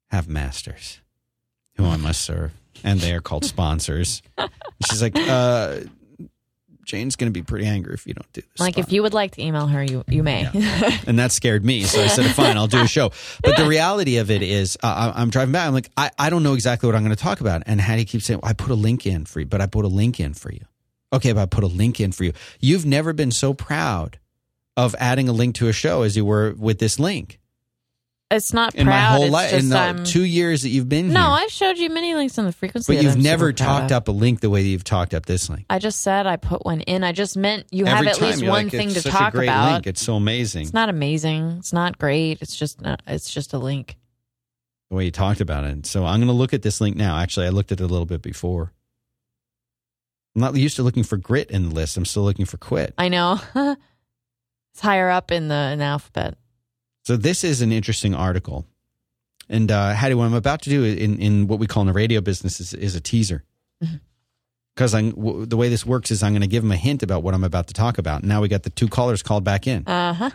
have 0.10 0.28
masters 0.28 1.02
who 1.76 1.86
I 1.86 1.98
must 1.98 2.22
serve, 2.22 2.52
and 2.84 3.00
they 3.00 3.14
are 3.14 3.22
called 3.22 3.46
sponsors. 3.46 4.22
She's 4.89 5.02
like, 5.02 5.16
uh, 5.16 5.82
"Jane's 6.84 7.16
going 7.16 7.32
to 7.32 7.38
be 7.38 7.44
pretty 7.44 7.66
angry 7.66 7.94
if 7.94 8.06
you 8.08 8.14
don't 8.14 8.32
do 8.34 8.42
this." 8.42 8.60
Like, 8.60 8.78
if 8.78 8.92
you 8.92 9.02
would 9.04 9.14
like 9.14 9.32
to 9.36 9.42
email 9.44 9.68
her, 9.68 9.84
you 9.84 10.04
you 10.08 10.24
may. 10.24 10.46
and 11.08 11.18
that 11.20 11.32
scared 11.32 11.64
me. 11.66 11.84
So 11.84 12.02
I 12.02 12.08
said, 12.08 12.26
"Fine, 12.36 12.58
I'll 12.58 12.68
do 12.68 12.82
a 12.82 12.88
show." 12.88 13.12
But 13.44 13.58
the 13.58 13.66
reality 13.68 14.18
of 14.18 14.30
it 14.32 14.42
is, 14.42 14.78
uh, 14.84 15.12
I- 15.16 15.22
I'm 15.22 15.30
driving 15.30 15.52
back. 15.54 15.68
I'm 15.68 15.74
like, 15.74 15.90
I, 15.98 16.12
I 16.20 16.30
don't 16.30 16.44
know 16.44 16.54
exactly 16.54 16.88
what 16.88 16.96
I'm 16.96 17.04
going 17.04 17.16
to 17.16 17.22
talk 17.22 17.42
about. 17.42 17.64
And 17.66 17.80
Hattie 17.82 18.06
keeps 18.06 18.26
saying, 18.26 18.40
"I 18.44 18.54
put 18.54 18.72
a 18.72 18.76
link 18.76 19.06
in 19.06 19.26
for 19.26 19.40
you," 19.40 19.46
but 19.46 19.62
I 19.62 19.66
put 19.66 19.86
a 19.86 19.90
link 19.90 20.20
in 20.20 20.34
for 20.34 20.52
you. 20.52 20.66
Okay, 21.12 21.32
but 21.32 21.42
I 21.42 21.46
put 21.46 21.64
a 21.64 21.68
link 21.68 22.00
in 22.00 22.12
for 22.12 22.24
you. 22.24 22.34
You've 22.60 22.86
never 22.86 23.14
been 23.14 23.32
so 23.32 23.54
proud 23.54 24.20
of 24.76 24.96
adding 24.98 25.30
a 25.30 25.34
link 25.34 25.54
to 25.56 25.68
a 25.68 25.74
show 25.74 26.02
as 26.02 26.18
you 26.18 26.26
were 26.26 26.56
with 26.58 26.80
this 26.80 27.00
link 27.00 27.40
it's 28.34 28.54
not 28.54 28.76
in 28.76 28.86
proud. 28.88 28.96
my 28.96 29.16
whole 29.16 29.24
it's 29.24 29.32
life. 29.32 29.52
Just, 29.52 29.64
In 29.64 29.70
the 29.70 30.04
two 30.04 30.24
years 30.26 30.64
that 30.64 30.70
you've 30.70 30.90
been 30.90 31.10
no, 31.14 31.20
here, 31.22 31.30
I've 31.30 31.52
showed 31.52 31.78
you 31.78 31.90
many 31.90 32.16
links 32.16 32.38
on 32.38 32.46
the 32.46 32.52
frequency. 32.52 32.92
but 32.94 32.98
that 32.98 33.04
you've 33.04 33.16
I'm 33.16 33.22
never 33.22 33.48
super 33.50 33.58
proud 33.64 33.80
talked 33.80 33.92
of. 33.92 33.98
up 33.98 34.08
a 34.08 34.12
link 34.12 34.42
the 34.42 34.50
way 34.50 34.64
that 34.64 34.68
you've 34.70 34.84
talked 34.84 35.14
up 35.14 35.26
this 35.26 35.50
link. 35.50 35.66
I 35.70 35.80
just 35.80 36.02
said 36.02 36.28
I 36.28 36.36
put 36.38 36.66
one 36.66 36.82
in. 36.82 37.04
I 37.04 37.12
just 37.12 37.38
meant 37.38 37.68
you 37.72 37.86
Every 37.86 38.08
have 38.08 38.16
at 38.16 38.20
time 38.20 38.28
least 38.30 38.42
you're 38.42 38.52
one 38.52 38.64
like, 38.66 38.72
thing 38.72 38.88
it's 38.90 38.96
to 38.96 39.02
such 39.04 39.12
talk 39.14 39.34
a 39.34 39.38
great 39.38 39.46
about. 39.48 39.72
Link. 39.74 39.88
It's 39.88 40.02
so 40.02 40.16
amazing 40.16 40.64
It's 40.64 40.74
not 40.74 40.90
amazing. 40.90 41.56
It's 41.60 41.72
not 41.74 41.98
great. 41.98 42.42
It's 42.42 42.56
just 42.56 42.82
not, 42.82 43.02
it's 43.08 43.34
just 43.34 43.54
a 43.54 43.58
link. 43.58 43.96
the 44.90 44.96
way 44.98 45.06
you 45.06 45.12
talked 45.12 45.42
about 45.42 45.64
it. 45.64 45.86
So 45.86 46.06
I'm 46.06 46.20
going 46.20 46.28
to 46.28 46.34
look 46.34 46.54
at 46.54 46.62
this 46.62 46.82
link 46.82 46.96
now. 46.96 47.18
Actually, 47.18 47.46
I 47.48 47.50
looked 47.50 47.72
at 47.72 47.80
it 47.80 47.84
a 47.84 47.88
little 47.88 48.06
bit 48.06 48.22
before. 48.22 48.72
I'm 50.36 50.42
not 50.42 50.56
used 50.56 50.78
to 50.78 50.84
looking 50.84 51.04
for 51.04 51.18
grit 51.18 51.52
in 51.52 51.70
the 51.70 51.76
list. 51.76 51.96
I'm 51.96 52.06
still 52.06 52.24
looking 52.24 52.46
for 52.46 52.58
quit. 52.58 52.94
I 52.98 53.08
know. 53.10 53.40
it's 53.56 54.82
higher 54.82 55.10
up 55.10 55.32
in 55.32 55.48
the, 55.48 55.70
in 55.74 55.80
the 55.80 55.86
alphabet. 55.86 56.38
So 57.04 57.18
this 57.18 57.43
is 57.43 57.62
an 57.62 57.72
interesting 57.72 58.16
article. 58.16 58.66
And 59.49 59.70
uh, 59.72 59.93
Hattie, 59.93 60.16
what 60.16 60.26
I'm 60.26 60.34
about 60.34 60.62
to 60.64 60.70
do 60.70 60.84
in, 60.84 61.20
in 61.20 61.47
what 61.47 61.60
we 61.60 61.68
call 61.68 61.82
in 61.82 61.88
the 61.88 61.93
radio 61.93 62.22
business 62.22 62.60
is, 62.60 62.74
is 62.74 62.95
a 62.95 63.01
teaser. 63.01 63.43
Because 64.76 64.93
I'm 64.95 65.12
w- 65.12 65.45
the 65.45 65.58
way 65.58 65.70
this 65.70 65.86
works 65.86 66.12
is 66.12 66.24
I'm 66.24 66.32
going 66.32 66.41
to 66.41 66.47
give 66.47 66.64
them 66.64 66.72
a 66.72 66.78
hint 66.78 67.04
about 67.04 67.22
what 67.22 67.34
I'm 67.34 67.43
about 67.43 67.68
to 67.68 67.74
talk 67.74 67.97
about. 67.97 68.24
Now 68.24 68.41
we 68.41 68.47
got 68.47 68.64
the 68.64 68.70
two 68.70 68.88
callers 68.88 69.22
called 69.22 69.43
back 69.43 69.68
in. 69.68 69.86
Uh 69.86 70.14
huh. 70.14 70.30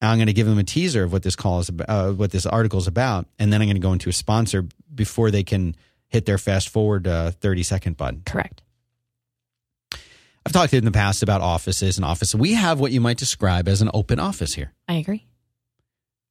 I'm 0.00 0.18
going 0.18 0.28
to 0.28 0.32
give 0.32 0.46
them 0.46 0.58
a 0.58 0.64
teaser 0.64 1.02
of 1.02 1.12
what 1.12 1.22
this 1.24 1.34
call 1.34 1.58
is 1.58 1.68
about, 1.68 1.88
uh, 1.88 2.12
what 2.12 2.30
this 2.30 2.46
article 2.46 2.78
is 2.78 2.86
about, 2.86 3.26
and 3.38 3.52
then 3.52 3.60
I'm 3.60 3.66
going 3.66 3.76
to 3.76 3.80
go 3.80 3.92
into 3.92 4.08
a 4.08 4.12
sponsor 4.12 4.66
before 4.94 5.32
they 5.32 5.42
can 5.42 5.74
hit 6.06 6.24
their 6.24 6.38
fast 6.38 6.68
forward 6.68 7.08
uh, 7.08 7.32
30 7.32 7.62
second 7.64 7.96
button. 7.96 8.22
Correct. 8.24 8.62
I've 10.48 10.52
talked 10.54 10.72
in 10.72 10.86
the 10.86 10.90
past 10.90 11.22
about 11.22 11.42
offices 11.42 11.98
and 11.98 12.06
office. 12.06 12.34
We 12.34 12.54
have 12.54 12.80
what 12.80 12.90
you 12.90 13.02
might 13.02 13.18
describe 13.18 13.68
as 13.68 13.82
an 13.82 13.90
open 13.92 14.18
office 14.18 14.54
here. 14.54 14.72
I 14.88 14.94
agree. 14.94 15.26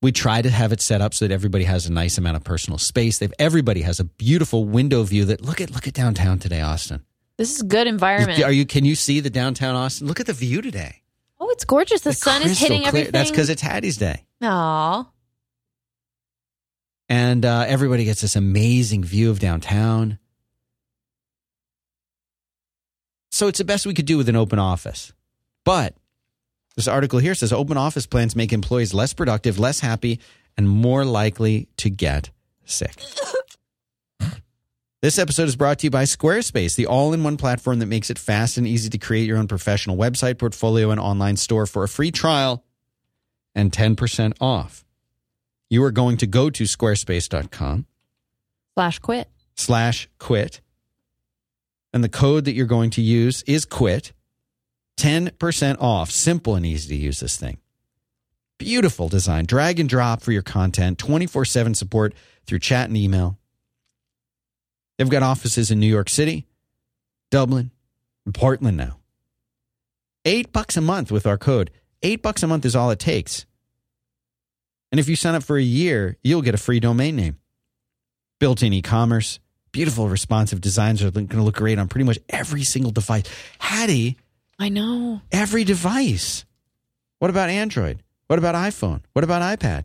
We 0.02 0.12
try 0.12 0.42
to 0.42 0.50
have 0.50 0.72
it 0.72 0.82
set 0.82 1.02
up 1.02 1.14
so 1.14 1.28
that 1.28 1.34
everybody 1.34 1.66
has 1.66 1.86
a 1.86 1.92
nice 1.92 2.18
amount 2.18 2.36
of 2.38 2.44
personal 2.44 2.80
space. 2.80 3.20
They've, 3.20 3.34
everybody 3.38 3.82
has 3.82 4.00
a 4.00 4.04
beautiful 4.06 4.66
window 4.66 5.04
view 5.04 5.26
that 5.26 5.42
look 5.42 5.62
at 5.62 5.70
look 5.70 5.88
at 5.88 5.94
downtown 5.94 6.40
today, 6.40 6.62
Austin. 6.62 7.04
This 7.38 7.52
is 7.54 7.62
a 7.62 7.66
good 7.66 7.86
environment. 7.86 8.42
Are 8.42 8.52
you? 8.52 8.66
Can 8.66 8.86
you 8.86 8.96
see 8.96 9.20
the 9.20 9.30
downtown 9.30 9.76
Austin? 9.76 10.08
Look 10.08 10.20
at 10.20 10.26
the 10.26 10.34
view 10.34 10.64
today. 10.64 11.04
oh, 11.40 11.50
it's 11.52 11.66
gorgeous. 11.66 12.02
The 12.02 12.10
It's 12.12 12.20
sun 12.20 12.42
is 12.42 12.58
hitting 12.60 12.80
clear. 12.82 12.88
everything. 12.88 13.12
That's 13.12 13.30
because 13.30 13.52
it's 13.52 13.62
Hattie's 13.62 13.98
Day. 13.98 14.26
Aw. 14.42 15.08
and 17.10 17.46
uh, 17.46 17.66
everybody 17.68 18.06
gets 18.06 18.22
this 18.22 18.36
amazing 18.36 19.04
view 19.04 19.30
of 19.30 19.40
downtown. 19.40 20.18
So 23.32 23.48
it's 23.48 23.60
the 23.60 23.66
best 23.66 23.86
we 23.86 23.94
could 23.94 24.06
do 24.06 24.18
with 24.18 24.30
an 24.30 24.36
open 24.36 24.60
office. 24.60 25.14
But 25.64 25.96
this 26.76 26.88
article 26.88 27.20
here 27.20 27.36
says 27.36 27.52
open 27.54 27.78
office 27.78 28.06
plans 28.08 28.36
make 28.36 28.54
employees 28.54 28.94
less 28.94 29.14
productive, 29.14 29.60
less 29.60 29.80
happy, 29.80 30.20
and 30.58 30.68
more 30.70 31.06
likely 31.06 31.68
to 31.78 31.90
get 31.90 32.30
sick. 32.66 32.94
This 35.00 35.20
episode 35.20 35.48
is 35.48 35.56
brought 35.56 35.78
to 35.80 35.86
you 35.88 35.92
by 35.92 36.04
Squarespace, 36.04 36.76
the 36.76 36.88
all 36.88 37.14
in 37.14 37.24
one 37.24 37.38
platform 37.38 37.78
that 37.80 37.86
makes 37.86 38.10
it 38.10 38.18
fast 38.18 38.58
and 38.58 38.66
easy 38.66 38.90
to 38.90 38.98
create 38.98 39.28
your 39.28 39.38
own 39.38 39.48
professional 39.48 39.96
website, 39.96 40.40
portfolio, 40.40 40.90
and 40.90 41.00
online 41.00 41.38
store 41.38 41.68
for 41.68 41.84
a 41.84 41.88
free 41.88 42.10
trial 42.10 42.64
and 43.54 43.72
10% 43.72 44.34
off. 44.42 44.84
You 45.70 45.84
are 45.84 45.92
going 45.92 46.18
to 46.18 46.28
go 46.28 46.50
to 46.50 46.64
squarespace.com 46.64 47.86
Slash 48.74 49.00
quit. 49.00 49.30
slash 49.56 50.10
quit. 50.18 50.62
And 51.98 52.04
the 52.04 52.10
code 52.10 52.46
that 52.46 52.54
you're 52.54 52.68
going 52.68 52.92
to 52.92 53.02
use 53.02 53.42
is 53.48 53.66
quit. 53.66 54.14
10% 55.00 55.82
off. 55.82 56.12
Simple 56.12 56.54
and 56.54 56.64
easy 56.64 56.90
to 56.90 56.96
use 56.96 57.20
this 57.22 57.38
thing. 57.38 57.58
Beautiful 58.60 59.10
design. 59.10 59.46
Drag 59.46 59.80
and 59.80 59.90
drop 59.90 60.22
for 60.22 60.32
your 60.32 60.44
content. 60.44 61.00
24 61.00 61.44
7 61.46 61.74
support 61.74 62.14
through 62.46 62.60
chat 62.60 62.88
and 62.88 62.96
email. 62.96 63.40
They've 65.00 65.10
got 65.10 65.24
offices 65.24 65.72
in 65.72 65.80
New 65.80 65.88
York 65.88 66.08
City, 66.08 66.46
Dublin, 67.32 67.72
and 68.26 68.36
Portland 68.36 68.78
now. 68.78 69.00
Eight 70.24 70.54
bucks 70.54 70.78
a 70.78 70.82
month 70.82 71.12
with 71.12 71.26
our 71.26 71.40
code. 71.40 71.72
Eight 72.04 72.22
bucks 72.22 72.44
a 72.44 72.48
month 72.48 72.64
is 72.64 72.76
all 72.76 72.92
it 72.92 73.00
takes. 73.00 73.48
And 74.92 75.00
if 75.00 75.10
you 75.10 75.16
sign 75.16 75.34
up 75.34 75.42
for 75.42 75.58
a 75.58 75.64
year, 75.64 76.16
you'll 76.24 76.44
get 76.44 76.54
a 76.54 76.60
free 76.60 76.80
domain 76.80 77.16
name. 77.16 77.40
Built 78.40 78.62
in 78.62 78.72
e 78.72 78.84
commerce, 78.84 79.40
beautiful 79.78 80.10
responsive 80.10 80.60
designs 80.60 81.04
are 81.04 81.12
going 81.12 81.28
to 81.28 81.44
look 81.44 81.56
great 81.56 81.78
on 81.78 81.88
pretty 81.88 82.04
much 82.04 82.18
every 82.30 82.64
single 82.64 82.90
device. 82.92 83.22
Hattie, 83.60 84.18
I 84.58 84.70
know. 84.70 85.22
every 85.32 85.64
device. 85.64 86.46
What 87.20 87.30
about 87.30 87.50
Android? 87.52 88.02
What 88.26 88.40
about 88.40 88.56
iPhone? 88.56 89.02
What 89.14 89.24
about 89.24 89.44
iPad? 89.44 89.84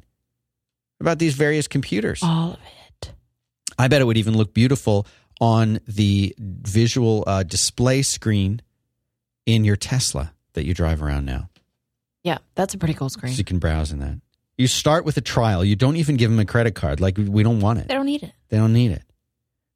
What 0.97 1.01
about 1.05 1.19
these 1.19 1.35
various 1.35 1.69
computers? 1.69 2.21
All 2.23 2.53
of 2.55 2.59
it. 3.03 3.13
I 3.79 3.89
bet 3.89 4.01
it 4.01 4.05
would 4.05 4.17
even 4.17 4.35
look 4.35 4.55
beautiful 4.55 5.07
on 5.43 5.79
the 5.87 6.35
visual 6.39 7.25
uh, 7.27 7.43
display 7.43 8.01
screen 8.01 8.63
in 9.45 9.63
your 9.63 9.77
Tesla 9.77 10.33
that 10.55 10.65
you 10.65 10.73
drive 10.73 11.03
around 11.03 11.27
now. 11.27 11.51
Yeah, 12.25 12.39
that's 12.55 12.73
a 12.73 12.79
pretty 12.79 12.95
cool 12.95 13.11
So 13.11 13.19
screen. 13.19 13.35
you 13.35 13.45
can 13.45 13.59
browse 13.59 13.93
in 13.93 13.99
that. 13.99 14.19
You 14.57 14.69
start 14.69 15.05
with 15.05 15.19
a 15.19 15.21
trial. 15.23 15.63
You 15.63 15.77
don't 15.77 15.97
even 15.97 16.17
give 16.17 16.31
them 16.31 16.39
a 16.41 16.47
credit 16.47 16.75
card. 16.75 16.99
Like, 16.99 17.19
we 17.19 17.43
don't 17.43 17.61
want 17.61 17.81
it. 17.81 17.89
They 17.89 17.95
don't 17.95 18.07
need 18.07 18.23
it. 18.23 18.33
They 18.49 18.57
don't 18.57 18.73
need 18.73 18.93
it. 18.93 19.03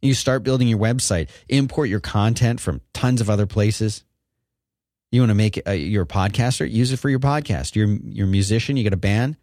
You 0.07 0.15
start 0.15 0.45
building 0.45 0.69
your 0.69 0.79
website, 0.79 1.29
import 1.49 1.89
your 1.89 2.01
content 2.01 2.61
from 2.61 2.81
tons 2.95 3.21
of 3.21 3.29
other 3.29 3.47
places. 3.47 4.05
You 5.11 5.21
want 5.21 5.31
to 5.31 5.35
make 5.35 5.61
uh, 5.67 5.73
your 5.73 6.07
podcaster 6.07 6.71
use 6.71 6.93
it 6.93 6.99
for 6.99 7.11
your 7.11 7.19
podcast. 7.19 7.75
You're 7.75 7.89
you're 7.89 8.27
a 8.27 8.31
musician. 8.31 8.77
You 8.77 8.85
got 8.85 8.93
a 8.93 8.97
band. 8.97 9.37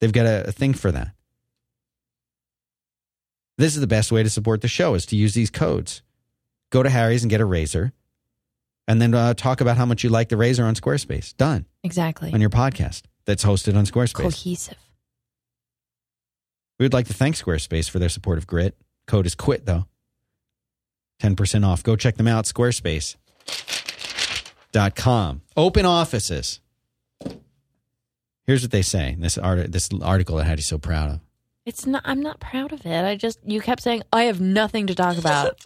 They've 0.00 0.12
got 0.12 0.26
a, 0.26 0.48
a 0.48 0.52
thing 0.52 0.74
for 0.74 0.90
that. 0.92 1.14
This 3.58 3.74
is 3.74 3.80
the 3.80 3.86
best 3.86 4.10
way 4.10 4.22
to 4.22 4.30
support 4.30 4.62
the 4.62 4.68
show 4.68 4.94
is 4.94 5.06
to 5.06 5.16
use 5.16 5.34
these 5.34 5.50
codes. 5.50 6.02
Go 6.70 6.82
to 6.82 6.88
Harry's 6.90 7.22
and 7.22 7.30
get 7.30 7.40
a 7.40 7.44
razor, 7.44 7.92
and 8.88 9.00
then 9.00 9.14
uh, 9.14 9.34
talk 9.34 9.60
about 9.60 9.76
how 9.76 9.84
much 9.84 10.02
you 10.02 10.10
like 10.10 10.30
the 10.30 10.36
razor 10.36 10.64
on 10.64 10.74
Squarespace. 10.74 11.36
Done 11.36 11.66
Exactly. 11.84 12.32
on 12.32 12.40
your 12.40 12.50
podcast 12.50 13.02
that's 13.26 13.44
hosted 13.44 13.76
on 13.76 13.84
Squarespace. 13.84 14.14
Cohesive. 14.34 14.78
We 16.78 16.84
would 16.86 16.94
like 16.94 17.06
to 17.08 17.14
thank 17.14 17.36
Squarespace 17.36 17.88
for 17.90 17.98
their 17.98 18.08
support 18.08 18.38
of 18.38 18.46
Grit. 18.46 18.76
Code 19.06 19.26
is 19.26 19.34
quit 19.34 19.66
though. 19.66 19.86
10% 21.20 21.66
off. 21.66 21.82
Go 21.82 21.96
check 21.96 22.16
them 22.16 22.26
out. 22.26 22.46
Squarespace.com. 22.46 25.42
Open 25.56 25.86
offices. 25.86 26.60
Here's 28.44 28.62
what 28.62 28.72
they 28.72 28.82
say. 28.82 29.16
This 29.18 29.38
art, 29.38 29.70
this 29.70 29.88
article 30.02 30.38
that 30.38 30.44
had 30.44 30.58
you 30.58 30.64
so 30.64 30.78
proud 30.78 31.10
of. 31.10 31.20
It's 31.64 31.86
not. 31.86 32.02
I'm 32.04 32.20
not 32.20 32.40
proud 32.40 32.72
of 32.72 32.84
it. 32.84 33.04
I 33.04 33.14
just 33.14 33.38
you 33.44 33.60
kept 33.60 33.82
saying 33.82 34.02
I 34.12 34.24
have 34.24 34.40
nothing 34.40 34.88
to 34.88 34.96
talk 34.96 35.16
about. 35.16 35.64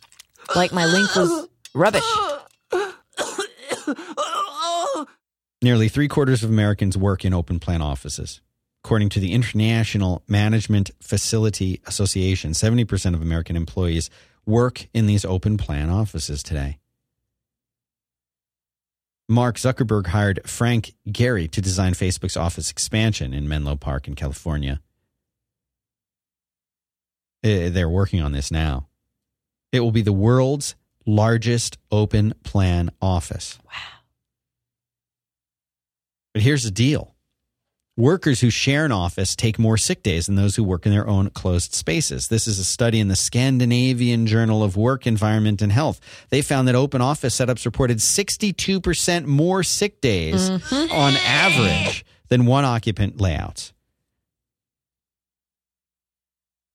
Like 0.55 0.73
my 0.73 0.85
link 0.85 1.15
was 1.17 1.49
rubbish. 1.75 2.05
Nearly 5.63 5.89
three 5.89 6.07
quarters 6.07 6.45
of 6.45 6.51
Americans 6.51 6.99
work 6.99 7.25
in 7.25 7.33
open 7.33 7.59
plan 7.59 7.81
offices. 7.81 8.43
According 8.87 9.09
to 9.09 9.19
the 9.19 9.33
International 9.33 10.23
Management 10.29 10.93
Facility 11.01 11.81
Association, 11.89 12.53
70% 12.53 13.15
of 13.15 13.21
American 13.21 13.57
employees 13.57 14.11
work 14.47 14.87
in 14.95 15.07
these 15.07 15.25
open 15.25 15.57
plan 15.57 15.91
offices 15.91 16.41
today. 16.41 16.79
Mark 19.29 19.57
Zuckerberg 19.57 20.07
hired 20.07 20.49
Frank 20.49 20.95
Gehry 21.09 21.51
to 21.51 21.61
design 21.61 21.95
Facebook's 21.95 22.37
office 22.37 22.71
expansion 22.71 23.35
in 23.35 23.49
Menlo 23.49 23.75
Park 23.75 24.07
in 24.07 24.15
California. 24.15 24.81
Eh, 27.43 27.71
They're 27.71 27.89
working 27.89 28.23
on 28.23 28.31
this 28.31 28.53
now. 28.53 28.87
It 29.73 29.81
will 29.81 29.91
be 29.91 30.03
the 30.03 30.13
world's 30.13 30.77
largest 31.05 31.77
open 31.91 32.35
plan 32.45 32.91
office. 33.03 33.59
Wow. 33.67 33.73
But 36.35 36.43
here's 36.43 36.63
the 36.63 36.71
deal 36.71 37.15
workers 37.97 38.40
who 38.40 38.51
share 38.51 38.85
an 38.85 38.93
office 38.93 39.35
take 39.35 39.59
more 39.59 39.77
sick 39.77 40.02
days 40.02 40.27
than 40.27 40.35
those 40.35 40.56
who 40.56 40.62
work 40.62 40.85
in 40.85 40.93
their 40.93 41.09
own 41.09 41.31
closed 41.31 41.74
spaces. 41.74 42.28
This 42.28 42.47
is 42.47 42.59
a 42.59 42.64
study 42.64 43.01
in 43.01 43.09
the 43.09 43.16
Scandinavian 43.16 44.27
Journal 44.27 44.62
of 44.62 44.77
Work, 44.77 45.06
Environment, 45.06 45.62
and 45.62 45.73
Health. 45.73 46.01
They 46.28 46.43
found 46.43 46.68
that 46.68 46.74
open 46.74 47.01
office 47.01 47.39
setups 47.39 47.64
reported 47.64 47.98
62% 47.98 49.24
more 49.24 49.62
sick 49.62 50.01
days 50.01 50.51
mm-hmm. 50.51 50.93
on 50.93 51.14
average 51.14 52.05
than 52.28 52.47
one 52.47 52.64
occupant 52.64 53.20
layouts. 53.20 53.73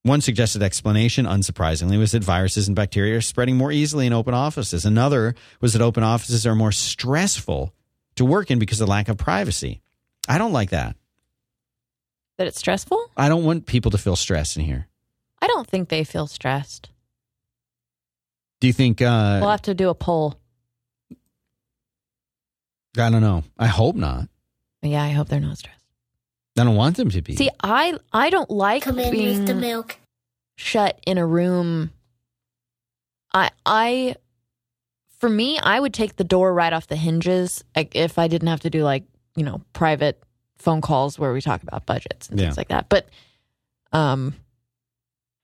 One 0.03 0.21
suggested 0.21 0.63
explanation, 0.63 1.27
unsurprisingly, 1.27 1.99
was 1.99 2.13
that 2.13 2.23
viruses 2.23 2.67
and 2.67 2.75
bacteria 2.75 3.17
are 3.17 3.21
spreading 3.21 3.55
more 3.55 3.71
easily 3.71 4.07
in 4.07 4.13
open 4.13 4.33
offices. 4.33 4.83
Another 4.83 5.35
was 5.59 5.73
that 5.73 5.81
open 5.83 6.01
offices 6.01 6.47
are 6.47 6.55
more 6.55 6.71
stressful 6.71 7.71
to 8.15 8.25
work 8.25 8.49
in 8.49 8.57
because 8.57 8.81
of 8.81 8.89
lack 8.89 9.09
of 9.09 9.17
privacy. 9.17 9.83
I 10.27 10.39
don't 10.39 10.53
like 10.53 10.71
that. 10.71 10.95
That 12.37 12.47
it's 12.47 12.57
stressful? 12.59 13.11
I 13.15 13.29
don't 13.29 13.43
want 13.43 13.65
people 13.65 13.91
to 13.91 13.97
feel 13.97 14.15
stressed 14.15 14.57
in 14.57 14.63
here. 14.63 14.87
I 15.41 15.47
don't 15.47 15.67
think 15.67 15.89
they 15.89 16.03
feel 16.03 16.27
stressed. 16.27 16.89
Do 18.59 18.67
you 18.67 18.73
think? 18.73 19.01
Uh, 19.01 19.39
We'll 19.41 19.49
have 19.49 19.61
to 19.63 19.73
do 19.73 19.89
a 19.89 19.95
poll. 19.95 20.35
I 22.97 23.09
don't 23.09 23.21
know. 23.21 23.43
I 23.57 23.67
hope 23.67 23.95
not. 23.95 24.27
Yeah, 24.81 25.03
I 25.03 25.09
hope 25.09 25.29
they're 25.29 25.39
not 25.39 25.57
stressed. 25.57 25.77
I 26.57 26.63
don't 26.63 26.75
want 26.75 26.97
them 26.97 27.09
to 27.09 27.21
be. 27.21 27.35
See, 27.35 27.49
I 27.63 27.97
I 28.11 28.29
don't 28.29 28.49
like 28.49 28.83
Come 28.83 28.99
in 28.99 29.11
being 29.11 29.37
with 29.39 29.47
the 29.47 29.55
milk. 29.55 29.97
shut 30.57 30.99
in 31.07 31.17
a 31.17 31.25
room. 31.25 31.91
I 33.33 33.51
I 33.65 34.15
for 35.19 35.29
me, 35.29 35.57
I 35.59 35.79
would 35.79 35.93
take 35.93 36.17
the 36.17 36.23
door 36.23 36.53
right 36.53 36.73
off 36.73 36.87
the 36.87 36.95
hinges 36.97 37.63
if 37.75 38.17
I 38.19 38.27
didn't 38.27 38.47
have 38.49 38.59
to 38.61 38.69
do 38.69 38.83
like, 38.83 39.03
you 39.35 39.43
know, 39.43 39.61
private 39.73 40.21
phone 40.61 40.81
calls 40.81 41.17
where 41.19 41.33
we 41.33 41.41
talk 41.41 41.63
about 41.63 41.85
budgets 41.85 42.29
and 42.29 42.39
Yeah. 42.39 42.45
things 42.47 42.57
like 42.57 42.69
that. 42.69 42.87
But 42.89 43.07
um 43.91 44.35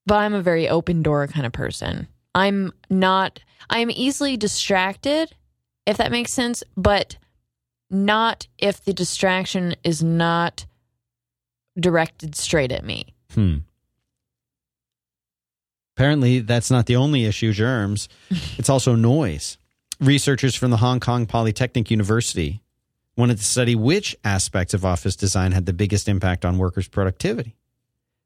but 0.05 0.15
I'm 0.15 0.33
a 0.33 0.41
very 0.41 0.69
open 0.69 1.03
door 1.03 1.27
kind 1.27 1.45
of 1.45 1.51
person. 1.51 2.07
I'm 2.33 2.71
not 2.89 3.39
I'm 3.69 3.89
easily 3.91 4.37
distracted 4.37 5.33
if 5.85 5.97
that 5.97 6.11
makes 6.11 6.31
sense, 6.33 6.63
but 6.75 7.17
not 7.89 8.47
if 8.57 8.83
the 8.83 8.93
distraction 8.93 9.75
is 9.83 10.03
not 10.03 10.65
directed 11.79 12.35
straight 12.35 12.71
at 12.71 12.83
me. 12.83 13.13
Hmm. 13.33 13.57
Apparently, 15.95 16.39
that's 16.39 16.69
not 16.69 16.85
the 16.85 16.95
only 16.95 17.25
issue, 17.25 17.51
germs. 17.53 18.07
It's 18.57 18.69
also 18.69 18.95
noise. 18.95 19.57
Researchers 19.99 20.55
from 20.55 20.69
the 20.71 20.77
Hong 20.77 20.99
Kong 20.99 21.25
Polytechnic 21.25 21.89
University 21.89 22.61
wanted 23.17 23.37
to 23.39 23.43
study 23.43 23.75
which 23.75 24.15
aspects 24.23 24.73
of 24.73 24.85
office 24.85 25.15
design 25.15 25.51
had 25.51 25.65
the 25.65 25.73
biggest 25.73 26.07
impact 26.07 26.45
on 26.45 26.57
workers' 26.57 26.87
productivity. 26.87 27.55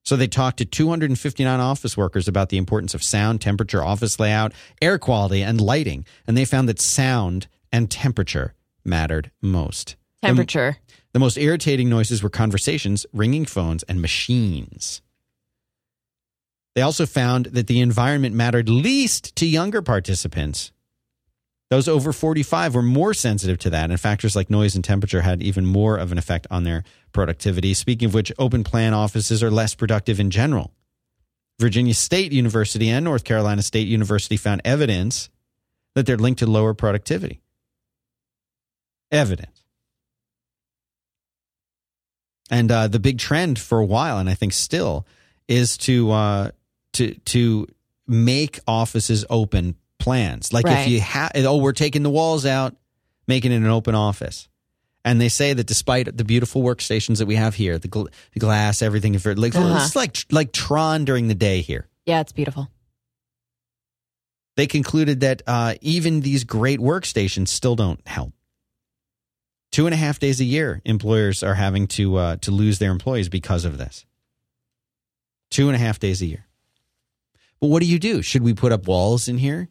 So 0.04 0.16
they 0.16 0.28
talked 0.28 0.58
to 0.58 0.66
259 0.66 1.60
office 1.60 1.96
workers 1.96 2.28
about 2.28 2.50
the 2.50 2.58
importance 2.58 2.94
of 2.94 3.04
sound, 3.04 3.40
temperature, 3.40 3.84
office 3.84 4.20
layout, 4.20 4.52
air 4.82 4.98
quality, 4.98 5.44
and 5.44 5.62
lighting. 5.62 6.06
And 6.28 6.36
they 6.36 6.46
found 6.46 6.68
that 6.70 6.82
sound 6.82 7.48
and 7.72 7.90
temperature 7.90 8.54
mattered 8.84 9.32
most. 9.42 9.96
The- 10.22 10.28
Temperature. 10.28 10.78
the 11.14 11.20
most 11.20 11.38
irritating 11.38 11.90
noises 11.90 12.22
were 12.22 12.30
conversations, 12.30 13.06
ringing 13.14 13.46
phones, 13.46 13.84
and 13.84 14.02
machines. 14.02 15.02
They 16.76 16.82
also 16.82 17.06
found 17.06 17.48
that 17.48 17.68
the 17.68 17.82
environment 17.82 18.34
mattered 18.36 18.70
least 18.70 19.36
to 19.36 19.46
younger 19.46 19.82
participants. 19.82 20.72
Those 21.72 21.88
over 21.88 22.12
45 22.12 22.76
were 22.76 22.82
more 22.82 23.14
sensitive 23.14 23.58
to 23.60 23.70
that, 23.70 23.92
and 23.92 23.98
factors 23.98 24.36
like 24.36 24.50
noise 24.50 24.76
and 24.76 24.84
temperature 24.84 25.22
had 25.22 25.42
even 25.42 25.66
more 25.66 25.96
of 25.96 26.12
an 26.12 26.18
effect 26.18 26.46
on 26.52 26.66
their 26.66 26.84
productivity. 27.14 27.74
Speaking 27.74 28.08
of 28.08 28.14
which, 28.14 28.30
open 28.38 28.66
plan 28.66 28.94
offices 28.94 29.42
are 29.42 29.50
less 29.50 29.74
productive 29.74 30.20
in 30.20 30.32
general. 30.32 30.74
Virginia 31.62 31.94
State 31.94 32.34
University 32.34 32.90
and 32.90 33.06
North 33.06 33.24
Carolina 33.24 33.62
State 33.62 33.88
University 33.88 34.36
found 34.36 34.60
evidence 34.66 35.30
that 35.96 36.06
they're 36.06 36.18
linked 36.18 36.40
to 36.40 36.46
lower 36.46 36.74
productivity. 36.74 37.40
Evidence. 39.10 39.64
And 42.50 42.70
uh, 42.70 42.90
the 42.90 43.00
big 43.00 43.18
trend 43.18 43.58
for 43.58 43.80
a 43.80 43.86
while, 43.86 44.18
and 44.18 44.30
I 44.30 44.34
think 44.34 44.52
still, 44.52 45.08
is 45.48 45.78
to 45.78 46.12
uh, 46.12 46.52
to 46.94 47.14
to 47.14 47.68
make 48.08 48.60
offices 48.68 49.24
open 49.30 49.78
plans. 50.02 50.52
Like 50.52 50.66
if 50.68 50.88
you 50.88 51.00
have, 51.02 51.32
oh, 51.36 51.58
we're 51.58 51.72
taking 51.74 52.04
the 52.04 52.10
walls 52.10 52.46
out, 52.46 52.76
making 53.28 53.52
it 53.52 53.58
an 53.58 53.68
open 53.68 53.96
office. 53.96 54.48
And 55.04 55.20
they 55.20 55.30
say 55.30 55.54
that 55.54 55.66
despite 55.66 56.16
the 56.16 56.24
beautiful 56.24 56.62
workstations 56.62 57.18
that 57.20 57.26
we 57.26 57.36
have 57.36 57.56
here, 57.56 57.80
the, 57.80 57.88
gl- 57.88 58.12
the 58.34 58.40
glass, 58.40 58.82
everything, 58.82 59.14
like 59.14 59.56
Uh-huh. 59.56 59.80
it's 59.84 59.96
like 59.96 60.18
like 60.32 60.52
Tron 60.52 61.06
during 61.06 61.28
the 61.28 61.34
day 61.36 61.62
here. 61.62 61.88
Yeah, 62.06 62.20
it's 62.22 62.32
beautiful. 62.34 62.70
They 64.58 64.68
concluded 64.68 65.22
that 65.22 65.42
uh, 65.48 65.76
even 65.82 66.22
these 66.22 66.44
great 66.44 66.80
workstations 66.80 67.48
still 67.48 67.76
don't 67.76 68.06
help. 68.08 68.34
Two 69.72 69.88
and 69.88 69.94
a 69.94 69.98
half 69.98 70.20
days 70.20 70.42
a 70.42 70.44
year, 70.44 70.82
employers 70.84 71.42
are 71.44 71.56
having 71.56 71.88
to 71.88 72.18
uh, 72.18 72.36
to 72.42 72.52
lose 72.52 72.78
their 72.80 72.92
employees 72.92 73.30
because 73.30 73.64
of 73.66 73.78
this. 73.78 74.06
Two 75.50 75.68
and 75.70 75.76
a 75.76 75.80
half 75.80 75.98
days 76.00 76.22
a 76.22 76.26
year. 76.26 76.46
But 77.62 77.68
what 77.68 77.82
do 77.82 77.88
you 77.88 77.98
do? 77.98 78.22
Should 78.22 78.44
we 78.44 78.54
put 78.54 78.72
up 78.72 78.88
walls 78.88 79.28
in 79.28 79.38
here? 79.38 79.70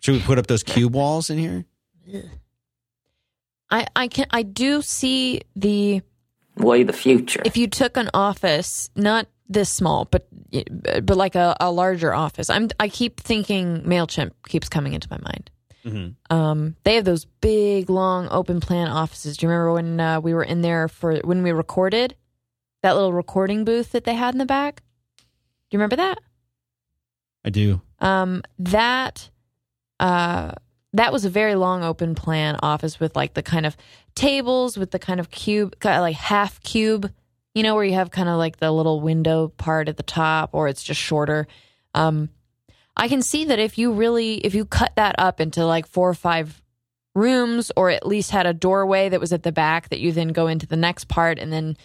Should 0.00 0.14
we 0.14 0.20
put 0.20 0.38
up 0.38 0.46
those 0.46 0.62
cube 0.62 0.94
walls 0.94 1.30
in 1.30 1.38
here? 1.38 1.64
I 3.70 3.86
I 3.94 4.08
can 4.08 4.26
I 4.30 4.42
do 4.42 4.82
see 4.82 5.42
the 5.56 6.02
Way 6.56 6.82
the 6.82 6.92
future. 6.92 7.40
if 7.44 7.56
you 7.56 7.68
took 7.68 7.96
an 7.96 8.10
office 8.14 8.90
not 8.96 9.28
this 9.48 9.70
small 9.70 10.04
but 10.04 10.26
but 11.02 11.16
like 11.16 11.34
a, 11.34 11.56
a 11.60 11.70
larger 11.70 12.12
office. 12.14 12.50
I'm 12.50 12.68
I 12.80 12.88
keep 12.88 13.20
thinking 13.20 13.82
Mailchimp 13.82 14.32
keeps 14.48 14.68
coming 14.68 14.94
into 14.94 15.08
my 15.10 15.18
mind. 15.18 15.50
Mm-hmm. 15.84 16.36
Um, 16.36 16.76
they 16.84 16.96
have 16.96 17.04
those 17.04 17.24
big 17.24 17.88
long 17.88 18.28
open 18.30 18.60
plan 18.60 18.88
offices. 18.88 19.36
Do 19.36 19.46
you 19.46 19.50
remember 19.50 19.72
when 19.72 20.00
uh, 20.00 20.20
we 20.20 20.34
were 20.34 20.42
in 20.42 20.60
there 20.60 20.88
for 20.88 21.16
when 21.18 21.42
we 21.42 21.52
recorded 21.52 22.14
that 22.82 22.94
little 22.94 23.12
recording 23.12 23.64
booth 23.64 23.92
that 23.92 24.04
they 24.04 24.14
had 24.14 24.34
in 24.34 24.38
the 24.38 24.46
back? 24.46 24.82
Do 25.16 25.24
you 25.76 25.78
remember 25.78 25.96
that? 25.96 26.18
I 27.44 27.50
do. 27.50 27.80
Um, 28.00 28.42
that 28.58 29.30
uh, 30.00 30.52
that 30.92 31.12
was 31.12 31.24
a 31.24 31.30
very 31.30 31.54
long 31.54 31.82
open 31.82 32.14
plan 32.14 32.56
office 32.62 32.98
with 32.98 33.14
like 33.14 33.34
the 33.34 33.42
kind 33.42 33.66
of 33.66 33.76
tables 34.14 34.76
with 34.76 34.90
the 34.90 34.98
kind 34.98 35.20
of 35.20 35.30
cube, 35.30 35.74
like 35.84 36.16
half 36.16 36.60
cube, 36.62 37.12
you 37.54 37.62
know, 37.62 37.74
where 37.74 37.84
you 37.84 37.94
have 37.94 38.10
kind 38.10 38.28
of 38.28 38.36
like 38.38 38.58
the 38.58 38.70
little 38.70 39.00
window 39.00 39.48
part 39.48 39.88
at 39.88 39.96
the 39.96 40.02
top, 40.02 40.50
or 40.52 40.68
it's 40.68 40.82
just 40.82 41.00
shorter. 41.00 41.46
Um, 41.94 42.30
I 42.96 43.08
can 43.08 43.22
see 43.22 43.44
that 43.46 43.58
if 43.58 43.78
you 43.78 43.92
really 43.92 44.38
if 44.38 44.54
you 44.54 44.64
cut 44.64 44.92
that 44.96 45.14
up 45.18 45.40
into 45.40 45.64
like 45.64 45.86
four 45.86 46.08
or 46.08 46.14
five 46.14 46.62
rooms 47.14 47.70
or 47.76 47.90
at 47.90 48.06
least 48.06 48.30
had 48.30 48.46
a 48.46 48.54
doorway 48.54 49.08
that 49.08 49.20
was 49.20 49.32
at 49.32 49.42
the 49.42 49.52
back 49.52 49.88
that 49.90 50.00
you 50.00 50.12
then 50.12 50.28
go 50.28 50.46
into 50.46 50.66
the 50.66 50.76
next 50.76 51.08
part 51.08 51.38
and 51.38 51.52
then, 51.52 51.76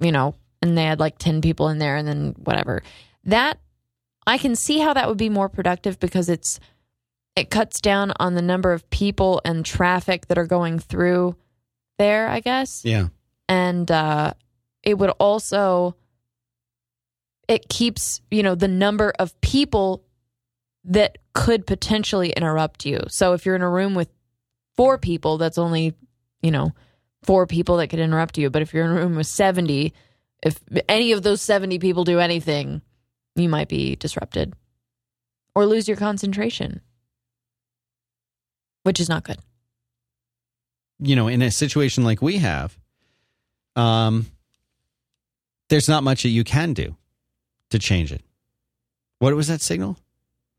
you 0.00 0.12
know, 0.12 0.34
and 0.62 0.76
they 0.76 0.84
had 0.84 1.00
like 1.00 1.18
10 1.18 1.40
people 1.40 1.68
in 1.68 1.78
there 1.78 1.96
and 1.96 2.06
then 2.06 2.34
whatever. 2.38 2.82
That 3.24 3.58
I 4.26 4.38
can 4.38 4.56
see 4.56 4.78
how 4.78 4.94
that 4.94 5.08
would 5.08 5.18
be 5.18 5.28
more 5.28 5.48
productive 5.48 5.98
because 5.98 6.28
it's 6.28 6.60
it 7.36 7.50
cuts 7.50 7.80
down 7.80 8.12
on 8.18 8.34
the 8.34 8.42
number 8.42 8.72
of 8.72 8.88
people 8.90 9.40
and 9.44 9.64
traffic 9.64 10.26
that 10.28 10.38
are 10.38 10.46
going 10.46 10.78
through 10.78 11.36
there, 11.98 12.28
I 12.28 12.40
guess. 12.40 12.82
Yeah. 12.84 13.08
And 13.48 13.90
uh 13.90 14.34
it 14.82 14.98
would 14.98 15.10
also 15.10 15.96
it 17.48 17.68
keeps, 17.68 18.20
you 18.30 18.42
know, 18.42 18.54
the 18.54 18.68
number 18.68 19.12
of 19.18 19.38
people 19.40 20.02
that 20.84 21.18
could 21.32 21.66
potentially 21.66 22.30
interrupt 22.30 22.86
you. 22.86 23.00
So 23.08 23.32
if 23.32 23.44
you're 23.44 23.56
in 23.56 23.62
a 23.62 23.70
room 23.70 23.94
with 23.94 24.08
four 24.76 24.98
people, 24.98 25.38
that's 25.38 25.58
only, 25.58 25.94
you 26.42 26.50
know, 26.50 26.72
four 27.22 27.46
people 27.46 27.78
that 27.78 27.88
could 27.88 27.98
interrupt 27.98 28.38
you. 28.38 28.50
But 28.50 28.62
if 28.62 28.72
you're 28.72 28.84
in 28.84 28.90
a 28.90 28.94
room 28.94 29.16
with 29.16 29.26
70, 29.26 29.92
if 30.42 30.58
any 30.88 31.12
of 31.12 31.22
those 31.22 31.42
70 31.42 31.78
people 31.78 32.04
do 32.04 32.18
anything, 32.18 32.82
you 33.34 33.48
might 33.48 33.68
be 33.68 33.96
disrupted 33.96 34.54
or 35.54 35.66
lose 35.66 35.88
your 35.88 35.96
concentration, 35.96 36.80
which 38.84 39.00
is 39.00 39.08
not 39.08 39.24
good. 39.24 39.38
You 41.00 41.16
know, 41.16 41.26
in 41.28 41.42
a 41.42 41.50
situation 41.50 42.04
like 42.04 42.22
we 42.22 42.38
have, 42.38 42.78
um, 43.74 44.26
there's 45.68 45.88
not 45.88 46.04
much 46.04 46.22
that 46.22 46.28
you 46.28 46.44
can 46.44 46.72
do 46.72 46.96
to 47.70 47.78
change 47.78 48.12
it. 48.12 48.22
What 49.18 49.34
was 49.34 49.48
that 49.48 49.60
signal? 49.60 49.98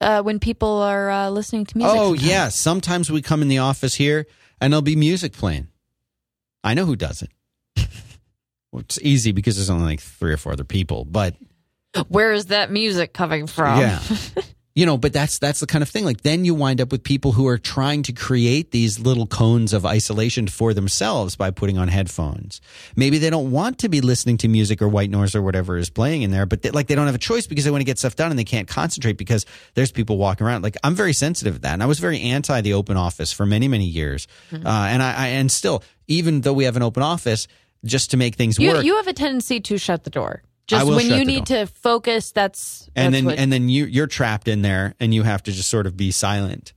Uh, 0.01 0.21
when 0.21 0.39
people 0.39 0.81
are 0.81 1.09
uh, 1.09 1.29
listening 1.29 1.65
to 1.67 1.77
music. 1.77 1.95
Oh, 1.97 2.09
sometimes. 2.09 2.27
yeah. 2.27 2.49
Sometimes 2.49 3.09
we 3.11 3.21
come 3.21 3.41
in 3.41 3.47
the 3.47 3.59
office 3.59 3.95
here 3.95 4.27
and 4.59 4.73
there'll 4.73 4.81
be 4.81 4.95
music 4.97 5.31
playing. 5.31 5.67
I 6.63 6.73
know 6.73 6.85
who 6.85 6.95
does 6.97 7.21
it. 7.21 7.29
well, 8.71 8.81
it's 8.81 8.99
easy 9.01 9.31
because 9.31 9.55
there's 9.55 9.69
only 9.69 9.85
like 9.85 10.01
three 10.01 10.33
or 10.33 10.37
four 10.37 10.51
other 10.51 10.63
people, 10.65 11.05
but 11.05 11.35
Where 12.09 12.33
is 12.33 12.47
that 12.47 12.71
music 12.71 13.13
coming 13.13 13.47
from? 13.47 13.79
yeah. 13.79 14.01
you 14.75 14.85
know, 14.85 14.97
but 14.97 15.13
that's 15.13 15.39
that's 15.39 15.61
the 15.61 15.65
kind 15.67 15.81
of 15.81 15.87
thing. 15.89 16.03
Like 16.03 16.21
then 16.21 16.43
you 16.43 16.53
wind 16.53 16.81
up 16.81 16.91
with 16.91 17.01
people 17.01 17.31
who 17.31 17.47
are 17.47 17.57
trying 17.57 18.03
to 18.03 18.11
create 18.11 18.71
these 18.71 18.99
little 18.99 19.25
cones 19.25 19.71
of 19.71 19.85
isolation 19.85 20.47
for 20.47 20.73
themselves 20.73 21.37
by 21.37 21.49
putting 21.49 21.77
on 21.77 21.87
headphones. 21.87 22.59
Maybe 22.95 23.17
they 23.17 23.29
don't 23.29 23.51
want 23.51 23.79
to 23.79 23.89
be 23.89 24.01
listening 24.01 24.35
to 24.39 24.49
music 24.49 24.81
or 24.81 24.89
white 24.89 25.09
noise 25.09 25.33
or 25.33 25.41
whatever 25.41 25.77
is 25.77 25.89
playing 25.89 26.23
in 26.23 26.31
there, 26.31 26.45
but 26.45 26.61
they, 26.61 26.71
like 26.71 26.87
they 26.87 26.95
don't 26.95 27.05
have 27.05 27.15
a 27.15 27.19
choice 27.19 27.47
because 27.47 27.63
they 27.63 27.71
want 27.71 27.79
to 27.81 27.85
get 27.85 27.97
stuff 27.97 28.17
done 28.17 28.31
and 28.31 28.37
they 28.37 28.43
can't 28.43 28.67
concentrate 28.67 29.17
because 29.17 29.45
there's 29.75 29.93
people 29.93 30.17
walking 30.17 30.45
around. 30.45 30.61
Like 30.61 30.75
I'm 30.83 30.93
very 30.93 31.13
sensitive 31.13 31.55
to 31.55 31.61
that, 31.61 31.73
and 31.73 31.81
I 31.81 31.85
was 31.85 31.99
very 31.99 32.19
anti 32.19 32.59
the 32.59 32.73
open 32.73 32.97
office 32.97 33.31
for 33.31 33.45
many 33.45 33.67
many 33.69 33.85
years, 33.85 34.27
Mm-hmm. 34.51 34.67
uh, 34.67 34.87
and 34.87 35.01
I, 35.01 35.13
I 35.13 35.27
and 35.39 35.49
still 35.49 35.83
even 36.07 36.41
though 36.41 36.53
we 36.53 36.65
have 36.65 36.75
an 36.75 36.83
open 36.83 37.01
office, 37.01 37.47
just 37.85 38.11
to 38.11 38.17
make 38.17 38.35
things 38.35 38.59
You, 38.59 38.71
work. 38.73 38.83
you 38.83 38.95
have 38.97 39.07
a 39.07 39.13
tendency 39.13 39.59
to 39.61 39.77
shut 39.77 40.03
the 40.03 40.09
door. 40.09 40.43
Just 40.67 40.87
when 40.87 41.05
you 41.07 41.25
need 41.25 41.45
to 41.47 41.67
focus, 41.67 42.31
that's, 42.31 42.89
and 42.95 43.13
that's 43.13 43.17
then 43.21 43.25
what, 43.25 43.37
and 43.37 43.51
then 43.53 43.69
you 43.69 43.85
you're 43.85 44.07
trapped 44.07 44.47
in 44.47 44.61
there 44.63 44.95
and 44.99 45.13
you 45.13 45.23
have 45.23 45.43
to 45.43 45.51
just 45.51 45.69
sort 45.69 45.85
of 45.85 45.95
be 45.95 46.09
silent 46.11 46.73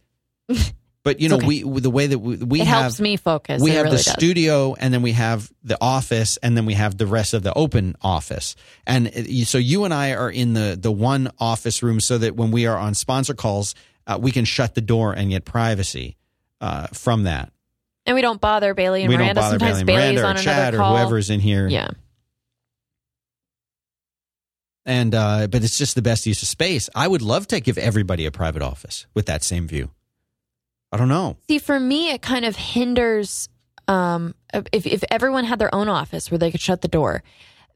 but 1.05 1.21
you 1.21 1.29
know 1.29 1.37
okay. 1.37 1.47
we 1.47 1.81
the 1.81 1.89
way 1.91 2.07
that 2.07 2.19
we, 2.19 2.37
we 2.37 2.61
it 2.61 2.67
have 2.67 2.83
helps 2.83 3.01
me 3.01 3.17
focus. 3.17 3.63
we 3.63 3.71
It 3.71 3.75
have 3.75 3.85
really 3.85 3.97
the 3.97 4.03
does. 4.03 4.13
studio 4.13 4.75
and 4.75 4.93
then 4.93 5.01
we 5.03 5.13
have 5.13 5.51
the 5.63 5.79
office 5.81 6.37
and 6.39 6.57
then 6.57 6.67
we 6.67 6.75
have 6.75 6.99
the 6.99 7.07
rest 7.07 7.33
of 7.35 7.43
the 7.43 7.53
open 7.55 7.97
office 8.03 8.57
and 8.87 9.07
it- 9.09 9.47
so 9.47 9.57
you 9.59 9.85
and 9.85 9.95
i 9.95 10.13
are 10.13 10.31
in 10.31 10.53
the 10.55 10.77
the 10.81 10.93
one 10.93 11.31
office 11.39 11.83
room 11.83 12.01
so 12.01 12.19
that 12.19 12.37
when 12.37 12.51
we 12.51 12.67
are 12.67 12.77
on 12.77 12.95
sponsor 12.95 13.33
calls 13.35 13.75
uh, 14.07 14.19
we 14.21 14.33
can 14.33 14.45
shut 14.45 14.75
the 14.75 14.81
door 14.83 15.13
and 15.15 15.31
get 15.31 15.45
privacy 15.45 16.17
uh, 16.61 16.87
from 16.89 17.23
that 17.25 17.53
and 18.05 18.15
we 18.15 18.21
don't 18.23 18.41
bother 18.41 18.73
Bailey 18.75 19.03
and 19.03 19.11
we 19.11 19.17
Miranda. 19.17 19.43
Sometimes 19.43 19.61
Bailey 19.61 19.79
and 19.81 19.87
Bailey's 19.87 20.21
Miranda 20.23 20.29
on 20.29 20.31
another 20.37 20.43
Chad 20.43 20.75
or 20.75 20.79
whoever's 20.83 21.31
in 21.31 21.41
here 21.41 21.69
Yeah. 21.69 21.89
And 24.89 25.15
uh, 25.15 25.47
but 25.47 25.63
it's 25.63 25.79
just 25.79 25.95
the 25.95 26.03
best 26.03 26.27
use 26.27 26.43
of 26.43 26.49
space 26.49 26.89
i 26.97 27.07
would 27.07 27.23
love 27.23 27.47
to 27.47 27.61
give 27.61 27.79
everybody 27.79 28.27
a 28.27 28.31
private 28.33 28.63
office 28.63 29.07
with 29.15 29.27
that 29.27 29.45
same 29.45 29.69
view 29.69 29.91
i 30.91 30.97
don't 30.97 31.09
know 31.09 31.37
See, 31.49 31.59
for 31.59 31.79
me, 31.79 32.11
it 32.11 32.23
kind 32.23 32.45
of 32.45 32.57
hinders. 32.57 33.49
Um, 33.87 34.35
if 34.73 34.85
if 34.87 35.03
everyone 35.11 35.45
had 35.45 35.59
their 35.59 35.75
own 35.75 35.89
office 35.89 36.31
where 36.31 36.39
they 36.39 36.51
could 36.51 36.61
shut 36.61 36.81
the 36.83 36.89
door, 36.89 37.23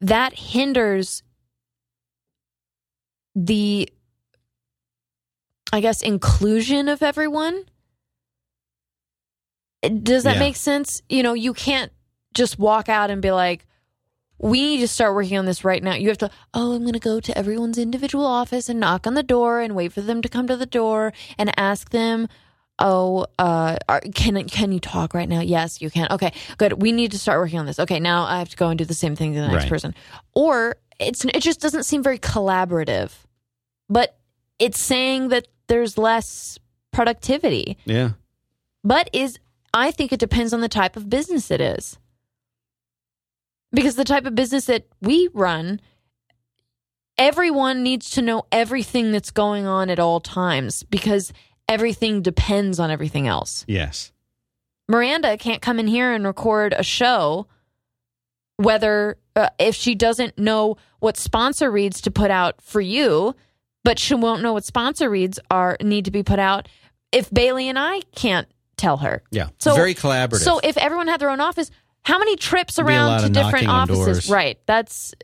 that 0.01 0.33
hinders 0.39 1.23
the, 3.35 3.89
I 5.73 5.81
guess, 5.81 6.03
inclusion 6.03 6.89
of 6.89 7.03
everyone. 7.03 7.65
Does 9.83 10.25
that 10.25 10.35
Yeah. 10.35 10.39
make 10.41 10.57
sense? 10.57 11.01
You 11.09 11.23
know, 11.23 11.33
you 11.33 11.55
can't 11.55 11.91
just 12.35 12.59
walk 12.59 12.89
out 12.91 13.11
and 13.11 13.21
be 13.23 13.31
like, 13.33 13.67
we 14.43 14.61
need 14.61 14.81
to 14.81 14.89
start 14.89 15.15
working 15.15 15.39
on 15.39 15.47
this 15.47 15.65
right 15.65 15.83
now. 15.83 15.95
You 15.95 16.09
have 16.09 16.19
to, 16.19 16.31
oh, 16.53 16.75
I'm 16.75 16.83
going 16.83 16.93
to 16.93 16.99
go 16.99 17.21
to 17.21 17.39
everyone's 17.39 17.79
individual 17.79 18.27
office 18.27 18.69
and 18.69 18.79
knock 18.81 19.07
on 19.07 19.15
the 19.15 19.23
door 19.23 19.61
and 19.61 19.75
wait 19.75 19.93
for 19.93 20.01
them 20.03 20.21
to 20.21 20.29
come 20.29 20.47
to 20.49 20.57
the 20.57 20.67
door 20.67 21.13
and 21.39 21.51
ask 21.59 21.91
them, 21.91 22.29
oh, 22.79 23.25
uh, 23.39 23.77
are, 23.89 24.01
can 24.15 24.47
can 24.49 24.73
you 24.73 24.81
talk 24.81 25.15
right 25.15 25.29
now? 25.29 25.41
Yes, 25.41 25.81
you 25.81 25.89
can. 25.91 26.09
Okay, 26.11 26.33
good. 26.59 26.83
We 26.83 26.91
need 26.93 27.13
to 27.13 27.19
start 27.19 27.39
working 27.41 27.61
on 27.61 27.67
this. 27.67 27.79
Okay, 27.79 28.01
now 28.01 28.25
I 28.25 28.39
have 28.41 28.49
to 28.51 28.57
go 28.57 28.69
and 28.69 28.77
do 28.79 28.85
the 28.85 28.95
same 28.95 29.15
thing 29.15 29.33
to 29.35 29.41
the 29.41 29.47
next 29.49 29.65
Right. 29.65 29.69
person. 29.71 29.95
Or 30.35 30.77
it's 30.99 31.25
it 31.25 31.41
just 31.41 31.61
doesn't 31.61 31.85
seem 31.85 32.03
very 32.03 32.19
collaborative. 32.19 33.13
But 33.89 34.17
it's 34.59 34.81
saying 34.81 35.29
that 35.29 35.47
there's 35.69 35.97
less 35.97 36.59
productivity. 36.93 37.77
yeah 37.85 38.11
But 38.83 39.09
is 39.13 39.39
I 39.73 39.91
think 39.93 40.13
it 40.13 40.21
depends 40.21 40.53
on 40.53 40.61
the 40.61 40.69
type 40.69 40.97
of 40.97 41.09
business 41.09 41.51
it 41.51 41.61
is. 41.61 41.99
Because 43.73 43.95
the 43.97 44.05
type 44.05 44.27
of 44.27 44.35
business 44.35 44.67
that 44.67 44.87
we 45.01 45.29
run, 45.33 45.81
everyone 47.19 47.83
needs 47.83 48.11
to 48.11 48.23
know 48.23 48.45
everything 48.53 49.13
that's 49.13 49.31
going 49.31 49.67
on 49.67 49.91
at 49.91 49.99
all 49.99 50.21
times 50.21 50.83
because 50.85 51.33
everything 51.69 52.23
depends 52.23 52.79
on 52.81 52.91
everything 52.91 53.27
else. 53.27 53.65
yes 53.69 54.13
Miranda 54.89 55.39
can't 55.39 55.63
come 55.63 55.79
in 55.79 55.87
here 55.87 56.13
and 56.13 56.27
record 56.27 56.75
a 56.77 56.83
show 56.83 57.47
whether 58.57 59.17
uh, 59.37 59.49
if 59.59 59.75
she 59.75 59.95
doesn't 59.95 60.37
know 60.39 60.77
what 60.99 61.17
sponsor 61.17 61.71
reads 61.71 62.01
to 62.03 62.11
put 62.11 62.31
out 62.31 62.61
for 62.61 62.81
you, 62.81 63.35
but 63.85 63.99
she 63.99 64.15
won't 64.15 64.43
know 64.43 64.53
what 64.53 64.65
sponsor 64.65 65.09
reads 65.09 65.39
are 65.51 65.77
need 65.81 66.05
to 66.05 66.11
be 66.11 66.23
put 66.23 66.39
out 66.39 66.69
if 67.13 67.31
Bailey 67.31 67.69
and 67.69 67.79
I 67.79 68.01
can't 68.15 68.47
tell 68.77 68.99
her. 68.99 69.23
yeah 69.31 69.49
So- 69.59 69.75
very 69.75 69.95
collaborative 69.95 70.41
So 70.45 70.61
if 70.63 70.77
everyone 70.77 71.09
had 71.09 71.21
their 71.21 71.31
own 71.31 71.41
office, 71.41 71.71
how 72.05 72.19
many 72.19 72.37
trips 72.37 72.77
There'd 72.77 72.87
be 72.89 72.95
a 72.95 72.97
around 72.97 73.23
to 73.23 73.29
different 73.29 73.69
offices? 73.69 74.29
Right. 74.31 74.59
That's 74.67 75.15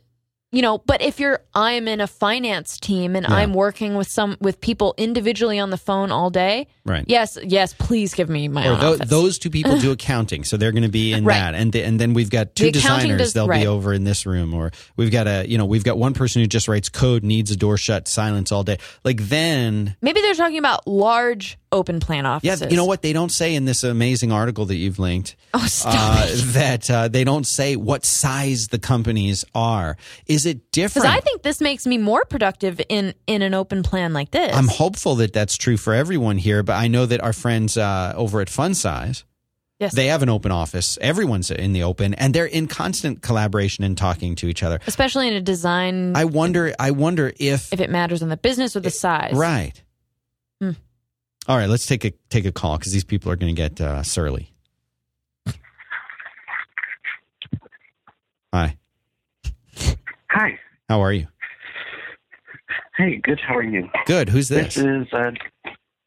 you 0.50 0.62
know, 0.62 0.78
but 0.78 1.02
if 1.02 1.20
you're 1.20 1.40
I'm 1.54 1.86
in 1.88 2.00
a 2.00 2.06
finance 2.06 2.78
team 2.80 3.14
and 3.14 3.26
Yeah. 3.28 3.34
I'm 3.34 3.52
working 3.52 3.96
with 3.96 4.08
some 4.08 4.36
with 4.40 4.60
people 4.60 4.94
individually 4.96 5.58
on 5.58 5.70
the 5.70 5.76
phone 5.76 6.10
all 6.10 6.30
day, 6.30 6.68
right 6.88 7.04
yes, 7.06 7.36
yes, 7.44 7.74
please 7.74 8.14
give 8.14 8.28
me 8.28 8.48
my 8.48 8.66
or 8.66 8.72
own 8.72 8.80
tho- 8.80 8.94
office. 8.94 9.08
those 9.10 9.38
two 9.38 9.50
people 9.50 9.78
do 9.78 9.90
accounting, 9.98 10.44
so 10.44 10.56
they're 10.56 10.72
going 10.72 10.82
to 10.82 10.88
be 10.88 11.12
in 11.12 11.24
Right. 11.24 11.34
that, 11.38 11.54
and 11.54 11.72
th- 11.72 11.86
and 11.86 12.00
then 12.00 12.14
we've 12.14 12.30
got 12.30 12.54
two 12.54 12.64
The 12.66 12.72
designers. 12.72 13.18
does- 13.20 13.32
they'll 13.34 13.46
right. 13.48 13.60
be 13.62 13.66
over 13.66 13.92
in 13.92 14.04
this 14.04 14.26
room, 14.26 14.54
or 14.54 14.70
we've 14.96 15.10
got 15.12 15.26
a 15.26 15.46
you 15.48 15.58
know 15.58 15.66
we've 15.66 15.84
got 15.84 15.98
one 15.98 16.14
person 16.14 16.40
who 16.42 16.48
just 16.48 16.66
writes 16.68 16.88
code, 16.88 17.22
needs 17.24 17.50
a 17.50 17.56
door 17.56 17.76
shut, 17.76 18.08
silence 18.08 18.50
all 18.52 18.64
day. 18.64 18.78
Like 19.04 19.20
then, 19.28 19.96
Maybe 20.00 20.20
they're 20.20 20.34
talking 20.34 20.58
about 20.58 20.86
large 20.86 21.58
open 21.70 22.00
plan 22.00 22.24
offices. 22.24 22.62
yeah, 22.62 22.68
you 22.70 22.76
know 22.76 22.86
what 22.86 23.02
they 23.02 23.12
don't 23.12 23.30
say 23.30 23.54
in 23.54 23.66
this 23.66 23.84
amazing 23.84 24.32
article 24.32 24.64
that 24.66 24.76
you've 24.76 24.98
linked. 24.98 25.36
Oh, 25.52 25.66
stop 25.66 25.92
uh, 25.94 26.26
that 26.52 26.90
uh, 26.90 27.08
they 27.08 27.24
don't 27.24 27.46
say 27.46 27.76
what 27.76 28.06
size 28.06 28.68
the 28.68 28.78
companies 28.78 29.44
are. 29.54 29.96
Is 30.26 30.46
it 30.46 30.70
different? 30.72 31.04
Because 31.04 31.16
I 31.16 31.20
think 31.20 31.42
this 31.42 31.60
makes 31.60 31.86
me 31.86 31.98
more 31.98 32.24
productive 32.24 32.80
in 32.88 33.12
in 33.26 33.42
an 33.42 33.52
open 33.52 33.82
plan 33.82 34.12
like 34.14 34.30
this. 34.30 34.54
I'm 34.56 34.68
hopeful 34.68 35.16
that 35.16 35.32
that's 35.34 35.56
true 35.58 35.76
for 35.76 35.92
everyone 35.92 36.38
here, 36.38 36.62
but 36.62 36.76
I 36.78 36.88
know 36.88 37.04
that 37.06 37.20
our 37.22 37.32
friends 37.32 37.76
uh, 37.76 38.12
over 38.16 38.40
at 38.40 38.48
Funsize, 38.48 39.24
yes. 39.80 39.94
they 39.94 40.06
have 40.06 40.22
an 40.22 40.28
open 40.28 40.52
office. 40.52 40.96
Everyone's 41.00 41.50
in 41.50 41.72
the 41.72 41.82
open, 41.82 42.14
and 42.14 42.32
they're 42.34 42.46
in 42.46 42.68
constant 42.68 43.20
collaboration 43.22 43.84
and 43.84 43.98
talking 43.98 44.34
to 44.36 44.46
each 44.48 44.62
other. 44.62 44.78
especially 44.86 45.28
in 45.28 45.34
a 45.34 45.40
design 45.40 46.16
I 46.16 46.24
wonder. 46.24 46.72
I 46.78 46.92
wonder 46.92 47.32
if 47.38 47.72
if 47.72 47.80
it 47.80 47.90
matters 47.90 48.22
in 48.22 48.28
the 48.28 48.36
business 48.36 48.76
or 48.76 48.80
the 48.80 48.90
size. 48.90 49.34
right. 49.34 49.74
Hmm. 50.60 50.72
All 51.48 51.56
right, 51.56 51.68
let's 51.68 51.86
take 51.86 52.04
a 52.04 52.12
take 52.30 52.44
a 52.46 52.52
call 52.52 52.78
because 52.78 52.92
these 52.92 53.04
people 53.04 53.30
are 53.32 53.36
going 53.36 53.54
to 53.54 53.60
get 53.60 53.80
uh, 53.80 54.02
surly. 54.02 54.52
Hi, 58.52 58.76
Hi. 60.30 60.58
how 60.88 61.00
are 61.02 61.12
you? 61.12 61.26
Hey, 62.96 63.20
good. 63.22 63.38
How 63.46 63.54
are 63.56 63.62
you? 63.62 63.88
Good. 64.06 64.28
Who's 64.30 64.48
This 64.48 64.74
this? 64.74 64.84
is 64.84 65.06
uh, 65.12 65.30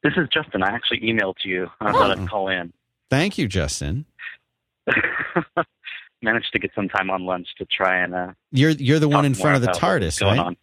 this 0.02 0.12
is 0.16 0.28
Justin. 0.32 0.62
I 0.62 0.70
actually 0.70 1.00
emailed 1.00 1.36
you. 1.44 1.68
I 1.80 1.92
thought 1.92 2.18
I'd 2.18 2.28
call 2.28 2.48
in. 2.48 2.72
Thank 3.10 3.38
you, 3.38 3.46
Justin. 3.46 4.06
Managed 6.22 6.52
to 6.52 6.58
get 6.58 6.70
some 6.74 6.88
time 6.88 7.10
on 7.10 7.24
lunch 7.24 7.48
to 7.58 7.64
try 7.66 7.98
and 7.98 8.14
uh, 8.14 8.32
You're 8.52 8.70
you're 8.70 8.98
the 8.98 9.08
one 9.08 9.24
in 9.24 9.34
front 9.34 9.56
of 9.56 9.62
the 9.62 9.68
TARDIS, 9.68 10.20
going 10.20 10.38
right? 10.38 10.46
on. 10.46 10.56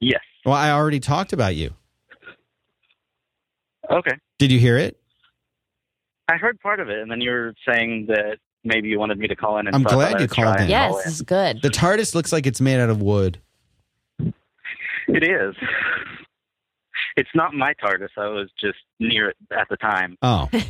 Yes. 0.00 0.20
Well, 0.44 0.54
I 0.54 0.70
already 0.70 1.00
talked 1.00 1.32
about 1.32 1.56
you. 1.56 1.74
Okay. 3.90 4.16
Did 4.38 4.52
you 4.52 4.58
hear 4.58 4.78
it? 4.78 4.98
I 6.28 6.36
heard 6.36 6.58
part 6.60 6.80
of 6.80 6.88
it, 6.88 7.00
and 7.00 7.10
then 7.10 7.20
you 7.20 7.30
were 7.30 7.54
saying 7.68 8.06
that 8.08 8.38
maybe 8.64 8.88
you 8.88 8.98
wanted 8.98 9.18
me 9.18 9.28
to 9.28 9.36
call 9.36 9.58
in. 9.58 9.66
And 9.66 9.76
I'm 9.76 9.82
so 9.82 9.96
glad 9.96 10.20
you 10.20 10.28
called 10.28 10.60
in. 10.60 10.68
Yes, 10.68 10.90
call 10.90 10.98
in. 10.98 11.04
this 11.04 11.20
good. 11.22 11.62
The 11.62 11.68
TARDIS 11.68 12.14
looks 12.14 12.32
like 12.32 12.46
it's 12.46 12.60
made 12.60 12.80
out 12.80 12.90
of 12.90 13.02
wood. 13.02 13.38
It 15.06 15.22
is. 15.22 15.54
It's 17.16 17.30
not 17.34 17.54
my 17.54 17.74
TARDIS. 17.74 18.08
I 18.16 18.26
was 18.28 18.50
just 18.60 18.78
near 18.98 19.28
it 19.30 19.36
at 19.56 19.68
the 19.68 19.76
time. 19.76 20.16
Oh. 20.22 20.48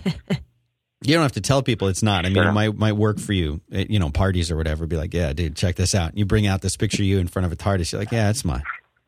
You 1.06 1.12
don't 1.12 1.22
have 1.22 1.32
to 1.32 1.42
tell 1.42 1.62
people 1.62 1.88
it's 1.88 2.02
not. 2.02 2.24
I 2.24 2.30
mean, 2.30 2.36
Sure. 2.36 2.48
it 2.48 2.52
might 2.52 2.78
might 2.78 2.92
work 2.94 3.18
for 3.20 3.34
you. 3.34 3.60
It- 3.70 3.90
you 3.90 3.98
know, 3.98 4.08
parties 4.08 4.50
or 4.50 4.56
whatever. 4.56 4.86
Be 4.86 4.96
like, 4.96 5.12
yeah, 5.12 5.34
dude, 5.34 5.54
check 5.54 5.74
this 5.76 5.94
out. 5.94 6.16
You 6.16 6.24
bring 6.24 6.46
out 6.46 6.62
this 6.62 6.78
picture 6.78 7.02
of 7.02 7.06
you 7.06 7.18
in 7.18 7.28
front 7.28 7.44
of 7.44 7.52
a 7.52 7.56
TARDIS. 7.56 7.92
You're 7.92 8.00
like, 8.00 8.10
yeah, 8.10 8.30
it's 8.30 8.42
mine. 8.42 8.62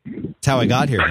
It's 0.05 0.45
how 0.45 0.59
I 0.59 0.67
got 0.67 0.89
here. 0.89 1.01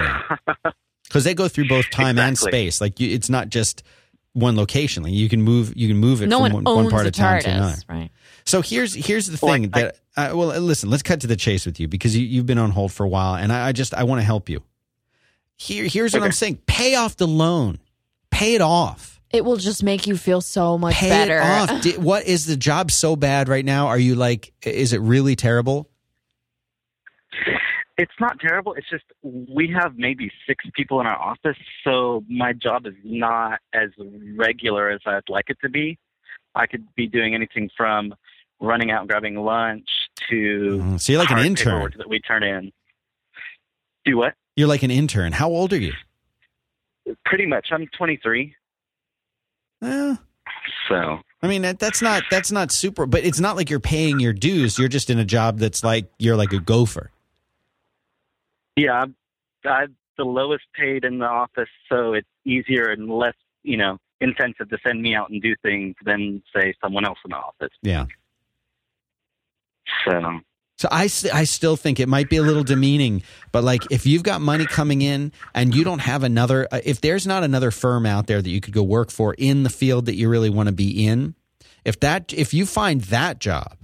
Because 1.03 1.23
they 1.25 1.33
go 1.33 1.49
through 1.49 1.67
both 1.67 1.89
time 1.89 2.17
and 2.17 2.37
space. 2.37 2.79
Like, 2.79 3.01
you, 3.01 3.13
it's 3.13 3.29
not 3.29 3.49
just 3.49 3.83
one 4.31 4.55
location. 4.55 5.03
Like, 5.03 5.11
you 5.11 5.27
can 5.27 5.41
move. 5.41 5.73
You 5.75 5.89
can 5.89 5.97
move 5.97 6.21
it 6.21 6.27
no 6.29 6.37
from 6.37 6.53
one 6.53 6.63
one, 6.63 6.67
owns 6.67 6.83
one 6.85 6.91
part 6.91 7.03
a 7.05 7.07
of 7.09 7.13
town 7.15 7.41
to 7.41 7.49
another. 7.49 7.73
TARDIS, 7.73 7.89
right? 7.89 8.09
So 8.45 8.61
here's 8.61 8.93
here's 8.93 9.27
the 9.27 9.37
Well, 9.45 9.55
thing 9.55 9.65
I- 9.73 9.81
that 9.81 9.95
uh, 10.15 10.31
well 10.37 10.57
listen 10.61 10.89
let's 10.89 11.03
cut 11.03 11.19
to 11.19 11.27
the 11.27 11.35
chase 11.35 11.65
with 11.65 11.81
you 11.81 11.89
because 11.89 12.15
you, 12.15 12.25
you've 12.25 12.45
been 12.45 12.57
on 12.59 12.71
hold 12.71 12.93
for 12.93 13.03
a 13.03 13.09
while 13.09 13.35
and 13.35 13.51
I, 13.51 13.67
I 13.67 13.71
just 13.73 13.93
I 13.93 14.05
want 14.05 14.21
to 14.21 14.25
help 14.25 14.47
you. 14.47 14.63
Here 15.57 15.85
here's 15.87 16.13
what 16.13 16.23
I'm 16.23 16.31
saying: 16.31 16.59
pay 16.67 16.95
off 16.95 17.17
the 17.17 17.27
loan, 17.27 17.79
pay 18.31 18.53
it 18.55 18.61
off, 18.61 19.19
It 19.31 19.43
will 19.43 19.57
just 19.57 19.83
make 19.83 20.05
you 20.07 20.15
feel 20.15 20.39
so 20.41 20.77
much 20.77 20.93
pay 20.95 21.09
better. 21.09 21.37
it 21.39 21.43
off. 21.43 21.81
Di- 21.81 21.97
what 21.97 22.25
is 22.25 22.45
the 22.45 22.55
job 22.55 22.91
so 22.91 23.15
bad 23.15 23.49
right 23.49 23.65
now? 23.65 23.87
Are 23.87 23.97
you 23.99 24.15
like 24.15 24.53
is 24.63 24.93
it 24.93 25.01
really 25.01 25.35
terrible? 25.35 25.89
It's 27.97 28.13
not 28.19 28.39
terrible. 28.39 28.73
It's 28.75 28.87
just 28.89 29.05
we 29.23 29.69
have 29.71 29.97
maybe 29.97 30.31
six 30.45 30.63
people 30.75 30.99
in 31.01 31.07
our 31.07 31.17
office, 31.19 31.57
so 31.83 32.23
my 32.29 32.53
job 32.53 32.85
is 32.85 32.93
not 33.03 33.59
as 33.73 33.89
regular 34.35 34.89
as 34.91 34.99
I'd 35.07 35.27
like 35.29 35.45
it 35.49 35.57
to 35.63 35.69
be. 35.69 35.97
I 36.53 36.67
could 36.67 36.85
be 36.95 37.07
doing 37.07 37.33
anything 37.33 37.69
from 37.75 38.13
running 38.59 38.91
out 38.91 39.01
and 39.01 39.09
grabbing 39.09 39.35
lunch 39.35 39.87
to 40.29 40.79
Mhm. 40.83 41.01
So 41.01 41.11
you're 41.11 41.21
like 41.21 41.31
an 41.31 41.39
intern. 41.39 41.91
that 41.97 42.07
we 42.09 42.19
turn 42.19 42.43
in. 42.43 42.71
Do 44.05 44.17
what? 44.17 44.35
You're 44.57 44.67
like 44.67 44.83
an 44.83 44.91
intern. 44.91 45.31
How 45.31 45.47
old 45.47 45.71
are 45.71 45.77
you? 45.77 45.93
Pretty 47.23 47.45
much. 47.45 47.67
I'm 47.71 47.87
23, 47.97 48.53
Well, 49.81 50.19
so 50.89 51.19
I 51.41 51.47
mean 51.47 51.61
that, 51.61 51.79
that's 51.79 52.01
not 52.01 52.23
that's 52.29 52.51
not 52.51 52.71
super, 52.71 53.05
but 53.05 53.23
it's 53.23 53.39
not 53.39 53.55
like 53.55 53.69
you're 53.69 53.79
paying 53.79 54.19
your 54.19 54.33
dues. 54.33 54.77
You're 54.77 54.89
just 54.89 55.09
in 55.09 55.19
a 55.19 55.23
job 55.23 55.59
that's 55.59 55.83
like 55.83 56.11
you're 56.19 56.35
like 56.35 56.51
a 56.51 56.59
gopher. 56.59 57.11
yeah, 58.75 58.93
I'm, 59.03 59.15
I'm 59.63 59.95
the 60.17 60.25
lowest 60.25 60.65
paid 60.73 61.05
in 61.05 61.19
the 61.19 61.27
office, 61.27 61.69
so 61.87 62.13
it's 62.13 62.27
easier 62.43 62.89
and 62.89 63.07
less, 63.09 63.35
you 63.63 63.77
know, 63.77 63.99
incentive 64.19 64.67
to 64.69 64.77
send 64.83 65.01
me 65.01 65.13
out 65.15 65.29
and 65.29 65.41
do 65.41 65.55
things 65.61 65.95
than 66.03 66.41
say 66.55 66.73
someone 66.83 67.05
else 67.05 67.19
in 67.23 67.29
the 67.29 67.37
office. 67.37 67.73
Yeah. 67.83 68.07
So 70.05 70.39
So 70.77 70.87
I, 70.91 71.03
I 71.33 71.43
still 71.45 71.75
think 71.75 71.99
it 71.99 72.07
might 72.07 72.29
be 72.29 72.37
a 72.37 72.43
little 72.43 72.63
demeaning, 72.63 73.23
but 73.51 73.63
like 73.63 73.81
if 73.89 74.05
you've 74.05 74.21
got 74.21 74.41
money 74.41 74.67
coming 74.67 75.01
in 75.01 75.31
and 75.55 75.73
you 75.73 75.83
don't 75.83 75.99
have 75.99 76.23
another, 76.23 76.67
uh, 76.71 76.79
if 76.85 77.01
there's 77.01 77.25
not 77.25 77.43
another 77.43 77.71
firm 77.71 78.05
out 78.05 78.27
there 78.27 78.41
that 78.41 78.49
you 78.49 78.61
could 78.61 78.75
go 78.75 78.83
work 78.83 79.09
for 79.09 79.33
in 79.33 79.63
the 79.63 79.69
field 79.69 80.05
that 80.05 80.15
you 80.15 80.29
really 80.29 80.51
want 80.51 80.67
to 80.67 80.73
be 80.73 81.07
in, 81.07 81.33
if 81.83 81.99
that, 82.01 82.31
if 82.31 82.53
you 82.53 82.67
find 82.67 83.01
that 83.01 83.39
job, 83.39 83.75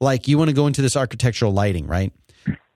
like 0.00 0.26
you 0.26 0.36
want 0.36 0.50
to 0.50 0.54
go 0.54 0.66
into 0.66 0.82
this 0.82 0.96
architectural 0.96 1.52
lighting, 1.52 1.86
right? 1.86 2.12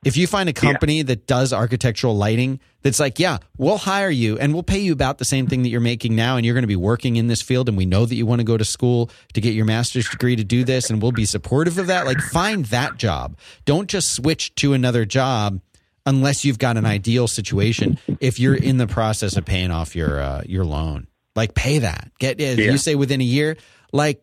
If 0.05 0.17
you 0.17 0.27
find 0.27 0.49
a 0.49 0.53
company 0.53 1.03
that 1.03 1.29
does 1.29 1.53
architectural 1.53 2.17
lighting 2.17 2.59
that's 2.83 2.99
like, 2.99 3.21
yeah, 3.21 3.39
we'll 3.57 3.79
hire 3.79 4.11
you 4.11 4.37
and 4.37 4.53
we'll 4.53 4.65
pay 4.65 4.81
you 4.81 4.93
about 4.93 5.19
the 5.19 5.25
same 5.25 5.47
thing 5.47 5.63
that 5.63 5.69
you're 5.69 5.81
making 5.81 6.17
now, 6.17 6.37
and 6.37 6.45
you're 6.45 6.55
going 6.55 6.65
to 6.65 6.67
be 6.69 6.75
working 6.75 7.15
in 7.17 7.29
this 7.29 7.41
field, 7.41 7.69
and 7.69 7.79
we 7.79 7.87
know 7.87 8.05
that 8.05 8.15
you 8.17 8.27
want 8.27 8.41
to 8.41 8.45
go 8.45 8.57
to 8.57 8.65
school 8.65 9.11
to 9.35 9.41
get 9.41 9.55
your 9.55 9.65
master's 9.65 10.09
degree 10.09 10.35
to 10.35 10.43
do 10.43 10.65
this, 10.65 10.91
and 10.91 11.01
we'll 11.01 11.13
be 11.13 11.25
supportive 11.25 11.79
of 11.79 11.87
that. 11.87 12.05
Like, 12.05 12.19
find 12.19 12.65
that 12.67 12.97
job. 12.97 13.37
Don't 13.65 13.89
just 13.89 14.13
switch 14.13 14.53
to 14.57 14.73
another 14.73 15.05
job 15.05 15.61
unless 16.05 16.45
you've 16.45 16.59
got 16.59 16.77
an 16.77 16.85
ideal 16.85 17.29
situation. 17.29 17.97
If 18.19 18.41
you're 18.41 18.57
in 18.57 18.79
the 18.79 18.89
process 18.89 19.37
of 19.37 19.45
paying 19.45 19.71
off 19.71 19.95
your 19.95 20.21
uh, 20.21 20.43
your 20.47 20.65
loan, 20.65 21.07
like 21.37 21.55
pay 21.55 21.79
that. 21.79 22.11
Get 22.19 22.41
as 22.41 22.59
Yeah. 22.59 22.73
you 22.73 22.79
say 22.79 22.97
within 22.97 23.21
a 23.21 23.25
year. 23.25 23.57
Like, 23.93 24.21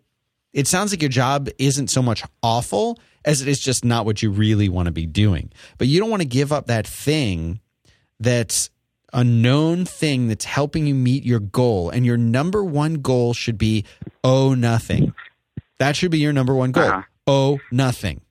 it 0.51 0.67
sounds 0.67 0.91
like 0.91 1.01
your 1.01 1.09
job 1.09 1.47
isn't 1.57 1.89
so 1.89 2.01
much 2.01 2.21
awful 2.43 2.99
as 3.25 3.41
it 3.41 3.47
is 3.47 3.59
just 3.59 3.83
not 3.85 4.05
what 4.05 4.21
you 4.21 4.31
really 4.31 4.69
want 4.69 4.87
to 4.87 4.91
be 4.91 5.05
doing. 5.05 5.51
But 5.77 5.87
you 5.87 5.99
don't 5.99 6.09
want 6.09 6.21
to 6.21 6.27
give 6.27 6.51
up 6.51 6.67
that 6.67 6.87
thing 6.87 7.59
that's 8.19 8.69
a 9.13 9.23
known 9.23 9.85
thing 9.85 10.27
that's 10.27 10.45
helping 10.45 10.85
you 10.85 10.95
meet 10.95 11.23
your 11.23 11.39
goal. 11.39 11.89
And 11.89 12.05
your 12.05 12.17
number 12.17 12.63
one 12.63 12.95
goal 12.95 13.33
should 13.33 13.57
be 13.57 13.85
owe 14.23 14.53
nothing. 14.53 15.13
That 15.79 15.95
should 15.95 16.11
be 16.11 16.19
your 16.19 16.33
number 16.33 16.53
one 16.53 16.71
goal. 16.71 16.83
Uh-huh. 16.83 17.01
Owe 17.27 17.59
nothing. 17.71 18.21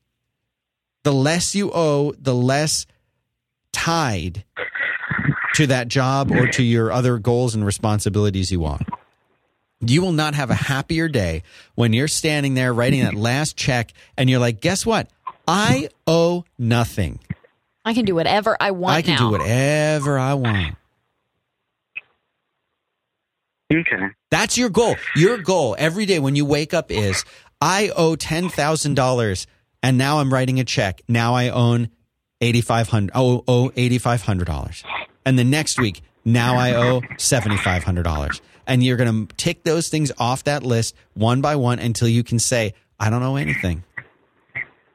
The 1.04 1.12
less 1.12 1.54
you 1.54 1.70
owe, 1.72 2.12
the 2.18 2.34
less 2.34 2.86
tied 3.72 4.44
to 5.54 5.66
that 5.66 5.88
job 5.88 6.30
or 6.30 6.46
to 6.48 6.62
your 6.62 6.92
other 6.92 7.18
goals 7.18 7.54
and 7.54 7.64
responsibilities 7.64 8.52
you 8.52 8.60
want. 8.60 8.82
You 9.80 10.02
will 10.02 10.12
not 10.12 10.34
have 10.34 10.50
a 10.50 10.54
happier 10.54 11.08
day 11.08 11.42
when 11.76 11.92
you're 11.92 12.08
standing 12.08 12.54
there 12.54 12.72
writing 12.74 13.02
that 13.04 13.14
last 13.30 13.56
check 13.56 13.92
and 14.16 14.28
you're 14.28 14.40
like, 14.40 14.60
guess 14.60 14.84
what? 14.84 15.08
I 15.46 15.88
owe 16.06 16.44
nothing. 16.58 17.20
I 17.84 17.94
can 17.94 18.04
do 18.04 18.14
whatever 18.14 18.56
I 18.60 18.72
want 18.72 18.96
I 18.96 19.02
can 19.02 19.14
now. 19.14 19.26
do 19.26 19.30
whatever 19.30 20.18
I 20.18 20.34
want. 20.34 20.74
okay. 23.72 24.08
That's 24.30 24.58
your 24.58 24.68
goal. 24.68 24.96
Your 25.16 25.38
goal 25.38 25.74
every 25.78 26.06
day 26.06 26.18
when 26.18 26.36
you 26.36 26.44
wake 26.44 26.74
up 26.74 26.90
is 26.90 27.24
I 27.60 27.90
owe 27.96 28.16
ten 28.16 28.48
thousand 28.48 28.94
dollars 28.94 29.46
and 29.82 29.96
now 29.96 30.18
I'm 30.18 30.32
writing 30.32 30.60
a 30.60 30.64
check. 30.64 31.00
Now 31.08 31.34
I 31.34 31.48
own 31.48 31.88
eighty 32.40 32.60
five 32.60 32.88
hundred 32.88 33.12
oh 33.14 33.44
owe 33.48 33.70
eighty 33.76 33.98
five 33.98 34.22
hundred 34.22 34.46
dollars. 34.46 34.82
And 35.24 35.38
the 35.38 35.44
next 35.44 35.78
week, 35.78 36.02
now 36.32 36.56
I 36.56 36.74
owe 36.74 37.02
seventy 37.16 37.56
five 37.56 37.84
hundred 37.84 38.04
dollars. 38.04 38.40
And 38.66 38.84
you're 38.84 38.96
gonna 38.96 39.26
tick 39.36 39.64
those 39.64 39.88
things 39.88 40.12
off 40.18 40.44
that 40.44 40.62
list 40.62 40.94
one 41.14 41.40
by 41.40 41.56
one 41.56 41.78
until 41.78 42.08
you 42.08 42.22
can 42.22 42.38
say, 42.38 42.74
I 43.00 43.10
don't 43.10 43.22
owe 43.22 43.36
anything. 43.36 43.84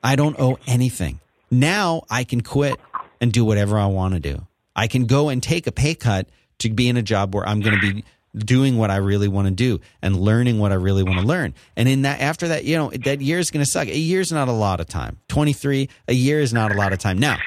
I 0.03 0.15
don't 0.15 0.39
owe 0.39 0.57
anything. 0.67 1.19
Now 1.49 2.03
I 2.09 2.23
can 2.23 2.41
quit 2.41 2.79
and 3.21 3.31
do 3.31 3.45
whatever 3.45 3.77
I 3.77 3.85
want 3.85 4.13
to 4.15 4.19
do. 4.19 4.45
I 4.75 4.87
can 4.87 5.05
go 5.05 5.29
and 5.29 5.41
take 5.41 5.67
a 5.67 5.71
pay 5.71 5.95
cut 5.95 6.27
to 6.59 6.69
be 6.69 6.89
in 6.89 6.97
a 6.97 7.01
job 7.01 7.33
where 7.33 7.47
I'm 7.47 7.61
going 7.61 7.79
to 7.79 7.93
be 7.93 8.03
doing 8.35 8.77
what 8.77 8.89
I 8.89 8.97
really 8.97 9.27
want 9.27 9.47
to 9.47 9.53
do 9.53 9.79
and 10.01 10.19
learning 10.19 10.59
what 10.59 10.71
I 10.71 10.75
really 10.75 11.03
want 11.03 11.19
to 11.19 11.25
learn. 11.25 11.53
And 11.75 11.87
in 11.87 12.01
that, 12.01 12.19
after 12.19 12.49
that, 12.49 12.65
you 12.65 12.77
know, 12.77 12.89
that 12.89 13.21
year 13.21 13.39
is 13.39 13.51
going 13.51 13.63
to 13.63 13.69
suck. 13.69 13.87
A 13.87 13.97
year's 13.97 14.31
not 14.31 14.47
a 14.47 14.53
lot 14.53 14.79
of 14.79 14.87
time. 14.87 15.19
23, 15.27 15.89
a 16.07 16.13
year 16.13 16.39
is 16.39 16.53
not 16.53 16.71
a 16.71 16.75
lot 16.75 16.93
of 16.93 16.99
time. 16.99 17.19
Now, 17.19 17.37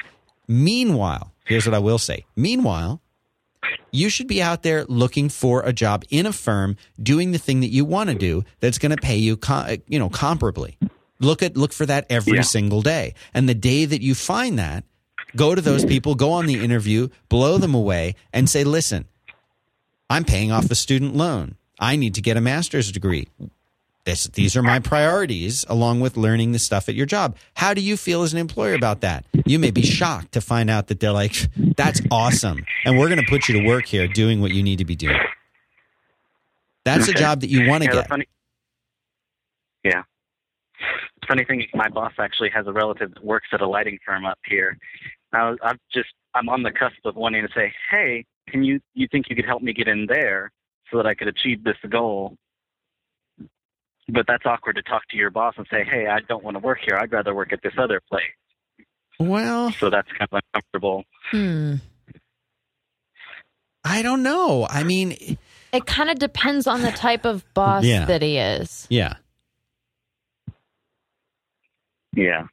meanwhile, 0.47 1.33
here's 1.45 1.65
what 1.65 1.73
I 1.73 1.79
will 1.79 1.99
say. 1.99 2.25
Meanwhile, 2.35 3.01
you 3.91 4.09
should 4.09 4.27
be 4.27 4.41
out 4.41 4.63
there 4.63 4.85
looking 4.85 5.29
for 5.29 5.61
a 5.63 5.73
job 5.73 6.03
in 6.09 6.25
a 6.25 6.33
firm 6.33 6.75
doing 7.01 7.31
the 7.31 7.37
thing 7.37 7.61
that 7.61 7.67
you 7.69 7.85
want 7.85 8.09
to 8.09 8.15
do 8.15 8.43
that's 8.59 8.77
going 8.77 8.91
to 8.95 9.01
pay 9.01 9.17
you 9.17 9.37
co- 9.37 9.77
you 9.87 9.97
know 9.99 10.09
comparably. 10.09 10.75
Look 11.19 11.41
at 11.41 11.57
look 11.57 11.73
for 11.73 11.85
that 11.85 12.05
every 12.09 12.35
Yeah. 12.37 12.41
single 12.43 12.81
day. 12.81 13.13
And 13.33 13.47
the 13.49 13.55
day 13.55 13.85
that 13.85 14.01
you 14.01 14.13
find 14.13 14.59
that 14.59 14.83
go 15.35 15.55
to 15.55 15.61
those 15.61 15.83
people 15.85 16.15
go 16.15 16.31
on 16.31 16.45
the 16.45 16.63
interview 16.63 17.07
blow 17.29 17.57
them 17.57 17.73
away 17.75 18.15
and 18.31 18.49
say 18.49 18.63
listen 18.63 19.05
i'm 20.09 20.23
paying 20.23 20.51
off 20.51 20.71
a 20.71 20.75
student 20.75 21.15
loan. 21.15 21.55
I 21.79 21.95
need 21.95 22.15
to 22.15 22.21
get 22.21 22.37
a 22.37 22.41
master's 22.41 22.91
degree 22.91 23.27
this, 24.07 24.27
these 24.29 24.55
are 24.57 24.63
my 24.63 24.79
priorities 24.79 25.63
along 25.69 25.99
with 25.99 26.17
learning 26.17 26.51
the 26.53 26.59
stuff 26.59 26.89
at 26.89 26.95
your 26.95 27.05
job 27.05 27.35
how 27.55 27.73
do 27.73 27.81
you 27.81 27.95
feel 27.95 28.23
as 28.23 28.33
an 28.33 28.39
employer 28.39 28.73
about 28.73 29.01
that 29.01 29.25
you 29.45 29.59
may 29.59 29.69
be 29.69 29.83
shocked 29.83 30.31
to 30.31 30.41
find 30.41 30.69
out 30.69 30.87
that 30.87 30.99
they're 30.99 31.11
like 31.11 31.35
that's 31.75 32.01
awesome 32.09 32.65
and 32.85 32.97
we're 32.97 33.09
going 33.09 33.19
to 33.19 33.29
put 33.29 33.47
you 33.47 33.61
to 33.61 33.67
work 33.67 33.85
here 33.85 34.07
doing 34.07 34.41
what 34.41 34.51
you 34.51 34.63
need 34.63 34.77
to 34.77 34.85
be 34.85 34.95
doing 34.95 35.19
that's 36.85 37.09
a 37.09 37.13
job 37.13 37.41
that 37.41 37.49
you 37.49 37.67
want 37.67 37.83
to 37.83 37.89
Yeah, 37.89 37.95
get 37.95 38.07
funny. 38.07 38.25
Yeah. 39.83 40.03
The 41.21 41.27
funny 41.27 41.43
thing 41.43 41.65
my 41.73 41.89
boss 41.89 42.13
actually 42.17 42.49
has 42.51 42.65
a 42.65 42.71
relative 42.71 43.13
that 43.13 43.23
works 43.25 43.47
at 43.51 43.59
a 43.61 43.67
lighting 43.67 43.99
firm 44.05 44.25
up 44.25 44.39
here. 44.45 44.77
Now, 45.33 45.57
I'm 45.63 45.77
just 45.93 46.09
I'm 46.33 46.47
on 46.47 46.63
the 46.63 46.71
cusp 46.71 46.95
of 47.03 47.15
wanting 47.15 47.45
to 47.45 47.49
say, 47.53 47.73
hey, 47.91 48.23
can 48.47 48.63
you 48.63 48.79
you 48.93 49.07
think 49.11 49.25
you 49.29 49.35
could 49.35 49.45
help 49.45 49.61
me 49.61 49.73
get 49.73 49.89
in 49.89 50.05
there 50.07 50.51
so 50.89 50.97
that 50.97 51.05
I 51.05 51.13
could 51.13 51.27
achieve 51.27 51.63
this 51.65 51.75
goal? 51.89 52.37
But 54.09 54.25
that's 54.27 54.45
awkward 54.45 54.77
to 54.77 54.81
talk 54.83 55.01
to 55.09 55.17
your 55.17 55.29
boss 55.29 55.55
and 55.57 55.67
say, 55.69 55.83
hey, 55.83 56.07
I 56.07 56.19
don't 56.27 56.43
want 56.43 56.55
to 56.55 56.59
work 56.59 56.79
here. 56.87 56.97
I'd 56.97 57.11
rather 57.11 57.35
work 57.35 57.51
at 57.51 57.59
this 57.61 57.73
other 57.77 58.01
place. 58.09 58.23
well 59.19 59.71
So 59.73 59.89
that's 59.89 60.07
kind 60.17 60.29
of 60.31 60.41
uncomfortable. 60.53 61.03
Hmm. 61.31 61.75
i 63.83 64.01
don't 64.01 64.21
know 64.23 64.65
i 64.69 64.83
mean 64.83 65.37
It 65.73 65.85
kind 65.85 66.09
of 66.09 66.19
depends 66.19 66.67
on 66.67 66.81
the 66.81 66.91
type 66.91 67.25
of 67.25 67.43
boss 67.53 67.83
Yeah. 67.83 68.05
that 68.05 68.21
he 68.21 68.37
is. 68.37 68.87
yeah 68.89 69.15
Yeah. 72.13 72.47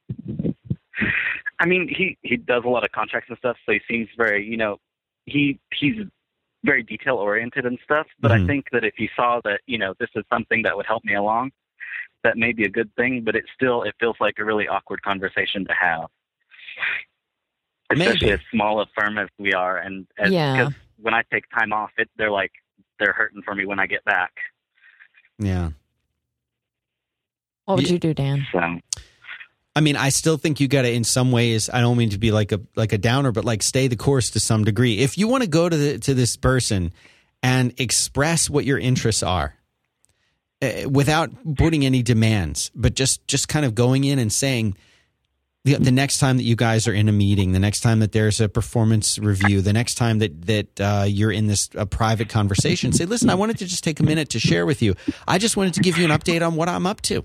I 1.59 1.67
mean, 1.67 1.89
he 1.89 2.19
he 2.23 2.37
does 2.37 2.65
a 2.65 2.69
lot 2.69 2.85
of 2.85 2.91
contracts 2.93 3.31
and 3.31 3.39
stuff, 3.39 3.57
so 3.65 3.73
he 3.73 3.81
seems 3.89 4.09
very, 4.17 4.45
you 4.47 4.57
know, 4.57 4.79
he 5.25 5.59
he's 5.73 5.95
very 6.65 6.83
detail 6.83 7.17
oriented 7.17 7.67
and 7.67 7.79
stuff. 7.85 8.07
But 8.21 8.33
Mhm. 8.33 8.43
I 8.43 8.47
think 8.47 8.71
that 8.73 8.85
if 8.85 8.95
he 8.97 9.09
saw 9.15 9.41
that 9.45 9.61
you 9.67 9.79
know 9.79 9.95
this 9.99 10.11
is 10.17 10.25
something 10.33 10.63
that 10.63 10.77
would 10.77 10.87
help 10.87 11.05
me 11.05 11.15
along, 11.15 11.53
that 12.23 12.37
may 12.37 12.53
be 12.53 12.65
a 12.65 12.69
good 12.69 12.93
thing. 12.97 13.23
But 13.23 13.37
it 13.37 13.45
still 13.55 13.83
it 13.83 13.95
feels 14.01 14.17
like 14.21 14.39
a 14.39 14.45
really 14.45 14.67
awkward 14.67 15.03
conversation 15.03 15.65
to 15.67 15.75
have, 15.75 16.09
especially 17.91 18.29
Maybe. 18.31 18.33
as 18.33 18.41
small 18.51 18.81
a 18.81 18.87
firm 18.99 19.19
as 19.19 19.29
we 19.39 19.53
are. 19.53 19.79
And 19.79 20.07
as, 20.19 20.33
Yeah. 20.33 20.57
because 20.57 20.75
when 20.97 21.15
I 21.15 21.23
take 21.31 21.49
time 21.51 21.73
off, 21.73 21.93
it 21.99 22.11
they're 22.17 22.31
like 22.31 22.53
they're 22.99 23.13
hurting 23.13 23.43
for 23.43 23.55
me 23.55 23.67
when 23.67 23.79
I 23.79 23.87
get 23.87 24.05
back. 24.05 24.33
Yeah. 25.39 25.71
What 27.67 27.77
would 27.77 27.87
Yeah. 27.87 27.93
you 27.95 27.99
do, 27.99 28.15
Dan? 28.15 28.47
So 28.53 28.81
I 29.77 29.81
mean, 29.81 29.97
I 29.97 30.11
still 30.11 30.37
think 30.37 30.61
you 30.61 30.69
got 30.69 30.83
to, 30.83 30.93
in 30.93 31.03
some 31.03 31.33
ways, 31.33 31.69
I 31.69 31.81
don't 31.81 31.97
mean 31.97 32.11
to 32.11 32.19
be 32.19 32.31
like 32.31 32.53
a 32.53 32.61
like 32.77 32.93
a 32.93 32.99
downer, 32.99 33.33
but 33.33 33.45
like 33.45 33.63
stay 33.63 33.89
the 33.89 33.97
course 33.97 34.31
to 34.31 34.41
some 34.41 34.65
degree. 34.65 34.99
If 34.99 35.19
you 35.19 35.27
want 35.27 35.43
to 35.43 35.49
go 35.49 35.69
to 35.69 35.77
the, 35.77 35.99
to 36.01 36.15
this 36.15 36.37
person 36.37 36.93
and 37.43 37.75
express 37.79 38.49
what 38.49 38.65
your 38.65 38.79
interests 38.79 39.23
are, 39.23 39.57
uh, 40.63 40.89
without 40.89 41.31
putting 41.57 41.85
any 41.85 42.03
demands, 42.03 42.71
but 42.75 42.95
just 42.95 43.27
just 43.27 43.49
kind 43.49 43.67
of 43.67 43.75
going 43.75 44.05
in 44.05 44.21
and 44.21 44.33
saying, 44.33 44.77
the, 45.65 45.75
the 45.75 45.91
next 45.91 46.19
time 46.19 46.37
that 46.37 46.45
you 46.45 46.55
guys 46.57 46.87
are 46.87 46.93
in 46.93 47.09
a 47.09 47.13
meeting, 47.13 47.53
the 47.53 47.59
next 47.59 47.81
time 47.81 47.99
that 47.99 48.13
there's 48.13 48.41
a 48.41 48.49
performance 48.49 49.19
review, 49.19 49.61
the 49.61 49.73
next 49.73 49.97
time 49.97 50.21
that 50.21 50.47
that 50.47 50.81
uh, 50.81 51.05
you're 51.05 51.33
in 51.33 51.49
this 51.49 51.69
a 51.75 51.85
private 51.85 52.29
conversation, 52.29 52.93
say, 52.93 53.07
listen, 53.07 53.29
I 53.29 53.35
wanted 53.35 53.59
to 53.59 53.67
just 53.67 53.83
take 53.83 53.99
a 53.99 54.05
minute 54.05 54.31
to 54.31 54.39
share 54.39 54.67
with 54.67 54.83
you. 54.83 54.95
I 55.27 55.39
just 55.39 55.57
wanted 55.57 55.75
to 55.75 55.81
give 55.81 55.99
you 55.99 56.05
an 56.05 56.13
update 56.13 56.47
on 56.47 56.55
what 56.55 56.69
I'm 56.69 56.87
up 56.87 57.01
to. 57.03 57.25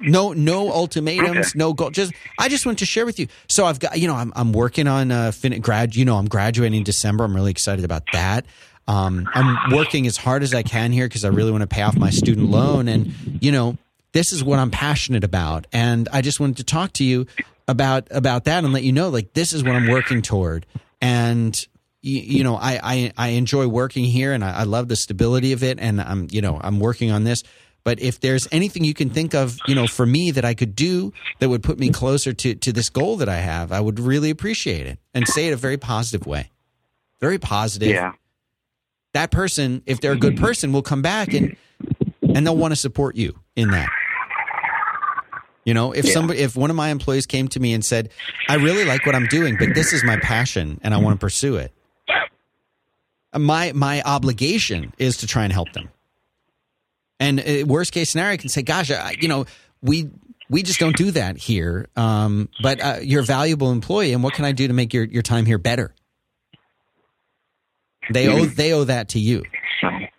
No, 0.00 0.32
no 0.32 0.72
ultimatums, 0.72 1.36
Okay. 1.48 1.50
no 1.58 1.72
goal. 1.72 1.90
Just 1.90 2.12
I 2.38 2.48
just 2.48 2.66
want 2.66 2.78
to 2.80 2.86
share 2.86 3.06
with 3.06 3.18
you. 3.20 3.28
So 3.48 3.66
I've 3.66 3.78
got 3.78 3.98
you 3.98 4.08
know 4.08 4.14
I'm 4.16 4.32
I'm 4.34 4.52
working 4.52 4.88
on 4.88 5.10
uh, 5.12 5.30
fin- 5.32 5.60
grad. 5.60 5.94
You 5.94 6.04
know 6.04 6.16
I'm 6.16 6.26
graduating 6.26 6.78
in 6.78 6.84
December. 6.84 7.24
I'm 7.24 7.34
really 7.34 7.50
excited 7.52 7.84
about 7.84 8.02
that. 8.12 8.46
Um, 8.88 9.28
I'm 9.34 9.72
working 9.72 10.06
as 10.08 10.16
hard 10.16 10.42
as 10.42 10.52
I 10.54 10.64
can 10.64 10.90
here 10.90 11.06
because 11.06 11.24
I 11.24 11.28
really 11.28 11.52
want 11.52 11.62
to 11.62 11.68
pay 11.68 11.82
off 11.82 11.96
my 11.96 12.10
student 12.10 12.50
loan. 12.50 12.88
And 12.88 13.12
you 13.40 13.52
know 13.52 13.76
this 14.12 14.32
is 14.32 14.42
what 14.42 14.58
I'm 14.58 14.72
passionate 14.72 15.22
about. 15.22 15.68
And 15.72 16.08
I 16.12 16.20
just 16.22 16.40
wanted 16.40 16.56
to 16.56 16.64
talk 16.64 16.92
to 16.94 17.04
you 17.04 17.26
about 17.68 18.08
about 18.10 18.44
that 18.46 18.64
and 18.64 18.72
let 18.72 18.82
you 18.82 18.92
know 18.92 19.08
like 19.10 19.34
this 19.34 19.52
is 19.52 19.62
what 19.62 19.76
I'm 19.76 19.86
working 19.86 20.20
toward. 20.22 20.66
And 21.00 21.54
you, 22.02 22.20
you 22.20 22.42
know 22.44 22.56
I, 22.56 22.80
I 22.82 23.12
I 23.16 23.28
enjoy 23.28 23.68
working 23.68 24.04
here 24.04 24.32
and 24.32 24.42
I, 24.44 24.50
I 24.50 24.62
love 24.64 24.88
the 24.88 24.96
stability 24.96 25.52
of 25.52 25.62
it. 25.62 25.78
And 25.78 26.00
I'm 26.00 26.26
you 26.32 26.40
know 26.40 26.58
I'm 26.60 26.80
working 26.80 27.12
on 27.12 27.22
this. 27.22 27.44
But 27.82 28.00
if 28.00 28.20
there's 28.20 28.46
anything 28.52 28.84
you 28.84 28.94
can 28.94 29.10
think 29.10 29.34
of, 29.34 29.58
you 29.66 29.74
know, 29.74 29.86
for 29.86 30.04
me 30.04 30.30
that 30.32 30.44
I 30.44 30.54
could 30.54 30.76
do 30.76 31.12
that 31.38 31.48
would 31.48 31.62
put 31.62 31.78
me 31.78 31.90
closer 31.90 32.32
to 32.32 32.54
to 32.54 32.72
this 32.72 32.90
goal 32.90 33.16
that 33.16 33.28
I 33.28 33.36
have, 33.38 33.72
I 33.72 33.80
would 33.80 33.98
really 33.98 34.30
appreciate 34.30 34.86
it 34.86 34.98
and 35.14 35.26
say 35.26 35.48
it 35.48 35.52
a 35.52 35.56
very 35.56 35.78
positive 35.78 36.26
way. 36.26 36.50
Very 37.20 37.38
positive. 37.38 37.88
yeah, 37.88 38.12
That 39.14 39.30
person, 39.30 39.82
if 39.86 40.00
they're 40.00 40.12
a 40.12 40.16
good 40.18 40.34
mm-hmm. 40.36 40.44
person, 40.44 40.72
will 40.72 40.82
come 40.82 41.02
back 41.02 41.32
and 41.34 41.56
and 42.22 42.46
they'll 42.46 42.56
want 42.56 42.72
to 42.72 42.76
support 42.76 43.16
you 43.16 43.38
in 43.56 43.70
that. 43.70 43.88
You 45.64 45.74
know, 45.74 45.92
if 45.92 46.04
Yeah. 46.06 46.12
somebody 46.12 46.40
if 46.40 46.56
one 46.56 46.70
of 46.70 46.76
my 46.76 46.88
employees 46.90 47.26
came 47.26 47.48
to 47.48 47.60
me 47.60 47.74
and 47.74 47.84
said, 47.84 48.10
"I 48.48 48.54
really 48.56 48.84
like 48.84 49.04
what 49.06 49.14
I'm 49.14 49.26
doing, 49.26 49.56
but 49.58 49.74
this 49.74 49.92
is 49.92 50.02
my 50.04 50.16
passion 50.18 50.80
and 50.82 50.94
I 50.94 50.98
want 50.98 51.18
to 51.18 51.24
pursue 51.24 51.56
it." 51.56 51.72
My 53.36 53.72
my 53.72 54.02
obligation 54.02 54.92
is 54.98 55.18
to 55.18 55.26
try 55.26 55.44
and 55.44 55.52
help 55.52 55.72
them. 55.72 55.88
And 57.20 57.38
uh, 57.40 57.66
worst 57.66 57.92
case 57.92 58.10
scenario, 58.10 58.32
I 58.32 58.36
can 58.38 58.48
say, 58.48 58.62
"Gosh, 58.62 58.90
I, 58.90 59.14
you 59.20 59.28
know, 59.28 59.44
we 59.82 60.08
we 60.48 60.62
just 60.62 60.80
don't 60.80 60.96
do 60.96 61.10
that 61.12 61.36
here. 61.36 61.86
Um, 61.94 62.48
but 62.62 62.80
uh, 62.80 62.96
you're 63.02 63.20
a 63.20 63.24
valuable 63.24 63.70
employee, 63.70 64.12
and 64.14 64.22
what 64.24 64.34
can 64.34 64.44
I 64.46 64.52
do 64.52 64.66
to 64.66 64.72
make 64.74 64.92
your, 64.94 65.04
your 65.04 65.22
time 65.22 65.44
here 65.46 65.58
better?" 65.58 65.94
They 68.12 68.26
owe 68.28 68.46
they 68.46 68.72
owe 68.72 68.84
that 68.84 69.10
to 69.10 69.18
you. 69.20 69.44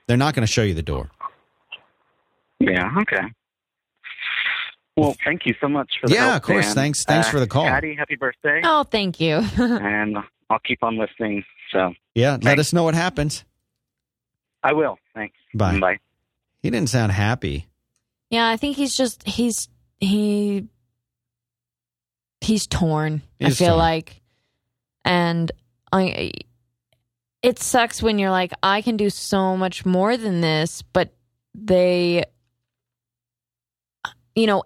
They're 0.08 0.18
not 0.18 0.36
going 0.36 0.46
to 0.46 0.52
show 0.52 0.62
you 0.64 0.74
the 0.74 0.82
door. 0.84 1.10
yeah, 2.60 2.96
okay. 3.02 3.24
Well, 4.98 5.16
thank 5.24 5.46
you 5.46 5.56
so 5.62 5.68
much 5.70 5.90
for 6.00 6.08
the 6.08 6.14
Yeah, 6.16 6.22
help, 6.32 6.36
of 6.38 6.42
course. 6.44 6.66
Dan. 6.68 6.76
Thanks- 6.76 7.06
thanks 7.06 7.28
Uh, 7.28 7.32
for 7.32 7.40
the 7.40 7.48
call. 7.48 7.66
Hattie, 7.66 7.96
happy 7.96 8.16
birthday, 8.18 8.60
Oh, 8.64 8.84
thank 8.84 9.20
you. 9.22 9.36
and 9.58 10.18
I'll 10.50 10.60
keep 10.60 10.84
on 10.84 10.98
listening. 10.98 11.44
So 11.72 11.94
Yeah, 12.14 12.38
let 12.42 12.60
us 12.60 12.74
know 12.74 12.84
what 12.84 12.94
happens. 12.94 13.46
I 14.64 14.74
will. 14.74 15.00
Thanks. 15.16 15.38
Bye. 15.56 15.80
Bye. 15.80 16.00
He 16.62 16.70
didn't 16.70 16.90
sound 16.90 17.12
happy. 17.12 17.68
yeah, 18.30 18.48
I 18.48 18.58
think 18.58 18.78
he's 18.78 18.96
just 18.96 19.24
he's 19.28 19.68
he 20.00 20.68
he's 22.42 22.68
torn. 22.68 23.22
I 23.42 23.50
feel 23.52 23.70
torn. 23.70 23.80
like, 23.80 24.22
and 25.06 25.52
I. 25.92 26.32
It 27.42 27.58
sucks 27.58 28.04
when 28.04 28.20
you're 28.20 28.30
like, 28.30 28.52
I 28.62 28.84
can 28.84 28.98
do 28.98 29.10
so 29.10 29.58
much 29.58 29.84
more 29.84 30.16
than 30.16 30.42
this, 30.42 30.84
but 30.94 31.10
they, 31.56 32.24
you 34.36 34.46
know, 34.46 34.64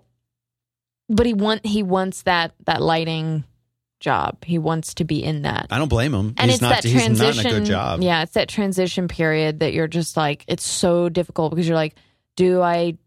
but 1.07 1.25
he 1.25 1.33
want 1.33 1.65
he 1.65 1.83
wants 1.83 2.23
that 2.23 2.53
that 2.65 2.81
lighting 2.81 3.45
job. 4.05 4.45
He 4.45 4.59
wants 4.59 4.93
to 4.93 5.03
be 5.03 5.21
in 5.21 5.41
that. 5.41 5.67
I 5.71 5.79
don't 5.79 5.89
blame 5.89 6.13
him. 6.13 6.35
and 6.37 6.49
he's 6.49 6.55
it's 6.55 6.61
not 6.61 6.75
that 6.75 6.83
he's 6.83 6.93
transition. 6.93 7.43
not 7.43 7.51
in 7.51 7.57
a 7.57 7.59
good 7.59 7.67
job. 7.67 8.01
Yeah, 8.01 8.21
it's 8.21 8.33
that 8.33 8.47
transition 8.47 9.07
period 9.07 9.59
that 9.59 9.73
you're 9.73 9.87
just 9.87 10.15
like, 10.15 10.45
it's 10.47 10.65
so 10.65 11.09
difficult 11.09 11.49
because 11.49 11.67
you're 11.67 11.75
like, 11.75 11.95
do 12.35 12.61
I, 12.61 12.97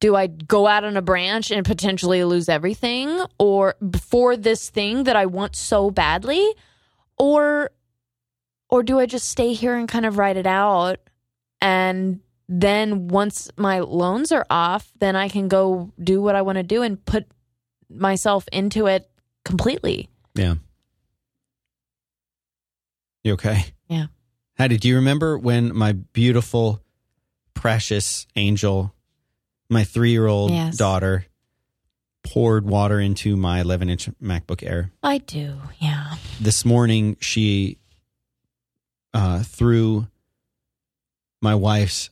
do 0.00 0.14
I 0.14 0.26
go 0.26 0.66
out 0.66 0.84
on 0.84 0.96
a 0.98 1.02
branch 1.02 1.50
and 1.50 1.64
potentially 1.64 2.22
lose 2.24 2.48
everything, 2.48 3.24
or 3.38 3.74
before 3.90 4.36
this 4.36 4.68
thing 4.68 5.04
that 5.04 5.16
I 5.16 5.26
want 5.26 5.56
so 5.56 5.90
badly, 5.90 6.46
or, 7.16 7.70
or 8.68 8.82
do 8.82 9.00
I 9.00 9.06
just 9.06 9.28
stay 9.30 9.54
here 9.54 9.74
and 9.74 9.88
kind 9.88 10.04
of 10.04 10.18
ride 10.18 10.36
it 10.36 10.46
out, 10.46 10.98
and 11.60 12.20
then 12.48 13.08
once 13.08 13.50
my 13.56 13.80
loans 13.80 14.30
are 14.30 14.46
off, 14.50 14.92
then 15.00 15.16
I 15.16 15.28
can 15.28 15.48
go 15.48 15.90
do 16.02 16.20
what 16.20 16.36
I 16.36 16.42
want 16.42 16.56
to 16.56 16.62
do 16.62 16.82
and 16.82 17.02
put 17.04 17.26
myself 17.90 18.46
into 18.52 18.86
it 18.86 19.10
completely. 19.44 20.10
Yeah. 20.38 20.54
You 23.24 23.32
okay? 23.34 23.64
Yeah. 23.88 24.06
Hattie, 24.54 24.76
do 24.78 24.88
you 24.88 24.96
remember 24.96 25.36
when 25.36 25.74
my 25.76 25.92
beautiful, 25.92 26.80
precious 27.54 28.26
angel, 28.36 28.94
my 29.68 29.84
three 29.84 30.10
year 30.12 30.26
old 30.26 30.52
Yes. 30.52 30.76
daughter, 30.76 31.26
poured 32.24 32.64
water 32.66 33.00
into 33.00 33.36
my 33.36 33.60
11 33.60 33.90
inch 33.90 34.08
MacBook 34.22 34.62
Air? 34.66 34.92
I 35.02 35.18
do, 35.18 35.56
yeah. 35.80 36.14
This 36.40 36.64
morning, 36.64 37.16
she 37.20 37.78
uh, 39.12 39.42
threw 39.42 40.06
my 41.42 41.54
wife's 41.54 42.10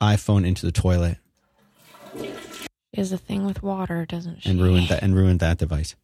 iPhone 0.00 0.46
into 0.46 0.64
the 0.64 0.72
toilet 0.72 1.18
Is 2.92 3.12
a 3.12 3.18
thing 3.18 3.44
with 3.44 3.62
water, 3.62 4.06
doesn't 4.06 4.42
she? 4.42 4.50
and 4.50 4.62
ruined 4.62 4.88
that 4.88 5.02
and 5.02 5.14
ruined 5.14 5.40
that 5.40 5.58
device. 5.58 5.94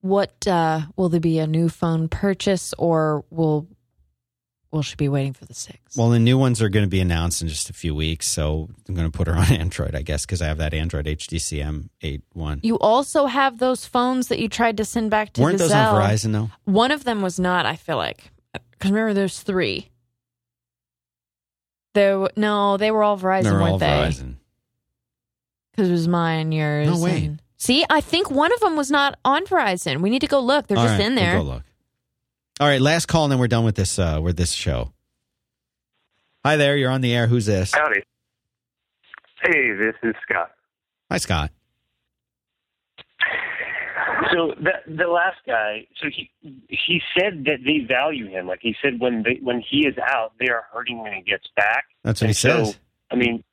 What 0.00 0.46
uh, 0.46 0.82
will 0.96 1.08
there 1.10 1.20
be 1.20 1.38
a 1.38 1.46
new 1.46 1.68
phone 1.68 2.08
purchase, 2.08 2.72
or 2.78 3.24
will 3.30 3.66
will 4.70 4.82
she 4.82 4.96
be 4.96 5.08
waiting 5.08 5.32
for 5.34 5.44
the 5.44 5.52
six? 5.54 5.96
Well, 5.96 6.10
the 6.10 6.18
new 6.18 6.38
ones 6.38 6.62
are 6.62 6.68
going 6.68 6.84
to 6.84 6.90
be 6.90 7.00
announced 7.00 7.42
in 7.42 7.48
just 7.48 7.68
a 7.70 7.72
few 7.72 7.94
weeks, 7.94 8.26
so 8.26 8.68
I'm 8.88 8.94
going 8.94 9.10
to 9.10 9.16
put 9.16 9.26
her 9.26 9.34
on 9.36 9.44
Android, 9.52 9.94
I 9.94 10.02
guess, 10.02 10.24
because 10.24 10.40
I 10.40 10.46
have 10.46 10.58
that 10.58 10.72
Android 10.72 11.06
HDCM 11.06 11.88
8.1. 12.02 12.60
you 12.62 12.78
also 12.78 13.26
have 13.26 13.58
those 13.58 13.84
phones 13.84 14.28
that 14.28 14.38
you 14.38 14.48
tried 14.48 14.76
to 14.78 14.84
send 14.84 15.10
back 15.10 15.32
to 15.34 15.42
Weren't 15.42 15.58
those 15.58 15.72
on 15.72 15.94
Verizon 16.00 16.32
though? 16.32 16.50
One 16.64 16.92
of 16.92 17.04
them 17.04 17.20
was 17.20 17.38
not. 17.38 17.66
I 17.66 17.76
feel 17.76 17.96
like 17.96 18.30
because 18.52 18.90
remember, 18.90 19.12
there's 19.12 19.40
three. 19.40 19.90
There, 21.92 22.28
no, 22.36 22.76
they 22.76 22.90
were 22.92 23.02
all 23.02 23.18
Verizon, 23.18 23.42
They're 23.42 23.52
weren't 23.54 23.68
all 23.72 23.78
they? 23.78 23.86
Verizon. 23.86 24.36
Because 25.72 25.88
it 25.88 25.92
was 25.92 26.08
mine, 26.08 26.52
yours. 26.52 26.86
No, 26.88 26.98
wait. 27.04 27.24
and- 27.24 27.42
See, 27.60 27.84
I 27.90 28.00
think 28.00 28.30
one 28.30 28.52
of 28.54 28.60
them 28.60 28.74
was 28.74 28.90
not 28.90 29.18
on 29.22 29.44
Verizon. 29.44 30.00
We 30.00 30.08
need 30.08 30.20
to 30.22 30.26
go 30.26 30.40
look. 30.40 30.66
They're 30.66 30.78
All 30.78 30.84
just 30.84 30.98
right, 30.98 31.06
in 31.06 31.14
we'll 31.14 31.24
there. 31.24 31.36
go 31.36 31.42
look. 31.42 31.62
All 32.58 32.66
right, 32.66 32.80
last 32.80 33.06
call, 33.06 33.24
and 33.24 33.32
then 33.32 33.38
we're 33.38 33.48
done 33.48 33.64
with 33.64 33.76
this. 33.76 33.98
Uh, 33.98 34.18
with 34.22 34.36
this 34.38 34.52
show. 34.52 34.92
Hi 36.42 36.56
there, 36.56 36.74
you're 36.78 36.90
on 36.90 37.02
the 37.02 37.14
air. 37.14 37.26
Who's 37.26 37.44
this? 37.44 37.72
Howdy. 37.74 38.00
Hey, 39.42 39.72
this 39.72 39.94
is 40.02 40.14
Scott. 40.22 40.50
Hi, 41.10 41.18
Scott. 41.18 41.50
So 44.32 44.54
the 44.58 44.72
the 44.96 45.06
last 45.08 45.38
guy, 45.46 45.86
so 46.00 46.08
he 46.08 46.30
he 46.68 47.00
said 47.18 47.44
that 47.44 47.58
they 47.64 47.84
value 47.86 48.26
him. 48.28 48.46
Like 48.46 48.60
he 48.62 48.74
said, 48.82 49.00
when 49.00 49.22
they 49.22 49.38
when 49.42 49.60
he 49.68 49.86
is 49.86 49.96
out, 49.98 50.32
they 50.40 50.48
are 50.48 50.64
hurting 50.72 51.02
when 51.02 51.12
he 51.12 51.20
gets 51.22 51.44
back. 51.56 51.84
That's 52.04 52.20
what 52.22 52.26
he 52.26 52.30
And 52.30 52.36
so, 52.36 52.64
says. 52.64 52.78
I 53.10 53.16
mean, 53.16 53.44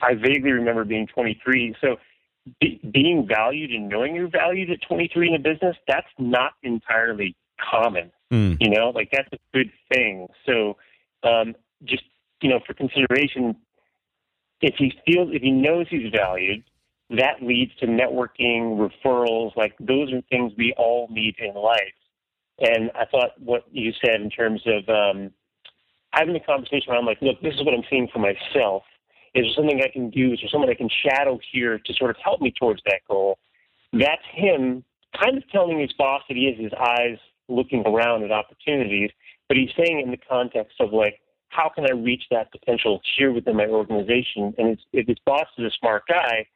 I 0.00 0.14
vaguely 0.14 0.50
remember 0.52 0.84
being 0.84 1.06
23. 1.06 1.76
So 1.80 1.96
be, 2.60 2.80
being 2.92 3.26
valued 3.26 3.70
and 3.70 3.88
knowing 3.88 4.14
you're 4.14 4.28
valued 4.28 4.70
at 4.70 4.78
23 4.86 5.28
in 5.28 5.34
a 5.34 5.38
business, 5.38 5.76
that's 5.88 6.06
not 6.18 6.52
entirely 6.62 7.36
common. 7.70 8.10
Mm. 8.32 8.56
You 8.60 8.70
know, 8.70 8.90
like 8.90 9.10
that's 9.12 9.28
a 9.32 9.38
good 9.52 9.70
thing. 9.92 10.28
So 10.46 10.76
um, 11.22 11.54
just 11.84 12.02
you 12.40 12.50
know, 12.50 12.60
for 12.66 12.74
consideration, 12.74 13.56
if 14.60 14.74
he 14.76 14.92
feels 15.06 15.30
if 15.32 15.42
he 15.42 15.50
knows 15.50 15.86
he's 15.88 16.12
valued, 16.14 16.64
that 17.10 17.42
leads 17.42 17.74
to 17.76 17.86
networking, 17.86 18.78
referrals. 18.78 19.56
Like 19.56 19.74
those 19.78 20.12
are 20.12 20.20
things 20.30 20.52
we 20.56 20.74
all 20.76 21.08
need 21.10 21.36
in 21.38 21.54
life. 21.54 21.80
And 22.60 22.90
I 22.94 23.04
thought 23.06 23.30
what 23.38 23.64
you 23.72 23.92
said 24.04 24.20
in 24.20 24.30
terms 24.30 24.62
of 24.66 24.88
um, 24.88 25.30
having 26.12 26.36
a 26.36 26.40
conversation 26.40 26.84
where 26.86 26.98
I'm 26.98 27.06
like, 27.06 27.20
look, 27.20 27.40
this 27.42 27.54
is 27.54 27.64
what 27.64 27.74
I'm 27.74 27.82
seeing 27.90 28.08
for 28.12 28.20
myself. 28.20 28.84
Is 29.34 29.44
there 29.44 29.54
something 29.56 29.80
I 29.82 29.88
can 29.92 30.10
do? 30.10 30.32
Is 30.32 30.40
there 30.40 30.50
someone 30.50 30.70
I 30.70 30.74
can 30.74 30.90
shadow 31.04 31.38
here 31.52 31.78
to 31.78 31.94
sort 31.94 32.10
of 32.10 32.16
help 32.22 32.40
me 32.40 32.52
towards 32.58 32.82
that 32.86 33.00
goal? 33.08 33.38
That's 33.92 34.22
him 34.32 34.84
kind 35.20 35.36
of 35.36 35.48
telling 35.50 35.80
his 35.80 35.92
boss 35.92 36.22
that 36.28 36.36
he 36.36 36.46
has 36.46 36.58
his 36.58 36.72
eyes 36.78 37.18
looking 37.48 37.84
around 37.86 38.24
at 38.24 38.32
opportunities, 38.32 39.10
but 39.48 39.56
he's 39.56 39.70
saying 39.76 40.00
in 40.00 40.10
the 40.10 40.16
context 40.16 40.80
of 40.80 40.92
like, 40.92 41.20
how 41.48 41.70
can 41.72 41.84
I 41.84 41.92
reach 41.92 42.24
that 42.30 42.50
potential 42.50 43.00
here 43.16 43.32
within 43.32 43.56
my 43.56 43.66
organization? 43.66 44.54
And 44.58 44.78
if 44.92 45.06
his 45.06 45.18
boss 45.24 45.46
is 45.58 45.66
a 45.66 45.70
smart 45.78 46.02
guy, 46.08 46.46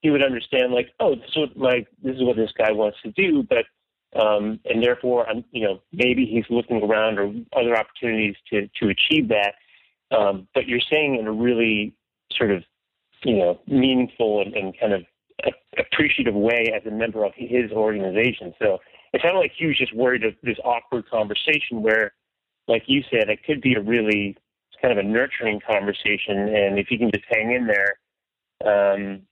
he 0.00 0.10
would 0.10 0.22
understand 0.22 0.72
like, 0.72 0.90
oh, 1.00 1.14
this 1.16 1.24
is 1.30 1.36
what 1.36 1.56
like 1.56 1.88
this 2.02 2.14
is 2.14 2.22
what 2.22 2.36
this 2.36 2.52
guy 2.56 2.70
wants 2.70 2.98
to 3.02 3.10
do, 3.12 3.42
but 3.42 3.64
um, 4.20 4.60
and 4.64 4.82
therefore, 4.82 5.28
I'm, 5.28 5.44
you 5.50 5.64
know, 5.64 5.80
maybe 5.92 6.24
he's 6.24 6.44
looking 6.48 6.82
around 6.82 7.18
or 7.18 7.32
other 7.56 7.76
opportunities 7.76 8.36
to 8.50 8.68
to 8.80 8.90
achieve 8.90 9.28
that. 9.28 9.54
Um, 10.16 10.46
but 10.54 10.68
you're 10.68 10.80
saying 10.88 11.16
in 11.18 11.26
a 11.26 11.32
really 11.32 11.94
sort 12.36 12.50
of, 12.50 12.62
you 13.22 13.36
know, 13.36 13.60
meaningful 13.66 14.42
and, 14.42 14.54
and 14.54 14.78
kind 14.78 14.92
of 14.92 15.02
appreciative 15.78 16.34
way 16.34 16.72
as 16.74 16.86
a 16.86 16.90
member 16.90 17.24
of 17.24 17.32
his 17.36 17.70
organization. 17.72 18.54
So 18.60 18.78
it 19.12 19.20
sounded 19.22 19.40
like 19.40 19.52
he 19.56 19.66
was 19.66 19.78
just 19.78 19.94
worried 19.94 20.24
of 20.24 20.34
this 20.42 20.58
awkward 20.64 21.08
conversation 21.08 21.82
where, 21.82 22.12
like 22.68 22.84
you 22.86 23.02
said, 23.10 23.28
it 23.28 23.44
could 23.44 23.60
be 23.60 23.74
a 23.74 23.80
really 23.80 24.36
kind 24.80 24.98
of 24.98 25.04
a 25.04 25.08
nurturing 25.08 25.60
conversation, 25.60 26.36
and 26.54 26.78
if 26.78 26.90
you 26.90 26.98
can 26.98 27.10
just 27.10 27.24
hang 27.30 27.52
in 27.52 27.66
there, 27.66 27.98
um, 28.64 29.22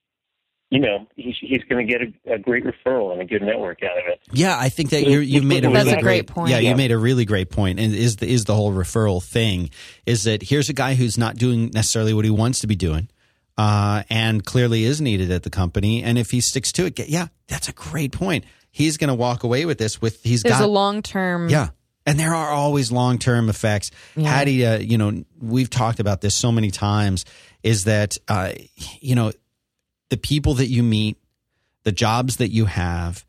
you 0.72 0.80
know, 0.80 1.06
he's, 1.16 1.36
he's 1.38 1.62
going 1.64 1.86
to 1.86 1.92
get 1.92 2.00
a, 2.00 2.36
a, 2.36 2.38
great 2.38 2.64
referral 2.64 3.12
and 3.12 3.20
a 3.20 3.26
good 3.26 3.42
network 3.42 3.82
out 3.82 3.98
of 3.98 4.04
it. 4.06 4.20
Yeah, 4.32 4.56
I 4.58 4.70
think 4.70 4.88
that 4.90 5.06
you 5.06 5.20
have 5.20 5.44
made 5.44 5.66
a 5.66 5.68
really 5.68 5.84
That's 5.84 5.98
a 5.98 6.02
great 6.02 6.26
point. 6.26 6.48
Yeah, 6.48 6.60
yeah, 6.60 6.70
you 6.70 6.76
made 6.76 6.92
a 6.92 6.96
really 6.96 7.26
great 7.26 7.50
point. 7.50 7.78
And 7.78 7.94
is 7.94 8.16
the 8.16 8.26
is 8.26 8.46
the 8.46 8.54
whole 8.54 8.72
referral 8.72 9.22
thing 9.22 9.68
is 10.06 10.24
that 10.24 10.42
here's 10.42 10.70
a 10.70 10.72
guy 10.72 10.94
who's 10.94 11.18
not 11.18 11.36
doing 11.36 11.70
necessarily 11.74 12.14
what 12.14 12.24
he 12.24 12.30
wants 12.30 12.60
to 12.60 12.66
be 12.66 12.74
doing, 12.74 13.10
uh, 13.58 14.04
and 14.08 14.46
clearly 14.46 14.84
is 14.84 14.98
needed 15.02 15.30
at 15.30 15.42
the 15.42 15.50
company. 15.50 16.02
And 16.02 16.16
if 16.16 16.30
he 16.30 16.40
sticks 16.40 16.72
to 16.72 16.86
it, 16.86 16.98
yeah, 17.06 17.26
that's 17.48 17.68
a 17.68 17.74
great 17.74 18.12
point. 18.12 18.46
He's 18.70 18.96
going 18.96 19.08
to 19.08 19.14
walk 19.14 19.42
away 19.42 19.66
with 19.66 19.76
this. 19.76 20.00
With 20.00 20.22
he's 20.22 20.42
There's 20.42 20.54
got 20.54 20.64
a 20.64 20.66
long 20.66 21.02
term. 21.02 21.50
Yeah, 21.50 21.68
and 22.06 22.18
there 22.18 22.34
are 22.34 22.50
always 22.50 22.90
long 22.90 23.18
term 23.18 23.50
effects. 23.50 23.90
Yeah. 24.16 24.30
Hattie, 24.30 24.64
uh, 24.64 24.78
you 24.78 24.96
know, 24.96 25.22
we've 25.38 25.68
talked 25.68 26.00
about 26.00 26.22
this 26.22 26.34
so 26.34 26.50
many 26.50 26.70
times. 26.70 27.26
Is 27.62 27.84
that 27.84 28.16
uh, 28.26 28.52
you 29.02 29.14
know 29.16 29.32
the 30.12 30.18
people 30.18 30.52
that 30.52 30.66
you 30.66 30.82
meet, 30.82 31.16
the 31.84 31.90
jobs 31.90 32.36
that 32.36 32.50
you 32.50 32.66
have, 32.66 33.24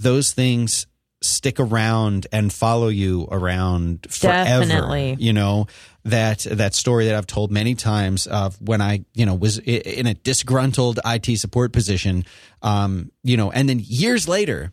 those 0.00 0.32
things 0.32 0.88
stick 1.22 1.60
around 1.60 2.26
and 2.32 2.52
follow 2.52 2.88
you 2.88 3.28
around 3.30 4.04
forever. 4.10 4.66
Definitely. 4.66 5.16
You 5.20 5.32
know, 5.32 5.68
that 6.04 6.40
that 6.50 6.74
story 6.74 7.04
that 7.04 7.14
I've 7.14 7.28
told 7.28 7.52
many 7.52 7.76
times 7.76 8.26
of 8.26 8.60
when 8.60 8.80
I, 8.80 9.04
you 9.14 9.24
know, 9.24 9.36
was 9.36 9.58
in 9.58 10.08
a 10.08 10.14
disgruntled 10.14 10.98
IT 11.04 11.38
support 11.38 11.72
position, 11.72 12.24
um, 12.62 13.12
you 13.22 13.36
know, 13.36 13.52
and 13.52 13.68
then 13.68 13.80
years 13.80 14.26
later 14.26 14.72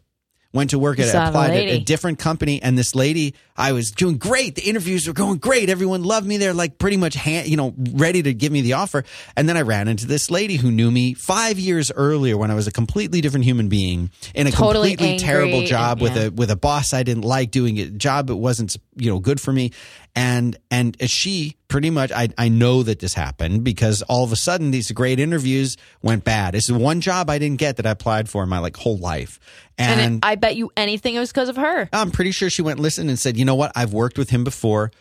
went 0.53 0.71
to 0.71 0.79
work 0.79 0.99
at 0.99 1.09
applied 1.09 1.51
at 1.51 1.55
a 1.55 1.79
different 1.79 2.19
company 2.19 2.61
and 2.61 2.77
this 2.77 2.95
lady 2.95 3.35
I 3.55 3.73
was 3.73 3.91
doing 3.91 4.17
great. 4.17 4.55
The 4.55 4.63
interviews 4.63 5.07
were 5.07 5.13
going 5.13 5.37
great. 5.37 5.69
Everyone 5.69 6.03
loved 6.03 6.25
me. 6.25 6.37
They're 6.37 6.53
like 6.53 6.77
pretty 6.77 6.97
much 6.97 7.13
hand, 7.13 7.47
you 7.47 7.57
know 7.57 7.73
ready 7.91 8.21
to 8.23 8.33
give 8.33 8.51
me 8.51 8.61
the 8.61 8.73
offer. 8.73 9.03
And 9.35 9.47
then 9.47 9.57
I 9.57 9.61
ran 9.61 9.87
into 9.87 10.07
this 10.07 10.31
lady 10.31 10.55
who 10.55 10.71
knew 10.71 10.89
me 10.89 11.13
5 11.13 11.59
years 11.59 11.91
earlier 11.91 12.37
when 12.37 12.51
I 12.51 12.55
was 12.55 12.67
a 12.67 12.71
completely 12.71 13.21
different 13.21 13.45
human 13.45 13.69
being 13.69 14.09
in 14.33 14.47
a 14.47 14.51
totally 14.51 14.95
completely 14.95 15.19
terrible 15.19 15.63
job 15.63 16.01
and, 16.01 16.07
yeah. 16.07 16.13
with 16.13 16.23
a 16.23 16.31
with 16.31 16.51
a 16.51 16.55
boss 16.55 16.93
I 16.93 17.03
didn't 17.03 17.23
like 17.23 17.51
doing 17.51 17.79
a 17.79 17.85
job 17.89 18.27
that 18.27 18.35
wasn't 18.35 18.77
you 18.95 19.09
know 19.09 19.19
good 19.19 19.39
for 19.39 19.51
me 19.51 19.71
and 20.15 20.57
and 20.69 20.97
she 21.09 21.55
pretty 21.67 21.89
much 21.89 22.11
I, 22.11 22.29
I 22.37 22.49
know 22.49 22.83
that 22.83 22.99
this 22.99 23.13
happened 23.13 23.63
because 23.63 24.01
all 24.03 24.23
of 24.23 24.31
a 24.31 24.35
sudden 24.35 24.71
these 24.71 24.91
great 24.91 25.19
interviews 25.19 25.77
went 26.01 26.23
bad 26.23 26.55
it's 26.55 26.67
the 26.67 26.77
one 26.77 27.01
job 27.01 27.29
i 27.29 27.37
didn't 27.37 27.59
get 27.59 27.77
that 27.77 27.85
i 27.85 27.91
applied 27.91 28.27
for 28.27 28.43
in 28.43 28.49
my 28.49 28.59
like 28.59 28.75
whole 28.75 28.97
life 28.97 29.39
and, 29.77 30.01
and 30.01 30.15
it, 30.17 30.19
i 30.23 30.35
bet 30.35 30.55
you 30.55 30.69
anything 30.75 31.15
it 31.15 31.19
was 31.19 31.31
because 31.31 31.49
of 31.49 31.55
her 31.55 31.89
i'm 31.93 32.11
pretty 32.11 32.31
sure 32.31 32.49
she 32.49 32.61
went 32.61 32.79
listen 32.79 33.09
and 33.09 33.17
said 33.17 33.37
you 33.37 33.45
know 33.45 33.55
what 33.55 33.71
i've 33.75 33.93
worked 33.93 34.17
with 34.17 34.29
him 34.29 34.43
before 34.43 34.91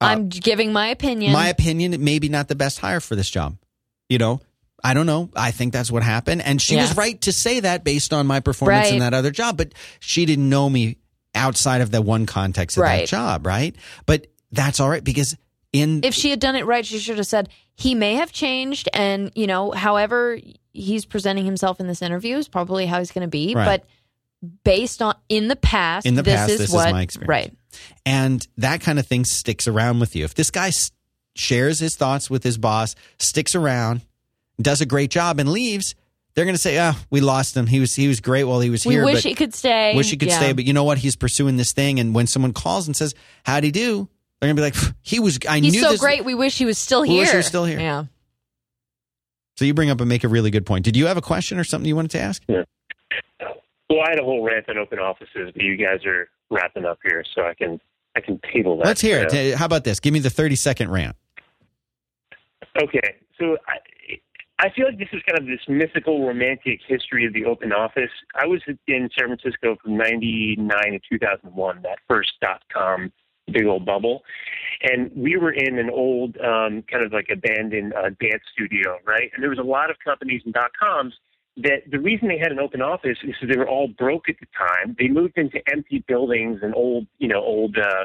uh, 0.00 0.06
i'm 0.06 0.28
giving 0.28 0.72
my 0.72 0.88
opinion 0.88 1.32
my 1.32 1.48
opinion 1.48 2.02
maybe 2.02 2.28
not 2.28 2.48
the 2.48 2.56
best 2.56 2.80
hire 2.80 3.00
for 3.00 3.14
this 3.14 3.30
job 3.30 3.56
you 4.08 4.18
know 4.18 4.40
I 4.84 4.94
don't 4.94 5.06
know. 5.06 5.28
I 5.34 5.50
think 5.50 5.72
that's 5.72 5.90
what 5.90 6.04
happened. 6.04 6.40
And 6.40 6.62
she 6.62 6.76
yeah. 6.76 6.82
was 6.82 6.96
right 6.96 7.20
to 7.22 7.32
say 7.32 7.58
that 7.58 7.82
based 7.82 8.12
on 8.12 8.28
my 8.28 8.38
performance 8.38 8.84
right. 8.84 8.92
in 8.92 9.00
that 9.00 9.12
other 9.12 9.32
job. 9.32 9.56
But 9.56 9.72
she 9.98 10.24
didn't 10.24 10.48
know 10.48 10.70
me 10.70 10.98
outside 11.34 11.80
of 11.80 11.90
the 11.90 12.00
one 12.00 12.26
context 12.26 12.76
of 12.76 12.82
right. 12.82 13.00
that 13.00 13.08
job, 13.08 13.44
right? 13.44 13.74
But 14.06 14.28
that's 14.50 14.80
all 14.80 14.88
right 14.88 15.04
because 15.04 15.36
in 15.72 16.02
if 16.04 16.14
she 16.14 16.30
had 16.30 16.40
done 16.40 16.56
it 16.56 16.66
right, 16.66 16.84
she 16.84 16.98
should 16.98 17.18
have 17.18 17.26
said 17.26 17.48
he 17.74 17.94
may 17.94 18.14
have 18.14 18.32
changed, 18.32 18.88
and 18.92 19.30
you 19.34 19.46
know, 19.46 19.70
however 19.70 20.38
he's 20.72 21.04
presenting 21.04 21.44
himself 21.44 21.80
in 21.80 21.86
this 21.86 22.02
interview 22.02 22.36
is 22.36 22.48
probably 22.48 22.86
how 22.86 22.98
he's 22.98 23.10
going 23.10 23.22
to 23.22 23.28
be, 23.28 23.54
right. 23.54 23.64
but 23.64 23.84
based 24.64 25.02
on 25.02 25.14
in 25.28 25.48
the 25.48 25.56
past, 25.56 26.06
in 26.06 26.14
the 26.14 26.22
this 26.22 26.34
past, 26.34 26.50
is 26.52 26.58
this 26.58 26.72
what, 26.72 26.88
is 26.88 26.92
my 26.92 27.02
experience, 27.02 27.28
right? 27.28 27.54
And 28.06 28.46
that 28.56 28.80
kind 28.80 28.98
of 28.98 29.06
thing 29.06 29.24
sticks 29.24 29.68
around 29.68 30.00
with 30.00 30.16
you. 30.16 30.24
If 30.24 30.34
this 30.34 30.50
guy 30.50 30.70
shares 31.36 31.78
his 31.78 31.96
thoughts 31.96 32.30
with 32.30 32.42
his 32.42 32.56
boss, 32.56 32.94
sticks 33.18 33.54
around, 33.54 34.02
does 34.60 34.80
a 34.80 34.86
great 34.86 35.10
job, 35.10 35.38
and 35.38 35.50
leaves, 35.50 35.94
they're 36.34 36.44
going 36.44 36.54
to 36.54 36.60
say, 36.60 36.80
"Oh, 36.80 36.94
we 37.10 37.20
lost 37.20 37.56
him. 37.56 37.66
He 37.66 37.80
was 37.80 37.94
he 37.94 38.08
was 38.08 38.20
great 38.20 38.44
while 38.44 38.60
he 38.60 38.70
was 38.70 38.86
we 38.86 38.94
here. 38.94 39.04
Wish 39.04 39.22
he 39.22 39.34
could 39.34 39.54
stay. 39.54 39.94
Wish 39.94 40.10
he 40.10 40.16
could 40.16 40.28
yeah. 40.28 40.38
stay. 40.38 40.52
But 40.52 40.64
you 40.64 40.72
know 40.72 40.84
what? 40.84 40.96
He's 40.98 41.16
pursuing 41.16 41.56
this 41.58 41.72
thing. 41.72 42.00
And 42.00 42.14
when 42.14 42.26
someone 42.26 42.52
calls 42.52 42.86
and 42.86 42.96
says, 42.96 43.14
"How'd 43.44 43.64
he 43.64 43.70
do?" 43.70 44.08
They're 44.40 44.48
gonna 44.48 44.54
be 44.54 44.62
like, 44.62 44.76
"He 45.02 45.18
was. 45.18 45.38
I 45.48 45.58
knew 45.60 45.66
He's 45.66 45.74
knew 45.74 45.80
so 45.82 45.90
this. 45.92 46.00
great. 46.00 46.24
We 46.24 46.34
wish 46.34 46.58
he 46.58 46.64
was 46.64 46.78
still 46.78 47.02
here. 47.02 47.14
We 47.14 47.18
wish 47.20 47.30
he 47.30 47.36
was 47.36 47.46
still 47.46 47.64
here. 47.64 47.80
Yeah. 47.80 48.04
So 49.56 49.64
you 49.64 49.74
bring 49.74 49.90
up 49.90 50.00
and 50.00 50.08
make 50.08 50.22
a 50.22 50.28
really 50.28 50.50
good 50.52 50.64
point. 50.64 50.84
Did 50.84 50.96
you 50.96 51.06
have 51.06 51.16
a 51.16 51.20
question 51.22 51.58
or 51.58 51.64
something 51.64 51.88
you 51.88 51.96
wanted 51.96 52.12
to 52.12 52.20
ask? 52.20 52.42
Yeah. 52.46 52.62
Well, 53.90 54.00
I 54.06 54.10
had 54.10 54.20
a 54.20 54.24
whole 54.24 54.44
rant 54.44 54.68
on 54.68 54.78
open 54.78 54.98
offices, 55.00 55.50
but 55.52 55.62
you 55.62 55.76
guys 55.76 56.04
are 56.06 56.28
wrapping 56.50 56.84
up 56.84 56.98
here, 57.02 57.24
so 57.34 57.42
I 57.42 57.54
can 57.54 57.80
I 58.16 58.20
can 58.20 58.40
table 58.52 58.76
that. 58.78 58.86
Let's 58.86 59.00
hear 59.00 59.26
it. 59.28 59.54
How 59.56 59.64
about 59.66 59.82
this? 59.84 59.98
Give 59.98 60.12
me 60.12 60.20
the 60.20 60.30
thirty 60.30 60.54
second 60.56 60.90
rant. 60.90 61.16
Okay, 62.80 63.16
so 63.40 63.56
I, 63.66 63.78
I 64.60 64.70
feel 64.70 64.86
like 64.86 64.98
this 64.98 65.08
is 65.12 65.20
kind 65.28 65.38
of 65.40 65.46
this 65.46 65.60
mythical, 65.68 66.24
romantic 66.24 66.80
history 66.86 67.26
of 67.26 67.32
the 67.32 67.44
open 67.44 67.72
office. 67.72 68.10
I 68.36 68.46
was 68.46 68.60
in 68.66 69.10
San 69.18 69.36
Francisco 69.36 69.76
from 69.82 69.96
'99 69.96 70.68
to 70.68 71.00
2001, 71.10 71.82
that 71.82 71.98
first 72.06 72.32
dot 72.40 72.62
com 72.72 73.12
big 73.52 73.66
old 73.66 73.84
bubble, 73.84 74.22
and 74.82 75.10
we 75.14 75.36
were 75.36 75.52
in 75.52 75.78
an 75.78 75.90
old, 75.90 76.36
um, 76.38 76.82
kind 76.90 77.04
of 77.04 77.12
like 77.12 77.28
abandoned 77.30 77.92
uh, 77.94 78.10
dance 78.20 78.42
studio, 78.52 78.98
right? 79.06 79.30
And 79.34 79.42
there 79.42 79.50
was 79.50 79.58
a 79.58 79.62
lot 79.62 79.90
of 79.90 79.96
companies 80.04 80.42
and 80.44 80.54
dot 80.54 80.70
coms 80.78 81.14
that 81.56 81.82
the 81.90 81.98
reason 81.98 82.28
they 82.28 82.38
had 82.38 82.52
an 82.52 82.60
open 82.60 82.80
office 82.80 83.18
is 83.24 83.34
they 83.42 83.56
were 83.56 83.68
all 83.68 83.88
broke 83.88 84.28
at 84.28 84.36
the 84.38 84.46
time. 84.56 84.94
They 84.98 85.08
moved 85.08 85.36
into 85.36 85.60
empty 85.72 86.04
buildings 86.06 86.60
and 86.62 86.72
old, 86.74 87.06
you 87.18 87.26
know, 87.26 87.40
old 87.40 87.76
uh, 87.76 88.04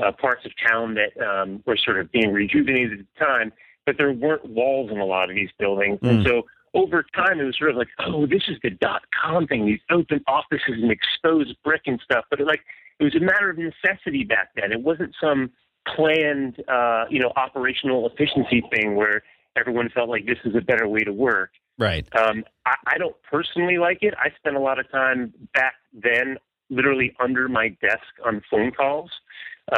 uh, 0.00 0.12
parts 0.12 0.44
of 0.44 0.52
town 0.64 0.94
that 0.94 1.20
um, 1.20 1.62
were 1.66 1.76
sort 1.76 1.98
of 1.98 2.12
being 2.12 2.32
rejuvenated 2.32 3.00
at 3.00 3.06
the 3.18 3.24
time 3.24 3.52
but 3.86 3.96
there 3.98 4.12
weren't 4.12 4.44
walls 4.46 4.90
in 4.90 4.98
a 4.98 5.04
lot 5.04 5.30
of 5.30 5.36
these 5.36 5.50
buildings. 5.58 5.98
Mm. 6.00 6.10
And 6.10 6.26
so 6.26 6.42
over 6.74 7.04
time, 7.14 7.40
it 7.40 7.44
was 7.44 7.56
sort 7.58 7.70
of 7.70 7.76
like, 7.76 7.88
oh, 8.00 8.26
this 8.26 8.42
is 8.48 8.56
the 8.62 8.70
dot 8.70 9.02
com 9.22 9.46
thing, 9.46 9.66
these 9.66 9.80
open 9.90 10.22
offices 10.26 10.82
and 10.82 10.90
exposed 10.90 11.54
brick 11.62 11.82
and 11.86 12.00
stuff. 12.02 12.24
But 12.30 12.40
it, 12.40 12.46
like, 12.46 12.60
it 13.00 13.04
was 13.04 13.14
a 13.14 13.20
matter 13.20 13.50
of 13.50 13.58
necessity 13.58 14.24
back 14.24 14.50
then. 14.56 14.72
It 14.72 14.80
wasn't 14.80 15.14
some 15.20 15.50
planned, 15.94 16.62
uh, 16.68 17.04
you 17.10 17.20
know, 17.20 17.32
operational 17.36 18.08
efficiency 18.08 18.62
thing 18.72 18.94
where 18.94 19.22
everyone 19.56 19.88
felt 19.94 20.08
like 20.08 20.26
this 20.26 20.38
is 20.44 20.54
a 20.56 20.60
better 20.60 20.88
way 20.88 21.00
to 21.00 21.12
work. 21.12 21.50
Right. 21.78 22.06
Um, 22.16 22.44
I, 22.66 22.74
I 22.86 22.98
don't 22.98 23.16
personally 23.30 23.78
like 23.78 23.98
it. 24.02 24.14
I 24.18 24.30
spent 24.36 24.56
a 24.56 24.60
lot 24.60 24.78
of 24.78 24.90
time 24.90 25.32
back 25.54 25.74
then, 25.92 26.36
literally 26.70 27.14
under 27.20 27.48
my 27.48 27.68
desk 27.80 28.04
on 28.24 28.42
phone 28.50 28.70
calls, 28.70 29.10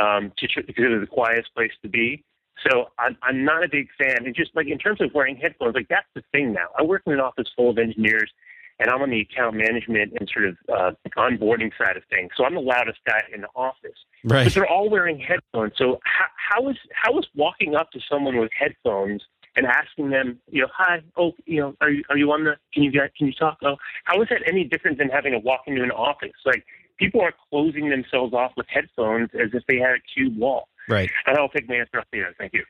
um, 0.01 0.33
to, 0.39 0.49
because 0.67 0.85
it 0.85 0.89
was 0.89 1.01
the 1.01 1.07
quietest 1.07 1.55
place 1.55 1.73
to 1.83 1.89
be. 1.89 2.23
So 2.69 2.87
I'm, 2.99 3.17
I'm 3.23 3.45
not 3.45 3.65
a 3.65 3.69
big 3.69 3.89
fan. 3.99 4.25
And 4.25 4.35
just 4.35 4.51
like 4.55 4.67
in 4.67 4.79
terms 4.79 5.01
of 5.01 5.11
wearing 5.15 5.37
headphones, 5.37 5.75
like 5.75 5.89
that's 5.89 6.07
the 6.15 6.23
thing 6.33 6.53
now. 6.53 6.69
I 6.79 6.83
work 6.83 7.03
in 7.07 7.13
an 7.13 7.21
office 7.21 7.49
full 7.55 7.71
of 7.71 7.79
engineers, 7.79 8.31
and 8.79 8.91
I'm 8.91 9.01
on 9.03 9.11
the 9.11 9.21
account 9.21 9.57
management 9.57 10.13
and 10.19 10.29
sort 10.33 10.47
of 10.47 10.57
uh, 10.73 10.91
onboarding 11.17 11.71
side 11.79 11.97
of 11.97 12.03
things. 12.11 12.31
So 12.37 12.45
I'm 12.45 12.55
the 12.55 12.61
loudest 12.61 12.99
guy 13.07 13.23
in 13.35 13.41
the 13.41 13.49
office. 13.55 13.97
Right. 14.25 14.45
But 14.45 14.55
they're 14.55 14.69
all 14.69 14.91
wearing 14.91 15.19
headphones. 15.19 15.73
So 15.77 16.01
how, 16.05 16.27
how 16.37 16.69
is 16.69 16.77
how 16.93 17.19
is 17.19 17.27
walking 17.35 17.75
up 17.75 17.91
to 17.93 18.01
someone 18.11 18.37
with 18.39 18.51
headphones 18.59 19.23
and 19.57 19.67
asking 19.67 20.11
them, 20.11 20.39
you 20.51 20.63
know, 20.63 20.69
hi, 20.75 21.03
oh, 21.17 21.33
you 21.47 21.61
know, 21.61 21.75
are 21.81 21.91
you 21.91 22.03
are 22.11 22.19
you 22.19 22.31
on 22.33 22.45
the? 22.45 22.57
Can 22.75 22.83
you 22.83 22.93
get? 22.93 23.15
Can 23.15 23.27
you 23.27 23.33
talk? 23.33 23.59
Oh, 23.65 23.77
how 24.05 24.21
is 24.23 24.29
that 24.31 24.43
any 24.47 24.65
different 24.65 24.99
than 24.99 25.09
having 25.09 25.33
to 25.33 25.39
walk 25.39 25.63
into 25.67 25.83
an 25.83 25.91
office? 25.91 26.33
Like 26.45 26.65
people 26.99 27.21
are 27.21 27.33
closing 27.51 27.89
themselves 27.89 28.35
off 28.35 28.53
with 28.57 28.67
headphones 28.69 29.31
as 29.35 29.51
if 29.53 29.63
they 29.69 29.77
had 29.77 29.93
a 29.93 30.01
cube 30.15 30.37
wall. 30.37 30.69
Right. 30.89 31.11
And 31.27 31.37
I'll 31.39 31.49
take 31.49 31.69
my 31.69 31.77
answer 31.77 31.99
off 31.99 32.07
the 32.13 32.19
air. 32.19 32.35
Thank 32.39 32.53
you. 32.53 32.65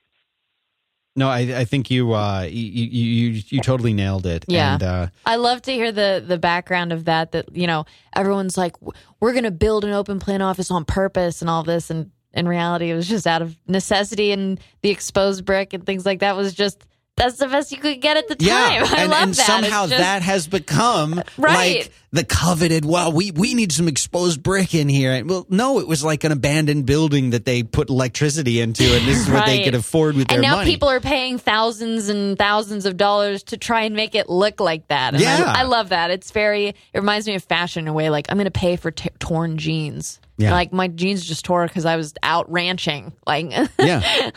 No, 1.16 1.30
I, 1.30 1.60
I 1.60 1.64
think 1.64 1.90
you, 1.90 2.12
uh, 2.12 2.43
you, 2.43 2.52
you, 2.52 3.43
you, 3.48 3.60
totally 3.60 3.94
nailed 3.94 4.26
it. 4.26 4.44
Yeah. 4.48 4.74
And, 4.74 4.82
uh, 4.82 5.06
I 5.24 5.36
love 5.36 5.62
to 5.62 5.72
hear 5.72 5.90
the 5.90 6.22
the 6.24 6.36
background 6.36 6.93
of 6.93 7.06
that. 7.06 7.32
That 7.32 7.56
you 7.56 7.66
know, 7.66 7.86
everyone's 8.14 8.59
like, 8.59 8.76
we're 9.18 9.32
going 9.32 9.44
to 9.44 9.51
build 9.51 9.84
an 9.84 9.93
open 9.93 10.20
plan 10.20 10.43
office 10.43 10.70
on 10.70 10.84
purpose 10.84 11.40
and 11.40 11.48
all 11.48 11.62
this, 11.62 11.88
and 11.88 12.10
in 12.34 12.47
reality, 12.47 12.90
it 12.90 12.94
was 12.94 13.09
just 13.09 13.26
out 13.26 13.40
of 13.40 13.56
necessity, 13.66 14.30
and 14.30 14.60
the 14.82 14.90
exposed 14.90 15.47
brick 15.47 15.72
and 15.72 15.86
things 15.86 16.05
like 16.05 16.20
that 16.20 16.36
was 16.36 16.52
just 16.52 16.84
that's 17.16 17.38
the 17.38 17.48
best 17.48 17.72
you 17.72 17.78
could 17.78 18.01
get 18.01 18.16
at 18.16 18.28
the 18.28 18.34
time. 18.36 18.47
yeah. 18.48 18.84
I 18.88 19.02
and, 19.02 19.10
love 19.10 19.22
and 19.22 19.34
that. 19.34 19.47
somehow 19.47 19.86
just- 19.86 19.98
that 19.98 20.22
has 20.22 20.47
become 20.47 21.22
Right. 21.38 21.76
like 21.78 21.93
the 22.12 22.24
coveted, 22.24 22.84
well, 22.84 23.12
we, 23.12 23.30
we 23.30 23.55
need 23.55 23.72
some 23.72 23.88
exposed 23.88 24.43
brick 24.43 24.74
in 24.74 24.88
here. 24.88 25.12
And, 25.12 25.28
well, 25.28 25.47
no, 25.51 25.80
it 25.80 25.88
was 25.88 26.02
like 26.05 26.24
an 26.24 26.32
abandoned 26.32 26.86
building 26.86 27.30
that 27.30 27.44
they 27.44 27.62
put 27.62 27.90
electricity 27.90 28.60
into, 28.60 28.84
and 28.84 29.06
this 29.06 29.18
is 29.20 29.28
what 29.30 29.44
they 29.47 29.64
could 29.64 29.74
afford 29.74 30.14
with 30.16 30.28
their 30.28 30.38
money. 30.40 30.47
and 30.47 30.59
now 30.60 30.64
people 30.64 30.88
are 30.88 31.01
paying 31.01 31.38
thousands 31.38 32.09
and 32.09 32.38
thousands 32.38 32.86
of 32.86 32.97
dollars 32.97 33.43
to 33.44 33.56
try 33.59 33.82
and 33.82 33.94
make 33.97 34.14
it 34.14 34.28
look 34.30 34.60
like 34.60 34.86
that. 34.88 35.14
And 35.14 35.22
Yeah. 35.22 35.43
I, 35.47 35.60
I 35.60 35.62
love 35.64 35.90
that. 35.90 36.10
It's 36.10 36.30
very. 36.30 36.68
It 36.68 36.76
reminds 36.94 37.26
me 37.26 37.34
of 37.34 37.43
fashion 37.44 37.84
in 37.84 37.88
a 37.88 37.93
way. 37.93 38.09
Like 38.09 38.26
I'm 38.30 38.36
going 38.36 38.44
to 38.47 38.51
pay 38.51 38.76
for 38.76 38.90
t- 38.90 39.10
torn 39.18 39.59
jeans. 39.59 40.20
Yeah. 40.39 40.53
Like 40.53 40.73
my 40.73 40.89
jeans 40.89 41.25
just 41.25 41.45
tore 41.47 41.67
because 41.67 41.87
I 41.87 41.97
was 41.97 42.13
out 42.23 42.51
ranching. 42.53 43.13
Like 43.27 43.51
yeah. 43.79 44.31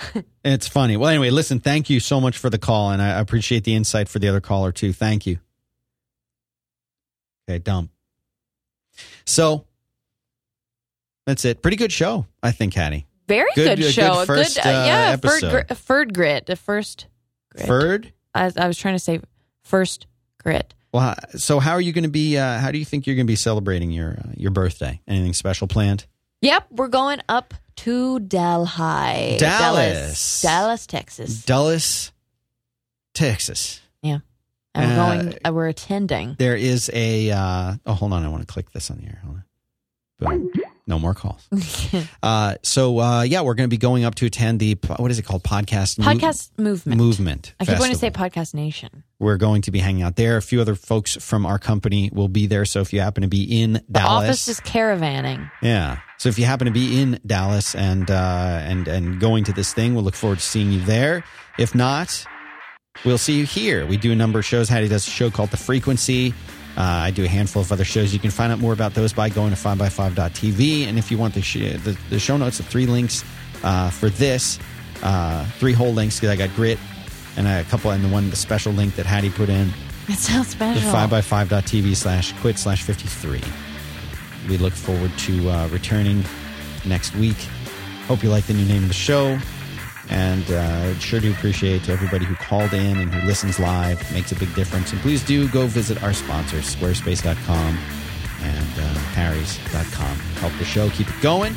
It's 0.46 0.68
funny. 0.68 0.96
Well, 0.96 1.10
anyway, 1.10 1.30
listen, 1.30 1.60
thank 1.60 1.90
you 1.90 2.00
so 2.00 2.22
much 2.22 2.38
for 2.38 2.50
the 2.50 2.58
call, 2.58 2.92
and 2.92 3.02
I 3.02 3.20
appreciate 3.20 3.66
the 3.66 3.76
insight 3.76 4.08
for 4.08 4.20
the 4.20 4.30
other 4.30 4.40
caller, 4.40 4.72
too. 4.72 4.94
Thank 4.94 5.26
you. 5.26 5.40
Okay, 7.50 7.60
dump. 7.60 7.92
So 9.26 9.66
that's 11.26 11.44
it. 11.46 11.62
Pretty 11.62 11.78
good 11.78 11.92
show, 11.92 12.26
I 12.42 12.52
think, 12.52 12.74
Hattie. 12.74 13.06
very 13.28 13.50
Good- 13.56 13.78
good, 13.78 13.88
a 13.88 13.92
show. 13.92 14.14
good 14.14 14.24
A 14.24 14.26
first, 14.26 14.56
good, 14.56 14.66
uh, 14.66 14.70
uh, 14.70 14.86
yeah. 14.86 15.10
episode. 15.12 15.68
Gr- 15.68 15.74
Ferd 15.76 16.14
grit. 16.14 16.46
The 16.46 16.56
first. 16.56 17.08
Grit. 17.54 17.68
Ferd? 17.68 18.14
I, 18.34 18.52
I 18.56 18.68
was 18.68 18.78
trying 18.78 18.96
to 18.96 19.00
say 19.00 19.20
first 19.64 20.08
grit. 20.42 20.74
Well, 20.91 21.16
so 21.38 21.60
how 21.60 21.74
are 21.74 21.82
you 21.82 21.91
going 21.94 22.03
to 22.03 22.10
be? 22.10 22.38
Uh, 22.38 22.57
how 22.60 22.72
do 22.72 22.78
you 22.80 22.86
think 22.86 23.06
you're 23.06 23.16
going 23.16 23.28
to 23.28 23.32
be 23.32 23.36
celebrating 23.36 23.91
your 23.91 24.18
uh, 24.24 24.32
your 24.36 24.52
birthday? 24.52 25.02
Anything 25.07 25.34
special 25.34 25.68
planned? 25.68 26.06
Yep, 26.41 26.68
we're 26.72 26.88
going 26.88 27.20
up 27.30 27.53
to 27.78 28.20
Delhi, 28.22 29.38
Dallas. 29.38 30.41
Dallas, 30.41 30.88
Texas, 30.88 31.44
Dallas, 31.45 32.11
Texas. 33.14 33.82
Yeah, 34.02 34.20
and 34.74 34.90
we're 34.98 35.03
Uh, 35.03 35.16
going. 35.24 35.38
Uh, 35.45 35.53
we're 35.53 35.68
attending. 35.68 36.36
There 36.40 36.56
is 36.56 36.90
a. 36.94 37.32
Uh, 37.32 37.76
oh, 37.86 37.94
hold 37.94 38.14
on. 38.14 38.24
I 38.24 38.30
want 38.30 38.48
to 38.48 38.52
click 38.52 38.72
this 38.72 38.90
on 38.90 38.98
the 38.98 39.06
air. 39.07 39.22
Hold 39.24 39.36
on. 39.36 39.44
Boom. 40.40 40.52
No 40.90 40.98
more 40.98 41.14
calls. 41.14 41.48
uh, 42.24 42.56
so 42.64 42.99
uh, 42.99 43.22
yeah, 43.22 43.41
we're 43.41 43.53
going 43.53 43.70
to 43.70 43.74
be 43.74 43.78
going 43.78 44.03
up 44.06 44.16
to 44.16 44.26
attend 44.26 44.60
the 44.60 44.76
what 44.98 45.11
is 45.11 45.20
it 45.20 45.22
called? 45.22 45.44
Podcast 45.44 45.99
Mo- 45.99 46.06
Podcast 46.06 46.49
movement. 46.57 46.98
movement. 46.98 47.53
I 47.60 47.66
keep 47.66 47.78
wanting 47.78 47.94
to 47.94 47.99
say 47.99 48.10
Podcast 48.10 48.56
Nation. 48.56 49.03
We're 49.20 49.38
going 49.38 49.61
to 49.64 49.72
be 49.72 49.78
hanging 49.78 50.02
out 50.02 50.16
there. 50.16 50.38
A 50.38 50.41
few 50.41 50.60
other 50.61 50.74
folks 50.74 51.16
from 51.16 51.45
our 51.45 51.60
company 51.60 52.10
will 52.11 52.28
be 52.28 52.48
there. 52.48 52.66
So 52.66 52.80
if 52.82 52.91
you 52.91 53.02
happen 53.02 53.22
to 53.22 53.30
be 53.30 53.61
in 53.61 53.74
The 53.74 53.84
Dallas, 53.91 54.24
office 54.24 54.48
is 54.48 54.60
caravanning. 54.61 55.52
Yeah. 55.61 55.99
So 56.18 56.28
if 56.30 56.40
you 56.40 56.45
happen 56.45 56.66
to 56.66 56.72
be 56.72 56.99
in 56.99 57.20
Dallas 57.24 57.76
and 57.76 58.10
uh, 58.10 58.60
and 58.64 58.88
and 58.88 59.20
going 59.20 59.44
to 59.44 59.53
this 59.53 59.74
thing, 59.74 59.94
we'll 59.94 60.03
look 60.03 60.16
forward 60.16 60.40
to 60.40 60.44
seeing 60.44 60.72
you 60.72 60.80
there. 60.82 61.24
If 61.60 61.76
not, 61.76 62.26
we'll 63.06 63.20
see 63.20 63.38
you 63.38 63.45
here. 63.45 63.86
We 63.86 63.98
do 63.98 64.11
a 64.11 64.16
number 64.16 64.40
of 64.40 64.45
shows. 64.45 64.70
Hattie 64.70 64.88
does 64.88 65.07
a 65.07 65.11
show 65.11 65.30
called 65.30 65.52
The 65.52 65.57
Frequency. 65.57 66.34
Uh, 66.80 66.84
I 66.84 67.11
do 67.11 67.26
a 67.26 67.27
handful 67.27 67.61
of 67.61 67.72
other 67.73 67.84
shows. 67.84 68.14
You 68.14 68.19
can 68.19 68.31
find 68.31 68.53
out 68.53 68.60
more 68.60 68.72
about 68.72 68.93
those 68.93 69.11
by 69.11 69.27
going 69.27 69.49
to 69.49 69.57
5by5.tv. 69.57 70.88
And 70.88 70.97
if 70.97 71.11
you 71.11 71.18
want 71.18 71.34
the, 71.34 71.41
sh- 71.41 71.76
the, 71.84 71.97
the 72.10 72.19
show 72.19 72.38
notes, 72.38 72.57
the 72.57 72.64
three 72.64 72.85
links 72.85 73.26
uh, 73.64 73.89
for 73.89 74.10
this, 74.10 74.57
uh, 75.03 75.45
three 75.60 75.73
whole 75.73 75.91
links, 75.91 76.15
because 76.19 76.30
I 76.30 76.38
got 76.38 76.56
Grit 76.56 76.80
and 77.35 77.47
a 77.47 77.65
couple, 77.69 77.91
and 77.91 78.01
the 78.03 78.07
one, 78.07 78.30
the 78.30 78.38
special 78.38 78.72
link 78.72 78.95
that 78.95 79.06
Hattie 79.06 79.30
put 79.30 79.49
in, 79.49 79.72
It 80.07 80.19
sounds 80.19 80.47
the 80.56 80.80
special. 80.80 80.89
5by5.tv 80.89 81.95
slash 81.97 82.31
quit 82.39 82.57
slash 82.57 82.81
53. 82.84 83.41
We 84.47 84.57
look 84.57 84.73
forward 84.73 85.11
to 85.19 85.49
uh, 85.49 85.68
returning 85.68 86.23
next 86.85 87.14
week. 87.15 87.38
Hope 88.07 88.23
you 88.23 88.30
like 88.30 88.45
the 88.45 88.53
new 88.53 88.65
name 88.65 88.84
of 88.84 88.88
the 88.88 88.93
show. 88.93 89.38
And 90.10 90.49
uh, 90.49 90.98
sure 90.99 91.19
do 91.19 91.31
appreciate 91.31 91.84
to 91.84 91.91
everybody 91.91 92.26
who 92.26 92.36
called 92.36 92.73
in 92.73 92.98
and 92.98 93.14
who 93.14 93.27
listens 93.27 93.60
live. 93.60 94.02
It 94.02 94.14
makes 94.14 94.31
a 94.31 94.36
big 94.36 94.53
difference. 94.56 94.91
And 94.91 95.02
please 95.02 95.23
do 95.23 95.48
go 95.49 95.68
visit 95.68 96.02
our 96.02 96.14
sponsors, 96.14 96.76
squarespace.com 96.76 97.77
and 98.41 98.80
uh, 98.80 98.84
harrys.com. 99.14 100.18
Help 100.18 100.53
the 100.57 100.65
show 100.65 100.90
keep 100.90 101.07
it 101.07 101.22
going. 101.22 101.56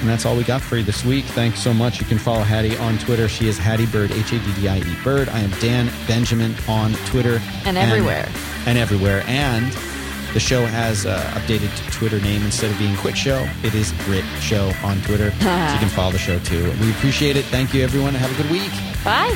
And 0.00 0.08
that's 0.08 0.24
all 0.24 0.36
we 0.36 0.44
got 0.44 0.60
for 0.62 0.76
you 0.76 0.84
this 0.84 1.04
week. 1.04 1.24
Thanks 1.24 1.60
so 1.60 1.74
much. 1.74 1.98
You 1.98 2.06
can 2.06 2.18
follow 2.18 2.42
Hattie 2.42 2.76
on 2.76 2.98
Twitter. 2.98 3.28
She 3.28 3.48
is 3.48 3.58
Hattie 3.58 3.86
Bird, 3.86 4.12
H 4.12 4.32
A 4.32 4.38
D 4.38 4.54
D 4.54 4.68
I 4.68 4.78
E 4.78 4.96
Bird. 5.02 5.28
I 5.28 5.40
am 5.40 5.50
Dan 5.60 5.90
Benjamin 6.06 6.54
on 6.68 6.92
Twitter. 7.06 7.40
And 7.64 7.76
everywhere. 7.76 8.28
And, 8.66 8.78
everywhere. 8.78 9.24
And 9.26 9.76
the 10.32 10.40
show 10.40 10.64
has 10.66 11.06
uh, 11.06 11.18
updated 11.34 11.74
to 11.76 11.90
Twitter 11.90 12.20
name 12.20 12.42
instead 12.42 12.70
of 12.70 12.78
being 12.78 12.96
Quit 12.96 13.16
Show. 13.16 13.48
It 13.62 13.74
is 13.74 13.92
Grit 14.04 14.24
Show 14.40 14.72
on 14.82 15.00
Twitter. 15.02 15.30
so 15.40 15.46
you 15.46 15.78
can 15.78 15.88
follow 15.88 16.12
the 16.12 16.18
show 16.18 16.38
too. 16.40 16.70
We 16.80 16.90
appreciate 16.90 17.36
it. 17.36 17.44
Thank 17.46 17.74
you, 17.74 17.82
everyone. 17.82 18.14
Have 18.14 18.32
a 18.32 18.42
good 18.42 18.50
week. 18.50 18.72
Bye. 19.04 19.34